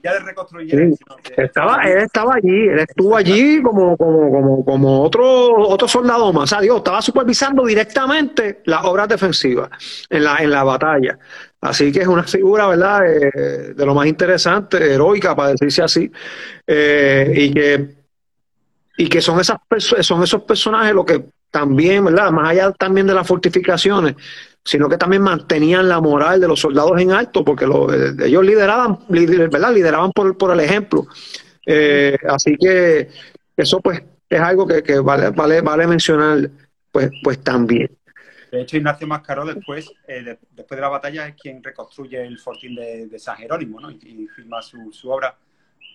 ya 0.00 0.12
de 0.12 0.20
reconstruyeron. 0.20 0.94
estaba, 1.36 1.82
él 1.82 1.98
estaba 1.98 2.34
allí, 2.36 2.68
él 2.68 2.78
estuvo 2.78 3.16
allí 3.16 3.60
como, 3.60 3.96
como, 3.96 4.30
como, 4.30 4.64
como 4.64 5.02
otro, 5.02 5.56
otro 5.68 5.88
soldado 5.88 6.32
más, 6.32 6.44
o 6.44 6.46
sea, 6.46 6.60
Dios, 6.60 6.76
estaba 6.76 7.02
supervisando 7.02 7.66
directamente 7.66 8.60
las 8.66 8.84
obras 8.84 9.08
defensivas 9.08 9.68
en 10.08 10.22
la, 10.22 10.36
en 10.36 10.50
la 10.50 10.62
batalla. 10.62 11.18
Así 11.60 11.90
que 11.90 12.02
es 12.02 12.06
una 12.06 12.22
figura, 12.22 12.68
¿verdad?, 12.68 13.00
eh, 13.06 13.74
de 13.74 13.86
lo 13.86 13.96
más 13.96 14.06
interesante, 14.06 14.94
heroica, 14.94 15.34
para 15.34 15.50
decirse 15.50 15.82
así, 15.82 16.12
eh, 16.68 17.32
y 17.34 17.52
que 17.52 18.04
y 18.96 19.08
que 19.08 19.20
son 19.20 19.40
esas 19.40 19.58
son 20.02 20.22
esos 20.22 20.42
personajes 20.42 20.94
los 20.94 21.04
que 21.04 21.24
también, 21.54 22.04
¿verdad? 22.04 22.32
Más 22.32 22.50
allá 22.50 22.72
también 22.72 23.06
de 23.06 23.14
las 23.14 23.26
fortificaciones, 23.26 24.16
sino 24.64 24.88
que 24.88 24.98
también 24.98 25.22
mantenían 25.22 25.88
la 25.88 26.00
moral 26.00 26.40
de 26.40 26.48
los 26.48 26.58
soldados 26.58 27.00
en 27.00 27.12
alto, 27.12 27.44
porque 27.44 27.64
eh, 27.64 28.26
ellos 28.26 28.44
lideraban, 28.44 28.98
¿verdad? 29.08 29.72
Lideraban 29.72 30.10
por, 30.10 30.36
por 30.36 30.50
el 30.50 30.58
ejemplo. 30.58 31.06
así 32.28 32.56
que 32.56 33.08
eso 33.56 33.80
pues 33.80 34.02
es 34.28 34.40
algo 34.40 34.66
que, 34.66 34.98
vale, 34.98 35.30
vale, 35.30 35.60
vale 35.60 35.86
mencionar 35.86 36.50
pues, 36.90 37.10
pues 37.22 37.38
también. 37.38 37.88
De 38.50 38.62
hecho, 38.62 38.76
Ignacio 38.76 39.06
Mascaró 39.06 39.44
después, 39.44 39.90
eh, 40.06 40.38
después 40.52 40.76
de 40.76 40.80
la 40.80 40.88
batalla 40.88 41.26
es 41.26 41.34
quien 41.34 41.62
reconstruye 41.62 42.24
el 42.24 42.38
fortín 42.38 42.74
de, 42.76 43.18
San 43.18 43.36
Jerónimo 43.36 43.80
¿no? 43.80 43.90
y, 43.90 44.28
firma 44.34 44.62
su, 44.62 45.10
obra 45.10 45.36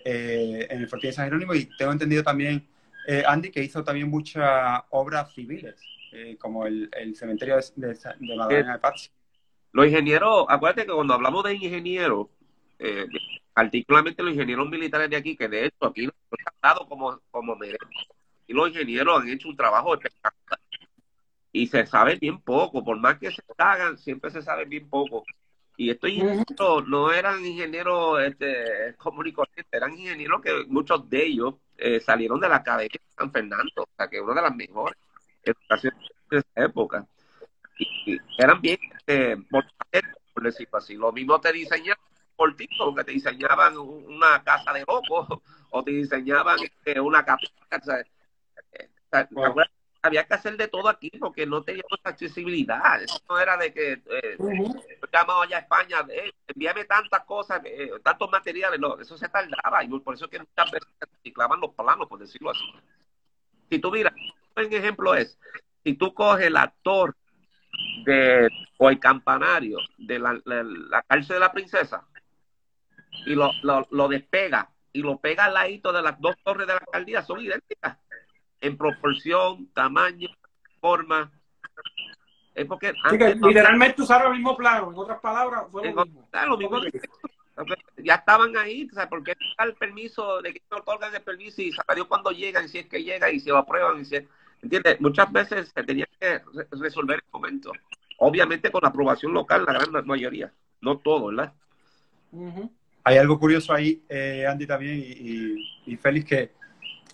eh, 0.03 0.68
en 0.70 0.82
el 0.82 0.89
fortín 0.89 1.10
de 1.10 1.14
San 1.16 1.26
Jerónimo. 1.26 1.53
Y 1.53 1.70
tengo 1.78 1.93
entendido 1.93 2.22
también, 2.22 2.68
eh, 3.08 3.24
Andy, 3.28 3.52
que 3.52 3.64
hizo 3.64 3.84
también 3.84 4.10
muchas 4.10 4.82
obras 4.89 5.34
civiles, 5.34 5.76
como 6.39 6.66
el, 6.66 6.89
cementerio 7.16 7.58
de, 7.76 7.93
de, 7.93 8.36
Madalena 8.36 8.74
de 8.74 8.80
Paz. 8.80 9.12
Los 9.72 9.86
ingenieros, 9.86 10.45
acuérdate 10.50 10.88
que 10.88 10.93
cuando 10.93 11.14
hablamos 11.14 11.43
de 11.43 11.54
ingenieros, 11.56 12.28
particularmente 13.54 14.24
los 14.24 14.34
ingenieros 14.34 14.70
militares 14.70 15.10
de 15.10 15.16
aquí, 15.16 15.36
que 15.36 15.47
de 15.47 15.66
hecho 15.66 15.86
aquí 15.86 16.06
no 16.06 16.14
han 16.32 16.54
dado 16.62 16.88
como, 16.88 17.20
como 17.30 17.58
y 18.47 18.54
los 18.54 18.70
ingenieros 18.70 19.22
han 19.22 19.30
hecho 19.30 19.47
un 19.47 19.56
trabajo 19.56 19.93
espectacular 19.93 20.60
y 21.52 21.68
se 21.68 21.86
sabe 21.86 22.16
bien 22.16 22.39
poco, 22.41 22.84
por 22.84 22.97
más 23.00 23.18
que 23.18 23.32
se 23.32 23.41
hagan, 23.58 23.97
siempre 23.97 24.32
se 24.32 24.41
sabe 24.41 24.66
bien 24.66 24.89
poco. 24.89 25.24
Y 25.80 25.91
estos 25.91 26.09
ingenieros 26.09 26.86
no 26.89 27.09
eran 27.09 27.45
ingenieros 27.45 28.21
este, 28.21 28.95
comunes 28.97 29.34
eran 29.71 29.97
ingenieros 29.97 30.41
que 30.41 30.65
muchos 30.67 31.09
de 31.09 31.25
ellos 31.25 31.55
eh, 31.77 32.01
salieron 32.01 32.38
de 32.38 32.49
la 32.49 32.57
Academia 32.57 32.99
de 33.01 33.15
San 33.17 33.32
Fernando, 33.32 33.84
o 33.84 33.88
sea, 33.95 34.09
que 34.09 34.19
una 34.19 34.34
de 34.34 34.41
las 34.41 34.55
mejores 34.57 34.97
educaciones 35.41 36.09
de 36.30 36.39
esa 36.39 36.65
época. 36.65 37.07
Y, 37.77 38.17
eran 38.38 38.59
bien, 38.59 38.77
eh, 39.07 39.38
por, 39.49 39.63
decirlo 40.43 40.80
así, 40.80 40.95
lo 40.95 41.13
mismo 41.13 41.39
te 41.39 41.53
diseñan 41.53 41.95
por 42.36 42.53
ti, 42.57 42.67
porque 42.77 43.05
te 43.05 43.11
diseñaban 43.13 43.77
una 43.77 44.43
casa 44.43 44.73
de 44.73 44.82
locos 44.82 45.41
o 45.69 45.82
te 45.82 45.91
diseñaban 45.91 46.59
este, 46.61 46.99
una 46.99 47.23
capilla. 47.23 47.53
Había 50.02 50.26
que 50.26 50.34
hacer 50.34 50.56
de 50.56 50.68
todo 50.70 50.88
aquí 50.88 51.12
porque 51.20 51.45
no 51.45 51.62
teníamos 51.62 52.00
accesibilidad. 52.04 53.02
Eso 53.02 53.20
no 53.30 53.39
era 53.39 53.58
de 53.58 53.74
que 53.74 53.93
eh, 53.93 54.38
llamado 55.12 55.41
allá 55.41 55.58
a 55.58 55.62
España, 55.62 55.97
eh, 56.10 56.32
envíame 56.47 56.86
tantas 56.86 57.26
cosas, 57.26 57.62
eh, 57.66 57.91
tantos 58.04 58.32
materiales. 58.32 58.80
No, 58.80 58.97
eso 59.00 59.18
se 59.18 59.28
tardaba 59.28 59.84
y 59.84 59.88
por 60.00 60.16
eso 60.16 60.26
es 60.26 60.32
que 60.32 60.39
muchas 60.39 60.72
veces 60.72 60.89
se 60.97 61.06
reciclaban 61.06 61.60
los 61.60 61.74
planos, 61.74 62.08
por 62.08 62.20
decirlo 62.20 62.52
así. 62.52 62.64
Si 63.70 63.80
tú 63.80 63.91
miras, 63.91 64.14
un 64.56 64.74
ejemplo 64.74 65.16
es, 65.16 65.38
si 65.84 65.93
tú 65.93 66.14
coges 66.14 66.47
el 66.47 66.58
actor 66.58 67.16
de, 68.06 68.50
o 68.78 68.89
el 68.89 69.00
campanario 69.00 69.78
de 69.97 70.20
la, 70.20 70.41
cárcel 71.08 71.36
de 71.36 71.39
la 71.39 71.52
princesa 71.52 72.08
y 73.26 73.36
lo, 73.36 73.52
lo, 73.62 74.08
despega 74.08 74.70
y 74.91 75.02
lo 75.02 75.18
pega 75.18 75.45
al 75.45 75.54
ladito 75.54 75.91
de 75.91 76.02
las 76.02 76.20
dos 76.20 76.36
torres 76.43 76.68
de 76.68 76.74
la 76.74 76.80
alcaldía, 76.80 77.22
son 77.22 77.41
idénticas 77.41 77.97
en 78.62 78.78
proporción, 78.78 79.68
tamaño, 79.74 80.30
forma. 80.80 81.32
Es 82.55 82.66
porque 82.66 82.93
literalmente 83.41 84.01
usaron 84.01 84.32
el 84.32 84.39
mismo 84.39 84.57
plano, 84.57 84.91
en 84.91 84.97
otras 84.97 85.20
palabras, 85.20 85.66
fue 85.72 85.91
lo 85.91 86.57
mismo. 86.57 86.82
ya 87.97 88.16
estaban 88.16 88.55
ahí, 88.57 88.88
o 88.91 88.93
sea, 88.93 89.07
porque 89.07 89.32
está 89.32 89.64
el 89.64 89.76
permiso 89.76 90.41
de 90.41 90.53
que 90.53 90.62
no 90.72 90.78
otorgan 90.78 91.14
el 91.14 91.22
permiso 91.22 91.62
y 91.62 91.72
sabe 91.72 92.03
cuando 92.03 92.32
llegan, 92.32 92.68
si 92.68 92.80
es 92.80 92.88
que 92.88 93.03
llega 93.03 93.32
y 93.32 93.39
se 93.39 93.49
lo 93.49 93.57
aprueban, 93.57 94.01
y 94.01 94.05
si 94.05 94.18
¿entiendes? 94.62 94.99
Muchas 94.99 95.32
veces 95.32 95.72
se 95.74 95.84
tenía 95.84 96.07
que 96.20 96.41
resolver 96.72 97.18
el 97.18 97.32
momento. 97.32 97.72
Obviamente 98.18 98.72
con 98.72 98.82
la 98.82 98.89
aprobación 98.89 99.34
local, 99.34 99.64
la 99.66 99.74
gran 99.74 100.05
mayoría, 100.05 100.51
no 100.82 100.97
todo, 100.97 101.28
¿verdad? 101.28 101.53
Hay 103.03 103.18
algo 103.18 103.39
curioso 103.39 103.74
ahí, 103.74 104.03
eh, 104.10 104.45
Andy 104.47 104.68
también 104.68 104.99
y, 104.99 105.55
y, 105.86 105.95
Félix, 105.95 106.28
que 106.28 106.51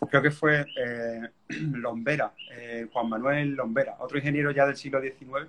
creo 0.09 0.21
que 0.21 0.31
fue 0.31 0.65
eh, 0.77 1.29
Lombera, 1.49 2.33
eh, 2.51 2.87
Juan 2.91 3.09
Manuel 3.09 3.51
Lombera, 3.51 3.97
otro 3.99 4.17
ingeniero 4.17 4.51
ya 4.51 4.65
del 4.65 4.75
siglo 4.75 5.01
XIX, 5.01 5.47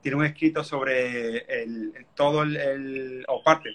tiene 0.00 0.16
un 0.16 0.24
escrito 0.24 0.64
sobre 0.64 1.38
el, 1.62 2.06
todo 2.14 2.42
el, 2.42 3.24
o 3.28 3.42
parte 3.42 3.70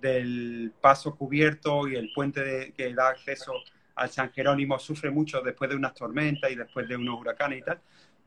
del 0.00 0.72
paso 0.80 1.16
cubierto 1.16 1.88
y 1.88 1.96
el 1.96 2.12
puente 2.12 2.72
que 2.76 2.94
da 2.94 3.08
acceso 3.08 3.52
al 3.94 4.10
San 4.10 4.32
Jerónimo 4.32 4.78
sufre 4.78 5.10
mucho 5.10 5.40
después 5.40 5.70
de 5.70 5.76
unas 5.76 5.94
tormentas 5.94 6.50
y 6.50 6.54
después 6.54 6.88
de 6.88 6.96
unos 6.96 7.20
huracanes 7.20 7.60
y 7.60 7.62
tal. 7.62 7.80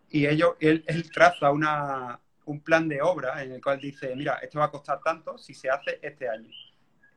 Y 0.09 0.27
ellos, 0.27 0.55
él, 0.59 0.83
él 0.87 1.09
traza 1.11 1.51
una, 1.51 2.19
un 2.45 2.61
plan 2.61 2.87
de 2.87 3.01
obra 3.01 3.43
en 3.43 3.53
el 3.53 3.61
cual 3.61 3.79
dice, 3.79 4.15
mira, 4.15 4.35
esto 4.35 4.59
va 4.59 4.65
a 4.65 4.71
costar 4.71 4.99
tanto 5.03 5.37
si 5.37 5.53
se 5.53 5.69
hace 5.69 5.99
este 6.01 6.29
año. 6.29 6.49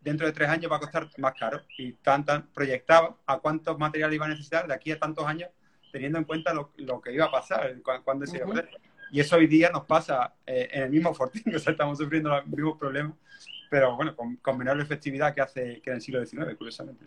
Dentro 0.01 0.27
de 0.27 0.33
tres 0.33 0.49
años 0.49 0.71
va 0.71 0.77
a 0.77 0.81
costar 0.81 1.09
más 1.19 1.35
caro. 1.35 1.63
Y 1.77 1.93
tan, 1.93 2.25
proyectaba 2.55 3.17
a 3.27 3.39
cuántos 3.39 3.79
materiales 3.79 4.17
iba 4.17 4.27
a 4.27 4.31
necesitar 4.31 4.67
de 4.67 4.75
aquí 4.75 4.93
a 4.93 4.99
tantos 4.99 5.27
años, 5.27 5.51
teniendo 5.93 6.19
en 6.19 6.25
cuenta 6.25 6.55
lo, 6.55 6.73
que 7.01 7.13
iba 7.13 7.27
a 7.27 7.31
pasar, 7.31 7.75
cuando 8.05 8.27
se 8.27 8.39
iba 8.39 8.47
a. 8.47 8.65
Y 9.11 9.21
eso 9.21 9.37
hoy 9.37 9.47
día 9.47 9.71
nos 9.71 9.85
pasa 9.85 10.35
eh, 10.47 10.69
en 10.71 10.83
el 10.85 10.91
mismo 10.91 11.15
Fortín, 11.15 11.43
o 11.55 11.59
sea, 11.59 11.73
estamos 11.73 11.99
sufriendo 11.99 12.31
los 12.31 12.47
mismos 12.47 12.79
problemas, 12.79 13.15
pero 13.71 13.97
bueno, 13.97 14.15
con, 14.17 14.59
menor 14.59 14.81
efectividad 14.81 15.35
que 15.35 15.41
hace 15.41 15.81
que 15.83 15.91
en 15.91 15.97
el 15.97 16.03
siglo 16.03 16.25
XIX, 16.25 16.55
curiosamente. 16.57 17.05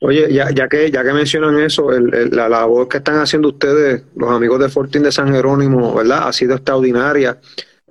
Oye, 0.00 0.32
ya, 0.32 0.50
ya, 0.50 0.68
que 0.68 0.90
ya 0.90 1.02
que 1.02 1.12
mencionan 1.12 1.58
eso, 1.60 1.90
la 1.90 2.48
labor 2.48 2.88
que 2.88 2.98
están 2.98 3.16
haciendo 3.16 3.48
ustedes, 3.48 4.04
los 4.14 4.30
amigos 4.30 4.60
de 4.60 4.68
Fortín 4.68 5.02
de 5.02 5.12
San 5.12 5.32
Jerónimo, 5.32 5.94
¿verdad? 5.94 6.28
Ha 6.28 6.32
sido 6.32 6.54
extraordinaria. 6.54 7.38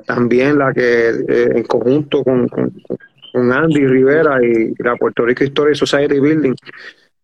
También 0.05 0.59
la 0.59 0.73
que 0.73 1.09
eh, 1.09 1.49
en 1.55 1.63
conjunto 1.63 2.23
con, 2.23 2.47
con, 2.49 2.73
Andy 3.33 3.87
Rivera 3.87 4.43
y 4.43 4.73
la 4.79 4.95
Puerto 4.95 5.25
Rico 5.25 5.43
History 5.43 5.75
Society 5.75 6.19
Building, 6.19 6.55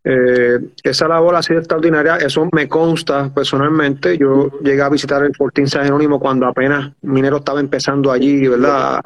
eh, 0.04 0.60
esa 0.84 1.08
labor 1.08 1.36
ha 1.36 1.44
sido 1.44 1.60
extraordinaria, 1.60 2.18
eso 2.18 2.48
me 2.52 2.68
consta 2.68 3.34
personalmente. 3.34 4.18
Yo 4.18 4.60
llegué 4.62 4.82
a 4.82 4.90
visitar 4.90 5.24
el 5.24 5.36
Fortín 5.36 5.68
San 5.68 5.84
Jerónimo 5.84 6.20
cuando 6.20 6.48
apenas 6.48 6.94
Minero 7.02 7.38
estaba 7.38 7.60
empezando 7.60 8.12
allí, 8.12 8.48
¿verdad? 8.48 9.02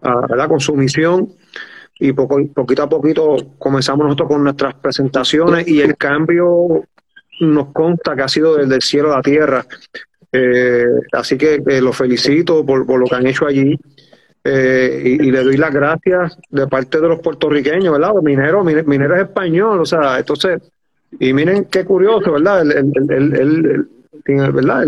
¿verdad? 0.00 0.48
Con 0.48 0.60
su 0.60 0.74
misión 0.74 1.28
y 1.98 2.12
poco, 2.12 2.38
poquito 2.52 2.82
a 2.82 2.88
poquito 2.88 3.36
comenzamos 3.58 4.04
nosotros 4.04 4.28
con 4.28 4.44
nuestras 4.44 4.74
presentaciones 4.74 5.66
y 5.68 5.80
el 5.80 5.96
cambio 5.96 6.84
nos 7.40 7.72
consta 7.72 8.16
que 8.16 8.22
ha 8.22 8.28
sido 8.28 8.56
desde 8.56 8.74
el 8.74 8.82
cielo 8.82 9.12
a 9.12 9.16
la 9.16 9.22
tierra. 9.22 9.66
Eh, 10.32 10.86
así 11.12 11.38
que 11.38 11.62
eh, 11.66 11.80
los 11.80 11.96
felicito 11.96 12.66
por, 12.66 12.98
lo 12.98 13.06
que 13.06 13.14
han 13.14 13.26
hecho 13.26 13.46
allí 13.46 13.78
eh, 14.44 15.02
y, 15.04 15.30
le 15.30 15.42
doy 15.42 15.56
las 15.56 15.72
gracias 15.72 16.38
de 16.50 16.66
parte 16.66 17.00
de 17.00 17.08
los 17.08 17.20
puertorriqueños, 17.20 17.92
¿verdad? 17.92 18.12
Minero, 18.22 18.62
minero 18.62 19.14
es 19.16 19.22
español, 19.22 19.80
o 19.80 19.86
sea, 19.86 20.18
entonces, 20.18 20.60
y 21.18 21.32
miren 21.32 21.64
qué 21.64 21.84
curioso, 21.84 22.32
¿verdad? 22.32 22.60
El, 22.60 22.92
el, 23.10 23.34
el, 23.34 24.52
¿verdad? 24.52 24.84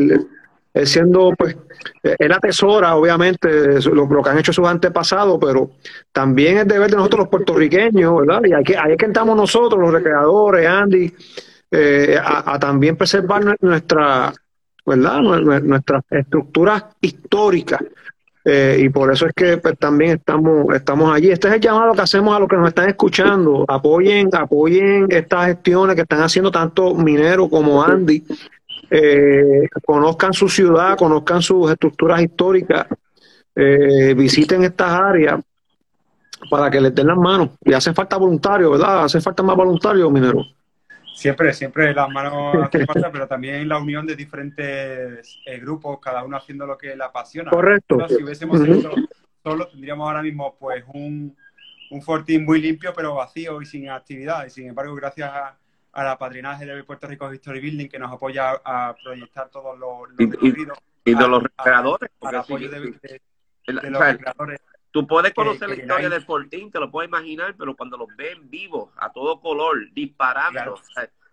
siendo, 0.84 1.32
pues, 1.38 1.56
él 2.02 2.32
atesora, 2.32 2.96
obviamente, 2.96 3.80
lo, 3.80 4.22
que 4.22 4.30
han 4.30 4.38
hecho 4.38 4.52
sus 4.52 4.66
antepasados, 4.66 5.38
pero 5.40 5.70
también 6.12 6.58
es 6.58 6.68
deber 6.68 6.90
de 6.90 6.96
nosotros 6.96 7.20
los 7.20 7.28
puertorriqueños, 7.28 8.14
¿verdad? 8.20 8.42
Y 8.44 8.52
ahí, 8.52 8.64
ahí 8.78 8.92
es 8.92 8.98
que 8.98 9.06
entramos 9.06 9.36
nosotros, 9.36 9.80
los 9.80 9.92
recreadores, 9.92 10.66
Andy, 10.68 11.14
eh, 11.70 12.18
a, 12.22 12.58
también 12.58 12.96
preservar 12.96 13.56
nuestra, 13.60 14.32
¿verdad? 14.84 15.20
Nuestras 15.20 16.04
estructuras 16.10 16.84
históricas. 17.00 17.80
Eh, 18.48 18.78
y 18.78 18.88
por 18.90 19.12
eso 19.12 19.26
es 19.26 19.32
que 19.34 19.58
pues, 19.58 19.76
también 19.76 20.12
estamos, 20.12 20.72
estamos 20.72 21.12
allí. 21.12 21.32
Este 21.32 21.48
es 21.48 21.54
el 21.54 21.60
llamado 21.60 21.94
que 21.94 22.02
hacemos 22.02 22.36
a 22.36 22.38
los 22.38 22.48
que 22.48 22.56
nos 22.56 22.68
están 22.68 22.88
escuchando. 22.88 23.64
Apoyen, 23.66 24.30
apoyen 24.32 25.08
estas 25.10 25.46
gestiones 25.46 25.96
que 25.96 26.02
están 26.02 26.22
haciendo 26.22 26.52
tanto 26.52 26.94
Minero 26.94 27.48
como 27.48 27.82
Andy 27.82 28.22
eh, 28.88 29.68
conozcan 29.84 30.32
su 30.32 30.48
ciudad, 30.48 30.96
conozcan 30.96 31.42
sus 31.42 31.68
estructuras 31.72 32.22
históricas, 32.22 32.86
eh, 33.56 34.14
visiten 34.14 34.62
estas 34.62 34.92
áreas 34.92 35.40
para 36.48 36.70
que 36.70 36.80
les 36.80 36.94
den 36.94 37.08
las 37.08 37.16
manos. 37.16 37.50
Y 37.64 37.72
hace 37.72 37.92
falta 37.92 38.16
voluntarios, 38.16 38.70
¿verdad? 38.70 39.02
Hace 39.02 39.20
falta 39.20 39.42
más 39.42 39.56
voluntarios, 39.56 40.08
minero. 40.12 40.44
Siempre, 41.16 41.54
siempre 41.54 41.94
las 41.94 42.10
manos 42.10 42.54
hacen 42.62 42.86
falta, 42.86 43.10
pero 43.10 43.26
también 43.26 43.66
la 43.66 43.78
unión 43.78 44.06
de 44.06 44.14
diferentes 44.14 45.38
eh, 45.46 45.58
grupos, 45.58 45.98
cada 45.98 46.22
uno 46.22 46.36
haciendo 46.36 46.66
lo 46.66 46.76
que 46.76 46.94
le 46.94 47.02
apasiona. 47.02 47.50
Correcto. 47.50 48.06
Si 48.06 48.22
hubiésemos 48.22 48.60
hecho 48.60 48.90
solo, 49.42 49.66
tendríamos 49.68 50.06
ahora 50.06 50.22
mismo 50.22 50.54
pues 50.60 50.84
un, 50.92 51.34
un 51.90 52.02
fortín 52.02 52.44
muy 52.44 52.60
limpio, 52.60 52.92
pero 52.94 53.14
vacío 53.14 53.62
y 53.62 53.64
sin 53.64 53.88
actividad. 53.88 54.44
Y 54.44 54.50
sin 54.50 54.68
embargo, 54.68 54.94
gracias 54.94 55.32
a, 55.32 55.56
a 55.90 56.04
la 56.04 56.18
patrinaje 56.18 56.66
de 56.66 56.84
Puerto 56.84 57.06
Rico 57.06 57.32
History 57.32 57.60
Building 57.60 57.88
que 57.88 57.98
nos 57.98 58.12
apoya 58.12 58.60
a 58.62 58.94
proyectar 59.02 59.48
todos 59.48 59.78
los, 59.78 60.10
los 60.10 60.18
recorridos. 60.18 60.78
Y, 61.06 61.14
de 61.14 61.28
los 61.28 61.42
recreadores. 61.42 62.10
Tú 64.96 65.06
puedes 65.06 65.34
conocer 65.34 65.68
la 65.68 65.74
historia 65.74 66.08
del 66.08 66.24
Fortín, 66.24 66.70
te 66.70 66.80
lo 66.80 66.90
puedes 66.90 67.10
imaginar, 67.10 67.54
pero 67.58 67.76
cuando 67.76 67.98
los 67.98 68.08
ven 68.16 68.48
vivos, 68.48 68.88
a 68.96 69.12
todo 69.12 69.42
color, 69.42 69.92
disparando, 69.92 70.80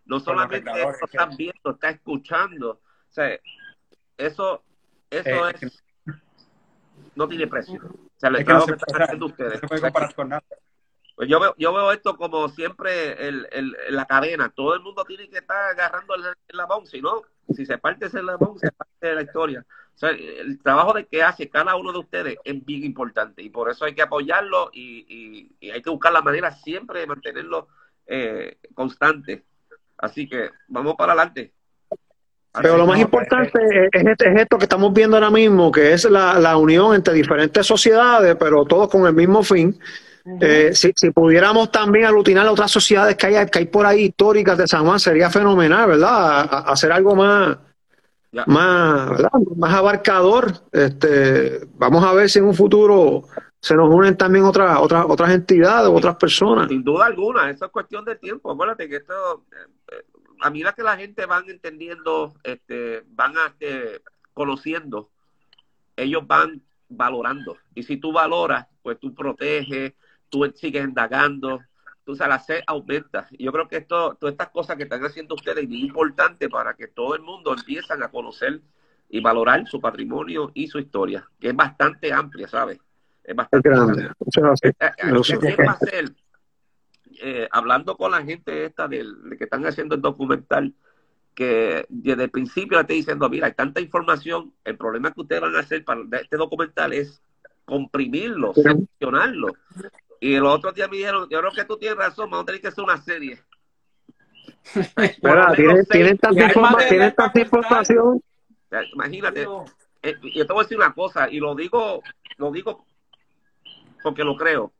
no 0.03 0.19
solamente 0.19 0.69
eso 0.69 1.06
estás 1.06 1.38
viendo, 1.38 1.72
estás 1.72 1.94
escuchando. 1.94 2.72
O 2.72 2.81
sea, 3.07 3.40
eso, 4.18 4.61
eso 5.10 5.48
eh, 5.48 5.56
es, 5.61 5.81
no 7.15 7.26
tiene 7.30 7.48
precio. 7.48 7.80
O 7.85 8.19
sea, 8.19 8.31
el 8.31 8.44
trabajo 8.44 8.65
que 8.65 8.73
están 8.73 9.02
haciendo 9.02 9.27
ustedes. 9.27 9.53
No 9.53 9.60
se 9.60 9.68
puede 9.68 9.81
comparar 9.81 10.14
con 10.14 10.27
nada. 10.27 10.44
Pues 11.15 11.30
yo 11.30 11.40
veo, 11.40 11.56
yo 11.57 11.73
veo 11.73 11.94
esto 11.94 12.18
como 12.18 12.49
siempre 12.49 13.30
el, 13.30 13.48
el, 13.53 13.77
la 13.91 14.03
cadena. 14.03 14.49
Todo 14.49 14.73
el 14.73 14.81
mundo 14.81 15.06
tiene 15.06 15.30
que 15.30 15.38
estar 15.38 15.72
agarrando 15.72 16.15
el, 16.15 16.26
el 16.26 16.88
si 16.88 17.02
no, 17.02 17.22
si 17.56 17.65
se 17.65 17.77
parte 17.77 18.07
ese 18.07 18.22
labón, 18.22 18.60
se 18.60 18.73
parte 18.73 19.07
de 19.07 19.15
la 19.15 19.22
historia. 19.22 19.65
O 19.95 19.98
sea, 19.98 20.10
el 20.10 20.60
trabajo 20.61 20.94
de 20.94 21.06
que 21.06 21.22
hace 21.22 21.49
cada 21.49 21.76
uno 21.76 21.91
de 21.91 21.99
ustedes 21.99 22.38
es 22.44 22.65
bien 22.65 22.84
importante 22.84 23.41
y 23.41 23.49
por 23.49 23.70
eso 23.70 23.86
hay 23.86 23.94
que 23.94 24.02
apoyarlo 24.02 24.70
y, 24.74 25.49
y, 25.61 25.70
hay 25.70 25.82
que 25.82 25.90
buscar 25.90 26.11
la 26.11 26.22
manera 26.22 26.52
siempre 26.52 26.99
de 26.99 27.07
mantenerlo 27.07 27.68
eh, 28.07 28.57
constante. 28.74 29.44
Así 29.98 30.28
que 30.28 30.49
vamos 30.68 30.95
para 30.95 31.14
adelante. 31.14 31.53
Pero 32.61 32.78
lo 32.78 32.86
más 32.86 32.99
importante 32.99 33.60
es, 33.91 34.06
es, 34.06 34.41
esto 34.41 34.57
que 34.57 34.65
estamos 34.65 34.94
viendo 34.94 35.18
ahora 35.18 35.32
mismo, 35.32 35.72
que 35.72 35.94
es 35.94 36.06
la, 36.06 36.40
la 36.40 36.57
unión 36.57 36.94
entre 36.94 37.14
diferentes 37.14 37.65
sociedades, 37.65 38.36
pero 38.36 38.65
todos 38.65 38.90
con 38.90 39.07
el 39.07 39.14
mismo 39.14 39.41
fin, 39.41 39.80
eh, 40.40 40.72
si, 40.74 40.94
pudiéramos 41.11 41.70
también 41.72 42.06
aglutinar 42.06 42.48
a 42.48 42.52
otras 42.52 42.72
sociedades 42.72 43.18
que 43.18 43.28
hay, 43.28 43.45
que 43.48 43.60
hay 43.60 43.65
por 43.65 43.86
ahí 43.86 44.06
históricas 44.06 44.57
de 44.57 44.68
San 44.68 44.86
Juan, 44.86 44.99
sería 44.99 45.30
fenomenal, 45.30 45.88
¿verdad? 45.88 46.64
hacer 46.70 46.94
algo 46.94 47.15
más, 47.15 47.57
más, 48.47 49.11
más 49.55 49.73
abarcador. 49.73 50.53
Este, 50.72 51.68
vamos 51.76 52.03
a 52.03 52.14
ver 52.14 52.30
si 52.30 52.39
en 52.39 52.45
un 52.45 52.53
futuro 52.53 53.23
se 53.60 53.76
nos 53.76 53.89
unen 53.89 54.18
también 54.18 54.43
otras 54.43 54.77
otras 54.80 55.05
otras 55.07 55.31
entidades, 55.31 55.89
otras 55.89 56.15
personas. 56.18 56.68
Sin 56.68 56.84
duda 56.84 57.05
alguna, 57.05 57.49
eso 57.49 57.65
es 57.65 57.72
cuestión 57.72 58.03
de 58.03 58.15
tiempo. 58.15 58.51
Acuérdate 58.51 58.89
que 58.89 58.97
esto, 58.97 59.45
eh, 59.91 60.03
a 60.41 60.49
medida 60.49 60.73
que 60.73 60.84
la 60.84 60.97
gente 60.97 61.26
van 61.26 61.49
entendiendo, 61.49 62.34
este, 62.43 63.03
van 63.07 63.38
a, 63.38 63.47
este, 63.47 64.01
conociendo, 64.34 65.10
ellos 65.95 66.27
van 66.27 66.61
valorando. 66.89 67.57
Y 67.73 67.84
si 67.84 67.97
tú 67.97 68.11
valoras, 68.11 68.68
pues 68.81 68.99
tú 68.99 69.14
proteges, 69.14 69.93
tú 70.30 70.51
sigues 70.55 70.84
indagando, 70.84 71.61
tú 72.05 72.15
sabes, 72.15 72.30
la 72.30 72.39
sed 72.39 72.63
aumenta. 72.67 73.27
Y 73.31 73.45
yo 73.45 73.51
creo 73.51 73.67
que 73.67 73.77
esto, 73.77 74.15
todas 74.15 74.34
estas 74.34 74.49
cosas 74.49 74.77
que 74.77 74.84
están 74.84 75.03
haciendo 75.03 75.35
ustedes 75.35 75.63
es 75.63 75.69
muy 75.69 75.81
importante 75.81 76.49
para 76.49 76.73
que 76.73 76.88
todo 76.88 77.15
el 77.15 77.21
mundo 77.21 77.53
empiece 77.53 77.93
a 77.93 78.07
conocer 78.09 78.61
y 79.09 79.19
valorar 79.21 79.67
su 79.67 79.80
patrimonio 79.80 80.51
y 80.53 80.67
su 80.67 80.80
historia, 80.80 81.30
que 81.39 81.49
es 81.49 81.55
bastante 81.55 82.11
amplia, 82.11 82.47
¿sabes? 82.47 82.80
Es 83.23 83.35
bastante 83.35 83.69
grande. 83.69 84.09
Eh, 84.63 84.91
eh, 85.91 86.05
eh, 87.21 87.47
hablando 87.51 87.95
con 87.95 88.11
la 88.11 88.23
gente 88.23 88.65
esta 88.65 88.88
del, 88.88 89.30
de 89.30 89.38
que 89.38 89.43
están 89.45 89.65
haciendo 89.65 89.95
el 89.95 90.01
documental, 90.01 90.73
que 91.35 91.85
desde 91.89 92.23
el 92.23 92.30
principio 92.30 92.84
te 92.85 92.93
diciendo, 92.93 93.30
mira, 93.30 93.47
hay 93.47 93.53
tanta 93.53 93.81
información, 93.81 94.53
el 94.63 94.77
problema 94.77 95.11
que 95.11 95.21
ustedes 95.21 95.41
van 95.41 95.55
a 95.55 95.59
hacer 95.59 95.84
para 95.84 96.01
este 96.19 96.38
documental 96.38 96.93
es 96.93 97.21
comprimirlo, 97.65 98.53
seleccionarlo. 98.53 99.53
Y 100.24 100.38
los 100.38 100.56
otros 100.56 100.74
días 100.74 100.90
me 100.90 100.95
dijeron, 100.95 101.28
yo 101.30 101.40
creo 101.41 101.52
que 101.52 101.66
tú 101.66 101.76
tienes 101.76 101.98
razón, 101.98 102.30
vamos 102.30 102.44
a 102.44 102.45
tener 102.45 102.62
que 102.62 102.70
hacer 102.70 102.82
una 102.82 102.95
serie. 102.95 103.44
tienen, 105.88 106.18
tanta, 106.18 107.40
información. 107.41 108.24
Imagínate, 108.94 109.45
eh, 110.02 110.16
yo 110.34 110.48
te 110.48 110.54
voy 110.54 110.62
a 110.62 110.64
decir 110.64 110.78
una 110.78 110.94
cosa, 110.94 111.30
y 111.30 111.41
lo 111.41 111.54
digo, 111.56 112.02
lo 112.38 112.52
digo 112.54 112.86
porque 114.02 114.24
lo 114.24 114.38
creo. 114.38 114.72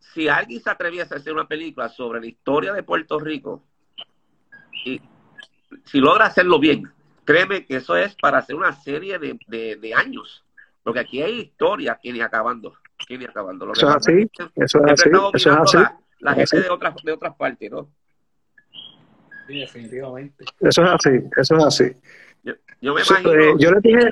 Si 0.00 0.26
alguien 0.26 0.60
se 0.60 0.70
atreviese 0.70 1.14
a 1.14 1.18
hacer 1.18 1.32
una 1.32 1.46
película 1.46 1.88
sobre 1.88 2.18
la 2.18 2.26
historia 2.26 2.72
de 2.72 2.82
Puerto 2.82 3.20
Rico, 3.20 3.62
y 4.84 5.00
si 5.84 6.00
logra 6.00 6.26
hacerlo 6.26 6.58
bien, 6.58 6.92
créeme 7.24 7.64
que 7.64 7.76
eso 7.76 7.96
es 7.96 8.16
para 8.16 8.38
hacer 8.38 8.56
una 8.56 8.72
serie 8.72 9.20
de, 9.20 9.94
años. 9.94 10.44
Porque 10.82 10.98
aquí 10.98 11.22
hay 11.22 11.38
historia 11.38 12.00
que 12.02 12.12
ni 12.12 12.20
acabando. 12.20 12.74
Ni 13.08 13.24
acabando. 13.24 13.72
eso, 13.72 13.88
es 13.88 13.96
así, 13.96 14.30
eso 14.56 14.84
es 14.84 14.92
así. 14.92 15.10
Eso 15.34 15.50
es 15.50 15.56
así. 15.58 15.78
La, 16.20 16.34
gente 16.34 16.60
de 16.60 16.70
otras, 16.70 16.94
de 17.02 17.12
otras 17.12 17.34
partes, 17.36 17.70
¿no? 17.70 17.88
Sí, 19.46 19.60
definitivamente. 19.60 20.44
Eso 20.60 20.82
es 20.82 20.90
así, 20.90 21.10
eso 21.36 21.56
es 21.56 21.64
así. 21.64 21.96
Yo, 22.80 22.94
me 22.94 23.02
imagino. 23.02 23.32
Eh, 23.32 23.54
yo 23.58 23.70
le 23.70 23.80
dije. 23.80 24.10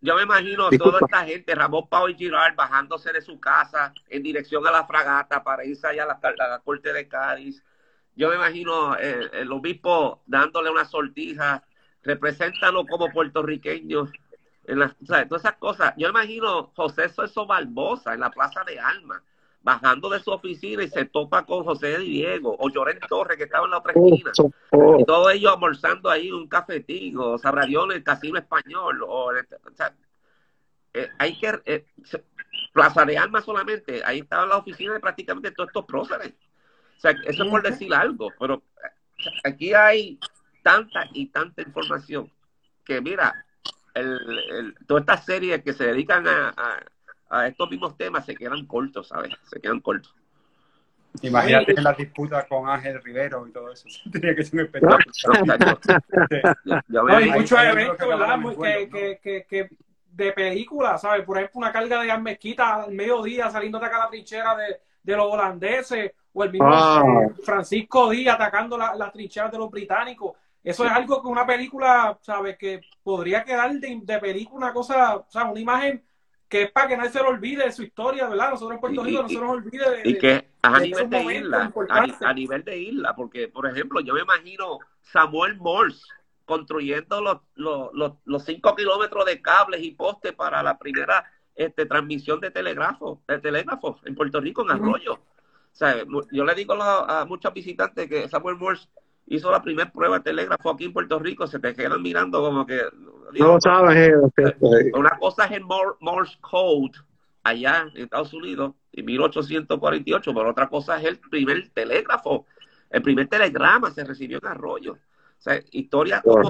Yo 0.00 0.16
me 0.16 0.22
imagino 0.22 0.68
toda 0.70 0.98
esta 1.00 1.24
gente, 1.24 1.54
Ramón 1.54 1.88
Pau 1.88 2.08
y 2.08 2.14
Girard, 2.14 2.56
bajándose 2.56 3.12
de 3.12 3.20
su 3.20 3.38
casa 3.38 3.94
en 4.08 4.22
dirección 4.24 4.66
a 4.66 4.72
la 4.72 4.84
fragata 4.84 5.44
para 5.44 5.64
irse 5.64 5.86
allá 5.86 6.02
a 6.02 6.06
la, 6.06 6.18
a 6.22 6.48
la 6.48 6.58
corte 6.58 6.92
de 6.92 7.06
Cádiz 7.06 7.62
yo 8.14 8.28
me 8.28 8.34
imagino 8.36 8.96
eh, 8.96 9.30
el 9.32 9.50
obispo 9.52 10.22
dándole 10.26 10.70
una 10.70 10.84
sortija, 10.84 11.64
represéntanos 12.02 12.84
como 12.88 13.10
puertorriqueños, 13.10 14.10
en 14.64 14.78
las, 14.78 14.96
todas 14.98 15.44
esas 15.44 15.56
cosas. 15.56 15.94
Yo 15.96 16.08
imagino 16.08 16.72
José 16.74 17.08
Soso 17.08 17.46
Barbosa 17.46 18.14
en 18.14 18.20
la 18.20 18.30
Plaza 18.30 18.64
de 18.64 18.78
Alma, 18.78 19.22
bajando 19.62 20.08
de 20.10 20.20
su 20.20 20.30
oficina 20.30 20.82
y 20.82 20.88
se 20.88 21.04
topa 21.04 21.44
con 21.44 21.64
José 21.64 21.98
Diego 21.98 22.56
o 22.58 22.68
Llorén 22.68 22.98
Torres 23.08 23.36
que 23.36 23.44
estaba 23.44 23.64
en 23.64 23.70
la 23.70 23.78
otra 23.78 23.92
esquina. 23.92 24.32
Y 24.98 25.04
todos 25.04 25.32
ellos 25.32 25.52
almorzando 25.52 26.10
ahí 26.10 26.30
un 26.32 26.48
cafetín 26.48 27.16
o 27.18 27.36
en 27.36 27.92
el 27.92 28.02
casino 28.02 28.38
español. 28.38 29.02
O, 29.06 29.30
sea, 29.74 29.94
eh, 30.94 31.08
hay 31.18 31.38
que... 31.38 31.60
Eh, 31.64 31.86
Plaza 32.72 33.04
de 33.06 33.16
Alma 33.16 33.40
solamente, 33.40 34.02
ahí 34.04 34.20
estaba 34.20 34.44
la 34.46 34.58
oficina 34.58 34.92
de 34.92 35.00
prácticamente 35.00 35.50
todos 35.52 35.70
estos 35.70 35.86
próceres 35.86 36.34
sea, 37.02 37.14
eso 37.26 37.44
es 37.44 37.50
por 37.50 37.62
decir 37.62 37.92
algo, 37.92 38.32
pero 38.38 38.62
aquí 39.44 39.74
hay 39.74 40.18
tanta 40.62 41.08
y 41.12 41.26
tanta 41.26 41.62
información 41.62 42.30
que, 42.84 43.00
mira, 43.00 43.44
el, 43.94 44.74
todas 44.86 45.02
estas 45.02 45.24
series 45.24 45.62
que 45.62 45.72
se 45.72 45.84
dedican 45.84 46.26
a, 46.26 46.54
a, 47.30 47.46
estos 47.46 47.70
mismos 47.70 47.96
temas 47.96 48.24
se 48.24 48.34
quedan 48.34 48.66
cortos, 48.66 49.08
¿sabes? 49.08 49.32
Se 49.50 49.60
quedan 49.60 49.80
cortos. 49.80 50.14
Imagínate 51.20 51.80
las 51.80 51.96
disputas 51.96 52.46
con 52.46 52.68
Ángel 52.68 53.02
Rivero 53.02 53.46
y 53.46 53.52
todo 53.52 53.70
eso. 53.72 53.86
Tenía 54.12 54.34
que 54.34 54.44
ser 54.44 54.60
un 54.60 54.66
espectáculo. 54.66 55.12
hay 57.10 57.30
muchos 57.30 57.58
eventos, 57.58 58.08
¿verdad? 58.08 58.38
Que, 58.90 59.20
que, 59.22 59.46
que, 59.46 59.68
de 60.10 60.32
películas, 60.32 61.00
¿sabes? 61.00 61.24
Por 61.24 61.38
ejemplo, 61.38 61.58
una 61.58 61.72
carga 61.72 62.02
de 62.02 62.18
mezquita 62.18 62.82
al 62.82 62.92
mediodía 62.92 63.50
saliendo 63.50 63.78
de 63.78 63.86
acá 63.86 63.98
la 63.98 64.08
trinchera 64.08 64.56
de, 64.56 64.80
de 65.02 65.16
los 65.16 65.26
holandeses 65.26 66.12
o 66.34 66.44
el 66.44 66.52
mismo 66.52 66.68
ah. 66.68 67.02
Francisco 67.44 68.10
Díaz 68.10 68.34
atacando 68.36 68.78
las 68.78 68.96
la 68.96 69.10
trincheras 69.10 69.52
de 69.52 69.58
los 69.58 69.70
británicos. 69.70 70.36
Eso 70.64 70.84
es 70.84 70.92
algo 70.92 71.20
que 71.20 71.28
una 71.28 71.46
película, 71.46 72.18
¿sabes? 72.22 72.56
Que 72.56 72.80
podría 73.02 73.44
quedar 73.44 73.72
de, 73.72 74.18
película 74.18 74.66
una 74.66 74.72
cosa, 74.72 75.16
o 75.16 75.26
sea, 75.28 75.44
una 75.44 75.60
imagen 75.60 76.04
que 76.48 76.62
es 76.62 76.70
para 76.70 76.86
que 76.86 76.96
nadie 76.96 77.10
se 77.10 77.22
lo 77.22 77.30
olvide 77.30 77.64
de 77.64 77.72
su 77.72 77.82
historia, 77.82 78.28
¿verdad? 78.28 78.50
Nosotros 78.50 78.74
en 78.74 78.80
Puerto 78.80 79.02
Rico 79.02 79.22
no 79.22 79.28
se 79.28 79.34
nos 79.40 79.50
olvide 79.50 79.90
de. 79.90 80.08
Y 80.08 80.18
que 80.18 80.52
a 80.62 80.78
nivel 80.78 81.10
de 81.10 81.34
isla, 81.36 81.72
a, 82.20 82.32
nivel 82.34 82.64
de 82.64 82.78
isla, 82.78 83.16
porque, 83.16 83.48
por 83.48 83.66
ejemplo, 83.66 84.00
yo 84.00 84.14
me 84.14 84.20
imagino 84.20 84.78
Samuel 85.00 85.56
Morse 85.56 86.06
construyendo 86.44 87.20
los, 87.20 87.38
los, 87.54 88.14
los, 88.24 88.44
cinco 88.44 88.74
kilómetros 88.76 89.24
de 89.24 89.40
cables 89.40 89.82
y 89.82 89.92
postes 89.92 90.32
para 90.32 90.62
la 90.62 90.78
primera 90.78 91.24
este, 91.54 91.86
transmisión 91.86 92.40
de 92.40 92.50
telégrafo, 92.50 93.22
de 93.26 93.38
telégrafo 93.38 93.98
en 94.04 94.14
Puerto 94.14 94.40
Rico, 94.40 94.62
en 94.62 94.70
Arroyo. 94.70 95.14
O 95.14 95.74
sea, 95.74 95.96
yo 96.30 96.44
le 96.44 96.54
digo 96.54 96.74
a, 96.74 97.24
muchos 97.24 97.52
visitantes 97.54 98.08
que 98.08 98.28
Samuel 98.28 98.56
Morse 98.56 98.88
hizo 99.26 99.50
la 99.50 99.62
primera 99.62 99.90
prueba 99.90 100.18
de 100.18 100.24
telégrafo 100.24 100.70
aquí 100.70 100.84
en 100.84 100.92
Puerto 100.92 101.18
Rico, 101.18 101.46
se 101.46 101.58
te 101.58 101.74
quedan 101.74 102.02
mirando 102.02 102.42
como 102.42 102.66
que... 102.66 102.80
no 103.34 103.60
sabes. 103.60 104.12
Eh, 104.36 104.90
una 104.94 105.18
cosa 105.18 105.46
es 105.46 105.52
el 105.52 105.64
Morse 105.64 106.38
Code 106.40 106.92
allá 107.42 107.88
en 107.94 108.04
Estados 108.04 108.32
Unidos, 108.34 108.74
en 108.92 109.04
1848, 109.04 110.34
pero 110.34 110.50
otra 110.50 110.68
cosa 110.68 110.98
es 110.98 111.04
el 111.04 111.18
primer 111.18 111.70
telégrafo, 111.70 112.46
el 112.90 113.02
primer 113.02 113.28
telegrama 113.28 113.90
se 113.90 114.04
recibió 114.04 114.38
en 114.38 114.48
Arroyo. 114.48 114.92
O 114.92 115.42
sea, 115.42 115.60
historia 115.72 116.22
como 116.22 116.48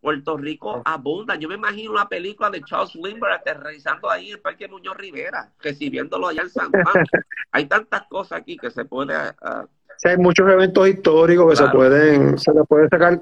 Puerto 0.00 0.36
Rico 0.36 0.80
abunda. 0.84 1.34
Yo 1.34 1.48
me 1.48 1.56
imagino 1.56 1.90
una 1.90 2.08
película 2.08 2.50
de 2.50 2.62
Charles 2.62 2.94
Lindbergh 2.94 3.34
aterrizando 3.34 4.08
ahí 4.08 4.28
en 4.28 4.36
el 4.36 4.40
Parque 4.40 4.68
Muñoz 4.68 4.96
Rivera, 4.96 5.52
recibiéndolo 5.60 6.28
allá 6.28 6.42
en 6.42 6.50
San 6.50 6.70
Juan. 6.70 6.84
hay 7.50 7.66
tantas 7.66 8.04
cosas 8.08 8.40
aquí 8.40 8.56
que 8.56 8.70
se 8.70 8.84
puede... 8.84 9.14
Uh, 9.42 9.66
hay 10.04 10.16
muchos 10.16 10.48
eventos 10.48 10.88
históricos 10.88 11.50
que 11.50 11.56
se 11.56 11.70
pueden, 11.70 12.38
se 12.38 12.52
le 12.52 12.64
puede 12.64 12.88
sacar, 12.88 13.20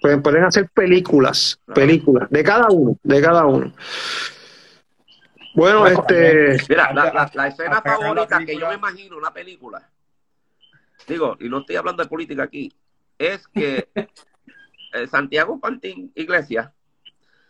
pueden, 0.00 0.22
pueden 0.22 0.44
hacer 0.44 0.68
películas, 0.70 1.58
películas, 1.74 2.28
de 2.30 2.44
cada 2.44 2.68
uno, 2.70 2.96
de 3.02 3.22
cada 3.22 3.44
uno. 3.46 3.72
Bueno, 5.54 5.86
este... 5.86 6.56
Mira, 6.68 6.92
la, 6.92 7.30
la 7.32 7.48
escena 7.48 7.80
favorita 7.80 8.44
que 8.44 8.58
yo 8.58 8.68
me 8.68 8.74
imagino 8.74 9.16
una 9.16 9.32
película, 9.32 9.88
digo, 11.08 11.36
y 11.40 11.48
no 11.48 11.58
estoy 11.58 11.76
hablando 11.76 12.02
de 12.02 12.08
política 12.08 12.42
aquí, 12.42 12.72
es 13.18 13.46
que 13.48 13.88
Eh, 14.94 15.08
Santiago 15.08 15.58
Pantín 15.58 16.12
Iglesia 16.14 16.72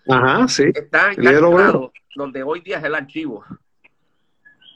Ajá, 0.08 0.48
sí. 0.48 0.64
está 0.74 1.12
en 1.12 1.90
donde 2.16 2.42
hoy 2.42 2.60
día 2.60 2.78
es 2.78 2.84
el 2.84 2.94
archivo. 2.94 3.44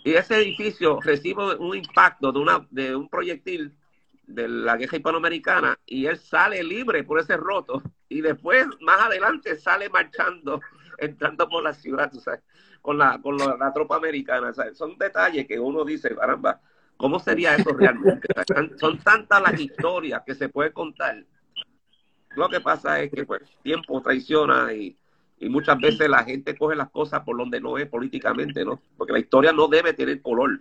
Y 0.04 0.14
ese 0.14 0.36
edificio 0.36 1.00
recibe 1.00 1.56
un 1.56 1.76
impacto 1.76 2.32
de, 2.32 2.38
una, 2.38 2.66
de 2.70 2.94
un 2.94 3.08
proyectil 3.08 3.74
de 4.28 4.46
la 4.46 4.76
guerra 4.76 4.98
hispanoamericana 4.98 5.78
y 5.86 6.06
él 6.06 6.18
sale 6.18 6.62
libre 6.62 7.02
por 7.02 7.18
ese 7.18 7.36
roto. 7.36 7.82
Y 8.08 8.20
después 8.20 8.66
más 8.80 9.00
adelante 9.00 9.56
sale 9.56 9.88
marchando 9.88 10.60
entrando 10.98 11.48
por 11.48 11.62
la 11.62 11.72
ciudad 11.72 12.12
con 12.82 12.98
la 12.98 13.20
con 13.20 13.36
la, 13.36 13.72
tropa 13.72 13.96
americana 13.96 14.52
son 14.72 14.96
detalles 14.96 15.46
que 15.46 15.58
uno 15.58 15.84
dice 15.84 16.14
caramba 16.14 16.60
cómo 16.96 17.18
sería 17.18 17.54
eso 17.54 17.70
realmente 17.70 18.28
son 18.78 18.98
tantas 18.98 19.42
las 19.42 19.60
historias 19.60 20.22
que 20.24 20.34
se 20.34 20.48
puede 20.48 20.72
contar. 20.72 21.24
Lo 22.36 22.48
que 22.48 22.60
pasa 22.60 23.00
es 23.00 23.10
que 23.10 23.24
pues 23.24 23.42
tiempo 23.62 24.00
traiciona 24.00 24.72
y, 24.72 24.96
muchas 25.48 25.78
veces 25.78 26.08
la 26.08 26.24
gente 26.24 26.56
coge 26.56 26.74
las 26.74 26.90
cosas 26.90 27.20
por 27.20 27.36
donde 27.36 27.60
no 27.60 27.78
es 27.78 27.86
políticamente, 27.86 28.64
¿no? 28.64 28.80
Porque 28.96 29.12
la 29.12 29.18
historia 29.20 29.52
no 29.52 29.68
debe 29.68 29.92
tener 29.92 30.20
color. 30.22 30.60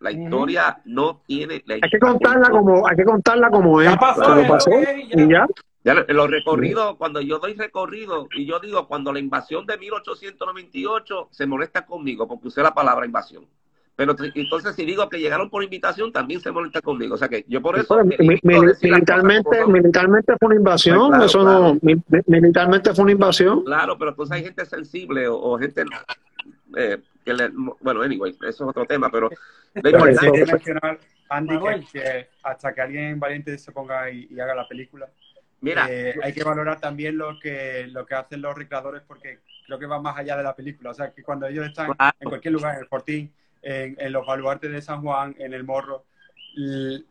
La 0.00 0.10
historia 0.10 0.80
no 0.84 1.22
tiene. 1.26 1.62
hay 1.68 1.80
que 1.80 1.98
contarla 1.98 2.50
como, 2.50 2.86
hay 2.86 2.96
que 2.96 3.04
contarla 3.04 3.50
como 3.50 3.80
es. 3.80 3.96
pasó, 3.96 4.70
y 5.10 5.30
ya. 5.30 5.46
en 5.84 6.16
los 6.16 6.30
recorridos, 6.30 6.96
cuando 6.96 7.20
yo 7.20 7.38
doy 7.38 7.54
recorrido 7.54 8.28
y 8.34 8.44
yo 8.44 8.58
digo 8.58 8.88
cuando 8.88 9.12
la 9.12 9.20
invasión 9.20 9.64
de 9.64 9.78
1898 9.78 11.28
se 11.30 11.46
molesta 11.46 11.86
conmigo 11.86 12.26
porque 12.26 12.48
usé 12.48 12.62
la 12.62 12.74
palabra 12.74 13.06
invasión. 13.06 13.46
Pero 13.94 14.16
entonces 14.34 14.74
si 14.74 14.86
digo 14.86 15.08
que 15.08 15.18
llegaron 15.18 15.50
por 15.50 15.62
invitación, 15.62 16.12
también 16.12 16.40
se 16.40 16.50
molesta 16.50 16.80
conmigo. 16.80 17.14
O 17.14 17.18
sea 17.18 17.28
que 17.28 17.44
yo 17.46 17.60
por 17.60 17.78
eso... 17.78 18.02
militarmente, 18.04 19.66
militarmente 19.66 20.34
fue 20.38 20.46
una 20.46 20.56
invasión, 20.56 21.10
pues 21.10 21.24
eso 21.26 21.42
no... 21.42 21.78
Militarmente 22.26 22.94
fue 22.94 23.02
una 23.04 23.12
invasión. 23.12 23.64
Claro, 23.64 23.98
pero 23.98 24.10
entonces 24.10 24.36
hay 24.36 24.44
gente 24.44 24.64
sensible 24.64 25.28
o, 25.28 25.58
gente... 25.58 25.84
Eh, 26.76 26.98
que 27.22 27.34
le, 27.34 27.50
bueno, 27.80 28.02
anyway, 28.02 28.32
eso 28.32 28.48
es 28.48 28.60
otro 28.62 28.86
tema, 28.86 29.10
pero... 29.10 29.28
mencionar, 29.74 30.98
Andy, 31.28 31.58
que, 31.92 32.28
hasta 32.42 32.72
que 32.72 32.80
alguien 32.80 33.20
valiente 33.20 33.56
se 33.58 33.72
ponga 33.72 34.10
y, 34.10 34.40
haga 34.40 34.54
la 34.54 34.66
película, 34.66 35.08
Mira, 35.60 35.86
eh, 35.88 36.14
hay 36.20 36.32
que 36.32 36.42
valorar 36.42 36.80
también 36.80 37.16
lo 37.16 37.38
que, 37.38 37.86
lo 37.92 38.04
que 38.04 38.16
hacen 38.16 38.42
los 38.42 38.52
recreadores 38.52 39.02
porque 39.06 39.38
creo 39.64 39.78
que 39.78 39.86
va 39.86 40.00
más 40.00 40.18
allá 40.18 40.36
de 40.36 40.42
la 40.42 40.56
película. 40.56 40.90
O 40.90 40.94
sea, 40.94 41.12
que 41.12 41.22
cuando 41.22 41.46
ellos 41.46 41.64
están 41.64 41.92
Claro. 41.92 42.16
en 42.18 42.28
cualquier 42.28 42.52
lugar, 42.52 42.74
en 42.74 42.80
el 42.80 42.88
Fortín, 42.88 43.32
en, 43.62 43.96
en 43.98 44.12
los 44.12 44.26
baluartes 44.26 44.70
de 44.70 44.82
San 44.82 45.02
Juan, 45.02 45.34
en 45.38 45.54
el 45.54 45.64
Morro, 45.64 46.04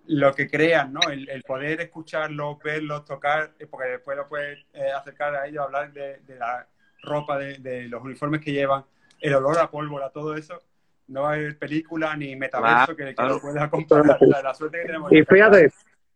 lo 0.07 0.33
que 0.33 0.47
crean, 0.49 0.93
¿no? 0.93 0.99
El, 1.09 1.27
el 1.29 1.41
poder 1.43 1.81
escucharlos, 1.81 2.59
verlos, 2.63 3.05
tocar, 3.05 3.53
eh, 3.57 3.65
porque 3.65 3.89
después 3.89 4.15
lo 4.15 4.27
puedes 4.27 4.59
eh, 4.73 4.91
acercar 4.95 5.33
a 5.35 5.47
ellos, 5.47 5.63
hablar 5.63 5.91
de, 5.91 6.19
de 6.19 6.35
la 6.35 6.67
ropa, 7.01 7.37
de, 7.39 7.57
de 7.57 7.87
los 7.87 8.03
uniformes 8.03 8.41
que 8.41 8.51
llevan, 8.51 8.83
el 9.19 9.33
olor 9.33 9.57
a 9.57 9.69
pólvora, 9.71 10.09
todo 10.11 10.35
eso. 10.35 10.61
No 11.07 11.27
hay 11.27 11.53
película 11.55 12.15
ni 12.15 12.35
metaverso 12.35 12.95
Claro, 12.95 12.95
que, 12.95 13.05
que 13.05 13.15
claro. 13.15 13.33
lo 13.35 13.41
pueda 13.41 13.69
comparar. 13.69 14.17
La, 14.21 14.41
la 14.43 14.53
suerte 14.53 14.77
que 14.79 14.85
tenemos 14.85 15.11
Y 15.11 15.23
fíjate, 15.23 15.71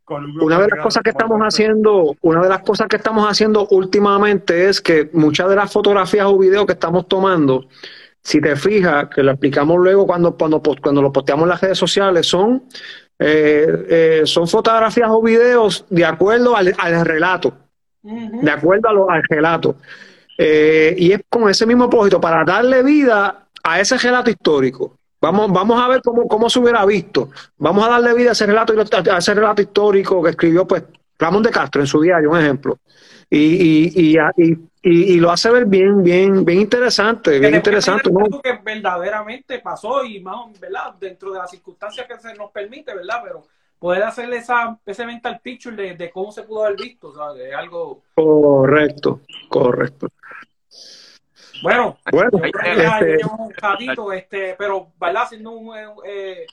un 0.08 0.42
una 0.42 0.62
de 0.62 0.68
las 0.68 0.82
cosas 0.84 1.04
que 1.04 1.10
estamos 1.10 1.42
haciendo, 1.42 2.16
una 2.22 2.44
de 2.44 2.50
las 2.50 2.62
cosas 2.62 2.88
que 2.88 2.98
estamos 2.98 3.28
haciendo 3.28 3.68
últimamente 3.72 4.70
es 4.70 4.80
que 4.80 5.10
muchas 5.14 5.50
de 5.50 5.56
las 5.56 5.74
fotografías 5.74 6.28
o 6.28 6.38
videos 6.38 6.66
que 6.68 6.74
estamos 6.74 7.08
tomando, 7.08 7.68
si 8.26 8.42
te 8.42 8.56
fijas, 8.56 9.08
que 9.14 9.22
lo 9.22 9.32
explicamos 9.32 9.78
luego 9.78 10.08
cuando, 10.08 10.36
cuando, 10.36 10.60
cuando 10.82 11.00
lo 11.00 11.12
posteamos 11.14 11.44
en 11.44 11.50
las 11.50 11.62
redes 11.62 11.78
sociales, 11.78 12.26
son, 12.26 12.64
eh, 13.20 13.86
eh, 13.88 14.22
son 14.26 14.48
fotografías 14.48 15.10
o 15.12 15.22
videos 15.22 15.86
de 15.92 16.04
acuerdo 16.04 16.56
al, 16.58 16.74
al 16.80 17.06
relato, 17.06 17.54
de 18.42 18.52
acuerdo 18.52 18.90
a 18.90 18.94
lo- 18.94 19.10
al 19.12 19.22
relato. 19.30 19.76
Eh, 20.40 20.96
y 20.98 21.12
es 21.12 21.22
con 21.30 21.48
ese 21.50 21.68
mismo 21.68 21.88
propósito, 21.88 22.20
para 22.20 22.44
darle 22.44 22.82
vida 22.82 23.46
a 23.64 23.80
ese 23.80 23.96
relato 24.00 24.32
histórico. 24.32 24.98
Vamos, 25.22 25.52
vamos 25.52 25.80
a 25.80 25.88
ver 25.88 26.02
cómo, 26.04 26.28
cómo 26.28 26.50
se 26.50 26.58
hubiera 26.60 26.84
visto. 26.84 27.30
Vamos 27.58 27.86
a 27.86 27.92
darle 27.92 28.14
vida 28.16 28.30
a 28.30 28.32
ese 28.34 28.48
relato, 28.48 28.74
a 29.12 29.18
ese 29.20 29.34
relato 29.36 29.62
histórico 29.62 30.24
que 30.24 30.32
escribió 30.32 30.66
pues 30.66 30.84
Ramón 31.20 31.44
de 31.44 31.52
Castro 31.52 31.82
en 31.82 31.88
su 31.88 32.02
diario, 32.02 32.32
un 32.32 32.40
ejemplo. 32.40 32.80
Y, 33.30 33.40
y, 33.40 34.16
y, 34.16 34.18
y, 34.38 35.14
y- 35.16 35.20
lo 35.20 35.32
hace 35.32 35.50
ver 35.50 35.66
bien, 35.66 36.04
bien, 36.04 36.46
bien 36.46 36.62
interesante, 36.62 37.40
bien 37.40 37.52
te 37.52 37.58
interesante, 37.58 38.10
¿no? 38.12 38.42
que 38.42 38.60
verdaderamente 38.64 39.60
pasó 39.60 40.06
y 40.06 40.20
más, 40.20 40.60
¿verdad? 40.60 40.94
Dentro 41.00 41.32
de 41.34 41.40
las 41.40 41.50
circunstancias 41.50 42.08
que 42.08 42.20
se 42.20 42.36
nos 42.36 42.52
permite, 42.52 42.94
¿verdad? 42.94 43.22
Pero 43.24 43.44
poder 43.80 44.04
hacerle 44.04 44.38
esa, 44.38 44.78
ese 44.86 45.06
mental 45.06 45.40
picture 45.42 45.76
de, 45.76 45.96
de 45.96 46.10
cómo 46.12 46.32
se 46.32 46.44
pudo 46.44 46.66
haber 46.66 46.78
visto, 46.78 47.14
¿sabes? 47.14 47.48
Es 47.48 47.56
algo... 47.56 48.04
Correcto, 48.14 49.22
correcto. 49.50 50.08
Bueno, 51.64 51.98
Bueno, 52.12 52.30
este, 52.44 53.26
un 53.26 53.54
ratito, 53.54 54.12
este, 54.12 54.56
pero, 54.58 54.92
¿verdad? 55.00 55.24
Haciendo 55.24 55.52
un, 55.52 55.76
eh, 56.06 56.46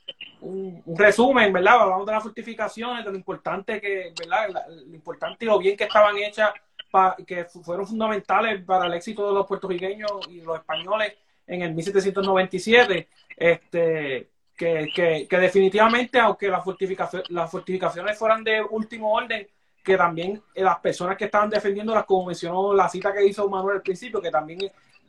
un, 0.43 0.83
un 0.85 0.99
resumen, 0.99 1.53
¿verdad? 1.53 1.81
Hablamos 1.83 2.07
de 2.07 2.13
las 2.13 2.23
fortificaciones, 2.23 3.05
de 3.05 3.11
lo 3.11 3.17
importante 3.17 3.81
que, 3.81 4.13
¿verdad? 4.19 4.49
Lo 4.69 4.95
importante 4.95 5.45
y 5.45 5.49
lo 5.49 5.59
bien 5.59 5.77
que 5.77 5.85
estaban 5.85 6.17
hechas, 6.19 6.53
pa- 6.91 7.17
que 7.27 7.45
fu- 7.45 7.63
fueron 7.63 7.87
fundamentales 7.87 8.63
para 8.65 8.87
el 8.87 8.95
éxito 8.95 9.27
de 9.29 9.35
los 9.35 9.47
puertorriqueños 9.47 10.11
y 10.31 10.41
los 10.41 10.59
españoles 10.59 11.15
en 11.47 11.63
el 11.63 11.75
1797, 11.75 13.09
este, 13.37 14.29
que, 14.57 14.89
que, 14.95 15.27
que 15.29 15.39
definitivamente, 15.39 16.19
aunque 16.21 16.49
las 16.49 16.65
fortificaciones, 16.65 17.31
las 17.31 17.51
fortificaciones 17.51 18.19
fueran 18.19 18.45
de 18.45 18.63
último 18.63 19.13
orden, 19.13 19.47
que 19.83 19.97
también 19.97 20.41
eh, 20.55 20.63
las 20.63 20.79
personas 20.79 21.17
que 21.17 21.25
estaban 21.25 21.51
defendiéndolas, 21.51 22.05
como 22.05 22.27
mencionó 22.27 22.73
la 22.73 22.89
cita 22.89 23.13
que 23.13 23.25
hizo 23.27 23.49
Manuel 23.49 23.77
al 23.77 23.83
principio, 23.83 24.21
que 24.21 24.31
también 24.31 24.61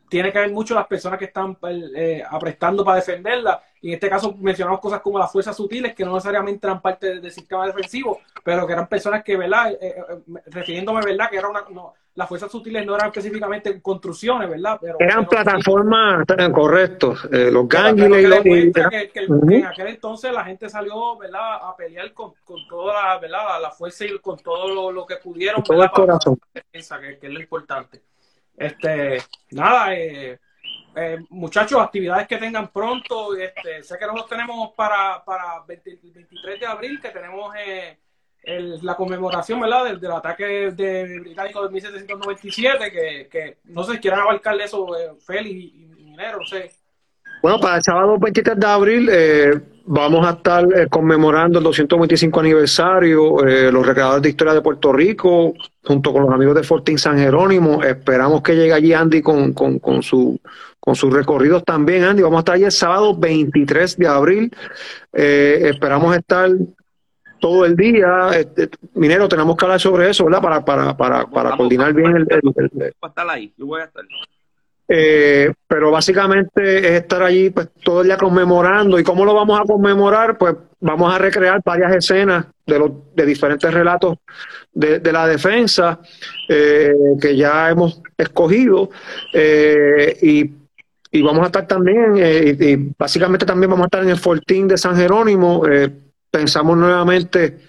tiene 0.09 0.31
que 0.31 0.39
ver 0.39 0.51
mucho 0.51 0.73
las 0.75 0.87
personas 0.87 1.17
que 1.19 1.25
están 1.25 1.57
eh, 1.95 2.23
aprestando 2.27 2.83
para 2.83 2.97
defenderla. 2.97 3.61
Y 3.83 3.89
en 3.89 3.95
este 3.95 4.09
caso 4.09 4.33
mencionamos 4.39 4.79
cosas 4.79 5.01
como 5.01 5.19
las 5.19 5.29
fuerzas 5.29 5.57
sutiles, 5.57 5.93
que 5.93 6.05
no 6.05 6.13
necesariamente 6.13 6.65
eran 6.65 6.81
parte 6.81 7.19
del, 7.19 7.31
sistema 7.31 7.67
defensivo, 7.67 8.21
pero 8.41 8.65
que 8.65 8.71
eran 8.71 8.87
personas 8.87 9.25
que, 9.25 9.35
¿verdad? 9.35 9.73
Eh, 9.73 9.77
eh, 9.81 10.41
refiriéndome, 10.45 11.01
¿verdad? 11.03 11.29
Que 11.29 11.35
era 11.35 11.49
una, 11.49 11.65
no, 11.69 11.93
las 12.15 12.29
fuerzas 12.29 12.49
sutiles 12.49 12.85
no 12.85 12.95
eran 12.95 13.07
específicamente 13.07 13.81
construcciones, 13.81 14.49
¿verdad? 14.49 14.77
Pero, 14.79 14.95
eran 15.01 15.25
plataformas, 15.27 16.25
correcto, 16.53 17.13
eh, 17.29 17.51
los 17.51 17.67
pero- 17.67 17.67
pero 17.67 17.67
ganguiles 17.67 18.23
y 18.23 18.27
los... 18.27 18.45
y- 18.45 18.49
demuestra 18.49 18.89
que, 18.89 19.11
en 19.15 19.65
aquel 19.65 19.87
entonces 19.87 20.31
la 20.31 20.45
gente 20.45 20.69
salió, 20.69 21.17
¿verdad? 21.17 21.55
A 21.61 21.75
pelear 21.75 22.13
con, 22.13 22.31
con 22.45 22.65
toda 22.69 22.93
la, 22.93 23.19
¿verdad? 23.19 23.61
La, 23.61 23.71
fuerza 23.71 24.05
y 24.05 24.17
con 24.19 24.37
todo 24.37 24.73
lo, 24.73 24.91
lo 24.93 25.05
que 25.05 25.17
pudieron, 25.17 25.61
Con 25.61 25.75
todo 25.75 25.83
el 25.83 25.91
corazón. 25.91 26.37
para 26.37 26.51
la 26.53 26.61
defensa, 26.71 27.01
que, 27.01 27.17
que 27.19 27.27
es 27.27 27.33
lo 27.33 27.41
importante. 27.41 28.01
Este, 28.55 29.21
nada, 29.51 29.93
eh, 29.93 30.39
eh, 30.95 31.17
muchachos, 31.29 31.81
actividades 31.81 32.27
que 32.27 32.37
tengan 32.37 32.67
pronto. 32.69 33.35
Este, 33.35 33.83
sé 33.83 33.97
que 33.97 34.05
nosotros 34.05 34.29
tenemos 34.29 34.71
para, 34.75 35.23
para 35.25 35.61
20 35.67 35.89
el 35.91 36.11
23 36.11 36.59
de 36.59 36.65
abril, 36.65 36.99
que 37.01 37.09
tenemos 37.09 37.53
eh, 37.55 37.97
el- 38.43 38.79
la 38.85 38.95
conmemoración 38.95 39.59
¿verdad? 39.61 39.85
Del, 39.85 39.99
del 39.99 40.11
ataque 40.11 40.71
de 40.71 41.19
británico 41.19 41.63
de 41.65 41.69
1797, 41.73 42.91
que, 42.91 43.27
que 43.31 43.57
no 43.65 43.83
sé 43.83 43.93
si 43.93 43.99
quieran 43.99 44.21
abarcarle 44.21 44.65
eso, 44.65 44.97
eh, 44.97 45.11
Félix 45.25 45.55
y 45.75 45.85
Minero, 45.85 46.39
no 46.39 46.45
sé. 46.45 46.71
Bueno, 47.41 47.59
para 47.59 47.77
el 47.77 47.83
sábado 47.83 48.17
23 48.17 48.57
de 48.59 48.67
abril 48.67 49.09
eh, 49.11 49.61
vamos 49.85 50.25
a 50.25 50.31
estar 50.31 50.65
eh, 50.75 50.87
conmemorando 50.89 51.59
el 51.59 51.63
225 51.65 52.39
aniversario, 52.39 53.45
eh, 53.45 53.71
los 53.71 53.85
recreadores 53.85 54.21
de 54.23 54.29
historia 54.29 54.53
de 54.53 54.61
Puerto 54.61 54.93
Rico, 54.93 55.53
junto 55.83 56.13
con 56.13 56.23
los 56.23 56.31
amigos 56.33 56.55
de 56.55 56.63
Fortín 56.63 56.97
San 56.97 57.17
Jerónimo. 57.17 57.83
Esperamos 57.83 58.41
que 58.41 58.55
llegue 58.55 58.73
allí 58.73 58.93
Andy 58.93 59.21
con, 59.21 59.53
con, 59.53 59.79
con, 59.79 60.01
su, 60.01 60.39
con 60.79 60.95
sus 60.95 61.13
recorridos 61.13 61.63
también, 61.63 62.03
Andy. 62.03 62.21
Vamos 62.23 62.37
a 62.37 62.39
estar 62.39 62.55
allí 62.55 62.63
el 62.65 62.71
sábado 62.71 63.15
23 63.17 63.97
de 63.97 64.07
abril. 64.07 64.51
Eh, 65.11 65.61
esperamos 65.65 66.15
estar 66.15 66.49
todo 67.39 67.65
el 67.65 67.75
día. 67.75 68.29
Este, 68.35 68.69
minero, 68.93 69.27
tenemos 69.27 69.57
que 69.57 69.65
hablar 69.65 69.79
sobre 69.81 70.09
eso, 70.09 70.23
¿verdad? 70.25 70.41
Para, 70.41 70.63
para, 70.63 70.95
para, 70.95 71.25
para 71.27 71.57
coordinar 71.57 71.93
bien 71.93 72.15
el- 72.15 72.27
el- 72.29 72.53
el, 72.55 72.69
Voy 72.73 72.91
a 73.01 73.07
estar 73.07 73.29
ahí, 73.29 73.53
yo 73.57 73.65
voy 73.65 73.81
a 73.81 73.85
estar. 73.85 74.03
Eh, 74.95 75.51
pero 75.67 75.89
básicamente 75.89 76.77
es 76.77 77.01
estar 77.01 77.23
allí 77.23 77.49
pues, 77.49 77.69
todo 77.83 78.01
el 78.01 78.07
día 78.07 78.17
conmemorando. 78.17 78.99
¿Y 78.99 79.03
cómo 79.03 79.25
lo 79.25 79.33
vamos 79.33 79.59
a 79.59 79.63
conmemorar? 79.63 80.37
Pues 80.37 80.55
vamos 80.79 81.11
a 81.11 81.17
recrear 81.17 81.61
varias 81.65 81.95
escenas 81.95 82.45
de, 82.67 82.77
los, 82.77 82.91
de 83.15 83.25
diferentes 83.25 83.73
relatos 83.73 84.19
de, 84.71 85.11
la 85.11 85.25
defensa 85.25 85.99
eh, 86.47 86.93
que 87.19 87.35
ya 87.35 87.71
hemos 87.71 88.03
escogido. 88.15 88.91
eh, 89.33 90.15
y, 90.21 90.51
y 91.11 91.21
vamos 91.23 91.43
a 91.43 91.45
estar 91.47 91.65
también, 91.67 92.15
eh, 92.17 92.55
y, 92.59 92.71
y 92.73 92.91
básicamente 92.97 93.45
también 93.45 93.71
vamos 93.71 93.85
a 93.85 93.87
estar 93.87 94.03
en 94.03 94.09
el 94.09 94.17
Fortín 94.17 94.67
de 94.67 94.77
San 94.77 94.95
Jerónimo. 94.95 95.65
eh, 95.67 95.89
pensamos 96.29 96.75
nuevamente 96.77 97.59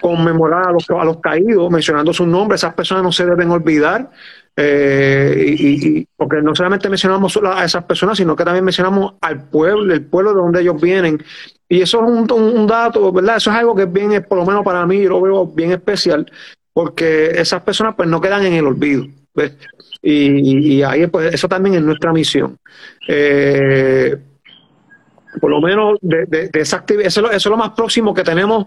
conmemorar 0.00 0.68
a 0.68 0.72
los, 0.72 0.88
a 0.90 1.04
los 1.04 1.18
caídos, 1.20 1.70
mencionando 1.70 2.12
sus 2.12 2.26
nombres. 2.26 2.60
Esas 2.60 2.74
personas 2.74 3.02
no 3.02 3.12
se 3.12 3.26
deben 3.26 3.50
olvidar. 3.50 4.10
Eh, 4.56 5.54
y, 5.58 6.06
porque 6.16 6.42
no 6.42 6.54
solamente 6.54 6.88
mencionamos 6.88 7.38
a 7.42 7.64
esas 7.64 7.84
personas, 7.84 8.18
sino 8.18 8.36
que 8.36 8.44
también 8.44 8.64
mencionamos 8.64 9.14
al 9.20 9.48
pueblo, 9.48 9.92
el 9.92 10.04
pueblo 10.04 10.34
de 10.34 10.40
donde 10.40 10.60
ellos 10.60 10.80
vienen. 10.80 11.22
Y 11.68 11.80
eso 11.82 12.02
es 12.04 12.10
un, 12.32 12.66
dato, 12.66 13.12
¿verdad? 13.12 13.36
Eso 13.36 13.50
es 13.50 13.56
algo 13.56 13.74
que 13.74 13.84
es 13.84 13.92
bien, 13.92 14.24
por 14.28 14.38
lo 14.38 14.44
menos 14.44 14.64
para 14.64 14.84
mí, 14.86 15.04
lo 15.04 15.20
veo 15.20 15.46
bien 15.46 15.72
especial, 15.72 16.30
porque 16.72 17.30
esas 17.30 17.62
personas 17.62 17.94
pues 17.96 18.08
no 18.08 18.20
quedan 18.20 18.44
en 18.44 18.54
el 18.54 18.66
olvido. 18.66 19.06
¿ves? 19.34 19.56
Y, 20.02 20.74
y 20.76 20.82
ahí 20.82 21.06
pues 21.06 21.32
eso 21.34 21.48
también 21.48 21.76
es 21.76 21.82
nuestra 21.82 22.12
misión. 22.12 22.58
Eh, 23.06 24.16
por 25.40 25.50
lo 25.50 25.60
menos 25.60 25.98
de, 26.00 26.26
de- 26.26 26.50
esa 26.54 26.78
actividad, 26.78 27.06
eso 27.06 27.30
es 27.30 27.46
lo 27.46 27.56
más 27.56 27.70
próximo 27.70 28.12
que 28.12 28.24
tenemos 28.24 28.66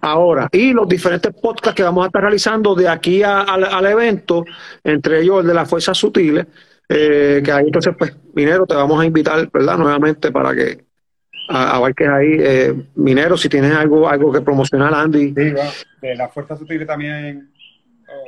ahora. 0.00 0.48
Y 0.52 0.72
los 0.72 0.88
diferentes 0.88 1.32
podcasts 1.34 1.74
que 1.76 1.82
vamos 1.82 2.04
a 2.04 2.06
estar 2.08 2.22
realizando 2.22 2.74
de 2.74 2.88
aquí 2.88 3.22
a- 3.22 3.40
al, 3.42 3.64
al 3.64 3.86
evento, 3.86 4.44
entre 4.84 5.20
ellos 5.22 5.40
el 5.40 5.46
de 5.48 5.54
las 5.54 5.68
fuerzas 5.68 5.96
sutiles, 5.96 6.46
eh, 6.88 7.40
que 7.44 7.50
ahí 7.52 7.66
entonces, 7.66 7.94
pues, 7.98 8.16
Minero, 8.34 8.66
te 8.66 8.74
vamos 8.74 9.00
a 9.00 9.04
invitar, 9.06 9.50
¿verdad? 9.52 9.76
Nuevamente 9.78 10.30
para 10.30 10.54
que 10.54 10.84
a- 11.48 11.76
abarques 11.76 12.08
ahí. 12.08 12.36
Eh, 12.38 12.74
Minero, 12.94 13.36
si 13.36 13.48
tienes 13.48 13.72
algo, 13.74 14.08
algo 14.08 14.32
que 14.32 14.40
promocionar, 14.40 14.94
Andy. 14.94 15.28
Sí, 15.28 15.54
de 16.02 16.14
la 16.16 16.28
Fuerza 16.28 16.56
Sutil 16.56 16.86
también 16.86 17.50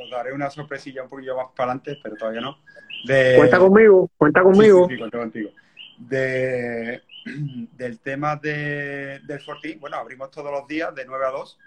os 0.03 0.09
daré 0.11 0.33
una 0.33 0.49
sorpresilla 0.49 1.03
un 1.03 1.09
poquillo 1.09 1.35
más 1.37 1.47
para 1.55 1.71
adelante, 1.71 1.97
pero 2.03 2.15
todavía 2.15 2.41
no. 2.41 2.57
De, 3.05 3.35
Cuenta 3.37 3.59
conmigo, 3.59 4.09
cuenta 4.17 4.41
conmigo. 4.41 4.87
Sí, 4.89 4.95
sí, 4.95 5.09
contigo. 5.09 5.49
De, 5.97 7.01
del 7.77 7.99
tema 7.99 8.35
de, 8.35 9.19
del 9.25 9.39
Fortín, 9.41 9.79
bueno, 9.79 9.97
abrimos 9.97 10.31
todos 10.31 10.51
los 10.51 10.67
días 10.67 10.93
de 10.95 11.05
9 11.05 11.25
a 11.25 11.29
2, 11.29 11.59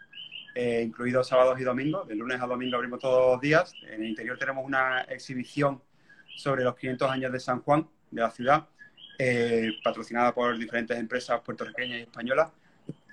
eh, 0.55 0.83
incluidos 0.85 1.29
sábados 1.29 1.59
y 1.61 1.65
domingos. 1.65 2.07
De 2.09 2.15
lunes 2.15 2.41
a 2.41 2.47
domingo 2.47 2.77
abrimos 2.77 3.01
todos 3.01 3.33
los 3.33 3.41
días. 3.41 3.75
En 3.89 4.03
el 4.03 4.09
interior 4.09 4.39
tenemos 4.39 4.65
una 4.65 5.03
exhibición 5.03 5.83
sobre 6.37 6.65
los 6.65 6.77
500 6.77 7.11
años 7.11 7.33
de 7.33 7.41
San 7.41 7.61
Juan, 7.63 7.89
de 8.11 8.21
la 8.21 8.31
ciudad, 8.31 8.67
eh, 9.19 9.73
patrocinada 9.83 10.35
por 10.35 10.59
diferentes 10.59 10.99
empresas 10.99 11.41
puertorriqueñas 11.41 11.99
y 11.99 12.03
españolas. 12.03 12.51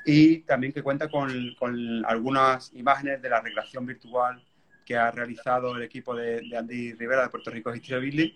Y 0.06 0.40
también 0.40 0.74
que 0.74 0.82
cuenta 0.82 1.10
con, 1.10 1.56
con 1.60 2.06
algunas 2.06 2.74
imágenes 2.74 3.22
de 3.22 3.30
la 3.30 3.42
recreación 3.42 3.86
virtual 3.86 4.42
que 4.90 4.98
ha 4.98 5.12
realizado 5.12 5.76
el 5.76 5.84
equipo 5.84 6.16
de, 6.16 6.42
Andy 6.58 6.94
Rivera 6.94 7.22
de 7.22 7.30
Puerto 7.30 7.52
Rico 7.52 7.74
History 7.74 8.02
Building. 8.10 8.32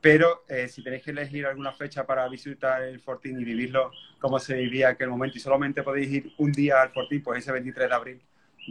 Pero 0.00 0.44
eh, 0.48 0.68
si 0.68 0.82
tenéis 0.82 1.02
que 1.02 1.10
elegir 1.10 1.46
alguna 1.46 1.72
fecha 1.72 2.06
para 2.06 2.26
visitar 2.28 2.82
el 2.82 3.00
Fortín 3.00 3.38
y 3.40 3.44
vivirlo 3.44 3.90
como 4.18 4.38
se 4.38 4.54
vivía 4.54 4.88
en 4.88 4.94
aquel 4.94 5.08
momento 5.08 5.36
y 5.36 5.40
solamente 5.40 5.82
podéis 5.82 6.10
ir 6.10 6.32
un 6.38 6.52
día 6.52 6.80
al 6.80 6.90
Fortín, 6.90 7.22
pues 7.22 7.40
ese 7.40 7.52
23 7.52 7.88
de 7.88 7.94
abril 7.94 8.22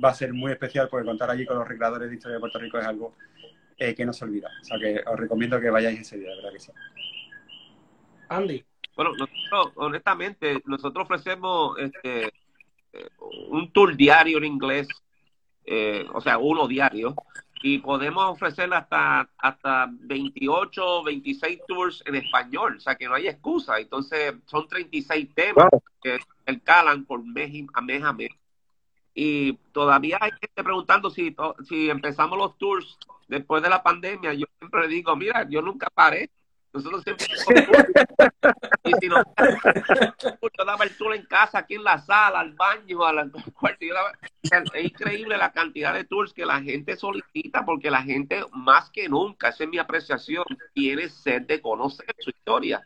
va 0.04 0.10
a 0.10 0.16
ser 0.16 0.34
muy 0.34 0.52
especial 0.52 0.88
porque 0.90 1.06
contar 1.06 1.30
allí 1.30 1.46
con 1.46 1.58
los 1.58 1.68
recreadores 1.68 2.10
de 2.10 2.16
historia 2.16 2.36
de 2.36 2.40
Puerto 2.40 2.60
Rico 2.60 2.80
es 2.80 2.86
algo 2.86 3.16
eh, 3.78 3.96
que 3.96 4.06
no 4.06 4.14
se 4.14 4.26
olvida. 4.26 4.50
O 4.62 4.66
sea 4.66 4.80
que 4.80 5.04
os 5.06 5.20
recomiendo 5.20 5.60
que 5.60 5.70
vayáis 5.70 6.02
ese 6.02 6.18
día, 6.18 6.30
de 6.30 6.36
verdad 6.38 6.52
que 6.52 6.60
sí. 6.60 6.72
Andy. 8.30 8.64
Bueno, 8.96 9.12
nosotros, 9.14 9.72
honestamente, 9.76 10.62
nosotros 10.66 11.06
ofrecemos 11.06 11.78
este, 11.80 12.26
eh, 12.92 13.10
un 13.50 13.72
tour 13.72 13.96
diario 13.96 14.40
en 14.40 14.46
inglés, 14.46 14.88
eh, 15.66 16.06
o 16.14 16.20
sea, 16.20 16.38
uno 16.38 16.68
diario, 16.68 17.16
y 17.62 17.80
podemos 17.80 18.24
ofrecer 18.26 18.74
hasta, 18.74 19.30
hasta 19.38 19.88
28, 19.92 21.04
26 21.04 21.60
tours 21.68 22.04
en 22.06 22.16
español, 22.16 22.78
o 22.78 22.80
sea 22.80 22.96
que 22.96 23.08
no 23.08 23.16
hay 23.16 23.28
excusa. 23.28 23.80
Entonces, 23.80 24.36
son 24.46 24.68
36 24.68 25.30
temas 25.34 25.70
que 26.02 26.20
el 26.46 26.62
calan 26.62 27.06
por 27.06 27.24
mes 27.24 27.68
a 27.74 27.82
mes 27.82 28.04
a 28.04 28.14
mes. 28.14 28.32
Y 29.14 29.54
todavía 29.74 30.18
hay 30.22 30.32
gente 30.32 30.64
preguntando 30.64 31.10
si, 31.10 31.36
si 31.68 31.90
empezamos 31.90 32.38
los 32.38 32.58
tours 32.58 32.98
después 33.28 33.62
de 33.62 33.70
la 33.70 33.84
pandemia. 33.84 34.34
Yo 34.34 34.46
siempre 34.58 34.88
digo, 34.88 35.16
mira, 35.16 35.46
yo 35.50 35.62
nunca 35.62 35.88
paré. 35.94 36.30
Nosotros 36.72 37.04
siempre 37.04 37.26
y 38.84 38.94
si 39.00 39.08
no, 39.10 39.24
yo 40.58 40.66
daba 40.66 40.84
el 40.84 40.96
tour 40.96 41.16
en 41.16 41.26
casa, 41.26 41.60
aquí 41.60 41.76
en 41.76 41.84
la 41.84 41.98
sala, 42.00 42.42
al 42.42 42.54
baño, 42.54 43.04
al 43.04 43.32
cuarto. 43.54 43.86
es 44.44 44.86
increíble 44.86 45.38
la 45.38 45.52
cantidad 45.52 45.94
de 45.94 46.04
tours 46.04 46.32
que 46.32 46.46
la 46.46 46.62
gente 46.62 46.96
solicita, 46.96 47.66
porque 47.66 47.90
la 47.90 48.04
gente, 48.04 48.44
más 48.52 48.90
que 48.92 49.10
nunca, 49.10 49.50
esa 49.50 49.64
es 49.64 49.70
mi 49.70 49.80
apreciación, 49.80 50.46
quiere 50.76 51.10
ser 51.10 51.48
de 51.48 51.60
conocer 51.60 52.16
su 52.20 52.30
historia. 52.30 52.82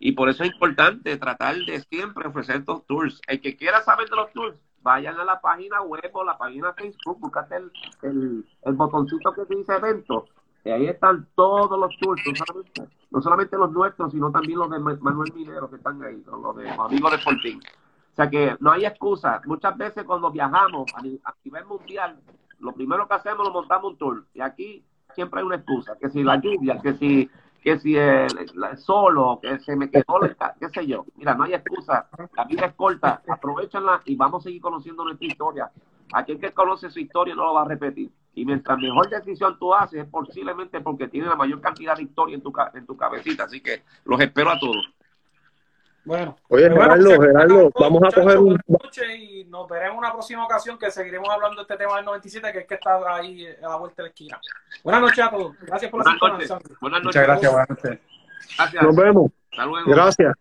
Y 0.00 0.12
por 0.12 0.28
eso 0.28 0.42
es 0.42 0.50
importante 0.50 1.16
tratar 1.16 1.56
de 1.56 1.80
siempre 1.82 2.26
ofrecer 2.26 2.56
estos 2.56 2.84
tours. 2.86 3.20
El 3.28 3.40
que 3.40 3.56
quiera 3.56 3.82
saber 3.82 4.08
de 4.08 4.16
los 4.16 4.32
tours, 4.32 4.56
vayan 4.82 5.20
a 5.20 5.24
la 5.24 5.40
página 5.40 5.82
web 5.82 6.10
o 6.14 6.24
la 6.24 6.36
página 6.36 6.72
Facebook, 6.72 7.20
búscate 7.20 7.56
el, 7.56 7.70
el, 8.02 8.44
el 8.64 8.72
botoncito 8.72 9.32
que 9.34 9.54
dice 9.54 9.74
evento 9.74 10.26
y 10.64 10.70
ahí 10.70 10.86
están 10.86 11.26
todos 11.34 11.78
los 11.78 11.96
tours, 11.98 12.22
no 13.10 13.22
solamente, 13.22 13.56
los 13.56 13.72
nuestros, 13.72 14.12
sino 14.12 14.30
también 14.30 14.58
los 14.58 14.70
de 14.70 14.78
Manuel 14.78 15.32
Minero 15.34 15.70
que 15.70 15.76
están 15.76 16.02
ahí, 16.02 16.22
los 16.26 16.56
de 16.56 16.68
amigos 16.68 17.12
de 17.12 17.18
Fortín. 17.18 17.60
O 18.12 18.16
sea 18.16 18.28
que 18.28 18.56
no 18.60 18.70
hay 18.70 18.84
excusa. 18.84 19.40
Muchas 19.46 19.76
veces 19.78 20.04
cuando 20.04 20.30
viajamos 20.30 20.92
a, 20.94 21.02
nivel 21.44 21.64
mundial, 21.64 22.20
lo 22.58 22.72
primero 22.72 23.08
que 23.08 23.14
hacemos 23.14 23.46
lo 23.46 23.52
montamos 23.52 23.92
un 23.92 23.98
tour. 23.98 24.24
Y 24.34 24.40
aquí 24.40 24.84
siempre 25.14 25.40
hay 25.40 25.46
una 25.46 25.56
excusa, 25.56 25.96
que 25.98 26.10
si 26.10 26.22
la 26.22 26.36
lluvia, 26.36 26.78
que 26.80 26.94
si 26.94 27.30
que 27.62 27.78
si 27.78 27.94
el, 27.94 28.28
solo, 28.78 29.38
que 29.40 29.58
se 29.60 29.76
me 29.76 29.90
quedó, 29.90 30.18
qué 30.58 30.68
sé 30.70 30.86
yo. 30.86 31.04
Mira, 31.16 31.34
no 31.34 31.44
hay 31.44 31.54
excusa. 31.54 32.08
La 32.34 32.44
vida 32.44 32.66
es 32.66 32.74
corta, 32.74 33.22
aprovechanla 33.28 34.00
y 34.06 34.16
vamos 34.16 34.42
a 34.42 34.44
seguir 34.44 34.62
conociendo 34.62 35.04
nuestra 35.04 35.26
historia. 35.26 35.70
Aquel 36.12 36.40
que 36.40 36.52
conoce 36.52 36.90
su 36.90 37.00
historia 37.00 37.34
no 37.34 37.44
lo 37.44 37.54
va 37.54 37.62
a 37.62 37.68
repetir. 37.68 38.10
Y 38.34 38.44
mientras 38.44 38.78
mejor 38.78 39.08
decisión 39.08 39.58
tú 39.58 39.74
haces, 39.74 40.04
es 40.04 40.08
posiblemente 40.08 40.80
porque 40.80 41.08
tiene 41.08 41.28
la 41.28 41.36
mayor 41.36 41.60
cantidad 41.60 41.96
de 41.96 42.04
historia 42.04 42.36
en 42.36 42.42
tu, 42.42 42.52
en 42.74 42.86
tu 42.86 42.96
cabecita. 42.96 43.44
Así 43.44 43.60
que 43.60 43.82
los 44.04 44.20
espero 44.20 44.50
a 44.50 44.58
todos. 44.58 44.88
Bueno, 46.04 46.36
oye, 46.48 46.68
Gerardo, 46.70 47.20
Gerardo, 47.20 47.70
vamos 47.78 48.02
a 48.02 48.20
coger 48.20 48.38
un. 48.38 48.58
Y 49.18 49.44
nos 49.44 49.68
veremos 49.68 49.92
en 49.92 49.98
una 49.98 50.12
próxima 50.12 50.44
ocasión 50.44 50.78
que 50.78 50.90
seguiremos 50.90 51.28
hablando 51.28 51.56
de 51.56 51.62
este 51.62 51.76
tema 51.76 51.96
del 51.96 52.06
97, 52.06 52.52
que 52.52 52.58
es 52.60 52.66
que 52.66 52.74
está 52.74 52.98
ahí 53.14 53.46
a 53.62 53.68
la 53.68 53.76
vuelta 53.76 53.96
de 53.96 54.02
la 54.04 54.08
esquina. 54.08 54.40
Buenas 54.82 55.02
noches 55.02 55.24
a 55.24 55.30
todos. 55.30 55.56
Gracias 55.60 55.90
por 55.90 56.04
la 56.04 56.16
Buenas 56.80 57.02
noches. 57.02 57.04
Muchas 57.04 57.22
gracias, 57.22 57.52
buenas 57.52 57.70
noches. 57.70 57.98
Gracias. 58.56 58.82
Nos 58.82 58.96
vemos. 58.96 59.30
Hasta 59.50 59.66
luego. 59.66 59.90
Gracias. 59.90 60.34